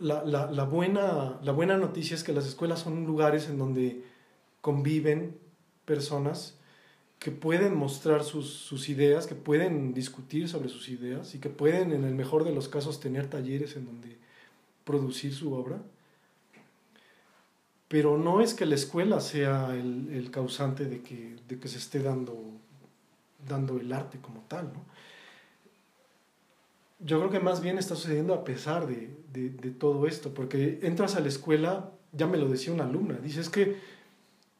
la, 0.00 0.24
la, 0.24 0.50
la, 0.50 0.64
buena, 0.64 1.38
la 1.42 1.52
buena 1.52 1.76
noticia 1.76 2.16
es 2.16 2.24
que 2.24 2.32
las 2.32 2.46
escuelas 2.46 2.80
son 2.80 3.04
lugares 3.04 3.48
en 3.48 3.58
donde 3.58 4.04
conviven 4.60 5.38
personas 5.84 6.55
que 7.18 7.30
pueden 7.30 7.76
mostrar 7.76 8.24
sus, 8.24 8.50
sus, 8.50 8.88
ideas, 8.88 9.26
que 9.26 9.34
pueden 9.34 9.94
discutir 9.94 10.48
sobre 10.48 10.68
sus 10.68 10.88
ideas 10.88 11.34
y 11.34 11.38
que 11.38 11.48
pueden, 11.48 11.92
en 11.92 12.04
el 12.04 12.14
mejor 12.14 12.44
de 12.44 12.52
los 12.52 12.68
casos, 12.68 13.00
tener 13.00 13.28
talleres 13.28 13.76
en 13.76 13.86
donde 13.86 14.16
producir 14.84 15.34
su 15.34 15.52
obra 15.54 15.80
pero 17.88 18.18
no 18.18 18.40
es 18.40 18.54
que 18.54 18.66
la 18.66 18.74
escuela 18.74 19.20
sea 19.20 19.74
el, 19.74 20.08
el 20.12 20.30
causante 20.30 20.86
de 20.86 21.02
que, 21.02 21.36
de 21.48 21.58
que, 21.58 21.68
se 21.68 21.78
esté 21.78 22.00
dando, 22.00 22.36
dando 23.46 23.78
el 23.78 23.92
arte 23.92 24.18
como 24.18 24.40
tal, 24.48 24.72
¿no? 24.72 24.84
Yo 26.98 27.18
creo 27.18 27.30
que 27.30 27.40
más 27.40 27.60
bien 27.60 27.76
está 27.76 27.94
sucediendo 27.94 28.32
a 28.32 28.42
pesar 28.42 28.86
de, 28.86 29.14
de, 29.32 29.50
de, 29.50 29.70
todo 29.70 30.06
esto, 30.06 30.32
porque 30.32 30.80
entras 30.82 31.14
a 31.14 31.20
la 31.20 31.28
escuela, 31.28 31.92
ya 32.12 32.26
me 32.26 32.38
lo 32.38 32.48
decía 32.48 32.72
una 32.72 32.84
alumna, 32.84 33.18
dice, 33.18 33.40
es 33.40 33.50
que 33.50 33.76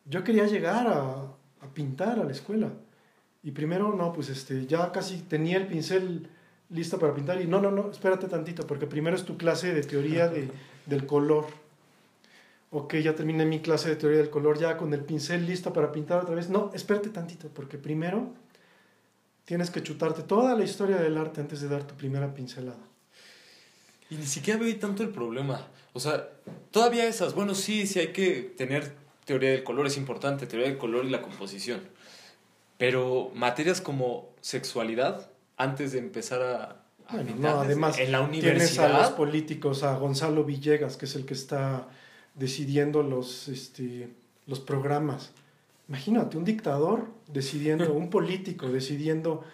yo 0.04 0.22
quería 0.22 0.46
llegar 0.46 0.86
a, 0.86 1.32
a 1.60 1.66
pintar 1.66 2.18
a 2.18 2.24
la 2.24 2.32
escuela, 2.32 2.70
y 3.42 3.52
primero, 3.52 3.94
no, 3.94 4.12
pues 4.12 4.28
este, 4.28 4.66
ya 4.66 4.90
casi 4.92 5.18
tenía 5.18 5.56
el 5.56 5.66
pincel 5.66 6.28
listo 6.70 6.98
para 6.98 7.14
pintar, 7.14 7.40
y 7.40 7.46
no, 7.46 7.60
no, 7.60 7.70
no, 7.70 7.90
espérate 7.90 8.26
tantito, 8.26 8.66
porque 8.66 8.86
primero 8.86 9.16
es 9.16 9.24
tu 9.24 9.36
clase 9.36 9.72
de 9.72 9.82
teoría 9.82 10.28
de, 10.28 10.50
del 10.86 11.06
color, 11.06 11.46
ok, 12.70 12.96
ya 12.96 13.14
terminé 13.14 13.44
mi 13.44 13.60
clase 13.60 13.88
de 13.88 13.96
teoría 13.96 14.18
del 14.18 14.30
color, 14.30 14.58
ya 14.58 14.76
con 14.76 14.92
el 14.92 15.00
pincel 15.00 15.46
listo 15.46 15.72
para 15.72 15.92
pintar 15.92 16.22
otra 16.22 16.34
vez. 16.34 16.48
No, 16.48 16.70
espérate 16.74 17.08
tantito, 17.10 17.48
porque 17.48 17.78
primero 17.78 18.32
tienes 19.44 19.70
que 19.70 19.82
chutarte 19.82 20.22
toda 20.22 20.56
la 20.56 20.64
historia 20.64 20.96
del 20.96 21.16
arte 21.16 21.40
antes 21.40 21.60
de 21.60 21.68
dar 21.68 21.84
tu 21.84 21.94
primera 21.94 22.34
pincelada. 22.34 22.84
Y 24.10 24.16
ni 24.16 24.26
siquiera 24.26 24.60
veo 24.60 24.76
tanto 24.78 25.02
el 25.02 25.08
problema. 25.08 25.66
O 25.92 26.00
sea, 26.00 26.28
todavía 26.70 27.06
esas, 27.06 27.34
bueno, 27.34 27.54
sí, 27.54 27.86
sí 27.86 27.98
hay 27.98 28.08
que 28.08 28.54
tener 28.56 28.92
teoría 29.26 29.50
del 29.50 29.64
color, 29.64 29.86
es 29.86 29.98
importante, 29.98 30.46
teoría 30.46 30.68
del 30.68 30.78
color 30.78 31.04
y 31.04 31.10
la 31.10 31.20
composición. 31.20 31.80
Pero 32.78 33.30
materias 33.34 33.82
como 33.82 34.30
sexualidad, 34.40 35.30
antes 35.56 35.92
de 35.92 35.98
empezar 35.98 36.42
a... 36.42 36.84
bueno, 37.10 37.34
no, 37.36 37.60
además, 37.60 37.98
en 37.98 38.12
la 38.12 38.20
universidad. 38.20 38.56
Tienes 38.56 38.78
a 38.78 38.88
los 39.00 39.10
políticos, 39.10 39.82
a 39.82 39.96
Gonzalo 39.96 40.44
Villegas, 40.44 40.96
que 40.96 41.06
es 41.06 41.16
el 41.16 41.26
que 41.26 41.34
está 41.34 41.88
decidiendo 42.34 43.02
los, 43.02 43.48
este, 43.48 44.10
los 44.46 44.60
programas. 44.60 45.32
Imagínate, 45.88 46.36
un 46.36 46.44
dictador 46.44 47.06
decidiendo, 47.26 47.92
un 47.92 48.10
político 48.10 48.68
decidiendo 48.70 49.44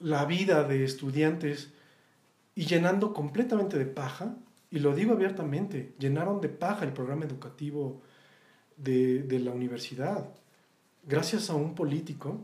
la 0.00 0.26
vida 0.26 0.64
de 0.64 0.84
estudiantes 0.84 1.70
y 2.54 2.66
llenando 2.66 3.14
completamente 3.14 3.78
de 3.78 3.86
paja, 3.86 4.36
y 4.74 4.80
lo 4.80 4.92
digo 4.92 5.12
abiertamente, 5.12 5.94
llenaron 6.00 6.40
de 6.40 6.48
paja 6.48 6.84
el 6.84 6.92
programa 6.92 7.24
educativo 7.24 8.02
de, 8.76 9.22
de 9.22 9.38
la 9.38 9.52
universidad, 9.52 10.28
gracias 11.06 11.48
a 11.48 11.54
un 11.54 11.76
político 11.76 12.40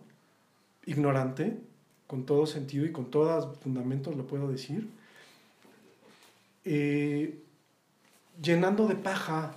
ignorante, 0.86 1.58
con 2.06 2.26
todo 2.26 2.46
sentido 2.46 2.86
y 2.86 2.92
con 2.92 3.10
todos 3.10 3.58
fundamentos 3.58 4.14
lo 4.14 4.28
puedo 4.28 4.46
decir, 4.46 4.88
eh, 6.64 7.42
llenando 8.40 8.86
de 8.86 8.94
paja 8.94 9.56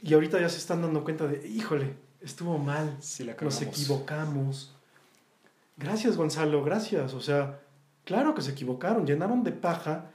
y 0.00 0.14
ahorita 0.14 0.40
ya 0.40 0.48
se 0.48 0.58
están 0.58 0.80
dando 0.80 1.02
cuenta 1.02 1.26
de, 1.26 1.48
híjole, 1.48 1.96
estuvo 2.20 2.56
mal, 2.56 2.98
nos 3.40 3.62
equivocamos. 3.62 4.72
Gracias, 5.76 6.16
Gonzalo, 6.16 6.62
gracias. 6.62 7.14
O 7.14 7.20
sea, 7.20 7.58
claro 8.04 8.32
que 8.32 8.42
se 8.42 8.52
equivocaron, 8.52 9.08
llenaron 9.08 9.42
de 9.42 9.50
paja 9.50 10.12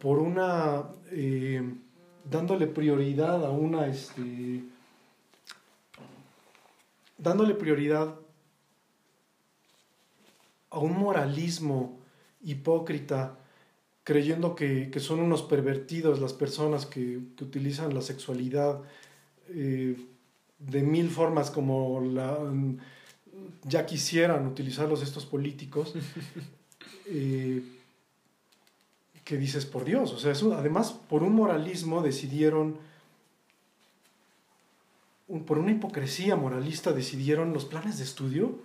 por 0.00 0.18
una... 0.18 0.84
Eh, 1.10 1.62
dándole 2.30 2.66
prioridad 2.66 3.44
a 3.44 3.50
una... 3.50 3.86
Este, 3.86 4.62
dándole 7.18 7.54
prioridad 7.54 8.14
a 10.70 10.78
un 10.78 10.98
moralismo 10.98 11.98
hipócrita, 12.42 13.38
creyendo 14.04 14.54
que, 14.54 14.92
son 15.00 15.20
unos 15.20 15.42
pervertidos 15.42 16.20
las 16.20 16.32
personas 16.32 16.86
que, 16.86 17.18
utilizan 17.40 17.94
la 17.94 18.02
sexualidad 18.02 18.80
eh, 19.48 19.96
de 20.58 20.82
mil 20.82 21.10
formas 21.10 21.50
como 21.50 22.00
la, 22.00 22.38
ya 23.64 23.86
quisieran 23.86 24.46
utilizarlos 24.46 25.02
estos 25.02 25.26
políticos, 25.26 25.94
eh, 27.06 27.62
que 29.28 29.36
dices, 29.36 29.66
por 29.66 29.84
Dios, 29.84 30.14
o 30.14 30.18
sea, 30.18 30.32
además 30.56 30.92
por 31.06 31.22
un 31.22 31.34
moralismo 31.34 32.00
decidieron, 32.00 32.78
por 35.46 35.58
una 35.58 35.70
hipocresía 35.70 36.34
moralista 36.34 36.94
decidieron 36.94 37.52
los 37.52 37.66
planes 37.66 37.98
de 37.98 38.04
estudio, 38.04 38.58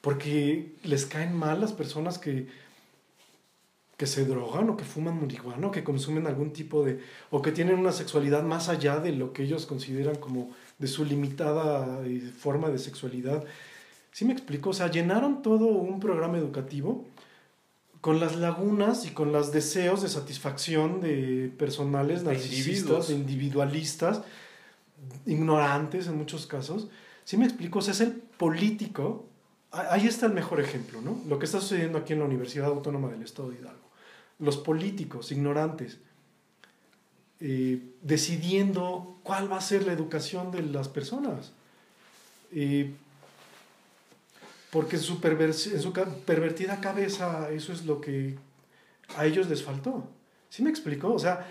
porque 0.00 0.72
les 0.82 1.04
caen 1.04 1.36
mal 1.36 1.60
las 1.60 1.74
personas 1.74 2.18
que, 2.18 2.48
que 3.98 4.06
se 4.06 4.24
drogan 4.24 4.70
o 4.70 4.78
que 4.78 4.84
fuman 4.84 5.20
marihuana 5.20 5.66
o 5.66 5.70
que 5.70 5.84
consumen 5.84 6.26
algún 6.26 6.54
tipo 6.54 6.82
de, 6.82 6.98
o 7.30 7.42
que 7.42 7.52
tienen 7.52 7.78
una 7.78 7.92
sexualidad 7.92 8.44
más 8.44 8.70
allá 8.70 8.98
de 8.98 9.12
lo 9.12 9.34
que 9.34 9.42
ellos 9.42 9.66
consideran 9.66 10.16
como 10.16 10.52
de 10.78 10.86
su 10.86 11.04
limitada 11.04 12.02
eh, 12.06 12.32
forma 12.34 12.70
de 12.70 12.78
sexualidad. 12.78 13.44
¿Sí 14.10 14.24
me 14.24 14.32
explico? 14.32 14.70
O 14.70 14.72
sea, 14.72 14.90
llenaron 14.90 15.42
todo 15.42 15.66
un 15.66 16.00
programa 16.00 16.38
educativo 16.38 17.04
con 18.06 18.20
las 18.20 18.36
lagunas 18.36 19.04
y 19.04 19.10
con 19.10 19.32
los 19.32 19.50
deseos 19.50 20.00
de 20.00 20.08
satisfacción 20.08 21.00
de 21.00 21.52
personales 21.58 22.22
narcisistas, 22.22 23.08
de 23.08 23.14
individualistas, 23.14 24.22
ignorantes 25.26 26.06
en 26.06 26.16
muchos 26.16 26.46
casos. 26.46 26.86
¿Sí 27.24 27.36
me 27.36 27.46
explico? 27.46 27.80
O 27.80 27.82
sea, 27.82 27.94
es 27.94 28.00
el 28.00 28.12
político, 28.12 29.26
ahí 29.72 30.06
está 30.06 30.26
el 30.26 30.34
mejor 30.34 30.60
ejemplo, 30.60 31.00
¿no? 31.00 31.20
Lo 31.26 31.40
que 31.40 31.46
está 31.46 31.60
sucediendo 31.60 31.98
aquí 31.98 32.12
en 32.12 32.20
la 32.20 32.26
Universidad 32.26 32.66
Autónoma 32.66 33.08
del 33.08 33.22
Estado 33.22 33.50
de 33.50 33.56
Hidalgo. 33.56 33.90
Los 34.38 34.56
políticos 34.56 35.32
ignorantes, 35.32 35.98
eh, 37.40 37.82
decidiendo 38.02 39.18
cuál 39.24 39.50
va 39.50 39.56
a 39.56 39.60
ser 39.60 39.84
la 39.84 39.92
educación 39.92 40.52
de 40.52 40.62
las 40.62 40.88
personas. 40.88 41.50
Eh, 42.52 42.94
porque 44.70 44.96
en 44.96 45.02
su, 45.02 45.20
en 45.22 45.80
su 45.80 45.92
pervertida 45.92 46.80
cabeza 46.80 47.50
eso 47.50 47.72
es 47.72 47.84
lo 47.84 48.00
que 48.00 48.36
a 49.16 49.26
ellos 49.26 49.48
les 49.48 49.62
faltó. 49.62 50.08
¿Sí 50.48 50.62
me 50.62 50.70
explicó? 50.70 51.12
O 51.12 51.18
sea, 51.18 51.46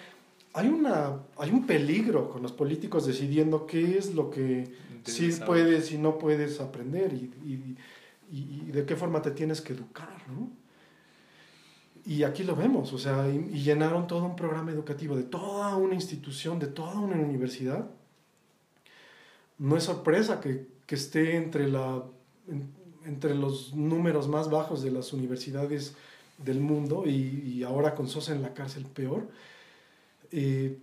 hay, 0.54 0.68
una, 0.68 1.20
hay 1.38 1.52
un 1.52 1.66
peligro 1.66 2.30
con 2.30 2.42
los 2.42 2.52
políticos 2.52 3.06
decidiendo 3.06 3.66
qué 3.66 3.98
es 3.98 4.14
lo 4.14 4.30
que 4.30 4.74
sí 5.04 5.30
puedes 5.46 5.92
y 5.92 5.98
no 5.98 6.18
puedes 6.18 6.60
aprender 6.60 7.14
y, 7.14 7.32
y, 7.46 7.78
y, 8.32 8.72
de 8.72 8.86
qué 8.86 8.96
forma 8.96 9.22
te 9.22 9.32
tienes 9.32 9.62
que 9.62 9.74
educar, 9.74 10.18
¿no? 10.28 10.50
Y 12.08 12.24
aquí 12.24 12.44
lo 12.44 12.56
vemos, 12.56 12.94
o 12.94 13.00
sea, 13.00 13.28
y, 13.30 13.62
llenaron 13.62 14.08
todo 14.08 14.26
un 14.26 14.36
programa 14.36 14.72
educativo 14.72 15.16
de 15.16 15.24
toda 15.24 15.76
una 15.76 15.96
institución, 15.96 16.60
de 16.60 16.68
toda 16.68 17.00
una 17.00 17.16
universidad. 17.16 17.90
No 19.58 19.76
es 19.78 19.84
sorpresa 19.84 20.40
que, 20.40 20.68
que 20.86 20.96
esté 20.96 21.36
entre 21.36 21.68
la 21.68 22.04
entre 23.06 23.36
los 23.36 23.74
números 23.74 24.28
más 24.28 24.50
bajos 24.50 24.82
de 24.82 24.92
las 24.92 25.14
universidades 25.14 25.96
del 26.38 26.60
mundo 26.60 27.04
y, 27.06 27.64
ahora 27.64 27.96
con 27.96 28.08
Sosa 28.08 28.34
en 28.34 28.42
la 28.42 28.54
cárcel 28.54 28.86
peor. 28.86 29.30
Eh, 30.32 30.78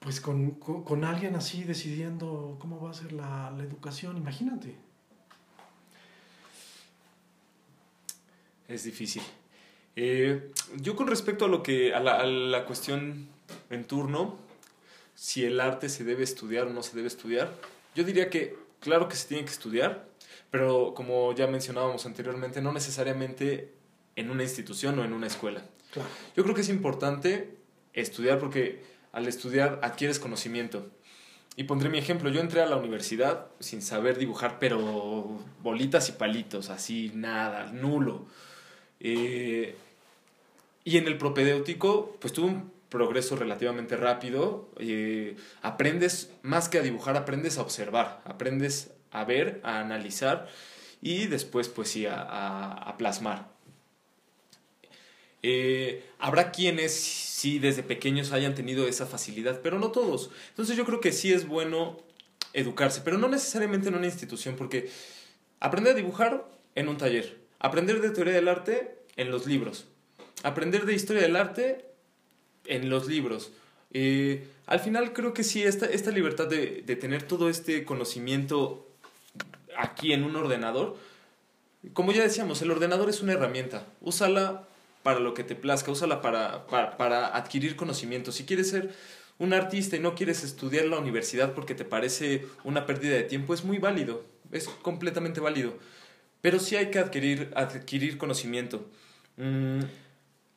pues 0.00 0.20
con, 0.20 1.04
alguien 1.04 1.36
así 1.36 1.62
decidiendo 1.62 2.56
cómo 2.60 2.80
va 2.80 2.90
a 2.90 2.94
ser 2.94 3.12
la, 3.12 3.54
educación, 3.60 4.16
imagínate. 4.16 4.74
Es 8.66 8.84
difícil. 8.84 9.22
Eh, 9.94 10.50
yo 10.80 10.96
con 10.96 11.06
respecto 11.06 11.44
a 11.44 11.48
lo 11.48 11.62
que 11.62 11.94
a 11.94 12.00
la, 12.00 12.16
a 12.16 12.26
la, 12.26 12.64
cuestión 12.64 13.28
en 13.70 13.84
turno, 13.84 14.38
si 15.14 15.44
el 15.44 15.60
arte 15.60 15.88
se 15.88 16.02
debe 16.02 16.24
estudiar 16.24 16.66
o 16.66 16.72
no 16.72 16.82
se 16.82 16.96
debe 16.96 17.08
estudiar, 17.08 17.54
yo 17.94 18.02
diría 18.02 18.30
que 18.30 18.56
claro 18.82 19.08
que 19.08 19.16
se 19.16 19.28
tiene 19.28 19.44
que 19.44 19.50
estudiar, 19.50 20.06
pero 20.50 20.92
como 20.94 21.34
ya 21.34 21.46
mencionábamos 21.46 22.04
anteriormente, 22.04 22.60
no 22.60 22.72
necesariamente 22.72 23.72
en 24.16 24.30
una 24.30 24.42
institución 24.42 24.98
o 24.98 25.04
en 25.04 25.12
una 25.14 25.26
escuela. 25.26 25.62
Yo 26.36 26.42
creo 26.42 26.54
que 26.54 26.62
es 26.62 26.68
importante 26.68 27.56
estudiar 27.92 28.38
porque 28.38 28.82
al 29.12 29.26
estudiar 29.28 29.80
adquieres 29.82 30.18
conocimiento. 30.18 30.90
Y 31.54 31.64
pondré 31.64 31.90
mi 31.90 31.98
ejemplo, 31.98 32.30
yo 32.30 32.40
entré 32.40 32.62
a 32.62 32.66
la 32.66 32.76
universidad 32.76 33.46
sin 33.60 33.82
saber 33.82 34.18
dibujar, 34.18 34.58
pero 34.58 35.38
bolitas 35.62 36.08
y 36.08 36.12
palitos, 36.12 36.70
así 36.70 37.12
nada, 37.14 37.70
nulo. 37.72 38.26
Eh, 39.00 39.76
y 40.84 40.96
en 40.96 41.06
el 41.06 41.18
propedéutico, 41.18 42.16
pues 42.20 42.32
tuve 42.32 42.46
un 42.46 42.71
progreso 42.92 43.34
relativamente 43.34 43.96
rápido. 43.96 44.70
Eh, 44.78 45.36
aprendes, 45.62 46.30
más 46.42 46.68
que 46.68 46.78
a 46.78 46.82
dibujar, 46.82 47.16
aprendes 47.16 47.56
a 47.58 47.62
observar, 47.62 48.20
aprendes 48.24 48.92
a 49.10 49.24
ver, 49.24 49.60
a 49.64 49.80
analizar 49.80 50.48
y 51.00 51.26
después 51.26 51.68
pues 51.68 51.88
sí 51.88 52.06
a, 52.06 52.94
plasmar. 52.98 53.50
Eh, 55.42 56.04
habrá 56.20 56.52
quienes 56.52 56.94
sí 56.94 57.58
desde 57.58 57.82
pequeños 57.82 58.30
hayan 58.30 58.54
tenido 58.54 58.86
esa 58.86 59.06
facilidad, 59.06 59.60
pero 59.62 59.78
no 59.78 59.90
todos. 59.90 60.30
Entonces 60.50 60.76
yo 60.76 60.84
creo 60.84 61.00
que 61.00 61.10
sí 61.10 61.32
es 61.32 61.48
bueno 61.48 61.98
educarse, 62.52 63.00
pero 63.02 63.16
no 63.18 63.28
necesariamente 63.28 63.88
en 63.88 63.96
una 63.96 64.06
institución, 64.06 64.54
porque 64.54 64.90
aprender 65.58 65.94
a 65.94 65.96
dibujar 65.96 66.46
en 66.74 66.88
un 66.88 66.98
taller, 66.98 67.40
aprender 67.58 68.00
de 68.02 68.10
teoría 68.10 68.34
del 68.34 68.48
arte 68.48 68.98
en 69.16 69.30
los 69.30 69.46
libros, 69.46 69.86
aprender 70.42 70.84
de 70.84 70.94
historia 70.94 71.22
del 71.22 71.36
arte 71.36 71.91
en 72.66 72.90
los 72.90 73.06
libros. 73.06 73.52
Eh, 73.92 74.46
al 74.66 74.80
final 74.80 75.12
creo 75.12 75.34
que 75.34 75.44
sí, 75.44 75.62
esta, 75.62 75.86
esta 75.86 76.10
libertad 76.10 76.48
de, 76.48 76.82
tener 76.96 77.22
todo 77.22 77.48
este 77.48 77.84
conocimiento 77.84 78.86
aquí 79.76 80.12
en 80.12 80.24
un 80.24 80.36
ordenador, 80.36 80.96
como 81.92 82.12
ya 82.12 82.22
decíamos, 82.22 82.62
el 82.62 82.70
ordenador 82.70 83.08
es 83.10 83.22
una 83.22 83.32
herramienta, 83.32 83.86
úsala 84.00 84.68
para 85.02 85.18
lo 85.18 85.34
que 85.34 85.44
te 85.44 85.56
plazca, 85.56 85.90
úsala 85.90 86.22
para, 86.22 86.66
para, 86.68 86.96
para 86.96 87.36
adquirir 87.36 87.74
conocimiento. 87.76 88.30
Si 88.30 88.44
quieres 88.44 88.70
ser 88.70 88.94
un 89.38 89.52
artista 89.52 89.96
y 89.96 90.00
no 90.00 90.14
quieres 90.14 90.44
estudiar 90.44 90.84
la 90.84 90.98
universidad 90.98 91.52
porque 91.54 91.74
te 91.74 91.84
parece 91.84 92.46
una 92.62 92.86
pérdida 92.86 93.16
de 93.16 93.24
tiempo, 93.24 93.54
es 93.54 93.64
muy 93.64 93.78
válido, 93.78 94.24
es 94.52 94.68
completamente 94.68 95.40
válido. 95.40 95.76
Pero 96.40 96.58
sí 96.58 96.76
hay 96.76 96.90
que 96.90 97.00
adquirir, 97.00 97.50
adquirir 97.54 98.18
conocimiento. 98.18 98.86
Mm, 99.36 99.80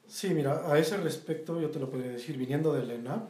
Sí, 0.07 0.33
mira, 0.33 0.71
a 0.71 0.77
ese 0.77 0.97
respecto 0.97 1.59
yo 1.59 1.69
te 1.69 1.79
lo 1.79 1.89
podría 1.89 2.11
decir, 2.11 2.37
viniendo 2.37 2.73
de 2.73 2.85
la 2.85 2.93
ENAP, 2.93 3.29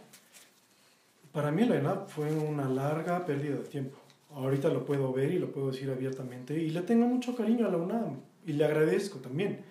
para 1.32 1.52
mí 1.52 1.66
la 1.66 1.78
ENAP 1.78 2.10
fue 2.10 2.32
una 2.32 2.70
larga 2.70 3.26
pérdida 3.26 3.56
de 3.56 3.64
tiempo. 3.64 3.98
Ahorita 4.34 4.70
lo 4.70 4.86
puedo 4.86 5.14
ver 5.14 5.32
y 5.32 5.40
lo 5.40 5.52
puedo 5.52 5.72
decir 5.72 5.90
abiertamente 5.90 6.54
y 6.54 6.70
le 6.70 6.82
tengo 6.82 7.06
mucho 7.06 7.36
cariño 7.36 7.68
a 7.68 7.72
la 7.72 7.78
UNAM 7.78 8.20
y 8.46 8.54
le 8.54 8.66
agradezco 8.66 9.20
también. 9.20 9.64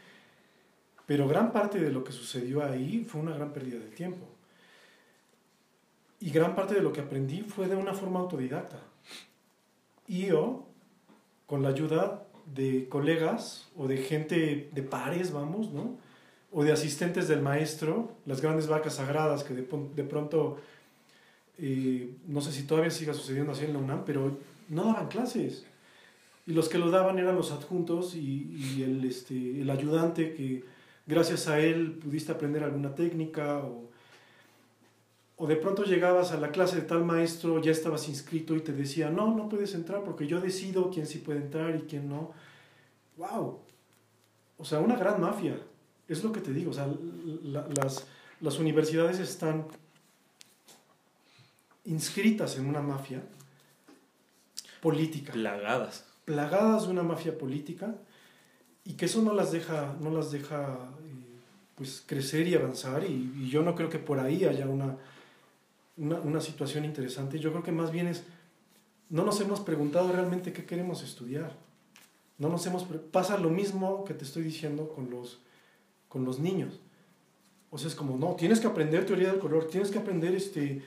Pero 1.07 1.29
gran 1.29 1.53
parte 1.53 1.79
de 1.79 1.91
lo 1.91 2.03
que 2.03 2.13
sucedió 2.13 2.65
ahí 2.65 3.05
fue 3.05 3.21
una 3.21 3.35
gran 3.35 3.53
pérdida 3.53 3.79
de 3.79 3.91
tiempo. 3.91 4.27
Y 6.21 6.31
gran 6.31 6.55
parte 6.55 6.75
de 6.75 6.81
lo 6.81 6.93
que 6.93 7.03
aprendí 7.03 7.43
fue 7.43 7.69
de 7.69 7.77
una 7.77 7.93
forma 7.93 8.21
autodidacta. 8.21 8.79
Y 10.07 10.27
yo, 10.27 10.67
con 11.47 11.63
la 11.63 11.69
ayuda 11.69 12.27
de 12.47 12.89
colegas 12.89 13.69
o 13.77 13.87
de 13.87 13.99
gente 13.99 14.71
de 14.73 14.83
pares, 14.83 15.33
vamos, 15.33 15.71
¿no? 15.71 15.99
O 16.55 16.63
de 16.63 16.71
asistentes 16.71 17.27
del 17.27 17.43
maestro, 17.43 18.13
las 18.27 18.41
grandes 18.41 18.69
vacas 18.69 18.95
sagradas 18.95 19.43
que 19.43 19.55
de, 19.55 19.67
de 19.97 20.05
pronto, 20.05 20.59
eh, 21.59 22.15
no 22.29 22.41
sé 22.41 22.53
si 22.53 22.63
todavía 22.63 22.93
siga 22.93 23.13
sucediendo 23.13 23.51
así 23.51 23.65
en 23.65 23.73
la 23.73 23.81
UNAM, 23.81 24.05
pero 24.07 24.39
no 24.69 24.85
daban 24.85 25.09
clases. 25.09 25.67
Y 26.47 26.53
los 26.53 26.69
que 26.69 26.79
lo 26.79 26.93
daban 26.93 27.19
eran 27.19 27.35
los 27.35 27.51
adjuntos 27.51 28.15
y, 28.15 28.77
y 28.77 28.83
el, 28.85 29.05
este, 29.05 29.35
el 29.35 29.69
ayudante 29.69 30.33
que 30.33 30.63
gracias 31.07 31.49
a 31.49 31.59
él 31.59 31.99
pudiste 32.01 32.31
aprender 32.31 32.63
alguna 32.63 32.95
técnica 32.95 33.59
o, 33.59 33.91
o 35.37 35.47
de 35.49 35.57
pronto 35.57 35.83
llegabas 35.83 36.31
a 36.31 36.39
la 36.39 36.53
clase 36.53 36.77
de 36.77 36.83
tal 36.83 37.05
maestro, 37.05 37.61
ya 37.61 37.73
estabas 37.73 38.09
inscrito 38.09 38.55
y 38.55 38.61
te 38.61 38.73
decía, 38.73 39.11
no, 39.11 39.35
no 39.35 39.49
puedes 39.49 39.75
entrar 39.75 40.05
porque 40.05 40.29
yo 40.29 40.41
decido 40.41 40.89
quién 40.91 41.09
sí 41.09 41.19
puede 41.19 41.41
entrar 41.41 41.75
y 41.75 41.81
quién 41.81 42.09
no. 42.09 42.31
¡Wow! 43.17 43.59
O 44.57 44.65
sea, 44.65 44.79
una 44.79 44.95
gran 44.95 45.21
mafia 45.21 45.59
es 46.09 46.23
lo 46.23 46.33
que 46.33 46.41
te 46.41 46.53
digo, 46.53 46.71
o 46.71 46.75
sea, 46.75 46.89
las, 47.43 48.07
las 48.41 48.59
universidades 48.59 49.19
están 49.19 49.67
inscritas 51.85 52.57
en 52.57 52.67
una 52.67 52.81
mafia 52.81 53.23
política. 54.81 55.33
Plagadas. 55.33 56.05
plagadas 56.25 56.85
de 56.85 56.91
una 56.91 57.03
mafia 57.03 57.37
política 57.39 57.95
y 58.85 58.95
que 58.95 59.07
eso 59.07 59.23
no 59.23 59.33
las 59.33 59.53
deja, 59.53 59.97
no 60.01 60.11
las 60.11 60.31
deja 60.31 60.75
eh, 61.03 61.39
pues, 61.75 62.03
crecer 62.07 62.47
y 62.49 62.55
avanzar 62.55 63.05
y, 63.05 63.49
yo 63.49 63.63
no 63.63 63.75
creo 63.75 63.89
que 63.89 63.99
por 63.99 64.19
ahí 64.21 64.45
haya 64.45 64.67
una, 64.67 64.97
una, 65.97 66.21
una, 66.21 66.41
situación 66.41 66.85
interesante. 66.85 67.39
Yo 67.39 67.51
creo 67.51 67.63
que 67.63 67.73
más 67.73 67.91
bien 67.91 68.09
es, 68.09 68.25
no 69.09 69.25
nos 69.25 69.41
hemos 69.41 69.61
preguntado 69.61 70.13
realmente 70.13 70.53
qué 70.53 70.67
queremos 70.67 71.03
estudiar. 71.03 71.57
No 72.37 72.49
nos 72.49 72.67
hemos, 72.67 72.85
pasa 73.13 73.39
lo 73.39 73.49
mismo 73.49 74.05
que 74.05 74.13
te 74.13 74.25
estoy 74.25 74.43
diciendo 74.43 74.89
con 74.89 75.11
los, 75.11 75.41
con 76.15 76.25
los 76.25 76.39
niños. 76.39 76.79
O 77.71 77.77
sea, 77.77 77.89
es 77.89 77.97
como, 77.97 78.17
no, 78.17 78.37
tienes 78.37 78.61
que 78.61 78.69
aprender 78.69 79.05
teoría 79.05 79.33
del 79.33 79.41
color, 79.41 79.67
tienes 79.67 79.91
que 79.91 79.99
aprender 79.99 80.33
este, 80.33 80.81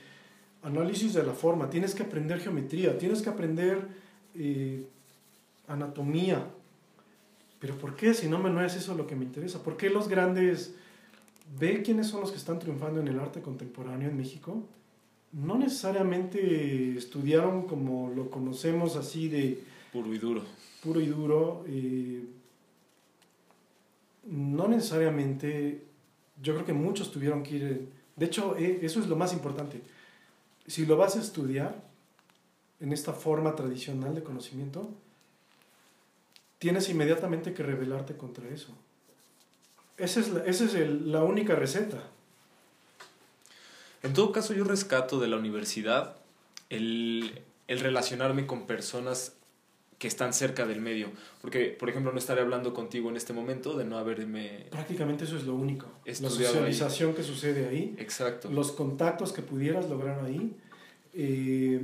análisis 0.64 1.14
de 1.14 1.22
la 1.22 1.34
forma, 1.34 1.70
tienes 1.70 1.94
que 1.94 2.04
aprender 2.04 2.40
geometría, 2.40 2.98
tienes 2.98 3.22
que 3.22 3.30
aprender 3.30 3.90
eh, 4.36 4.88
anatomía. 5.68 6.48
Pero 7.60 7.78
¿por 7.78 7.98
qué? 7.98 8.14
Si 8.14 8.30
no, 8.30 8.40
no 8.40 8.64
es 8.64 8.78
eso 8.78 8.96
lo 8.96 9.06
que 9.06 9.18
me 9.18 9.26
interesa. 9.26 9.62
¿Por 9.62 9.76
qué 9.76 9.90
los 9.90 10.08
grandes... 10.08 10.76
Ve 11.60 11.82
quiénes 11.84 12.08
son 12.08 12.22
los 12.22 12.32
que 12.32 12.38
están 12.38 12.60
triunfando 12.60 13.02
en 13.02 13.10
el 13.10 13.20
arte 13.20 13.42
contemporáneo 13.42 14.10
en 14.10 14.16
México. 14.16 14.64
No 15.34 15.58
necesariamente 15.58 16.98
estudiaron 16.98 17.68
como 17.68 18.14
lo 18.16 18.30
conocemos 18.30 18.96
así 18.96 19.28
de... 19.28 19.62
Puro 19.92 20.14
y 20.14 20.20
duro. 20.20 20.44
Puro 20.82 21.02
y 21.02 21.08
duro. 21.08 21.66
Eh, 21.68 22.24
no 24.28 24.68
necesariamente... 24.68 25.84
Yo 26.42 26.54
creo 26.54 26.66
que 26.66 26.74
muchos 26.74 27.12
tuvieron 27.12 27.44
que 27.44 27.56
ir... 27.56 27.90
De 28.16 28.26
hecho, 28.26 28.56
eh, 28.58 28.80
eso 28.84 29.00
es 29.00 29.08
lo 29.08 29.16
más 29.16 29.34
importante 29.34 29.82
si 30.68 30.86
lo 30.86 30.98
vas 30.98 31.16
a 31.16 31.22
estudiar 31.22 31.82
en 32.80 32.94
esta 32.94 33.14
forma 33.14 33.56
tradicional 33.56 34.14
de 34.14 34.24
conocimiento, 34.24 34.90
tienes 36.60 36.90
inmediatamente 36.90 37.54
que 37.54 37.64
rebelarte 37.64 38.18
contra 38.18 38.48
eso. 38.50 38.70
Esa 39.98 40.20
es 40.20 40.30
la, 40.30 40.44
esa 40.46 40.66
es 40.66 40.74
la 40.76 41.24
única 41.24 41.56
receta. 41.56 42.04
En 44.04 44.14
todo 44.14 44.32
caso, 44.32 44.54
yo 44.54 44.64
rescato 44.64 45.20
de 45.20 45.28
la 45.28 45.38
universidad 45.38 46.18
el, 46.70 47.42
el 47.68 47.80
relacionarme 47.80 48.46
con 48.46 48.68
personas 48.68 49.34
que 49.98 50.08
están 50.08 50.34
cerca 50.34 50.66
del 50.66 50.80
medio. 50.80 51.10
Porque, 51.42 51.76
por 51.78 51.90
ejemplo, 51.90 52.12
no 52.12 52.20
estaré 52.20 52.42
hablando 52.42 52.74
contigo 52.74 53.10
en 53.10 53.18
este 53.18 53.34
momento 53.34 53.76
de 53.78 53.86
no 53.86 53.98
haberme... 53.98 54.68
Prácticamente 54.70 55.24
eso 55.24 55.38
es 55.38 55.46
lo 55.46 55.56
único. 55.56 55.88
La 56.06 56.14
socialización 56.14 57.14
que 57.14 57.24
sucede 57.24 57.68
ahí. 57.68 57.96
Exacto. 57.98 58.50
Los 58.52 58.72
contactos 58.72 59.34
que 59.34 59.42
pudieras 59.42 59.90
lograr 59.90 60.24
ahí. 60.24 60.56
Eh, 61.14 61.82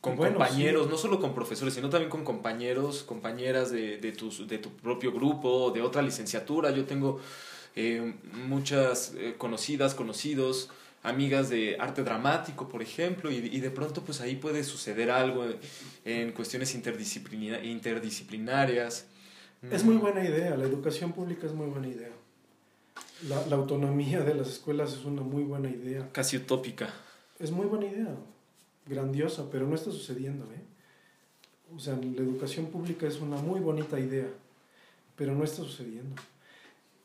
con 0.00 0.16
compañeros, 0.16 0.88
no 0.88 0.96
solo 0.96 1.20
con 1.20 1.34
profesores, 1.34 1.74
sino 1.74 1.88
también 1.88 2.10
con 2.10 2.24
compañeros, 2.24 3.02
compañeras 3.02 3.70
de, 3.70 3.98
de, 3.98 4.12
tu, 4.12 4.30
de 4.46 4.58
tu 4.58 4.70
propio 4.70 5.12
grupo, 5.12 5.70
de 5.70 5.82
otra 5.82 6.02
licenciatura. 6.02 6.70
Yo 6.70 6.84
tengo 6.84 7.20
eh, 7.74 8.14
muchas 8.46 9.14
eh, 9.16 9.34
conocidas, 9.38 9.94
conocidos 9.94 10.70
amigas 11.06 11.48
de 11.48 11.76
arte 11.78 12.02
dramático, 12.02 12.68
por 12.68 12.82
ejemplo, 12.82 13.30
y, 13.30 13.36
y 13.36 13.60
de 13.60 13.70
pronto 13.70 14.02
pues 14.02 14.20
ahí 14.20 14.34
puede 14.36 14.64
suceder 14.64 15.10
algo 15.10 15.46
en, 16.04 16.32
cuestiones 16.32 16.74
interdisciplinarias. 16.74 19.06
Es 19.70 19.84
muy 19.84 19.96
buena 19.96 20.24
idea, 20.24 20.56
la 20.56 20.64
educación 20.64 21.12
pública 21.12 21.46
es 21.46 21.52
muy 21.52 21.68
buena 21.68 21.88
idea. 21.88 22.10
La, 23.28 23.46
la, 23.46 23.56
autonomía 23.56 24.20
de 24.20 24.34
las 24.34 24.48
escuelas 24.48 24.92
es 24.92 25.04
una 25.04 25.22
muy 25.22 25.44
buena 25.44 25.70
idea. 25.70 26.08
Casi 26.12 26.36
utópica. 26.36 26.90
Es 27.38 27.50
muy 27.50 27.66
buena 27.66 27.86
idea, 27.86 28.14
grandiosa, 28.86 29.50
pero 29.50 29.66
no 29.66 29.74
está 29.74 29.90
sucediendo. 29.90 30.44
¿eh? 30.52 30.62
O 31.74 31.78
sea, 31.78 31.96
la 31.96 32.22
educación 32.22 32.66
pública 32.66 33.06
es 33.06 33.20
una 33.20 33.36
muy 33.36 33.60
bonita 33.60 33.98
idea, 33.98 34.28
pero 35.14 35.34
no 35.34 35.44
está 35.44 35.62
sucediendo. 35.62 36.16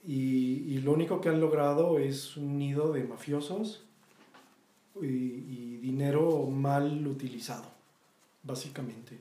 Y, 0.03 0.65
y, 0.67 0.81
lo 0.81 0.93
único 0.93 1.21
que 1.21 1.29
han 1.29 1.39
logrado 1.39 1.99
es 1.99 2.35
un 2.35 2.57
nido 2.57 2.91
de 2.91 3.03
mafiosos 3.03 3.83
y, 5.01 5.77
dinero 5.77 6.47
mal 6.47 7.07
utilizado, 7.07 7.65
básicamente. 8.43 9.19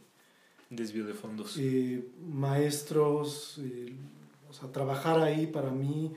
Desvío 0.68 1.06
de 1.06 1.14
fondos. 1.14 1.56
Eh, 1.58 2.04
maestros, 2.28 3.60
eh, 3.62 3.92
o 4.48 4.52
sea, 4.52 4.70
trabajar 4.70 5.20
ahí 5.20 5.46
para 5.46 5.70
mí 5.70 6.12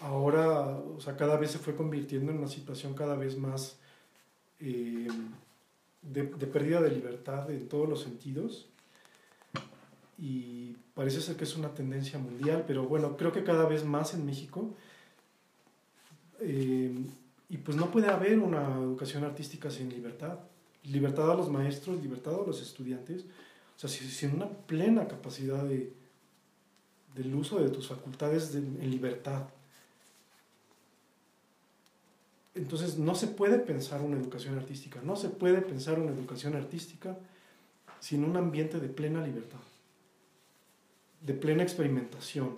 ahora, 0.00 0.60
o 0.60 1.00
sea, 1.00 1.16
cada 1.16 1.36
vez 1.36 1.50
se 1.50 1.58
fue 1.58 1.74
convirtiendo 1.74 2.30
en 2.30 2.38
una 2.38 2.48
situación 2.48 2.94
cada 2.94 3.16
vez 3.16 3.36
más 3.36 3.76
eh, 4.60 5.08
de, 6.02 6.22
de, 6.22 6.46
pérdida 6.46 6.80
de 6.80 6.90
libertad 6.90 7.50
en 7.50 7.68
todos 7.68 7.88
los 7.88 8.02
sentidos. 8.02 8.66
Y 10.18 10.76
parece 10.94 11.20
ser 11.20 11.36
que 11.36 11.44
es 11.44 11.56
una 11.56 11.74
tendencia 11.74 12.18
mundial, 12.18 12.64
pero 12.66 12.84
bueno, 12.84 13.16
creo 13.16 13.32
que 13.32 13.44
cada 13.44 13.66
vez 13.66 13.84
más 13.84 14.14
en 14.14 14.24
México. 14.24 14.70
Y 17.48 17.58
pues 17.58 17.76
no 17.76 17.90
puede 17.90 18.08
haber 18.08 18.38
una 18.38 18.76
educación 18.76 19.24
artística 19.24 19.70
sin 19.70 19.88
libertad. 19.88 20.38
Libertad 20.84 21.30
a 21.30 21.34
los 21.34 21.50
maestros, 21.50 22.02
libertad 22.02 22.34
a 22.34 22.46
los 22.46 22.60
estudiantes. 22.60 23.24
O 23.76 23.78
sea, 23.78 23.90
sin 23.90 24.34
una 24.34 24.48
plena 24.48 25.06
capacidad 25.06 25.62
de, 25.64 25.92
del 27.14 27.34
uso 27.34 27.60
de 27.60 27.70
tus 27.70 27.88
facultades 27.88 28.54
en 28.54 28.90
libertad. 28.90 29.48
Entonces 32.56 32.96
no 32.96 33.14
se 33.14 33.26
puede 33.26 33.58
pensar 33.58 34.00
una 34.00 34.16
educación 34.16 34.56
artística, 34.56 35.00
no 35.02 35.14
se 35.14 35.28
puede 35.28 35.60
pensar 35.60 35.98
una 35.98 36.10
educación 36.10 36.56
artística 36.56 37.16
sin 38.00 38.24
un 38.24 38.36
ambiente 38.36 38.80
de 38.80 38.88
plena 38.88 39.24
libertad, 39.24 39.60
de 41.20 41.34
plena 41.34 41.62
experimentación. 41.62 42.56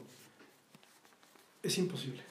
Es 1.65 1.79
imposible. 1.79 2.28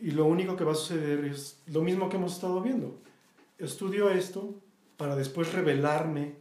Y 0.00 0.12
lo 0.12 0.24
único 0.24 0.56
que 0.56 0.64
va 0.64 0.72
a 0.72 0.76
suceder 0.76 1.24
es 1.24 1.58
lo 1.66 1.82
mismo 1.82 2.08
que 2.08 2.16
hemos 2.16 2.34
estado 2.34 2.60
viendo. 2.62 2.98
Estudio 3.58 4.10
esto 4.10 4.54
para 4.96 5.14
después 5.14 5.52
revelarme 5.52 6.34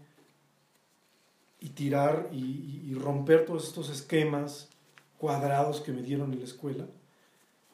y 1.60 1.69
tirar 1.69 2.30
y, 2.31 2.94
romper 2.95 3.45
todos 3.45 3.68
estos 3.68 3.90
esquemas 3.90 4.69
cuadrados 5.18 5.80
que 5.81 5.91
me 5.91 6.02
dieron 6.02 6.34
en 6.34 6.40
la 6.40 6.45
escuela. 6.45 6.86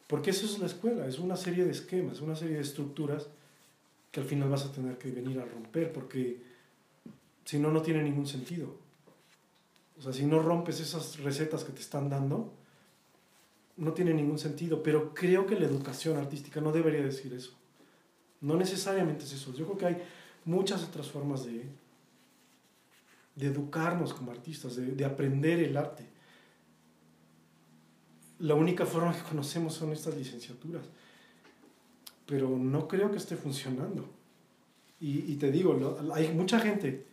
Porque 0.08 0.32
eso 0.32 0.46
es 0.46 0.60
la 0.60 0.68
escuela, 0.68 1.08
es 1.08 1.18
una 1.18 1.36
serie 1.36 1.66
de 1.66 1.72
esquemas, 1.72 2.22
una 2.22 2.36
serie 2.36 2.56
de 2.56 2.62
estructuras 2.62 3.28
que 4.12 4.20
al 4.20 4.26
final 4.26 4.50
vas 4.50 4.66
a 4.66 4.72
tener 4.72 4.98
que 4.98 5.10
venir 5.10 5.40
a 5.40 5.46
romper, 5.46 5.92
porque 5.92 6.42
si 7.44 7.58
no, 7.58 7.72
no 7.72 7.82
tiene 7.82 8.04
ningún 8.04 8.28
sentido. 8.28 8.76
O 9.98 10.02
sea, 10.02 10.14
si 10.14 10.26
no 10.26 10.40
rompes 10.40 10.80
esas 10.80 11.20
recetas 11.20 11.64
que 11.64 11.72
te 11.72 11.82
están 11.82 12.10
dando, 12.10 12.54
no 13.78 13.94
tiene 13.94 14.14
ningún 14.14 14.40
sentido, 14.40 14.82
pero 14.82 15.14
creo 15.14 15.46
que 15.46 15.60
la 15.60 15.66
educación 15.66 16.18
artística 16.18 16.62
no 16.62 16.72
debería 16.72 17.02
decir 17.02 17.34
eso. 17.34 17.54
No 18.42 18.56
necesariamente 18.56 19.26
es 19.26 19.34
eso. 19.34 19.54
Yo 19.54 19.66
creo 19.66 19.78
que 19.78 19.86
hay 19.86 19.98
muchas 20.46 20.84
otras 20.84 21.10
formas 21.10 21.46
de, 21.46 21.66
de 23.36 23.48
educarnos 23.48 24.14
como 24.14 24.32
artistas, 24.32 24.76
de, 24.76 24.88
de 24.88 25.06
aprender 25.06 25.60
el 25.60 25.76
arte. 25.76 26.06
La 28.40 28.56
única 28.56 28.86
forma 28.86 29.16
que 29.16 29.24
conocemos 29.24 29.74
son 29.74 29.92
estas 29.92 30.16
licenciaturas, 30.16 30.86
pero 32.26 32.50
no 32.50 32.88
creo 32.88 33.12
que 33.12 33.18
esté 33.18 33.36
funcionando. 33.36 34.10
Y, 35.00 35.32
y 35.32 35.36
te 35.36 35.52
digo, 35.52 35.98
hay 36.14 36.30
mucha 36.34 36.60
gente, 36.60 37.06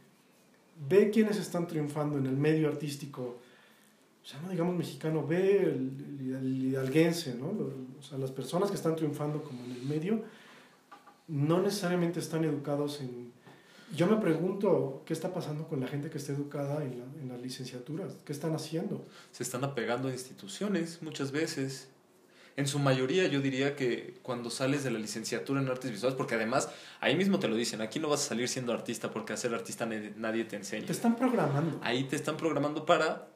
ve 0.89 1.11
quienes 1.11 1.39
están 1.39 1.67
triunfando 1.67 2.19
en 2.19 2.27
el 2.27 2.37
medio 2.37 2.69
artístico, 2.69 3.39
ya 4.25 4.41
no 4.41 4.51
digamos 4.51 4.77
mexicano, 4.77 5.27
ve 5.27 5.63
el, 5.63 6.37
el, 6.37 6.67
hidalguense, 6.67 7.35
¿no? 7.35 7.47
O 7.99 8.03
sea, 8.03 8.19
las 8.19 8.31
personas 8.31 8.71
que 8.71 8.77
están 8.77 8.95
triunfando 8.95 9.43
como 9.43 9.65
en 9.65 9.73
el 9.73 9.83
medio, 9.83 10.23
no 11.29 11.61
necesariamente 11.61 12.21
están 12.21 12.45
educados 12.45 13.01
en... 13.01 13.33
Yo 13.95 14.07
me 14.07 14.17
pregunto 14.17 15.03
qué 15.05 15.13
está 15.13 15.35
pasando 15.35 15.69
con 15.69 15.81
la 15.81 15.87
gente 15.87 16.09
que 16.09 16.19
está 16.19 16.33
educada 16.33 16.83
en, 16.83 17.01
la, 17.01 17.05
en 17.21 17.29
las 17.29 17.43
licenciaturas, 17.43 18.15
qué 18.25 18.33
están 18.33 18.55
haciendo. 18.55 19.05
Se 19.33 19.43
están 19.43 19.65
apegando 19.65 20.09
a 20.09 20.13
instituciones 20.13 21.03
muchas 21.03 21.31
veces. 21.31 21.89
En 22.57 22.67
su 22.67 22.79
mayoría 22.79 23.27
yo 23.27 23.41
diría 23.41 23.77
que 23.77 24.19
cuando 24.23 24.51
sales 24.51 24.85
de 24.85 24.91
la 24.91 24.99
licenciatura 24.99 25.61
en 25.61 25.69
artes 25.69 25.91
visuales, 25.91 26.17
porque 26.17 26.35
además 26.37 26.71
ahí 27.01 27.17
mismo 27.17 27.39
te 27.39 27.49
lo 27.49 27.57
dicen, 27.57 27.81
aquí 27.81 27.99
no 27.99 28.09
vas 28.09 28.25
a 28.25 28.29
salir 28.29 28.49
siendo 28.49 28.73
artista 28.73 29.11
porque 29.11 29.33
hacer 29.33 29.53
artista 29.53 29.87
nadie 29.87 30.45
te 30.45 30.57
enseña. 30.57 30.87
Te 30.87 30.93
están 30.93 31.17
programando. 31.17 31.79
Ahí 31.83 32.05
te 32.05 32.17
están 32.17 32.37
programando 32.37 32.87
para 32.87 33.32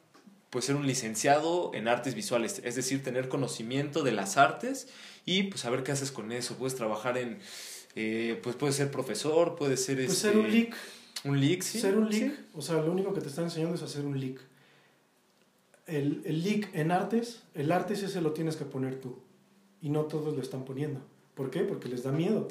pues 0.51 0.65
ser 0.65 0.77
un 0.77 0.87
licenciado 0.87 1.73
en 1.75 1.89
artes 1.89 2.15
visuales, 2.15 2.61
es 2.65 2.77
decir, 2.77 3.03
tener 3.03 3.29
conocimiento 3.29 4.03
de 4.03 4.13
las 4.13 4.37
artes 4.37 4.89
y 5.25 5.45
pues 5.45 5.63
saber 5.63 5.83
qué 5.83 5.93
haces 5.93 6.13
con 6.13 6.33
eso. 6.33 6.57
Puedes 6.57 6.77
trabajar 6.77 7.19
en, 7.19 7.39
eh, 7.95 8.39
pues 8.43 8.57
puedes 8.57 8.77
ser 8.77 8.91
profesor, 8.91 9.57
puedes 9.57 9.85
ser... 9.85 10.05
Pues 10.05 10.19
ser 10.19 10.37
un 10.37 10.51
leak. 10.51 10.75
Un 11.25 11.41
leak, 11.41 11.63
sí. 11.63 11.81
Ser 11.81 11.97
un 11.97 12.09
leak, 12.09 12.33
o 12.55 12.63
sea, 12.63 12.77
lo 12.77 12.93
único 12.93 13.13
que 13.13 13.21
te 13.21 13.29
están 13.29 13.45
enseñando 13.45 13.75
es 13.75 13.83
hacer 13.83 14.05
un 14.05 14.21
leak. 14.21 14.41
El, 15.87 16.23
el 16.25 16.43
leak 16.43 16.71
en 16.75 16.91
artes, 16.91 17.43
el 17.55 17.73
artes 17.73 18.03
ese 18.03 18.21
lo 18.21 18.33
tienes 18.33 18.57
que 18.57 18.65
poner 18.65 19.01
tú 19.01 19.19
y 19.81 19.91
no 19.91 20.03
todos 20.03 20.37
lo 20.37 20.43
están 20.43 20.65
poniendo. 20.65 21.01
¿Por 21.35 21.51
qué? 21.51 21.61
Porque 21.61 21.89
les 21.89 22.03
da 22.03 22.13
miedo. 22.13 22.49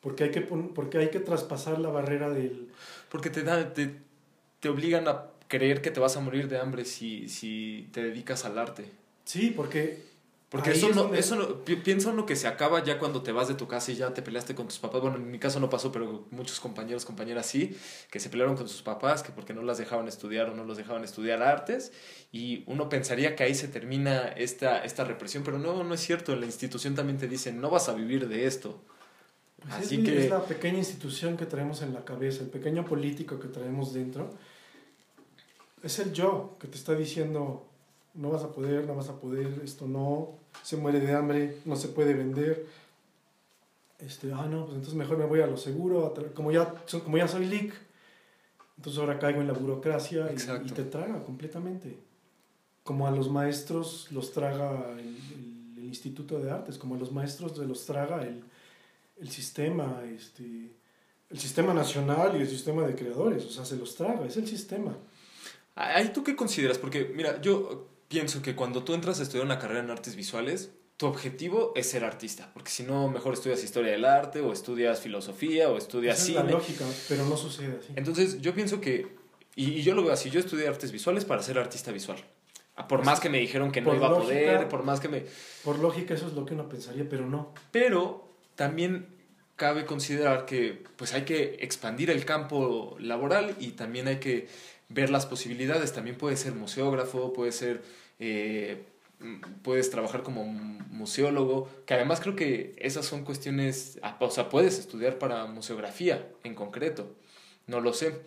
Porque 0.00 0.24
hay 0.24 0.30
que, 0.30 0.40
porque 0.40 0.98
hay 0.98 1.10
que 1.10 1.20
traspasar 1.20 1.78
la 1.78 1.90
barrera 1.90 2.30
del... 2.30 2.68
Porque 3.08 3.30
te 3.30 3.42
da, 3.42 3.72
te, 3.72 4.00
te 4.58 4.68
obligan 4.68 5.06
a 5.06 5.31
creer 5.52 5.82
que 5.82 5.90
te 5.90 6.00
vas 6.00 6.16
a 6.16 6.20
morir 6.20 6.48
de 6.48 6.58
hambre 6.58 6.86
si, 6.86 7.28
si 7.28 7.90
te 7.92 8.02
dedicas 8.02 8.46
al 8.46 8.58
arte. 8.58 8.86
Sí, 9.26 9.52
porque 9.54 10.00
porque 10.48 10.70
eso 10.70 10.88
no, 10.90 11.14
eso 11.14 11.36
no, 11.36 11.64
piensa 11.64 12.10
uno 12.10 12.24
que 12.24 12.36
se 12.36 12.46
acaba 12.46 12.82
ya 12.82 12.98
cuando 12.98 13.22
te 13.22 13.32
vas 13.32 13.48
de 13.48 13.54
tu 13.54 13.68
casa 13.68 13.92
y 13.92 13.96
ya 13.96 14.14
te 14.14 14.22
peleaste 14.22 14.54
con 14.54 14.66
tus 14.66 14.78
papás. 14.78 15.02
Bueno, 15.02 15.16
en 15.16 15.30
mi 15.30 15.38
caso 15.38 15.60
no 15.60 15.68
pasó, 15.68 15.92
pero 15.92 16.26
muchos 16.30 16.58
compañeros, 16.58 17.04
compañeras 17.04 17.46
sí, 17.46 17.76
que 18.10 18.18
se 18.18 18.30
pelearon 18.30 18.56
con 18.56 18.66
sus 18.66 18.80
papás, 18.80 19.22
que 19.22 19.30
porque 19.30 19.52
no 19.52 19.62
las 19.62 19.76
dejaban 19.76 20.08
estudiar 20.08 20.48
o 20.48 20.54
no 20.54 20.64
los 20.64 20.78
dejaban 20.78 21.04
estudiar 21.04 21.42
artes. 21.42 21.92
Y 22.32 22.64
uno 22.66 22.88
pensaría 22.88 23.36
que 23.36 23.44
ahí 23.44 23.54
se 23.54 23.68
termina 23.68 24.28
esta, 24.28 24.84
esta 24.84 25.04
represión, 25.04 25.42
pero 25.42 25.58
no, 25.58 25.84
no 25.84 25.94
es 25.94 26.00
cierto. 26.00 26.32
En 26.32 26.40
la 26.40 26.46
institución 26.46 26.94
también 26.94 27.18
te 27.18 27.28
dicen, 27.28 27.60
no 27.60 27.68
vas 27.68 27.90
a 27.90 27.94
vivir 27.94 28.26
de 28.28 28.46
esto. 28.46 28.82
Pues 29.60 29.74
Así 29.74 29.96
es, 29.96 30.04
que... 30.04 30.24
es 30.24 30.30
la 30.30 30.44
pequeña 30.44 30.78
institución 30.78 31.36
que 31.36 31.44
traemos 31.44 31.82
en 31.82 31.92
la 31.92 32.04
cabeza, 32.06 32.42
el 32.42 32.48
pequeño 32.48 32.86
político 32.86 33.38
que 33.38 33.48
traemos 33.48 33.92
dentro. 33.92 34.30
Es 35.82 35.98
el 35.98 36.12
yo 36.12 36.56
que 36.60 36.68
te 36.68 36.76
está 36.76 36.94
diciendo, 36.94 37.66
no 38.14 38.30
vas 38.30 38.42
a 38.42 38.52
poder, 38.52 38.86
no 38.86 38.94
vas 38.94 39.08
a 39.08 39.20
poder, 39.20 39.60
esto 39.64 39.86
no, 39.86 40.38
se 40.62 40.76
muere 40.76 41.00
de 41.00 41.14
hambre, 41.14 41.58
no 41.64 41.76
se 41.76 41.88
puede 41.88 42.14
vender. 42.14 42.66
Este, 43.98 44.32
ah, 44.32 44.46
no, 44.46 44.64
pues 44.64 44.76
entonces 44.76 44.94
mejor 44.94 45.18
me 45.18 45.26
voy 45.26 45.40
a 45.40 45.46
lo 45.46 45.56
seguro, 45.56 46.12
como 46.34 46.50
ya, 46.52 46.74
como 47.04 47.18
ya 47.18 47.28
soy 47.28 47.46
leak, 47.46 47.72
entonces 48.76 49.00
ahora 49.00 49.18
caigo 49.18 49.40
en 49.40 49.46
la 49.46 49.52
burocracia 49.52 50.30
y, 50.32 50.70
te 50.70 50.84
traga 50.84 51.22
completamente. 51.22 51.96
Como 52.82 53.06
a 53.06 53.12
los 53.12 53.30
maestros 53.30 54.08
los 54.10 54.32
traga 54.32 54.90
el, 54.98 55.16
Instituto 55.82 56.38
de 56.38 56.50
Artes, 56.50 56.78
como 56.78 56.94
a 56.94 56.98
los 56.98 57.12
maestros 57.12 57.58
los 57.58 57.84
traga 57.84 58.22
el, 58.22 58.42
el 59.20 59.30
sistema, 59.30 60.02
este, 60.06 60.70
el 61.28 61.38
sistema 61.38 61.74
nacional 61.74 62.34
y 62.34 62.40
el 62.40 62.48
sistema 62.48 62.86
de 62.86 62.94
creadores, 62.94 63.44
o 63.44 63.50
sea, 63.50 63.66
se 63.66 63.76
los 63.76 63.94
traga, 63.94 64.24
es 64.24 64.38
el 64.38 64.46
sistema. 64.46 64.96
¿Ahí 65.74 66.10
tú 66.12 66.22
qué 66.22 66.36
consideras? 66.36 66.78
Porque, 66.78 67.10
mira, 67.14 67.40
yo 67.40 67.88
pienso 68.08 68.42
que 68.42 68.54
cuando 68.54 68.84
tú 68.84 68.94
entras 68.94 69.20
a 69.20 69.22
estudiar 69.22 69.46
una 69.46 69.58
carrera 69.58 69.80
en 69.80 69.90
artes 69.90 70.16
visuales, 70.16 70.70
tu 70.96 71.06
objetivo 71.06 71.72
es 71.74 71.88
ser 71.90 72.04
artista, 72.04 72.50
porque 72.52 72.70
si 72.70 72.82
no, 72.82 73.08
mejor 73.08 73.34
estudias 73.34 73.64
historia 73.64 73.92
del 73.92 74.04
arte, 74.04 74.40
o 74.40 74.52
estudias 74.52 75.00
filosofía, 75.00 75.68
o 75.68 75.78
estudias 75.78 76.20
Esa 76.20 76.40
Es 76.40 76.44
la 76.46 76.50
lógica, 76.52 76.84
pero 77.08 77.24
no 77.24 77.36
sucede 77.36 77.78
así. 77.80 77.92
Entonces, 77.96 78.40
yo 78.40 78.54
pienso 78.54 78.80
que, 78.80 79.16
y, 79.56 79.82
yo 79.82 79.94
lo 79.94 80.04
veo 80.04 80.12
así, 80.12 80.30
yo 80.30 80.38
estudié 80.38 80.68
artes 80.68 80.92
visuales 80.92 81.24
para 81.24 81.42
ser 81.42 81.58
artista 81.58 81.90
visual. 81.90 82.18
Ah, 82.76 82.86
por 82.86 83.04
más 83.04 83.20
que 83.20 83.28
me 83.28 83.38
dijeron 83.38 83.72
que 83.72 83.80
no 83.80 83.94
iba 83.94 84.06
a 84.06 84.14
poder, 84.14 84.68
por 84.68 84.82
más 84.82 85.00
que 85.00 85.08
me... 85.08 85.24
Por 85.64 85.78
lógica 85.78 86.14
eso 86.14 86.26
es 86.26 86.34
lo 86.34 86.46
que 86.46 86.54
uno 86.54 86.68
pensaría, 86.68 87.06
pero 87.08 87.26
no. 87.26 87.52
Pero 87.70 88.28
también 88.54 89.08
cabe 89.56 89.84
considerar 89.84 90.46
que 90.46 90.82
pues 90.96 91.12
hay 91.12 91.22
que 91.22 91.56
expandir 91.60 92.10
el 92.10 92.24
campo 92.24 92.96
laboral 92.98 93.54
y 93.60 93.72
también 93.72 94.08
hay 94.08 94.16
que 94.16 94.48
ver 94.92 95.10
las 95.10 95.26
posibilidades. 95.26 95.92
También 95.92 96.16
puede 96.16 96.36
ser 96.36 96.54
museógrafo, 96.54 97.32
puede 97.32 97.52
ser 97.52 97.82
eh, 98.18 98.82
puedes 99.62 99.90
trabajar 99.90 100.22
como 100.22 100.44
museólogo, 100.44 101.68
que 101.86 101.94
además 101.94 102.20
creo 102.20 102.36
que 102.36 102.74
esas 102.78 103.06
son 103.06 103.24
cuestiones, 103.24 103.98
o 104.20 104.30
sea, 104.30 104.48
puedes 104.48 104.78
estudiar 104.78 105.18
para 105.18 105.46
museografía 105.46 106.30
en 106.44 106.54
concreto, 106.54 107.14
no 107.66 107.80
lo 107.80 107.92
sé. 107.92 108.20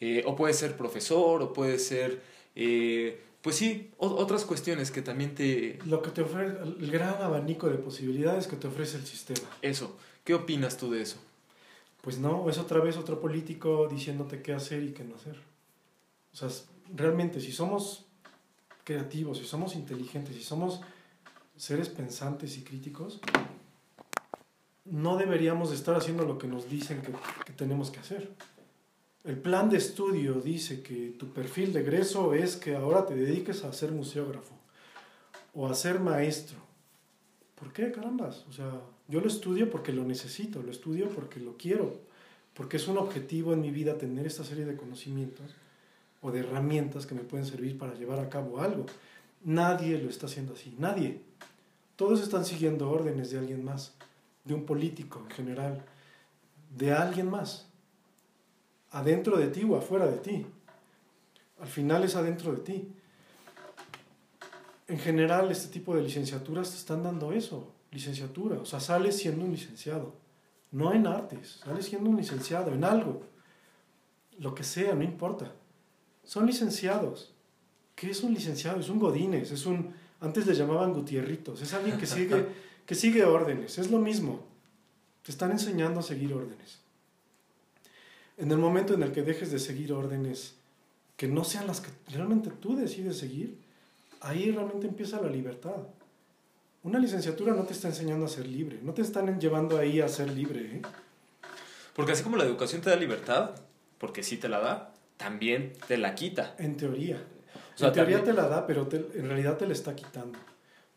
Eh, 0.00 0.22
o 0.26 0.34
puedes 0.34 0.56
ser 0.56 0.76
profesor, 0.76 1.42
o 1.42 1.52
puedes 1.52 1.86
ser, 1.86 2.22
eh, 2.56 3.20
pues 3.42 3.56
sí, 3.56 3.90
otras 3.98 4.44
cuestiones 4.44 4.90
que 4.90 5.02
también 5.02 5.34
te... 5.34 5.78
Lo 5.84 6.00
que 6.00 6.10
te 6.10 6.22
ofrece, 6.22 6.56
el 6.62 6.90
gran 6.90 7.22
abanico 7.22 7.68
de 7.68 7.76
posibilidades 7.76 8.46
que 8.46 8.56
te 8.56 8.66
ofrece 8.66 8.96
el 8.96 9.06
sistema. 9.06 9.48
Eso, 9.60 9.98
¿qué 10.24 10.32
opinas 10.32 10.78
tú 10.78 10.90
de 10.90 11.02
eso? 11.02 11.18
Pues 12.00 12.18
no, 12.18 12.48
es 12.48 12.56
otra 12.56 12.80
vez 12.80 12.96
otro 12.96 13.20
político 13.20 13.88
diciéndote 13.90 14.40
qué 14.40 14.54
hacer 14.54 14.82
y 14.82 14.92
qué 14.92 15.04
no 15.04 15.16
hacer. 15.16 15.49
O 16.32 16.36
sea, 16.36 16.48
realmente 16.94 17.40
si 17.40 17.52
somos 17.52 18.06
creativos, 18.84 19.38
si 19.38 19.44
somos 19.44 19.74
inteligentes, 19.74 20.36
si 20.36 20.42
somos 20.42 20.80
seres 21.56 21.88
pensantes 21.88 22.56
y 22.56 22.62
críticos, 22.62 23.20
no 24.84 25.16
deberíamos 25.16 25.72
estar 25.72 25.94
haciendo 25.94 26.24
lo 26.24 26.38
que 26.38 26.46
nos 26.46 26.68
dicen 26.68 27.02
que, 27.02 27.12
que, 27.44 27.52
tenemos 27.52 27.90
que 27.90 28.00
hacer. 28.00 28.30
El 29.24 29.38
plan 29.38 29.68
de 29.68 29.76
estudio 29.76 30.40
dice 30.40 30.82
que 30.82 31.10
tu 31.18 31.32
perfil 31.32 31.72
de 31.72 31.80
egreso 31.80 32.34
es 32.34 32.56
que 32.56 32.74
ahora 32.74 33.06
te 33.06 33.14
dediques 33.14 33.64
a 33.64 33.72
ser 33.72 33.92
museógrafo 33.92 34.54
o 35.54 35.68
a 35.68 35.74
ser 35.74 36.00
maestro. 36.00 36.58
¿Por 37.54 37.72
qué, 37.72 37.92
carambas? 37.92 38.46
O 38.48 38.52
sea, 38.52 38.80
yo 39.08 39.20
lo 39.20 39.28
estudio 39.28 39.70
porque 39.70 39.92
lo 39.92 40.04
necesito, 40.04 40.62
lo 40.62 40.70
estudio 40.70 41.10
porque 41.10 41.40
lo 41.40 41.58
quiero, 41.58 42.00
porque 42.54 42.78
es 42.78 42.88
un 42.88 42.96
objetivo 42.96 43.52
en 43.52 43.60
mi 43.60 43.70
vida 43.70 43.98
tener 43.98 44.26
esta 44.26 44.44
serie 44.44 44.64
de 44.64 44.76
conocimientos 44.76 45.54
o 46.22 46.30
de 46.30 46.40
herramientas 46.40 47.06
que 47.06 47.14
me 47.14 47.22
pueden 47.22 47.46
servir 47.46 47.78
para 47.78 47.94
llevar 47.94 48.18
a 48.18 48.28
cabo 48.28 48.60
algo. 48.60 48.86
Nadie 49.42 49.98
lo 49.98 50.10
está 50.10 50.26
haciendo 50.26 50.52
así, 50.52 50.74
nadie. 50.78 51.20
Todos 51.96 52.20
están 52.20 52.44
siguiendo 52.44 52.90
órdenes 52.90 53.30
de 53.30 53.38
alguien 53.38 53.64
más, 53.64 53.94
de 54.44 54.54
un 54.54 54.64
político 54.64 55.20
en 55.20 55.30
general, 55.30 55.82
de 56.76 56.92
alguien 56.92 57.30
más, 57.30 57.66
adentro 58.90 59.36
de 59.36 59.48
ti 59.48 59.64
o 59.64 59.76
afuera 59.76 60.06
de 60.06 60.18
ti. 60.18 60.46
Al 61.60 61.68
final 61.68 62.04
es 62.04 62.16
adentro 62.16 62.52
de 62.52 62.60
ti. 62.60 62.88
En 64.88 64.98
general, 64.98 65.50
este 65.50 65.68
tipo 65.68 65.94
de 65.94 66.02
licenciaturas 66.02 66.70
te 66.70 66.76
están 66.76 67.02
dando 67.02 67.32
eso, 67.32 67.72
licenciatura. 67.92 68.58
O 68.58 68.64
sea, 68.64 68.80
sales 68.80 69.16
siendo 69.16 69.44
un 69.44 69.52
licenciado. 69.52 70.14
No 70.72 70.92
en 70.92 71.06
artes, 71.06 71.60
sales 71.64 71.86
siendo 71.86 72.10
un 72.10 72.16
licenciado 72.16 72.72
en 72.72 72.84
algo. 72.84 73.22
Lo 74.38 74.54
que 74.54 74.64
sea, 74.64 74.94
no 74.94 75.02
importa 75.02 75.52
son 76.30 76.46
licenciados. 76.46 77.32
¿Qué 77.96 78.08
es 78.08 78.22
un 78.22 78.32
licenciado? 78.32 78.78
Es 78.78 78.88
un 78.88 79.00
godines, 79.00 79.50
es 79.50 79.66
un, 79.66 79.92
antes 80.20 80.46
le 80.46 80.54
llamaban 80.54 80.92
gutierritos, 80.92 81.60
es 81.60 81.74
alguien 81.74 81.98
que 81.98 82.06
sigue, 82.06 82.46
que 82.86 82.94
sigue 82.94 83.24
órdenes, 83.24 83.78
es 83.78 83.90
lo 83.90 83.98
mismo. 83.98 84.46
Te 85.24 85.32
están 85.32 85.50
enseñando 85.50 85.98
a 85.98 86.04
seguir 86.04 86.32
órdenes. 86.32 86.78
En 88.36 88.48
el 88.52 88.58
momento 88.58 88.94
en 88.94 89.02
el 89.02 89.10
que 89.10 89.24
dejes 89.24 89.50
de 89.50 89.58
seguir 89.58 89.92
órdenes 89.92 90.54
que 91.16 91.26
no 91.26 91.42
sean 91.42 91.66
las 91.66 91.80
que 91.80 91.90
realmente 92.12 92.50
tú 92.50 92.76
decides 92.76 93.18
seguir, 93.18 93.58
ahí 94.20 94.52
realmente 94.52 94.86
empieza 94.86 95.20
la 95.20 95.28
libertad. 95.28 95.78
Una 96.84 97.00
licenciatura 97.00 97.54
no 97.54 97.64
te 97.64 97.72
está 97.72 97.88
enseñando 97.88 98.26
a 98.26 98.28
ser 98.28 98.46
libre, 98.46 98.78
no 98.84 98.94
te 98.94 99.02
están 99.02 99.40
llevando 99.40 99.78
ahí 99.78 100.00
a 100.00 100.06
ser 100.06 100.30
libre. 100.30 100.76
¿eh? 100.76 100.82
Porque 101.92 102.12
así 102.12 102.22
como 102.22 102.36
la 102.36 102.44
educación 102.44 102.82
te 102.82 102.90
da 102.90 102.94
libertad, 102.94 103.56
porque 103.98 104.22
sí 104.22 104.36
te 104.36 104.48
la 104.48 104.60
da, 104.60 104.94
también 105.20 105.74
te 105.86 105.98
la 105.98 106.14
quita. 106.14 106.54
En 106.58 106.78
teoría. 106.78 107.22
en 107.78 107.92
teoría 107.92 108.24
te 108.24 108.32
la 108.32 108.48
da, 108.48 108.66
pero 108.66 108.88
en 108.90 109.28
realidad 109.28 109.58
te 109.58 109.66
la 109.66 109.74
está 109.74 109.94
quitando. 109.94 110.38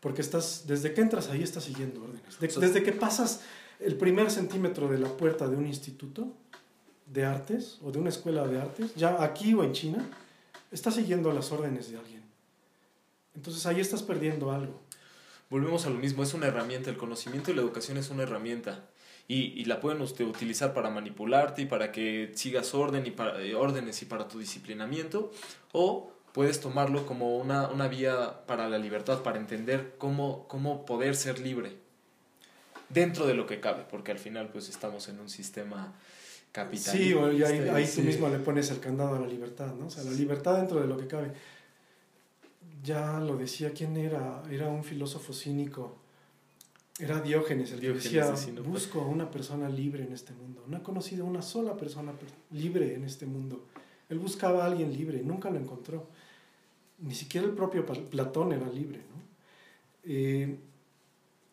Porque 0.00 0.22
estás, 0.22 0.64
desde 0.66 0.94
que 0.94 1.02
entras 1.02 1.28
ahí 1.28 1.42
estás 1.42 1.64
siguiendo 1.64 2.02
órdenes. 2.02 2.58
desde 2.58 2.82
que 2.82 2.92
pasas 2.92 3.42
el 3.80 3.96
primer 3.96 4.30
centímetro 4.30 4.88
de 4.88 4.98
la 4.98 5.08
puerta 5.08 5.46
de 5.46 5.56
un 5.56 5.66
instituto 5.66 6.32
de 7.06 7.26
artes 7.26 7.78
o 7.82 7.92
de 7.92 7.98
una 7.98 8.08
escuela 8.08 8.46
de 8.46 8.60
artes, 8.60 8.94
ya 8.94 9.22
aquí 9.22 9.52
o 9.52 9.62
en 9.62 9.72
China, 9.72 10.02
estás 10.72 10.94
siguiendo 10.94 11.30
las 11.30 11.52
órdenes 11.52 11.90
de 11.90 11.98
alguien. 11.98 12.22
Entonces 13.34 13.66
ahí 13.66 13.80
estás 13.80 14.02
perdiendo 14.02 14.52
algo. 14.52 14.80
Volvemos 15.50 15.84
a 15.84 15.90
lo 15.90 15.98
mismo, 15.98 16.22
es 16.22 16.32
una 16.32 16.46
herramienta, 16.46 16.88
el 16.88 16.96
conocimiento 16.96 17.50
y 17.50 17.54
la 17.54 17.60
educación 17.60 17.98
es 17.98 18.08
una 18.08 18.22
herramienta 18.22 18.88
y, 19.26 19.60
y 19.60 19.64
la 19.64 19.80
pueden 19.80 20.02
usted 20.02 20.24
utilizar 20.24 20.74
para 20.74 20.90
manipularte 20.90 21.62
y 21.62 21.66
para 21.66 21.92
que 21.92 22.32
sigas 22.34 22.74
orden 22.74 23.06
y 23.06 23.10
para, 23.10 23.40
eh, 23.42 23.54
órdenes 23.54 24.02
y 24.02 24.04
para 24.04 24.28
tu 24.28 24.38
disciplinamiento, 24.38 25.32
o 25.72 26.12
puedes 26.32 26.60
tomarlo 26.60 27.06
como 27.06 27.38
una, 27.38 27.68
una 27.68 27.88
vía 27.88 28.44
para 28.46 28.68
la 28.68 28.78
libertad, 28.78 29.22
para 29.22 29.38
entender 29.38 29.94
cómo, 29.98 30.46
cómo 30.48 30.84
poder 30.84 31.16
ser 31.16 31.38
libre 31.38 31.76
dentro 32.88 33.26
de 33.26 33.34
lo 33.34 33.46
que 33.46 33.60
cabe, 33.60 33.84
porque 33.90 34.12
al 34.12 34.18
final 34.18 34.50
pues 34.50 34.68
estamos 34.68 35.08
en 35.08 35.20
un 35.20 35.30
sistema 35.30 35.94
capitalista. 36.52 36.92
Sí, 36.92 37.14
ahí, 37.44 37.68
ahí 37.68 37.90
tú 37.92 38.02
mismo 38.02 38.28
le 38.28 38.38
pones 38.38 38.70
el 38.70 38.80
candado 38.80 39.16
a 39.16 39.20
la 39.20 39.26
libertad, 39.26 39.74
¿no? 39.74 39.86
O 39.86 39.90
sea, 39.90 40.04
la 40.04 40.12
libertad 40.12 40.56
dentro 40.56 40.80
de 40.80 40.86
lo 40.86 40.98
que 40.98 41.06
cabe. 41.06 41.32
Ya 42.82 43.18
lo 43.18 43.36
decía, 43.36 43.72
¿quién 43.72 43.96
era? 43.96 44.42
Era 44.50 44.68
un 44.68 44.84
filósofo 44.84 45.32
cínico 45.32 46.03
era 46.98 47.20
Diógenes 47.20 47.72
el 47.72 47.80
que 47.80 47.92
decía, 47.92 48.32
busco 48.64 49.00
a 49.00 49.06
una 49.06 49.30
persona 49.30 49.68
libre 49.68 50.04
en 50.04 50.12
este 50.12 50.32
mundo. 50.32 50.64
No 50.68 50.76
he 50.76 50.82
conocido 50.82 51.24
a 51.24 51.28
una 51.28 51.42
sola 51.42 51.76
persona 51.76 52.12
libre 52.52 52.94
en 52.94 53.04
este 53.04 53.26
mundo. 53.26 53.66
Él 54.08 54.18
buscaba 54.18 54.62
a 54.62 54.66
alguien 54.66 54.92
libre, 54.92 55.22
nunca 55.22 55.50
lo 55.50 55.58
encontró. 55.58 56.08
Ni 56.98 57.14
siquiera 57.14 57.46
el 57.46 57.54
propio 57.54 57.84
Platón 57.84 58.52
era 58.52 58.68
libre. 58.68 58.98
¿no? 58.98 59.22
Eh, 60.04 60.56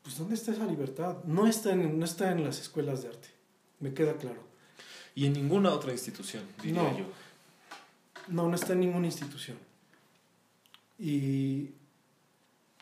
pues 0.04 0.18
¿dónde 0.18 0.36
está 0.36 0.52
esa 0.52 0.66
libertad? 0.66 1.24
No 1.26 1.48
está, 1.48 1.74
en, 1.74 1.98
no 1.98 2.06
está 2.06 2.32
en 2.32 2.44
las 2.44 2.60
escuelas 2.60 3.02
de 3.02 3.10
arte, 3.10 3.30
me 3.80 3.94
queda 3.94 4.18
claro. 4.18 4.42
Y 5.16 5.26
en 5.26 5.34
ninguna 5.34 5.72
otra 5.72 5.92
institución, 5.92 6.44
diría 6.62 6.84
no, 6.84 6.98
yo. 6.98 7.06
No, 8.28 8.48
no 8.48 8.56
está 8.56 8.74
en 8.74 8.82
ninguna 8.82 9.08
institución. 9.08 9.58
Y 10.98 11.72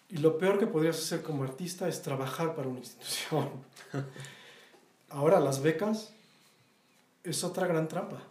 y 0.09 0.17
lo 0.17 0.37
peor 0.37 0.59
que 0.59 0.67
podrías 0.67 0.97
hacer 0.97 1.21
como 1.21 1.43
artista 1.43 1.87
es 1.87 2.01
trabajar 2.01 2.55
para 2.55 2.67
una 2.67 2.79
institución. 2.79 3.49
Ahora, 5.09 5.39
las 5.39 5.61
becas 5.61 6.13
es 7.23 7.43
otra 7.43 7.67
gran 7.67 7.87
trampa. 7.87 8.23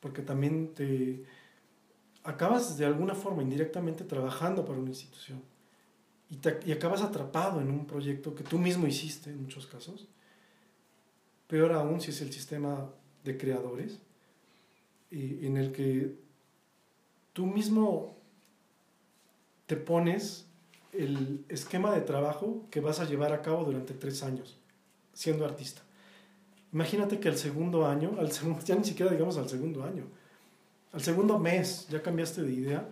porque 0.00 0.22
también 0.22 0.72
te 0.74 1.24
acabas 2.22 2.76
de 2.76 2.86
alguna 2.86 3.14
forma 3.14 3.42
indirectamente 3.42 4.04
trabajando 4.04 4.64
para 4.64 4.78
una 4.78 4.90
institución 4.90 5.42
y, 6.30 6.38
y 6.68 6.72
acabas 6.72 7.02
atrapado 7.02 7.60
en 7.60 7.70
un 7.70 7.86
proyecto 7.86 8.34
que 8.34 8.44
tú 8.44 8.58
mismo 8.58 8.86
hiciste 8.86 9.30
en 9.30 9.42
muchos 9.42 9.66
casos. 9.66 10.08
Peor 11.48 11.72
aún 11.72 12.00
si 12.00 12.10
es 12.10 12.20
el 12.20 12.32
sistema 12.32 12.88
de 13.24 13.36
creadores, 13.36 13.98
y 15.10 15.46
en 15.46 15.56
el 15.56 15.72
que 15.72 16.16
tú 17.32 17.46
mismo 17.46 18.15
te 19.66 19.76
pones 19.76 20.46
el 20.92 21.44
esquema 21.48 21.92
de 21.92 22.00
trabajo 22.00 22.66
que 22.70 22.80
vas 22.80 23.00
a 23.00 23.04
llevar 23.04 23.32
a 23.32 23.42
cabo 23.42 23.64
durante 23.64 23.94
tres 23.94 24.22
años 24.22 24.58
siendo 25.12 25.44
artista. 25.44 25.82
Imagínate 26.72 27.18
que 27.18 27.28
al 27.28 27.36
segundo 27.36 27.86
año, 27.86 28.16
al 28.18 28.32
segundo, 28.32 28.62
ya 28.64 28.74
ni 28.74 28.84
siquiera 28.84 29.10
digamos 29.10 29.36
al 29.38 29.48
segundo 29.48 29.84
año, 29.84 30.04
al 30.92 31.00
segundo 31.00 31.38
mes 31.38 31.86
ya 31.88 32.02
cambiaste 32.02 32.42
de 32.42 32.52
idea, 32.52 32.88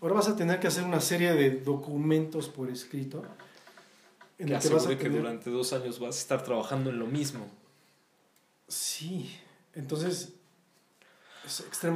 ahora 0.00 0.14
vas 0.14 0.28
a 0.28 0.36
tener 0.36 0.60
que 0.60 0.68
hacer 0.68 0.84
una 0.84 1.00
serie 1.00 1.34
de 1.34 1.60
documentos 1.60 2.48
por 2.48 2.70
escrito. 2.70 3.22
En 4.38 4.48
que 4.48 4.54
el 4.54 4.60
que, 4.60 4.68
vas 4.68 4.86
a 4.86 4.98
que 4.98 5.08
durante 5.08 5.50
dos 5.50 5.72
años 5.72 5.98
vas 6.00 6.16
a 6.16 6.18
estar 6.18 6.42
trabajando 6.42 6.90
en 6.90 6.98
lo 6.98 7.06
mismo. 7.06 7.46
Sí, 8.66 9.30
entonces 9.74 10.34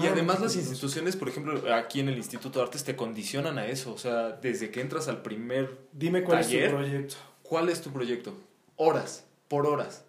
y 0.01 0.07
además 0.07 0.41
las 0.41 0.57
instituciones, 0.57 1.17
por 1.17 1.29
ejemplo, 1.29 1.75
aquí 1.75 2.01
en 2.01 2.09
el 2.09 2.17
Instituto 2.17 2.59
de 2.59 2.67
Artes 2.67 2.85
te 2.85 2.97
condicionan 2.97 3.59
a 3.59 3.67
eso. 3.67 3.93
O 3.93 3.99
sea, 3.99 4.31
desde 4.31 4.71
que 4.71 4.81
entras 4.81 5.09
al 5.09 5.23
primer 5.23 5.79
Dime 5.93 6.23
cuál 6.23 6.41
es 6.41 6.49
tu 6.49 6.71
proyecto. 6.71 7.17
¿Cuál 7.43 7.69
es 7.69 7.81
tu 7.81 7.91
proyecto? 7.91 8.35
Horas, 8.77 9.25
por 9.49 9.67
horas. 9.67 10.05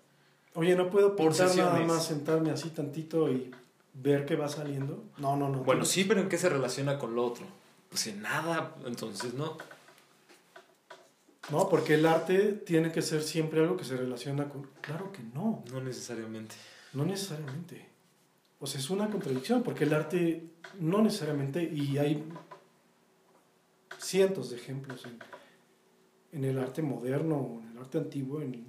Oye, 0.56 0.76
¿no 0.76 0.90
puedo 0.90 1.16
por 1.16 1.38
nada 1.38 1.80
más 1.82 2.06
sentarme 2.06 2.52
así 2.52 2.70
tantito 2.70 3.32
y 3.32 3.52
ver 3.94 4.26
qué 4.26 4.36
va 4.36 4.50
saliendo? 4.50 5.04
No, 5.18 5.38
no, 5.38 5.48
no. 5.48 5.60
Bueno, 5.60 5.86
sí, 5.86 6.04
pero 6.04 6.20
¿en 6.20 6.28
qué 6.28 6.38
se 6.38 6.50
relaciona 6.50 7.00
con 7.00 7.16
lo 7.16 7.26
otro? 7.26 7.46
Pues 7.90 8.08
en 8.08 8.22
nada, 8.22 8.76
entonces 8.86 9.34
no. 9.34 9.58
No, 11.50 11.70
porque 11.70 11.96
el 11.96 12.06
arte 12.06 12.54
tiene 12.54 12.92
que 12.92 13.02
ser 13.02 13.24
siempre 13.24 13.62
algo 13.62 13.78
que 13.78 13.84
se 13.84 13.96
relaciona 13.96 14.50
con... 14.50 14.70
Claro 14.82 15.12
que 15.12 15.24
no. 15.34 15.64
No 15.72 15.82
necesariamente. 15.82 16.56
No 16.94 17.06
necesariamente. 17.06 17.88
O 18.60 18.68
sea, 18.68 18.80
es 18.80 18.90
una 18.90 19.10
contradicción, 19.10 19.64
porque 19.64 19.86
el 19.86 19.94
arte 19.94 20.44
no 20.80 21.02
necesariamente, 21.02 21.64
y 21.64 21.98
hay 21.98 22.24
cientos 23.98 24.50
de 24.50 24.58
ejemplos 24.58 25.06
en, 26.32 26.44
el 26.44 26.60
arte 26.60 26.82
moderno, 26.82 27.62
en 27.64 27.72
el 27.72 27.78
arte 27.78 27.98
antiguo, 27.98 28.42
en, 28.42 28.66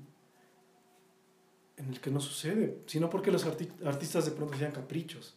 en 1.76 1.88
el 1.88 2.00
que 2.00 2.10
no 2.10 2.20
sucede, 2.20 2.78
sino 2.86 3.10
porque 3.10 3.32
los 3.32 3.44
artistas 3.44 4.24
de 4.26 4.30
pronto 4.30 4.54
hacían 4.54 4.72
caprichos. 4.72 5.36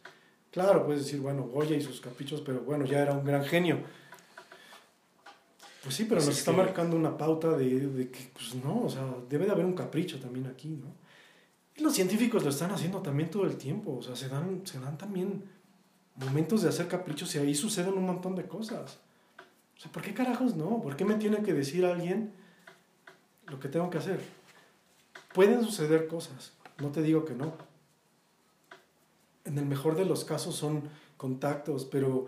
Claro, 0.51 0.85
puedes 0.85 1.03
decir, 1.03 1.19
bueno, 1.19 1.43
Goya 1.43 1.75
y 1.75 1.81
sus 1.81 1.99
caprichos, 1.99 2.41
pero 2.41 2.61
bueno, 2.61 2.85
ya 2.85 3.01
era 3.01 3.13
un 3.13 3.25
gran 3.25 3.43
genio. 3.43 3.79
Pues 5.81 5.95
sí, 5.95 6.03
pero 6.03 6.17
pues 6.17 6.27
nos 6.27 6.37
está 6.37 6.51
marcando 6.51 6.95
una 6.95 7.17
pauta 7.17 7.57
de, 7.57 7.87
de, 7.87 8.11
que, 8.11 8.29
pues 8.33 8.53
no, 8.55 8.83
o 8.83 8.89
sea, 8.89 9.03
debe 9.27 9.45
de 9.45 9.51
haber 9.51 9.65
un 9.65 9.73
capricho 9.73 10.19
también 10.19 10.45
aquí, 10.45 10.69
¿no? 10.69 10.93
Los 11.77 11.93
científicos 11.93 12.43
lo 12.43 12.49
están 12.49 12.71
haciendo 12.71 13.01
también 13.01 13.31
todo 13.31 13.45
el 13.45 13.57
tiempo, 13.57 13.97
o 13.97 14.01
sea, 14.01 14.15
se 14.15 14.29
dan, 14.29 14.61
se 14.65 14.79
dan 14.79 14.97
también 14.97 15.43
momentos 16.15 16.61
de 16.61 16.69
hacer 16.69 16.87
caprichos 16.87 17.33
y 17.35 17.39
ahí 17.39 17.55
suceden 17.55 17.93
un 17.93 18.05
montón 18.05 18.35
de 18.35 18.47
cosas. 18.47 18.99
O 19.75 19.79
sea, 19.79 19.91
¿por 19.91 20.03
qué 20.03 20.13
carajos 20.13 20.55
no? 20.55 20.81
¿Por 20.81 20.95
qué 20.95 21.03
me 21.03 21.15
tiene 21.15 21.41
que 21.41 21.53
decir 21.53 21.85
alguien 21.85 22.31
lo 23.47 23.59
que 23.59 23.69
tengo 23.69 23.89
que 23.89 23.97
hacer? 23.97 24.21
Pueden 25.33 25.63
suceder 25.63 26.07
cosas, 26.07 26.53
no 26.77 26.91
te 26.91 27.01
digo 27.01 27.25
que 27.25 27.33
no. 27.33 27.53
En 29.45 29.57
el 29.57 29.65
mejor 29.65 29.95
de 29.95 30.05
los 30.05 30.23
casos 30.25 30.55
son 30.55 30.83
contactos, 31.17 31.85
pero 31.85 32.27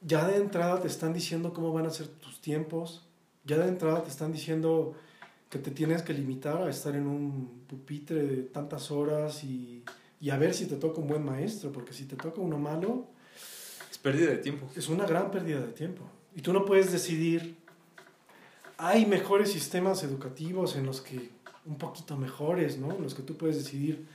ya 0.00 0.26
de 0.26 0.36
entrada 0.36 0.80
te 0.80 0.88
están 0.88 1.12
diciendo 1.12 1.52
cómo 1.52 1.72
van 1.72 1.86
a 1.86 1.90
ser 1.90 2.08
tus 2.08 2.40
tiempos, 2.40 3.06
ya 3.44 3.58
de 3.58 3.68
entrada 3.68 4.02
te 4.02 4.10
están 4.10 4.32
diciendo 4.32 4.94
que 5.52 5.58
te 5.58 5.70
tienes 5.70 6.00
que 6.00 6.14
limitar 6.14 6.62
a 6.62 6.70
estar 6.70 6.96
en 6.96 7.06
un 7.06 7.64
pupitre 7.68 8.22
de 8.22 8.42
tantas 8.44 8.90
horas 8.90 9.44
y, 9.44 9.84
y, 10.18 10.30
a 10.30 10.38
ver 10.38 10.54
si 10.54 10.64
te 10.64 10.76
toca 10.76 10.98
un 10.98 11.06
buen 11.06 11.22
maestro, 11.22 11.70
porque 11.70 11.92
si 11.92 12.06
te 12.06 12.16
toca 12.16 12.40
uno 12.40 12.56
malo... 12.56 13.08
Es 13.90 13.98
pérdida 13.98 14.30
de 14.30 14.38
tiempo. 14.38 14.66
Es 14.74 14.88
una 14.88 15.04
gran 15.04 15.30
pérdida 15.30 15.60
de 15.60 15.74
tiempo. 15.74 16.04
Y 16.34 16.40
tú 16.40 16.54
no 16.54 16.64
puedes 16.64 16.90
decidir, 16.90 17.54
hay 18.78 19.04
mejores 19.04 19.52
sistemas 19.52 20.02
educativos 20.04 20.74
en 20.74 20.86
los 20.86 21.02
que, 21.02 21.28
un 21.66 21.76
poquito 21.76 22.16
mejores, 22.16 22.78
¿no? 22.78 22.94
En 22.94 23.02
los 23.02 23.14
que 23.14 23.22
tú 23.22 23.36
puedes 23.36 23.62
decidir 23.62 24.06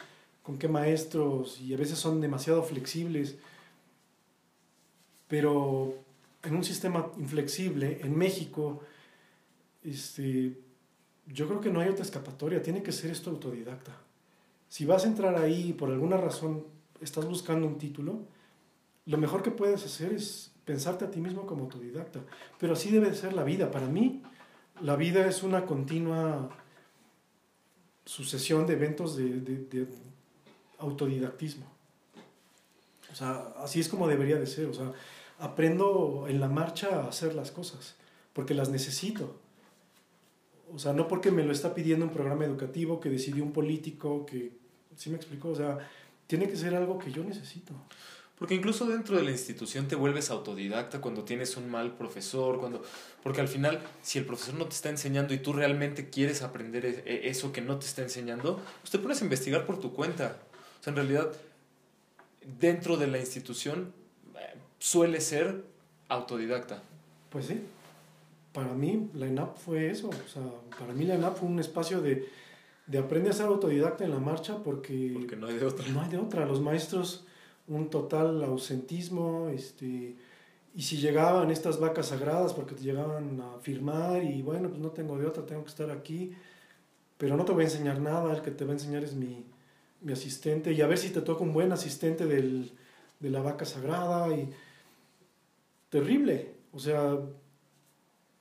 con 0.42 0.58
qué 0.58 0.68
maestros 0.68 1.62
y 1.62 1.72
a 1.72 1.78
veces 1.78 2.00
son 2.00 2.20
demasiado 2.20 2.64
flexibles. 2.64 3.36
Pero 5.28 5.94
en 6.42 6.56
un 6.56 6.64
sistema 6.64 7.12
inflexible, 7.20 8.00
en 8.02 8.18
México, 8.18 8.82
este, 9.84 10.66
yo 11.34 11.48
creo 11.48 11.60
que 11.60 11.70
no 11.70 11.80
hay 11.80 11.90
otra 11.90 12.04
escapatoria, 12.04 12.62
tiene 12.62 12.84
que 12.84 12.92
ser 12.92 13.12
esto 13.12 13.30
autodidacta. 13.30 13.92
Si 14.70 14.86
vas 14.86 15.06
a 15.06 15.08
entrar 15.08 15.36
ahí 15.36 15.70
y 15.70 15.74
por 15.74 15.90
alguna 15.90 16.18
razón 16.18 16.66
estás 17.02 17.26
buscando 17.26 17.68
un 17.68 17.78
título, 17.78 18.20
lo 19.06 19.18
mejor 19.18 19.44
que 19.44 19.52
puedes 19.52 19.86
hacer 19.86 20.14
es 20.14 20.52
pensarte 20.66 21.06
a 21.06 21.12
ti 21.12 21.20
mismo 21.20 21.46
como 21.46 21.64
autodidacta. 21.64 22.22
Pero 22.60 22.74
así 22.74 22.92
debe 22.92 23.14
ser 23.14 23.34
la 23.34 23.44
vida. 23.44 23.72
Para 23.72 23.88
mí, 23.88 24.22
la 24.82 24.96
vida 24.96 25.26
es 25.28 25.44
una 25.44 25.66
continua 25.66 26.50
sucesión 28.06 28.68
de 28.68 28.74
eventos 28.74 29.16
de, 29.16 29.40
de 29.40 29.88
autodidactismo. 30.80 31.66
O 33.12 33.16
sea, 33.16 33.54
así 33.58 33.80
es 33.80 33.90
como 33.90 34.08
debería 34.08 34.38
de 34.38 34.48
ser. 34.48 34.68
O 34.68 34.74
sea, 34.74 34.92
aprendo 35.40 36.26
en 36.28 36.40
la 36.40 36.50
marcha 36.50 37.02
a 37.02 37.08
hacer 37.08 37.36
las 37.36 37.52
cosas, 37.52 37.96
porque 38.34 38.54
las 38.54 38.70
necesito 38.70 39.40
o 40.74 40.80
sea, 40.80 40.94
no 40.94 41.08
porque 41.08 41.32
me 41.32 41.44
lo 41.44 41.52
está 41.52 41.74
pidiendo 41.74 42.06
un 42.06 42.12
programa 42.12 42.46
educativo 42.46 43.00
que 43.00 43.10
decidió 43.10 43.44
un 43.44 43.54
político, 43.54 44.26
que, 44.26 44.52
¿sí 44.96 45.10
me 45.10 45.16
explicó? 45.16 45.50
O 45.50 45.56
sea, 45.56 45.78
tiene 46.28 46.48
que 46.50 46.56
ser 46.56 46.76
algo 46.76 47.00
que 47.00 47.12
yo 47.12 47.24
necesito. 47.24 47.74
Porque 48.38 48.54
incluso 48.54 48.86
dentro 48.86 49.18
de 49.18 49.24
la 49.24 49.32
institución 49.32 49.88
te 49.88 49.96
vuelves 49.96 50.30
autodidacta 50.30 51.02
cuando 51.02 51.24
tienes 51.24 51.58
un 51.58 51.70
mal 51.70 51.96
profesor, 51.96 52.60
cuando 52.60 52.84
porque 53.24 53.42
al 53.42 53.48
final 53.48 53.82
si 54.04 54.20
el 54.20 54.26
profesor 54.26 54.54
no 54.54 54.66
te 54.66 54.76
está 54.76 54.90
enseñando 54.90 55.34
y 55.34 55.40
tú 55.40 55.54
realmente 55.54 56.12
quieres 56.12 56.44
aprender 56.44 56.86
e, 56.86 57.04
e, 57.06 57.30
eso 57.30 57.52
que 57.52 57.62
no 57.62 57.80
te 57.80 57.88
está 57.88 58.04
enseñando, 58.04 58.62
pues 58.82 58.92
te 58.92 59.00
pones 59.00 59.22
a 59.22 59.24
investigar 59.24 59.66
por 59.66 59.80
tu 59.80 59.92
cuenta. 59.92 60.38
O 60.80 60.84
sea, 60.84 60.92
en 60.92 60.98
realidad 60.98 61.32
dentro 62.60 62.98
de 62.98 63.08
la 63.08 63.18
institución 63.18 63.92
eh, 64.36 64.56
suele 64.78 65.20
ser 65.20 65.64
autodidacta. 66.10 66.84
Pues 67.32 67.48
sí 67.48 67.60
para 68.52 68.74
mí 68.74 69.10
la 69.14 69.28
ENAP 69.28 69.58
fue 69.58 69.90
eso, 69.90 70.10
o 70.10 70.30
sea, 70.32 70.44
para 70.80 70.94
mí 70.94 71.06
la 71.06 71.16
ENAP 71.16 71.38
fue 71.38 71.50
un 71.50 71.60
espacio 71.60 72.02
de, 72.02 72.28
de 72.88 72.98
aprender 72.98 73.32
a 73.32 73.36
ser 73.36 73.48
autodidacta 73.48 74.06
en 74.06 74.12
la 74.12 74.20
marcha 74.20 74.64
porque, 74.64 75.12
porque 75.14 75.36
no 75.36 75.48
hay 75.48 75.58
de 75.58 75.66
otra. 75.66 75.88
No 75.90 76.02
hay 76.02 76.10
de 76.10 76.18
otra, 76.18 76.46
los 76.46 76.62
maestros 76.62 77.26
un 77.68 77.90
total 77.90 78.44
ausentismo, 78.44 79.50
este, 79.50 80.16
y 80.74 80.82
si 80.82 80.98
llegaban 80.98 81.52
estas 81.52 81.80
vacas 81.80 82.08
sagradas 82.08 82.54
porque 82.54 82.76
te 82.76 82.84
llegaban 82.84 83.42
a 83.42 83.60
firmar 83.60 84.24
y 84.24 84.42
bueno, 84.42 84.70
pues 84.70 84.80
no 84.80 84.92
tengo 84.92 85.18
de 85.18 85.26
otra, 85.26 85.46
tengo 85.46 85.64
que 85.64 85.70
estar 85.70 85.92
aquí, 85.92 86.34
pero 87.18 87.36
no 87.36 87.44
te 87.46 87.52
voy 87.52 87.64
a 87.64 87.66
enseñar 87.66 88.00
nada, 88.00 88.34
el 88.34 88.42
que 88.42 88.52
te 88.52 88.64
va 88.64 88.72
a 88.72 88.74
enseñar 88.76 89.04
es 89.04 89.16
mi, 89.16 89.46
mi 90.02 90.14
asistente 90.14 90.72
y 90.72 90.82
a 90.82 90.88
ver 90.88 90.98
si 90.98 91.10
te 91.10 91.22
toca 91.22 91.44
un 91.44 91.52
buen 91.52 91.72
asistente 91.72 92.26
del, 92.26 92.72
de 93.20 93.30
la 93.30 93.42
vaca 93.42 93.66
sagrada 93.66 94.34
y 94.34 94.50
terrible, 95.90 96.56
o 96.72 96.80
sea, 96.80 97.18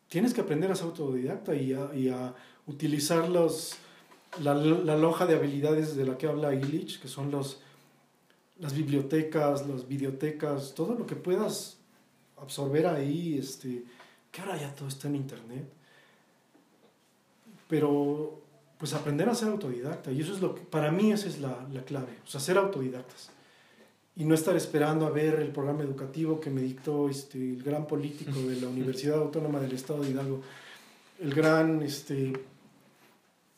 tienes 0.08 0.34
que 0.34 0.40
aprender 0.40 0.70
a 0.70 0.74
ser 0.74 0.86
autodidacta 0.86 1.54
y 1.54 1.72
a, 1.72 1.94
y 1.94 2.08
a 2.08 2.34
utilizar 2.66 3.28
los, 3.28 3.76
la, 4.42 4.54
la, 4.54 4.96
lonja 4.96 5.26
de 5.26 5.34
habilidades 5.34 5.96
de 5.96 6.04
la 6.04 6.18
que 6.18 6.26
habla 6.26 6.54
Illich, 6.54 7.00
que 7.00 7.08
son 7.08 7.30
los, 7.30 7.60
las 8.58 8.74
bibliotecas, 8.74 9.66
las 9.66 9.86
videotecas, 9.88 10.74
todo 10.74 10.94
lo 10.94 11.06
que 11.06 11.16
puedas 11.16 11.78
absorber 12.36 12.86
ahí, 12.86 13.38
este, 13.38 13.84
que 14.30 14.40
ahora 14.40 14.58
ya 14.60 14.74
todo 14.74 14.88
está 14.88 15.08
en 15.08 15.16
internet. 15.16 15.66
Pero 17.68 18.42
pues 18.78 18.92
aprender 18.92 19.28
a 19.28 19.34
ser 19.34 19.48
autodidacta, 19.48 20.12
y 20.12 20.20
eso 20.20 20.34
es 20.34 20.40
lo 20.40 20.54
que, 20.54 20.60
para 20.60 20.90
mí 20.92 21.10
esa 21.10 21.28
es 21.28 21.40
la, 21.40 21.66
la 21.72 21.82
clave, 21.82 22.18
o 22.24 22.26
sea, 22.26 22.40
ser 22.40 22.58
autodidactas 22.58 23.30
y 24.16 24.24
no 24.24 24.34
estar 24.34 24.56
esperando 24.56 25.06
a 25.06 25.10
ver 25.10 25.34
el 25.40 25.48
programa 25.48 25.82
educativo 25.82 26.40
que 26.40 26.48
me 26.50 26.62
dictó 26.62 27.08
este, 27.08 27.38
el 27.38 27.62
gran 27.62 27.86
político 27.86 28.40
de 28.40 28.60
la 28.60 28.68
Universidad 28.68 29.18
Autónoma 29.18 29.60
del 29.60 29.72
Estado 29.72 30.02
de 30.02 30.10
Hidalgo, 30.10 30.40
el 31.20 31.34
gran 31.34 31.82
este, 31.82 32.32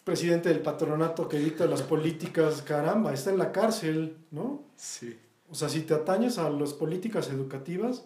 presidente 0.02 0.48
del 0.48 0.60
patronato 0.60 1.28
que 1.28 1.38
dicta 1.38 1.66
las 1.66 1.82
políticas, 1.82 2.62
caramba, 2.62 3.14
está 3.14 3.30
en 3.30 3.38
la 3.38 3.52
cárcel, 3.52 4.16
¿no? 4.32 4.62
Sí. 4.76 5.16
O 5.48 5.54
sea, 5.54 5.68
si 5.68 5.82
te 5.82 5.94
atañes 5.94 6.38
a 6.38 6.50
las 6.50 6.72
políticas 6.72 7.28
educativas, 7.28 8.04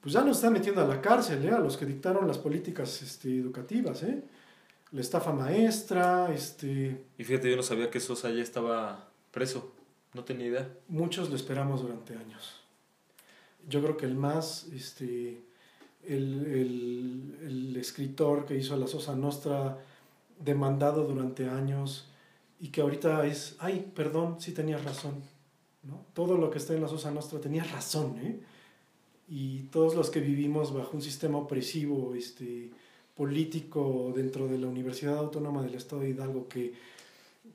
pues 0.00 0.14
ya 0.14 0.22
nos 0.22 0.36
están 0.36 0.52
metiendo 0.52 0.82
a 0.82 0.86
la 0.86 1.00
cárcel, 1.00 1.44
¿eh? 1.44 1.50
A 1.50 1.58
los 1.58 1.76
que 1.76 1.84
dictaron 1.84 2.28
las 2.28 2.38
políticas 2.38 3.02
este, 3.02 3.38
educativas, 3.38 4.02
¿eh? 4.04 4.22
La 4.92 5.00
estafa 5.00 5.32
maestra, 5.32 6.32
este... 6.32 7.06
Y 7.18 7.24
fíjate, 7.24 7.50
yo 7.50 7.56
no 7.56 7.62
sabía 7.62 7.90
que 7.90 7.98
Sosa 7.98 8.30
ya 8.30 8.42
estaba 8.42 9.08
preso. 9.30 9.72
No 10.14 10.24
tenía 10.24 10.46
idea. 10.46 10.68
Muchos 10.88 11.30
lo 11.30 11.36
esperamos 11.36 11.82
durante 11.82 12.14
años. 12.14 12.60
Yo 13.68 13.82
creo 13.82 13.96
que 13.96 14.06
el 14.06 14.14
más, 14.14 14.66
este, 14.74 15.40
el, 16.04 16.46
el, 16.46 17.38
el 17.42 17.76
escritor 17.76 18.44
que 18.44 18.56
hizo 18.56 18.76
la 18.76 18.86
Sosa 18.86 19.14
Nostra, 19.14 19.78
demandado 20.38 21.04
durante 21.04 21.48
años, 21.48 22.08
y 22.60 22.68
que 22.68 22.80
ahorita 22.80 23.26
es, 23.26 23.56
ay, 23.58 23.90
perdón, 23.94 24.40
sí 24.40 24.52
tenías 24.52 24.84
razón. 24.84 25.14
¿no? 25.82 26.04
Todo 26.12 26.36
lo 26.36 26.50
que 26.50 26.58
está 26.58 26.74
en 26.74 26.82
la 26.82 26.88
Sosa 26.88 27.10
Nostra 27.10 27.40
tenías 27.40 27.70
razón, 27.72 28.18
¿eh? 28.18 28.40
Y 29.28 29.62
todos 29.70 29.94
los 29.94 30.10
que 30.10 30.20
vivimos 30.20 30.74
bajo 30.74 30.96
un 30.96 31.02
sistema 31.02 31.38
opresivo, 31.38 32.14
este, 32.14 32.70
político 33.16 34.12
dentro 34.14 34.46
de 34.46 34.58
la 34.58 34.66
Universidad 34.66 35.16
Autónoma 35.16 35.62
del 35.62 35.74
Estado 35.74 36.02
de 36.02 36.10
Hidalgo, 36.10 36.48
que 36.48 36.74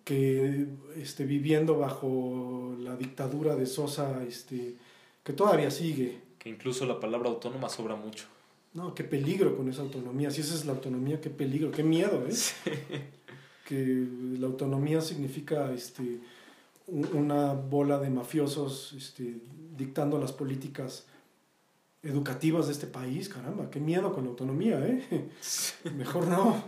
que 0.04 0.68
este, 0.96 1.26
viviendo 1.26 1.78
bajo 1.78 2.76
la 2.80 2.96
dictadura 2.96 3.56
de 3.56 3.66
Sosa, 3.66 4.24
este, 4.24 4.76
que 5.24 5.34
todavía 5.34 5.70
sigue. 5.70 6.22
Que 6.40 6.50
incluso 6.50 6.86
la 6.86 7.00
palabra 7.00 7.30
autónoma 7.30 7.70
sobra 7.70 7.96
mucho. 7.96 8.26
No, 8.74 8.94
qué 8.94 9.04
peligro 9.04 9.58
con 9.58 9.70
esa 9.70 9.82
autonomía. 9.82 10.32
Si 10.32 10.42
esa 10.42 10.56
es 10.56 10.66
la 10.66 10.74
autonomía, 10.74 11.20
qué 11.20 11.30
peligro, 11.30 11.72
qué 11.72 11.84
miedo, 11.84 12.26
¿eh? 12.28 12.34
Que 13.66 14.08
la 14.40 14.48
autonomía 14.48 15.02
significa 15.02 15.74
este, 15.74 16.22
una 16.88 17.52
bola 17.54 18.00
de 18.00 18.10
mafiosos 18.10 18.94
este, 18.94 19.36
dictando 19.76 20.18
las 20.20 20.32
políticas 20.32 21.06
educativas 22.02 22.68
de 22.68 22.74
este 22.74 22.88
país, 22.88 23.28
caramba, 23.28 23.70
qué 23.70 23.82
miedo 23.82 24.14
con 24.14 24.24
la 24.24 24.30
autonomía, 24.30 24.80
¿eh? 24.88 25.30
Mejor 25.98 26.28
no. 26.28 26.64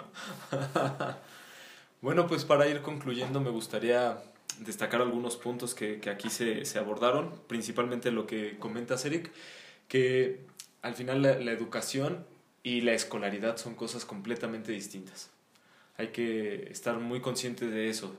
Bueno, 2.01 2.27
pues 2.27 2.45
para 2.45 2.67
ir 2.67 2.81
concluyendo 2.81 3.41
me 3.41 3.49
gustaría 3.49 4.21
destacar 4.59 5.01
algunos 5.01 5.35
puntos 5.37 5.73
que, 5.73 6.01
aquí 6.09 6.29
se, 6.29 6.79
abordaron, 6.79 7.33
principalmente 7.47 8.11
lo 8.11 8.25
que 8.25 8.57
comenta 8.57 8.95
Eric, 9.03 9.31
que 9.87 10.41
al 10.81 10.95
final 10.95 11.21
la, 11.21 11.51
educación 11.51 12.25
y 12.63 12.81
la 12.81 12.93
escolaridad 12.93 13.57
son 13.57 13.75
cosas 13.75 14.05
completamente 14.05 14.71
distintas. 14.71 15.29
Hay 15.97 16.07
que 16.09 16.71
estar 16.71 16.97
muy 16.99 17.19
consciente 17.19 17.67
de 17.67 17.89
eso. 17.89 18.15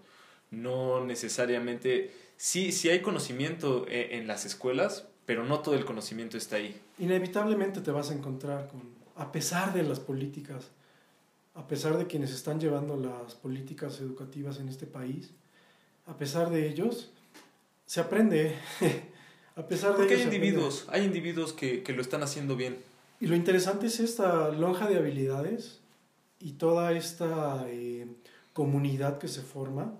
No 0.50 1.04
necesariamente, 1.04 2.12
sí, 2.36 2.72
sí 2.72 2.90
hay 2.90 3.00
conocimiento 3.00 3.86
e, 3.88 4.18
en, 4.18 4.26
las 4.26 4.44
escuelas, 4.44 5.06
pero 5.24 5.44
no 5.44 5.60
todo 5.60 5.74
el 5.74 5.84
conocimiento 5.84 6.36
está 6.36 6.56
ahí. 6.56 6.78
Inevitablemente 6.98 7.80
te 7.80 7.90
vas 7.90 8.10
a 8.10 8.14
encontrar 8.14 8.68
con, 8.68 8.82
a 9.16 9.32
pesar 9.32 9.72
de 9.72 9.84
las 9.84 10.00
políticas, 10.00 10.68
a 11.60 11.68
pesar 11.68 11.98
de 11.98 12.06
quienes 12.06 12.32
están 12.32 12.58
llevando 12.58 12.96
las 12.96 13.34
políticas 13.34 14.00
educativas 14.00 14.60
en 14.60 14.70
este 14.70 14.86
país, 14.86 15.30
a 16.06 16.16
pesar 16.16 16.48
de 16.48 16.66
ellos, 16.66 17.10
se 17.84 18.00
aprende. 18.00 18.56
a 19.56 19.66
pesar 19.66 19.92
de 19.92 19.98
Porque 19.98 20.14
hay 20.14 20.22
individuos, 20.22 20.86
hay 20.88 21.04
individuos 21.04 21.52
que, 21.52 21.84
lo 21.94 22.00
están 22.00 22.22
haciendo 22.22 22.56
bien. 22.56 22.78
Y 23.20 23.26
lo 23.26 23.36
interesante 23.36 23.88
es 23.88 24.00
esta 24.00 24.48
lonja 24.48 24.88
de 24.88 24.96
habilidades 24.96 25.80
y 26.38 26.52
toda 26.52 26.92
esta 26.92 27.66
eh, 27.68 28.06
comunidad 28.54 29.18
que 29.18 29.28
se 29.28 29.42
forma. 29.42 29.92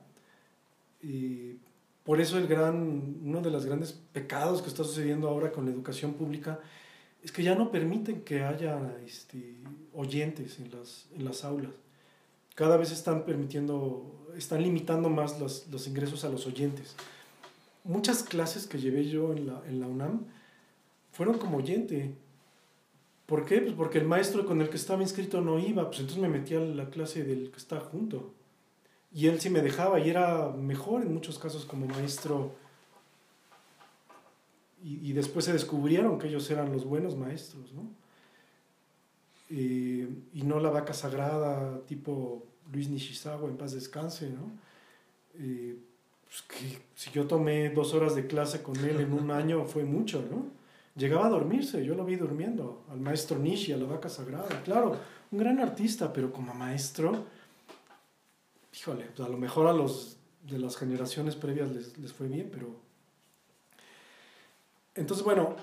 Y 1.02 1.56
por 2.04 2.22
eso 2.22 2.38
el 2.38 2.46
gran, 2.46 3.18
uno 3.22 3.42
de 3.42 3.50
los 3.50 3.66
grandes 3.66 3.92
pecados 4.14 4.62
que 4.62 4.68
está 4.68 4.82
sucediendo 4.82 5.28
ahora 5.28 5.52
con 5.52 5.66
la 5.66 5.72
educación 5.72 6.14
pública 6.14 6.58
es 7.22 7.30
que 7.30 7.42
ya 7.42 7.54
no 7.54 7.70
permiten 7.70 8.22
que 8.22 8.44
haya 8.44 8.96
este, 9.04 9.56
oyentes 9.94 10.58
en 10.58 10.70
las, 10.70 11.06
en 11.14 11.24
las 11.24 11.44
aulas. 11.44 11.72
Cada 12.54 12.76
vez 12.76 12.90
están 12.90 13.24
permitiendo, 13.24 14.28
están 14.36 14.62
limitando 14.62 15.08
más 15.08 15.40
los, 15.40 15.66
los 15.68 15.86
ingresos 15.86 16.24
a 16.24 16.28
los 16.28 16.46
oyentes. 16.46 16.94
Muchas 17.84 18.22
clases 18.22 18.66
que 18.66 18.78
llevé 18.78 19.08
yo 19.08 19.32
en 19.32 19.46
la, 19.46 19.62
en 19.66 19.80
la 19.80 19.86
UNAM 19.86 20.26
fueron 21.12 21.38
como 21.38 21.58
oyente. 21.58 22.14
¿Por 23.26 23.44
qué? 23.44 23.60
Pues 23.60 23.74
porque 23.74 23.98
el 23.98 24.06
maestro 24.06 24.44
con 24.44 24.60
el 24.60 24.68
que 24.68 24.76
estaba 24.76 25.02
inscrito 25.02 25.40
no 25.40 25.58
iba, 25.58 25.86
pues 25.86 26.00
entonces 26.00 26.20
me 26.20 26.28
metí 26.28 26.54
a 26.54 26.60
la 26.60 26.90
clase 26.90 27.24
del 27.24 27.50
que 27.50 27.58
está 27.58 27.80
junto. 27.80 28.34
Y 29.12 29.26
él 29.26 29.40
sí 29.40 29.50
me 29.50 29.62
dejaba 29.62 29.98
y 29.98 30.10
era 30.10 30.50
mejor 30.50 31.02
en 31.02 31.14
muchos 31.14 31.38
casos 31.38 31.64
como 31.64 31.86
maestro. 31.86 32.52
Y, 34.82 35.10
y 35.10 35.12
después 35.12 35.44
se 35.44 35.52
descubrieron 35.52 36.18
que 36.18 36.28
ellos 36.28 36.50
eran 36.50 36.72
los 36.72 36.84
buenos 36.84 37.16
maestros, 37.16 37.72
¿no? 37.72 37.99
Eh, 39.52 40.08
y 40.32 40.42
no 40.42 40.60
la 40.60 40.70
vaca 40.70 40.94
sagrada 40.94 41.80
tipo 41.86 42.46
Luis 42.72 42.88
Nishizawa, 42.88 43.48
en 43.48 43.56
paz 43.56 43.72
descanse, 43.72 44.30
¿no? 44.30 44.52
Eh, 45.34 45.76
pues 46.24 46.42
que 46.42 46.78
si 46.94 47.10
yo 47.10 47.26
tomé 47.26 47.70
dos 47.70 47.92
horas 47.92 48.14
de 48.14 48.28
clase 48.28 48.62
con 48.62 48.76
él 48.76 49.00
en 49.00 49.12
un 49.12 49.30
año 49.42 49.64
fue 49.64 49.84
mucho, 49.84 50.24
¿no? 50.30 50.46
Llegaba 50.94 51.26
a 51.26 51.30
dormirse, 51.30 51.84
yo 51.84 51.94
lo 51.96 52.04
vi 52.04 52.16
durmiendo, 52.16 52.84
al 52.90 53.00
maestro 53.00 53.38
Nishi, 53.38 53.72
a 53.72 53.76
la 53.76 53.86
vaca 53.86 54.08
sagrada, 54.08 54.62
claro, 54.64 54.96
un 55.32 55.38
gran 55.38 55.58
artista, 55.58 56.12
pero 56.12 56.32
como 56.32 56.54
maestro, 56.54 57.24
híjole, 58.72 59.06
pues 59.16 59.26
a 59.26 59.30
lo 59.30 59.38
mejor 59.38 59.66
a 59.66 59.72
los 59.72 60.16
de 60.42 60.58
las 60.58 60.76
generaciones 60.76 61.34
previas 61.34 61.70
les, 61.70 61.98
les 61.98 62.12
fue 62.12 62.28
bien, 62.28 62.48
pero... 62.52 62.68
Entonces, 64.94 65.24
bueno, 65.24 65.56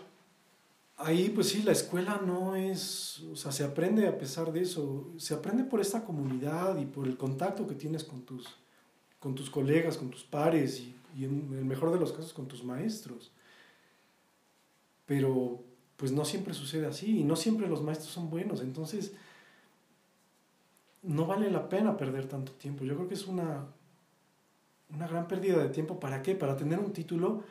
ahí 0.97 1.29
pues 1.29 1.49
sí, 1.49 1.61
la 1.61 1.71
escuela 1.71 2.21
no 2.25 2.55
es, 2.55 3.21
o 3.31 3.35
sea, 3.35 3.51
se 3.51 3.63
aprende 3.63 4.07
a 4.07 4.17
pesar 4.17 4.51
de 4.51 4.61
eso, 4.61 5.11
se 5.17 5.33
aprende 5.33 5.63
por 5.63 5.79
esta 5.79 6.03
comunidad 6.03 6.77
y 6.79 6.85
por 6.85 7.07
el 7.07 7.17
contacto 7.17 7.67
que 7.67 7.75
tienes 7.75 8.03
con 8.03 8.21
tus, 8.23 8.47
con 9.19 9.35
tus 9.35 9.49
colegas, 9.49 9.97
con 9.97 10.09
tus 10.09 10.23
pares 10.23 10.79
y, 10.79 10.95
en 11.19 11.51
el 11.57 11.65
mejor 11.65 11.91
de 11.91 11.99
los 11.99 12.11
casos 12.11 12.31
con 12.31 12.47
tus 12.47 12.63
maestros. 12.63 13.31
Pero 15.07 15.63
pues 15.95 16.11
no 16.11 16.25
siempre 16.25 16.53
sucede 16.53 16.85
así 16.85 17.19
y 17.19 17.23
no 17.23 17.35
siempre 17.35 17.67
los 17.67 17.81
maestros 17.81 18.11
son 18.11 18.29
buenos, 18.29 18.61
entonces 18.61 19.13
no 21.01 21.25
vale 21.25 21.49
la 21.49 21.69
pena 21.69 21.97
perder 21.97 22.27
tanto 22.27 22.51
tiempo. 22.51 22.83
Yo 22.83 22.95
creo 22.95 23.07
que 23.07 23.15
es 23.15 23.25
una, 23.25 23.65
una 24.93 25.07
gran 25.07 25.27
pérdida 25.27 25.63
de 25.63 25.69
tiempo. 25.69 25.99
¿Para 25.99 26.21
qué? 26.21 26.35
Para 26.35 26.57
tener 26.57 26.79
un 26.79 26.91
título 26.91 27.43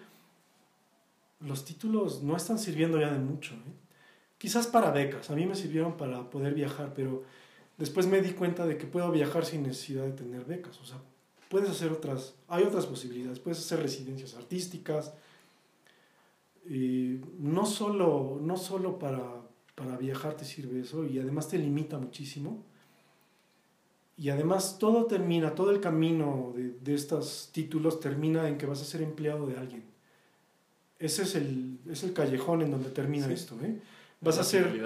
los 1.46 1.64
títulos 1.64 2.22
no 2.22 2.36
están 2.36 2.58
sirviendo 2.58 3.00
ya 3.00 3.12
de 3.12 3.18
mucho. 3.18 3.54
¿eh? 3.54 3.72
Quizás 4.38 4.66
para 4.66 4.90
becas, 4.90 5.30
a 5.30 5.34
mí 5.34 5.46
me 5.46 5.54
sirvieron 5.54 5.96
para 5.96 6.28
poder 6.28 6.54
viajar, 6.54 6.92
pero 6.94 7.22
después 7.78 8.06
me 8.06 8.20
di 8.20 8.32
cuenta 8.32 8.66
de 8.66 8.76
que 8.76 8.86
puedo 8.86 9.10
viajar 9.10 9.44
sin 9.46 9.62
necesidad 9.62 10.04
de 10.04 10.12
tener 10.12 10.44
becas. 10.44 10.78
O 10.80 10.84
sea, 10.84 10.98
puedes 11.48 11.70
hacer 11.70 11.92
otras, 11.92 12.34
hay 12.48 12.64
otras 12.64 12.86
posibilidades, 12.86 13.38
puedes 13.38 13.58
hacer 13.60 13.80
residencias 13.80 14.34
artísticas. 14.34 15.14
no 16.68 17.64
solo, 17.64 18.38
no 18.42 18.56
solo 18.56 18.98
para, 18.98 19.22
para 19.74 19.96
viajar 19.96 20.34
te 20.34 20.44
sirve 20.44 20.80
eso 20.80 21.04
y 21.04 21.18
además 21.18 21.48
te 21.48 21.58
limita 21.58 21.98
muchísimo. 21.98 22.64
Y 24.18 24.30
además 24.30 24.78
todo 24.78 25.04
termina, 25.04 25.54
todo 25.54 25.70
el 25.70 25.80
camino 25.80 26.52
de, 26.56 26.70
de 26.70 26.94
estos 26.94 27.50
títulos 27.52 28.00
termina 28.00 28.48
en 28.48 28.56
que 28.56 28.64
vas 28.64 28.80
a 28.80 28.84
ser 28.84 29.02
empleado 29.02 29.46
de 29.46 29.58
alguien 29.58 29.95
ese 30.98 31.22
es 31.22 31.34
el, 31.34 31.78
es 31.90 32.02
el 32.02 32.12
callejón 32.12 32.62
en 32.62 32.70
donde 32.70 32.90
termina 32.90 33.30
esto. 33.32 33.56
¿eh? 33.62 33.80
Vas 34.20 34.38
a 34.38 34.44
ser 34.44 34.82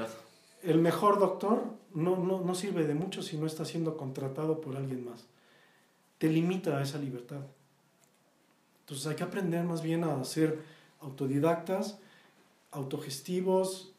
el 0.63 0.79
mejor 0.79 1.19
doctor, 1.19 1.63
no, 1.95 2.17
no, 2.17 2.41
no 2.41 2.55
sirve 2.55 2.87
de 2.87 2.95
mucho 2.95 3.23
si 3.23 3.37
no 3.37 3.47
está 3.47 3.65
siendo 3.65 3.97
contratado 3.97 4.61
por 4.61 4.77
alguien 4.77 5.05
más. 5.05 5.25
Te 6.19 6.29
limita 6.29 6.79
a 6.79 6.83
esa 6.83 6.99
libertad. 6.99 7.41
Entonces 8.81 9.07
hay 9.07 9.17
que 9.17 9.23
aprender 9.23 9.65
más 9.65 9.83
bien 9.83 10.05
a 10.05 10.23
ser 10.25 10.59
autodidactas, 11.01 11.99
autogestivos 12.73 13.93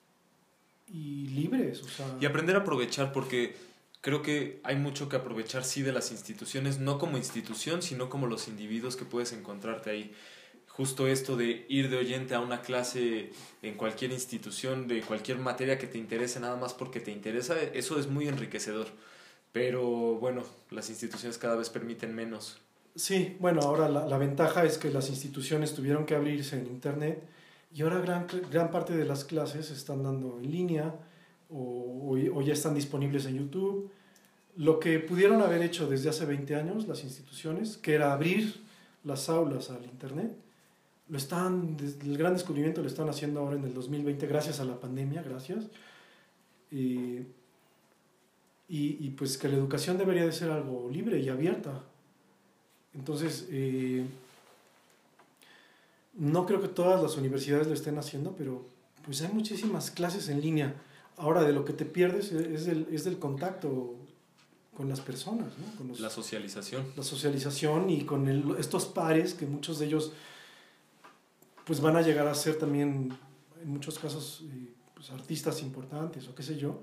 y 0.87 1.27
libres. 1.27 1.81
Y 2.19 2.25
aprender 2.25 2.55
a 2.57 2.59
aprovechar 2.59 3.11
porque 3.13 3.55
creo 4.01 4.21
que 4.21 4.59
hay 4.63 4.75
mucho 4.75 5.07
que 5.09 5.15
aprovechar 5.15 5.63
sí 5.63 5.81
de 5.81 5.93
las 5.93 6.11
instituciones, 6.11 6.79
no 6.79 6.99
como 6.99 7.17
institución, 7.17 7.81
sino 7.81 8.09
como 8.09 8.27
los 8.27 8.47
individuos 8.47 8.95
que 8.95 9.05
puedes 9.05 9.31
encontrarte 9.31 9.89
ahí 9.89 10.13
justo 10.81 11.07
esto 11.07 11.37
de 11.37 11.63
ir 11.69 11.91
de 11.91 11.97
oyente 11.97 12.33
a 12.33 12.39
una 12.39 12.63
clase 12.63 13.29
en 13.61 13.75
cualquier 13.75 14.11
institución, 14.11 14.87
de 14.87 15.01
cualquier 15.01 15.37
materia 15.37 15.77
que 15.77 15.85
te 15.85 15.99
interese, 15.99 16.39
nada 16.39 16.55
más 16.55 16.73
porque 16.73 16.99
te 16.99 17.11
interesa, 17.11 17.55
eso 17.61 17.99
es 17.99 18.07
muy 18.07 18.27
enriquecedor. 18.27 18.87
Pero 19.51 20.15
bueno, 20.15 20.41
las 20.71 20.89
instituciones 20.89 21.37
cada 21.37 21.55
vez 21.55 21.69
permiten 21.69 22.15
menos. 22.15 22.57
Sí, 22.95 23.37
bueno, 23.39 23.61
ahora 23.61 23.89
la, 23.89 24.07
la 24.07 24.17
ventaja 24.17 24.65
es 24.65 24.79
que 24.79 24.89
las 24.89 25.09
instituciones 25.09 25.75
tuvieron 25.75 26.07
que 26.07 26.15
abrirse 26.15 26.57
en 26.57 26.65
Internet 26.65 27.21
y 27.71 27.83
ahora 27.83 27.99
gran, 27.99 28.25
gran 28.51 28.71
parte 28.71 28.97
de 28.97 29.05
las 29.05 29.23
clases 29.23 29.67
se 29.67 29.73
están 29.73 30.01
dando 30.01 30.39
en 30.39 30.51
línea 30.51 30.95
o, 31.51 32.17
o, 32.33 32.41
ya 32.41 32.53
están 32.53 32.73
disponibles 32.73 33.27
en 33.27 33.37
YouTube. 33.37 33.91
Lo 34.55 34.79
que 34.79 34.97
pudieron 34.97 35.43
haber 35.43 35.61
hecho 35.61 35.87
desde 35.87 36.09
hace 36.09 36.25
20 36.25 36.55
años 36.55 36.87
las 36.87 37.03
instituciones, 37.03 37.77
que 37.77 37.93
era 37.93 38.13
abrir 38.13 38.63
las 39.03 39.29
aulas 39.29 39.69
al 39.69 39.83
Internet, 39.85 40.35
lo 41.11 41.17
están, 41.17 41.77
el 42.03 42.17
gran 42.17 42.33
descubrimiento 42.33 42.81
lo 42.81 42.87
están 42.87 43.07
haciendo 43.09 43.41
ahora 43.41 43.57
en 43.57 43.65
el 43.65 43.73
2020 43.75 44.25
gracias 44.27 44.59
a 44.61 44.65
la 44.65 44.79
pandemia, 44.79 45.21
gracias. 45.21 45.65
Y, 46.71 47.19
y, 48.69 49.09
pues 49.17 49.37
que 49.37 49.49
la 49.49 49.55
educación 49.57 49.97
debería 49.97 50.25
de 50.25 50.31
ser 50.31 50.49
algo 50.49 50.89
libre 50.89 51.19
y 51.19 51.27
abierta. 51.29 51.83
Entonces, 52.95 53.45
eh, 53.51 54.05
No 56.13 56.45
creo 56.45 56.61
que 56.61 56.67
todas 56.67 57.01
las 57.01 57.15
universidades 57.17 57.67
lo 57.67 57.73
estén 57.73 57.97
haciendo, 57.97 58.35
pero 58.37 58.65
pues 59.05 59.21
hay 59.21 59.31
muchísimas 59.33 59.91
clases 59.91 60.27
en 60.29 60.41
línea. 60.41 60.75
Ahora, 61.17 61.43
de 61.43 61.53
lo 61.53 61.63
que 61.65 61.73
te 61.73 61.85
pierdes 61.85 62.31
es 62.31 62.65
del, 62.65 62.87
es 62.91 63.03
del 63.05 63.17
contacto 63.17 63.95
con 64.75 64.87
las 64.89 64.99
personas, 65.01 65.47
¿no? 65.57 65.77
Con 65.77 65.87
los, 65.89 65.99
La 65.99 66.09
socialización. 66.09 66.85
la 66.95 67.03
socialización 67.03 67.89
y 67.89 68.03
con 68.05 68.27
el- 68.27 68.55
estos 68.59 68.85
pares 68.85 69.33
que 69.33 69.45
muchos 69.45 69.79
de 69.79 69.85
ellos 69.87 70.11
pues 71.71 71.79
van 71.79 71.95
a 71.95 72.01
llegar 72.01 72.27
a 72.27 72.35
ser 72.35 72.57
también 72.57 73.17
en 73.61 73.69
muchos 73.69 73.97
casos 73.97 74.43
eh, 74.43 74.73
pues, 74.93 75.09
artistas 75.09 75.61
importantes 75.61 76.27
o 76.27 76.35
qué 76.35 76.43
sé 76.43 76.57
yo. 76.57 76.81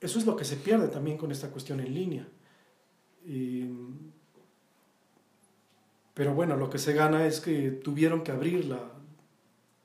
Eso 0.00 0.18
es 0.18 0.26
lo 0.26 0.34
que 0.34 0.44
se 0.44 0.56
pierde 0.56 0.88
también 0.88 1.16
con 1.16 1.30
esta 1.30 1.48
cuestión 1.48 1.78
en 1.78 1.94
línea. 1.94 2.26
Y, 3.24 3.66
pero 6.12 6.34
bueno, 6.34 6.56
lo 6.56 6.68
que 6.70 6.78
se 6.78 6.92
gana 6.92 7.24
es 7.24 7.38
que 7.38 7.70
tuvieron 7.70 8.24
que 8.24 8.32
abrir 8.32 8.64
la, 8.64 8.80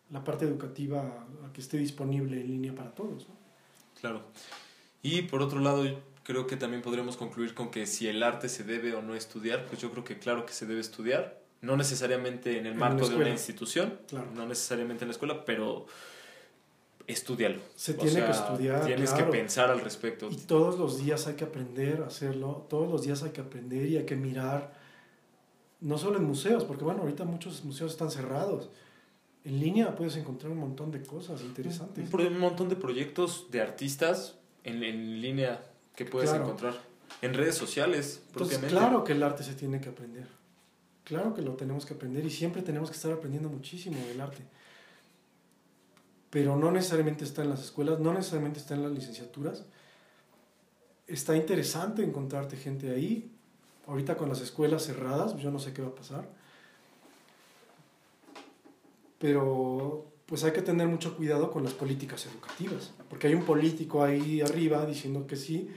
la 0.09 0.23
parte 0.23 0.45
educativa 0.45 1.27
a, 1.45 1.53
que 1.53 1.61
esté 1.61 1.77
disponible 1.77 2.41
en 2.41 2.47
línea 2.47 2.73
para 2.73 2.95
todos. 2.95 3.27
Claro. 4.01 4.23
Y 5.03 5.21
por 5.21 5.43
otro 5.43 5.59
lado, 5.59 5.83
creo 6.23 6.47
que 6.47 6.57
también 6.57 6.81
podremos 6.81 7.15
concluir 7.15 7.53
con 7.53 7.69
que 7.69 7.85
si 7.85 8.07
el 8.07 8.23
arte 8.23 8.49
se 8.49 8.63
debe 8.63 8.95
o 8.95 9.03
no 9.03 9.13
estudiar, 9.13 9.67
pues 9.67 9.79
yo 9.79 9.91
creo 9.91 10.03
que 10.03 10.17
claro 10.17 10.47
que 10.47 10.53
se 10.53 10.65
debe 10.65 10.81
estudiar, 10.81 11.44
no 11.61 11.75
necesariamente 11.77 12.57
en 12.59 12.65
el 12.67 12.75
marco 12.75 13.07
de 13.09 13.15
una 13.15 13.29
institución, 13.29 13.99
Claro. 14.07 14.27
no 14.35 14.45
necesariamente 14.45 15.03
en 15.03 15.09
la 15.09 15.13
escuela, 15.13 15.45
pero 15.45 15.85
estudialo. 17.07 17.59
Se 17.75 17.93
O 17.93 17.95
tiene 17.95 18.23
que 18.25 18.31
estudiar, 18.31 18.85
Tienes 18.85 19.11
claro. 19.11 19.25
que 19.25 19.37
pensar 19.37 19.69
al 19.71 19.81
respecto. 19.81 20.29
Y 20.31 20.35
todos 20.37 20.77
los 20.79 20.97
días 21.03 21.27
hay 21.27 21.35
que 21.35 21.43
aprender 21.43 22.01
a 22.01 22.07
hacerlo, 22.07 22.65
todos 22.69 22.89
los 22.91 23.03
días 23.03 23.23
hay 23.23 23.31
que 23.31 23.41
aprender 23.41 23.85
y 23.87 23.97
hay 23.97 24.05
que 24.05 24.15
mirar, 24.15 24.73
no 25.81 25.97
solo 25.97 26.17
en 26.17 26.23
museos, 26.25 26.63
porque 26.63 26.83
bueno, 26.83 27.01
ahorita 27.01 27.23
muchos 27.25 27.63
museos 27.63 27.91
están 27.91 28.09
cerrados. 28.11 28.69
En 29.43 29.59
línea 29.59 29.95
puedes 29.95 30.15
encontrar 30.15 30.51
un 30.51 30.57
montón 30.57 30.91
de 30.91 31.03
cosas 31.03 31.41
interesantes. 31.41 32.11
Un, 32.11 32.39
montón 32.39 32.69
de 32.69 32.75
proyectos 32.75 33.47
de 33.51 33.61
artistas 33.61 34.35
en, 34.63 34.83
en 34.83 35.21
línea 35.21 35.63
que 35.95 36.05
puedes 36.05 36.29
Claro. 36.31 36.45
encontrar. 36.45 36.73
En 37.21 37.33
redes 37.35 37.55
sociales, 37.55 38.21
Entonces, 38.27 38.57
propiamente. 38.57 38.67
claro 38.75 39.03
que 39.03 39.13
el 39.13 39.21
arte 39.23 39.43
se 39.43 39.53
tiene 39.53 39.79
que 39.79 39.89
aprender. 39.89 40.27
Claro 41.05 41.35
que 41.35 41.43
lo 41.43 41.53
tenemos 41.53 41.85
que 41.85 41.93
aprender 41.93 42.25
y 42.25 42.31
siempre 42.31 42.63
tenemos 42.63 42.89
que 42.89 42.95
estar 42.95 43.11
aprendiendo 43.11 43.47
muchísimo 43.47 43.97
del 44.07 44.19
arte. 44.19 44.43
Pero 46.31 46.57
no 46.57 46.71
necesariamente 46.71 47.23
está 47.23 47.43
en 47.43 47.51
las 47.51 47.63
escuelas, 47.63 47.99
no 47.99 48.11
necesariamente 48.11 48.59
está 48.59 48.73
en 48.73 48.83
las 48.83 48.91
licenciaturas. 48.91 49.63
Está 51.07 51.37
interesante 51.37 52.03
encontrarte 52.03 52.57
gente 52.57 52.89
ahí. 52.89 53.31
Ahorita 53.87 54.17
con 54.17 54.29
las 54.29 54.41
escuelas 54.41 54.83
cerradas, 54.83 55.37
yo 55.37 55.51
no 55.51 55.59
sé 55.59 55.73
qué 55.73 55.83
va 55.83 55.89
a 55.89 55.95
pasar. 55.95 56.27
Pero 59.19 60.11
pues 60.25 60.43
hay 60.43 60.53
que 60.53 60.63
tener 60.63 60.87
mucho 60.87 61.15
cuidado 61.15 61.51
con 61.51 61.63
las 61.63 61.73
políticas 61.73 62.25
educativas, 62.25 62.93
porque 63.09 63.27
hay 63.27 63.35
un 63.35 63.45
político 63.45 64.03
ahí 64.03 64.41
arriba 64.41 64.85
diciendo 64.87 65.27
que 65.27 65.35
sí 65.35 65.69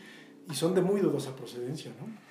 y 0.51 0.55
son 0.55 0.75
de 0.75 0.81
muy 0.81 1.03
dudosa 1.03 1.37
procedencia, 1.37 1.93
¿no? 2.01 2.28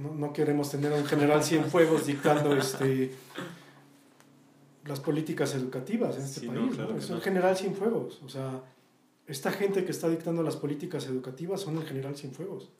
No, 0.00 0.14
no 0.14 0.32
queremos 0.32 0.70
tener 0.70 0.92
a 0.92 0.96
un 0.96 1.04
general 1.04 1.42
Cienfuegos 1.42 2.06
dictando 2.06 2.54
este, 2.56 3.12
las 4.86 5.00
políticas 5.00 5.54
educativas 5.54 6.16
en 6.16 6.22
este 6.24 6.40
Sí, 6.40 6.48
no, 6.48 6.60
país. 6.62 6.74
claro 6.74 6.92
¿no? 6.92 6.98
Es 6.98 7.10
el 7.10 7.20
general 7.20 7.56
Cienfuegos. 7.56 8.20
O 8.24 8.28
sea, 8.28 8.62
esta 9.26 9.52
gente 9.52 9.84
que 9.84 9.90
está 9.90 10.08
dictando 10.08 10.42
las 10.42 10.56
políticas 10.56 11.06
educativas 11.06 11.60
son 11.60 11.76
el 11.78 11.84
general 11.84 12.16
Cienfuegos. 12.16 12.70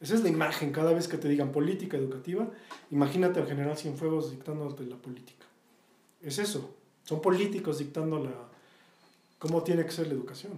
Esa 0.00 0.14
es 0.14 0.22
la 0.22 0.28
imagen. 0.28 0.72
Cada 0.72 0.92
vez 0.92 1.08
que 1.08 1.18
te 1.18 1.28
digan 1.28 1.52
política 1.52 1.96
educativa, 1.96 2.48
imagínate 2.90 3.40
al 3.40 3.46
general 3.46 3.76
Cienfuegos 3.76 4.30
dictándote 4.30 4.84
la 4.84 4.96
política. 4.96 5.46
Es 6.22 6.38
eso. 6.38 6.74
Son 7.04 7.20
políticos 7.20 7.78
dictando 7.78 8.18
la, 8.22 8.32
cómo 9.38 9.62
tiene 9.62 9.84
que 9.84 9.90
ser 9.90 10.06
la 10.06 10.14
educación. 10.14 10.52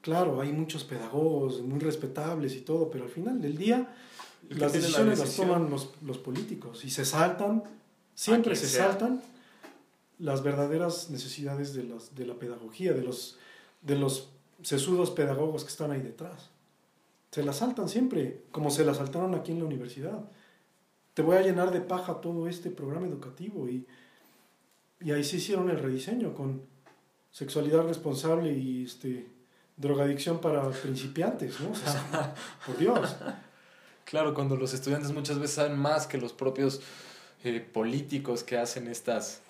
Claro, 0.00 0.40
hay 0.40 0.52
muchos 0.52 0.84
pedagogos 0.84 1.60
muy 1.62 1.80
respetables 1.80 2.54
y 2.54 2.60
todo, 2.60 2.88
pero 2.90 3.04
al 3.04 3.10
final 3.10 3.40
del 3.40 3.56
día 3.56 3.92
las 4.50 4.72
tiene 4.72 4.88
la 4.88 5.04
decisiones 5.04 5.18
las 5.18 5.36
toman 5.36 5.70
los, 5.70 5.90
los 6.02 6.18
políticos 6.18 6.84
y 6.84 6.90
se 6.90 7.04
saltan, 7.04 7.64
siempre 8.14 8.56
se 8.56 8.66
sea. 8.66 8.88
saltan 8.88 9.22
las 10.18 10.42
verdaderas 10.42 11.10
necesidades 11.10 11.74
de, 11.74 11.84
las, 11.84 12.14
de 12.14 12.26
la 12.26 12.34
pedagogía, 12.34 12.92
de 12.92 13.02
los, 13.02 13.38
de 13.82 13.96
los 13.96 14.30
sesudos 14.62 15.10
pedagogos 15.10 15.64
que 15.64 15.70
están 15.70 15.90
ahí 15.90 16.00
detrás. 16.00 16.50
Se 17.30 17.42
las 17.42 17.56
saltan 17.56 17.88
siempre, 17.88 18.42
como 18.50 18.70
se 18.70 18.84
las 18.84 18.96
saltaron 18.96 19.34
aquí 19.34 19.52
en 19.52 19.58
la 19.58 19.66
universidad. 19.66 20.24
Te 21.12 21.22
voy 21.22 21.36
a 21.36 21.42
llenar 21.42 21.70
de 21.70 21.80
paja 21.80 22.20
todo 22.20 22.48
este 22.48 22.70
programa 22.70 23.06
educativo 23.06 23.68
y, 23.68 23.86
y 25.00 25.12
ahí 25.12 25.24
se 25.24 25.36
hicieron 25.36 25.68
el 25.70 25.78
rediseño 25.78 26.34
con 26.34 26.62
sexualidad 27.30 27.86
responsable 27.86 28.52
y 28.52 28.84
este, 28.84 29.26
drogadicción 29.76 30.40
para 30.40 30.70
principiantes, 30.70 31.60
¿no? 31.60 31.70
O 31.70 31.74
sea, 31.74 32.34
por 32.66 32.78
Dios. 32.78 33.16
Claro, 34.06 34.34
cuando 34.34 34.56
los 34.56 34.72
estudiantes 34.72 35.12
muchas 35.12 35.38
veces 35.38 35.56
saben 35.56 35.76
más 35.76 36.06
que 36.06 36.16
los 36.16 36.32
propios 36.32 36.80
eh, 37.44 37.60
políticos 37.60 38.42
que 38.44 38.56
hacen 38.56 38.86
estas, 38.86 39.40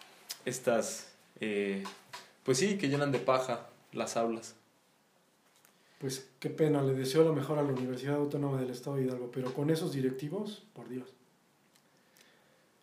estas, 0.46 1.08
eh, 1.40 1.84
pues 2.42 2.58
sí, 2.58 2.78
que 2.78 2.88
llenan 2.88 3.12
de 3.12 3.18
paja 3.18 3.68
las 3.92 4.16
aulas. 4.16 4.54
Pues 5.98 6.26
qué 6.40 6.50
pena, 6.50 6.82
le 6.82 6.94
deseo 6.94 7.22
lo 7.22 7.34
mejor 7.34 7.58
a 7.58 7.62
la 7.62 7.72
Universidad 7.72 8.16
Autónoma 8.16 8.58
del 8.60 8.70
Estado 8.70 8.96
de 8.96 9.04
Hidalgo, 9.04 9.30
pero 9.32 9.52
con 9.54 9.70
esos 9.70 9.92
directivos, 9.92 10.62
por 10.74 10.88
Dios. 10.88 11.08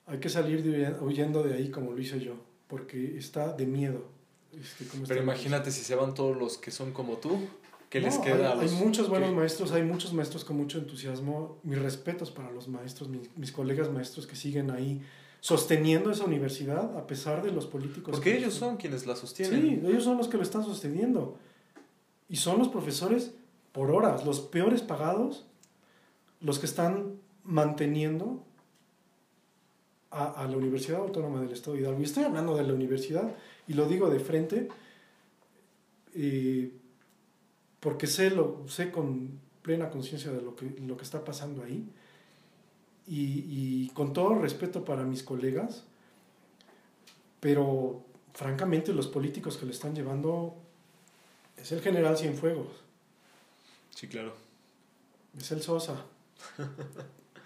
Hay 0.05 0.19
que 0.19 0.29
salir 0.29 0.63
de- 0.63 0.91
huyendo 1.03 1.41
de 1.43 1.55
ahí 1.55 1.69
como 1.71 1.91
lo 1.91 1.99
hice 1.99 2.19
yo, 2.19 2.35
porque 2.67 3.17
está 3.17 3.51
de 3.53 3.65
miedo. 3.65 4.03
este, 4.51 4.85
Pero 5.07 5.21
imagínate 5.23 5.71
si 5.71 5.81
se 5.83 5.95
van 5.95 6.13
todos 6.13 6.37
los 6.37 6.59
que 6.59 6.69
son 6.69 6.91
como 6.91 7.17
tú, 7.17 7.47
¿qué 7.93 8.01
les 8.01 8.15
No, 8.17 8.21
queda 8.23 8.35
hay, 8.47 8.51
a 8.59 8.63
los 8.63 8.71
hay 8.73 8.79
muchos 8.83 9.07
buenos 9.07 9.29
que- 9.29 9.35
maestros, 9.35 9.71
hay 9.71 9.83
muchos 9.83 10.13
maestros 10.13 10.43
con 10.43 10.57
mucho 10.57 10.79
entusiasmo. 10.79 11.59
Mis 11.61 11.77
respetos 11.79 12.31
para 12.31 12.49
los 12.51 12.67
maestros, 12.67 13.07
mis, 13.07 13.29
mis 13.37 13.51
colegas 13.51 13.91
maestros 13.91 14.25
que 14.25 14.35
siguen 14.35 14.71
ahí 14.71 14.99
sosteniendo 15.41 16.09
esa 16.09 16.23
universidad 16.25 16.97
a 16.97 17.05
pesar 17.05 17.43
de 17.43 17.51
los 17.51 17.67
políticos. 17.67 18.11
Porque 18.15 18.31
que 18.31 18.37
ellos 18.39 18.55
son 18.55 18.77
quienes 18.77 19.05
la 19.05 19.15
sostienen. 19.15 19.61
Sí, 19.61 19.87
ellos 19.87 20.03
son 20.03 20.17
los 20.17 20.27
que 20.27 20.37
lo 20.37 20.43
están 20.43 20.63
sosteniendo. 20.63 21.37
Y 22.29 22.37
son 22.37 22.57
los 22.57 22.69
profesores 22.69 23.35
por 23.73 23.91
horas, 23.91 24.25
los 24.25 24.39
peores 24.41 24.81
pagados, 24.81 25.45
los 26.41 26.57
que 26.59 26.65
están 26.65 27.13
manteniendo 27.43 28.43
a, 30.09 30.25
a 30.43 30.47
la 30.47 30.57
Universidad 30.57 30.99
Autónoma 31.01 31.41
del 31.41 31.51
Estado 31.51 31.73
de 31.75 31.81
Hidalgo. 31.83 31.99
Y 32.01 32.05
estoy 32.05 32.23
hablando 32.23 32.55
de 32.55 32.63
la 32.63 32.73
universidad 32.73 33.35
y 33.67 33.73
lo 33.73 33.85
digo 33.87 34.09
de 34.09 34.19
frente 34.19 34.67
eh, 36.15 36.71
porque 37.83 38.07
sé, 38.07 38.29
lo, 38.29 38.63
sé 38.67 38.91
con 38.91 39.41
plena 39.61 39.89
conciencia 39.89 40.31
de 40.31 40.41
lo 40.41 40.55
que, 40.55 40.73
lo 40.87 40.95
que 40.95 41.03
está 41.03 41.25
pasando 41.25 41.63
ahí. 41.63 41.85
Y, 43.05 43.45
y 43.49 43.91
con 43.93 44.13
todo 44.13 44.35
respeto 44.35 44.85
para 44.85 45.03
mis 45.03 45.21
colegas, 45.21 45.83
pero 47.41 48.05
francamente 48.33 48.93
los 48.93 49.07
políticos 49.07 49.57
que 49.57 49.65
lo 49.65 49.71
están 49.73 49.93
llevando 49.93 50.55
es 51.57 51.73
el 51.73 51.81
general 51.81 52.17
Cienfuegos, 52.17 52.69
Sí, 53.93 54.07
claro. 54.07 54.33
es 55.37 55.51
el 55.51 55.61
Sosa. 55.61 56.05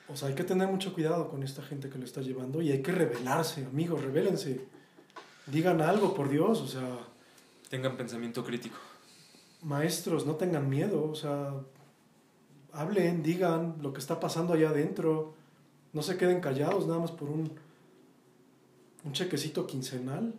O 0.10 0.16
sea, 0.16 0.30
hay 0.30 0.36
que 0.36 0.46
tener 0.46 0.70
mucho 0.70 0.94
cuidado 0.94 1.30
con 1.30 1.44
esta 1.44 1.62
gente 1.62 1.90
que 1.90 1.98
lo 1.98 2.06
está 2.06 2.22
llevando 2.22 2.62
y 2.62 2.72
hay 2.72 2.82
que 2.82 2.94
rebelarse, 2.94 3.66
amigos, 3.66 4.02
rebélense. 4.02 4.62
Digan 5.48 5.82
algo, 5.82 6.14
por 6.14 6.30
Dios, 6.30 6.62
o 6.62 6.68
sea, 6.68 7.00
Tengan 7.70 7.98
pensamiento 7.98 8.46
crítico. 8.46 8.78
Maestros, 9.62 10.26
no 10.26 10.36
tengan 10.36 10.70
miedo, 10.70 11.10
o 11.10 11.16
sea, 11.16 11.54
hablen, 12.72 13.24
digan 13.24 13.78
lo 13.82 13.94
que 13.94 14.00
está 14.00 14.20
pasando 14.20 14.54
allá 14.54 14.70
adentro, 14.70 15.34
no 15.94 16.02
se 16.02 16.18
queden 16.18 16.42
callados 16.42 16.88
nada 16.88 17.00
más 17.00 17.12
por 17.12 17.30
un, 17.30 17.52
un 19.04 19.14
chequecito 19.14 19.66
quincenal. 19.66 20.34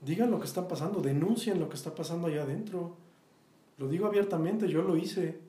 Digan 0.00 0.30
lo 0.30 0.38
que 0.38 0.46
está 0.46 0.68
pasando, 0.68 1.00
denuncien 1.00 1.58
lo 1.58 1.68
que 1.68 1.74
está 1.74 1.94
pasando 1.94 2.28
allá 2.28 2.42
adentro. 2.42 2.96
Lo 3.78 3.88
digo 3.88 4.06
abiertamente, 4.06 4.68
yo 4.68 4.82
lo 4.82 4.96
hice. 4.96 5.40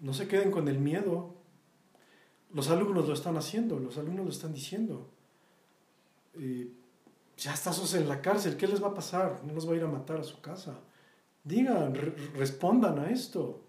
No 0.00 0.12
se 0.12 0.26
queden 0.26 0.50
con 0.50 0.68
el 0.68 0.78
miedo. 0.78 1.34
Los 2.52 2.68
alumnos 2.68 3.06
lo 3.06 3.14
están 3.14 3.36
haciendo, 3.36 3.78
los 3.78 3.96
alumnos 3.96 4.24
lo 4.24 4.32
están 4.32 4.52
diciendo. 4.52 5.08
Eh, 6.34 6.72
ya 7.36 7.54
está 7.54 7.72
Sosa 7.72 7.98
en 7.98 8.08
la 8.08 8.20
cárcel, 8.20 8.56
¿qué 8.56 8.66
les 8.66 8.82
va 8.82 8.88
a 8.88 8.94
pasar? 8.94 9.42
No 9.44 9.54
los 9.54 9.68
va 9.68 9.72
a 9.72 9.76
ir 9.76 9.84
a 9.84 9.88
matar 9.88 10.20
a 10.20 10.24
su 10.24 10.40
casa. 10.40 10.80
Digan, 11.44 11.94
re- 11.94 12.14
respondan 12.36 12.98
a 12.98 13.10
esto. 13.10 13.60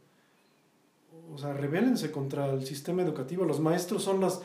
O 1.34 1.38
sea, 1.38 1.54
rebélense 1.54 2.12
contra 2.12 2.52
el 2.52 2.66
sistema 2.66 3.02
educativo. 3.02 3.46
Los 3.46 3.60
maestros 3.60 4.04
son 4.04 4.20
las, 4.20 4.42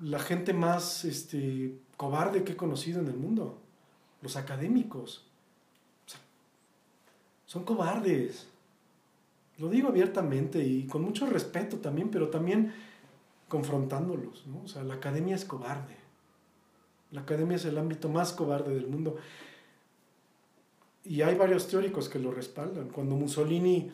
la 0.00 0.18
gente 0.18 0.52
más 0.52 1.04
este, 1.04 1.78
cobarde 1.96 2.42
que 2.42 2.52
he 2.52 2.56
conocido 2.56 3.00
en 3.00 3.06
el 3.08 3.16
mundo. 3.16 3.58
Los 4.20 4.36
académicos. 4.36 5.24
Son 7.46 7.64
cobardes. 7.64 8.48
Lo 9.58 9.68
digo 9.68 9.88
abiertamente 9.88 10.64
y 10.64 10.86
con 10.86 11.02
mucho 11.02 11.26
respeto 11.26 11.78
también, 11.78 12.10
pero 12.10 12.30
también 12.30 12.72
confrontándolos, 13.48 14.46
¿no? 14.46 14.62
O 14.64 14.68
sea, 14.68 14.82
la 14.82 14.94
academia 14.94 15.36
es 15.36 15.44
cobarde. 15.44 15.96
La 17.10 17.20
academia 17.20 17.56
es 17.56 17.64
el 17.66 17.76
ámbito 17.76 18.08
más 18.08 18.32
cobarde 18.32 18.74
del 18.74 18.86
mundo. 18.88 19.18
Y 21.04 21.22
hay 21.22 21.34
varios 21.34 21.66
teóricos 21.68 22.08
que 22.08 22.18
lo 22.18 22.30
respaldan. 22.30 22.88
Cuando 22.88 23.16
Mussolini 23.16 23.90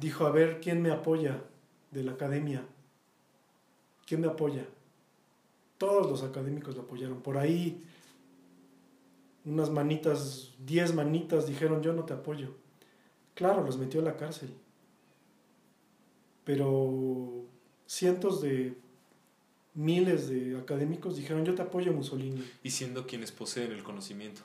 dijo, 0.00 0.26
a 0.26 0.30
ver, 0.30 0.60
¿quién 0.60 0.80
me 0.82 0.90
apoya 0.90 1.42
de 1.90 2.02
la 2.02 2.12
academia? 2.12 2.64
¿Quién 4.06 4.20
me 4.20 4.28
apoya? 4.28 4.66
Todos 5.78 6.10
los 6.10 6.22
académicos 6.22 6.76
lo 6.76 6.82
apoyaron. 6.82 7.20
Por 7.20 7.36
ahí 7.36 7.84
unas 9.44 9.70
manitas, 9.70 10.54
diez 10.58 10.94
manitas 10.94 11.46
dijeron, 11.46 11.82
yo 11.82 11.92
no 11.92 12.04
te 12.04 12.14
apoyo. 12.14 12.54
Claro, 13.34 13.64
los 13.64 13.78
metió 13.78 14.00
a 14.00 14.04
la 14.04 14.16
cárcel. 14.16 14.52
Pero 16.44 17.44
cientos 17.86 18.40
de 18.40 18.76
miles 19.74 20.28
de 20.28 20.56
académicos 20.58 21.16
dijeron, 21.16 21.44
yo 21.44 21.54
te 21.54 21.62
apoyo 21.62 21.92
Mussolini. 21.92 22.42
Y 22.62 22.70
siendo 22.70 23.06
quienes 23.06 23.30
poseen 23.30 23.72
el 23.72 23.82
conocimiento. 23.82 24.42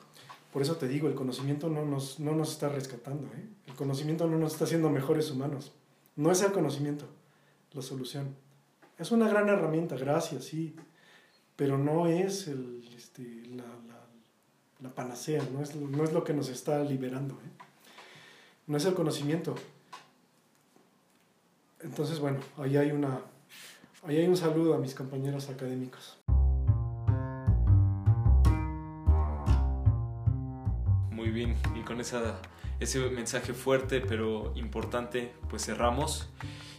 Por 0.52 0.62
eso 0.62 0.76
te 0.76 0.86
digo, 0.86 1.08
el 1.08 1.14
conocimiento 1.14 1.68
no 1.68 1.84
nos, 1.84 2.20
no 2.20 2.34
nos 2.34 2.52
está 2.52 2.68
rescatando, 2.68 3.26
¿eh? 3.28 3.48
el 3.66 3.74
conocimiento 3.74 4.26
no 4.26 4.38
nos 4.38 4.52
está 4.52 4.64
haciendo 4.64 4.90
mejores 4.90 5.30
humanos. 5.30 5.72
No 6.14 6.30
es 6.30 6.42
el 6.42 6.52
conocimiento 6.52 7.06
la 7.74 7.82
solución. 7.82 8.34
Es 8.98 9.10
una 9.10 9.28
gran 9.28 9.48
herramienta, 9.48 9.96
gracias, 9.96 10.44
sí, 10.44 10.76
pero 11.56 11.78
no 11.78 12.06
es 12.06 12.48
este, 12.96 13.42
la, 13.56 13.64
la, 14.80 14.94
panacea, 14.94 15.42
no 15.52 15.62
es, 15.62 15.74
no 15.74 16.04
es, 16.04 16.12
lo 16.12 16.24
que 16.24 16.34
nos 16.34 16.48
está 16.48 16.82
liberando. 16.84 17.34
¿eh? 17.34 17.50
No 18.66 18.76
es 18.76 18.84
el 18.84 18.94
conocimiento. 18.94 19.54
Entonces, 21.80 22.20
bueno, 22.20 22.40
ahí 22.58 22.76
hay, 22.76 22.90
una, 22.92 23.20
ahí 24.04 24.18
hay 24.18 24.28
un 24.28 24.36
saludo 24.36 24.74
a 24.74 24.78
mis 24.78 24.94
compañeros 24.94 25.48
académicos. 25.48 26.18
Bien. 31.32 31.56
Y 31.74 31.80
con 31.82 32.00
ese 32.00 32.18
mensaje 33.10 33.52
fuerte 33.52 34.00
pero 34.00 34.52
importante, 34.56 35.32
pues 35.48 35.64
cerramos. 35.64 36.28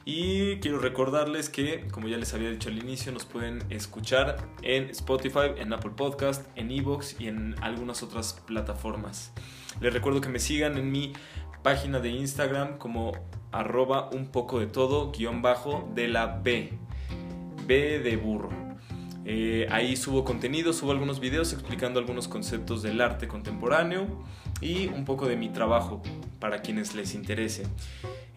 Y 0.05 0.57
quiero 0.57 0.79
recordarles 0.79 1.49
que, 1.49 1.87
como 1.89 2.09
ya 2.09 2.17
les 2.17 2.33
había 2.33 2.49
dicho 2.49 2.67
al 2.69 2.77
inicio, 2.77 3.13
nos 3.13 3.23
pueden 3.23 3.63
escuchar 3.69 4.35
en 4.61 4.89
Spotify, 4.89 5.51
en 5.57 5.71
Apple 5.71 5.91
Podcast, 5.95 6.45
en 6.57 6.71
Evox 6.71 7.15
y 7.21 7.27
en 7.27 7.55
algunas 7.61 8.03
otras 8.03 8.33
plataformas. 8.45 9.31
Les 9.79 9.93
recuerdo 9.93 10.19
que 10.19 10.27
me 10.27 10.39
sigan 10.39 10.77
en 10.77 10.91
mi 10.91 11.13
página 11.63 12.01
de 12.01 12.09
Instagram 12.09 12.77
como 12.77 13.13
arroba 13.53 14.09
un 14.11 14.27
poco 14.27 14.59
de 14.59 14.67
todo 14.67 15.11
guion 15.11 15.41
bajo 15.41 15.89
de 15.95 16.09
la 16.09 16.27
B. 16.27 16.73
B 17.65 17.99
de 17.99 18.17
burro. 18.17 18.49
Eh, 19.25 19.67
ahí 19.71 19.95
subo 19.95 20.25
contenido, 20.25 20.73
subo 20.73 20.91
algunos 20.91 21.21
videos 21.21 21.53
explicando 21.53 21.97
algunos 22.01 22.27
conceptos 22.27 22.81
del 22.81 22.99
arte 22.99 23.29
contemporáneo 23.29 24.21
y 24.63 24.87
un 24.87 25.05
poco 25.05 25.27
de 25.27 25.35
mi 25.35 25.49
trabajo 25.49 26.01
para 26.39 26.61
quienes 26.61 26.95
les 26.95 27.13
interese. 27.13 27.63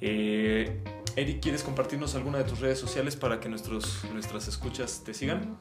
Eh, 0.01 0.83
Eric, 1.15 1.41
¿quieres 1.41 1.63
compartirnos 1.63 2.15
alguna 2.15 2.39
de 2.39 2.45
tus 2.45 2.61
redes 2.61 2.79
sociales 2.79 3.17
para 3.17 3.41
que 3.41 3.49
nuestros, 3.49 4.05
nuestras 4.13 4.49
escuchas 4.49 5.03
te 5.05 5.15
sigan? 5.15 5.57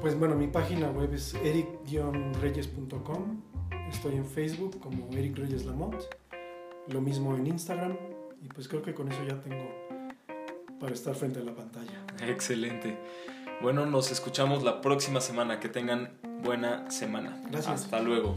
Pues 0.00 0.18
bueno, 0.18 0.36
mi 0.36 0.46
página 0.46 0.90
web 0.90 1.12
es 1.12 1.34
eric-reyes.com. 1.34 3.42
Estoy 3.90 4.14
en 4.14 4.24
Facebook 4.24 4.78
como 4.80 5.08
Eric 5.12 5.36
Reyes 5.36 5.64
Lamont. 5.64 5.96
Lo 6.88 7.00
mismo 7.00 7.36
en 7.36 7.46
Instagram. 7.46 7.96
Y 8.42 8.48
pues 8.48 8.68
creo 8.68 8.82
que 8.82 8.94
con 8.94 9.10
eso 9.10 9.22
ya 9.26 9.40
tengo 9.40 9.68
para 10.78 10.94
estar 10.94 11.14
frente 11.14 11.40
a 11.40 11.42
la 11.42 11.54
pantalla. 11.54 12.06
Excelente. 12.26 12.96
Bueno, 13.60 13.84
nos 13.84 14.10
escuchamos 14.10 14.62
la 14.62 14.80
próxima 14.80 15.20
semana. 15.20 15.60
Que 15.60 15.68
tengan 15.68 16.12
buena 16.42 16.90
semana. 16.90 17.42
Gracias. 17.50 17.84
Hasta 17.84 18.00
luego. 18.00 18.36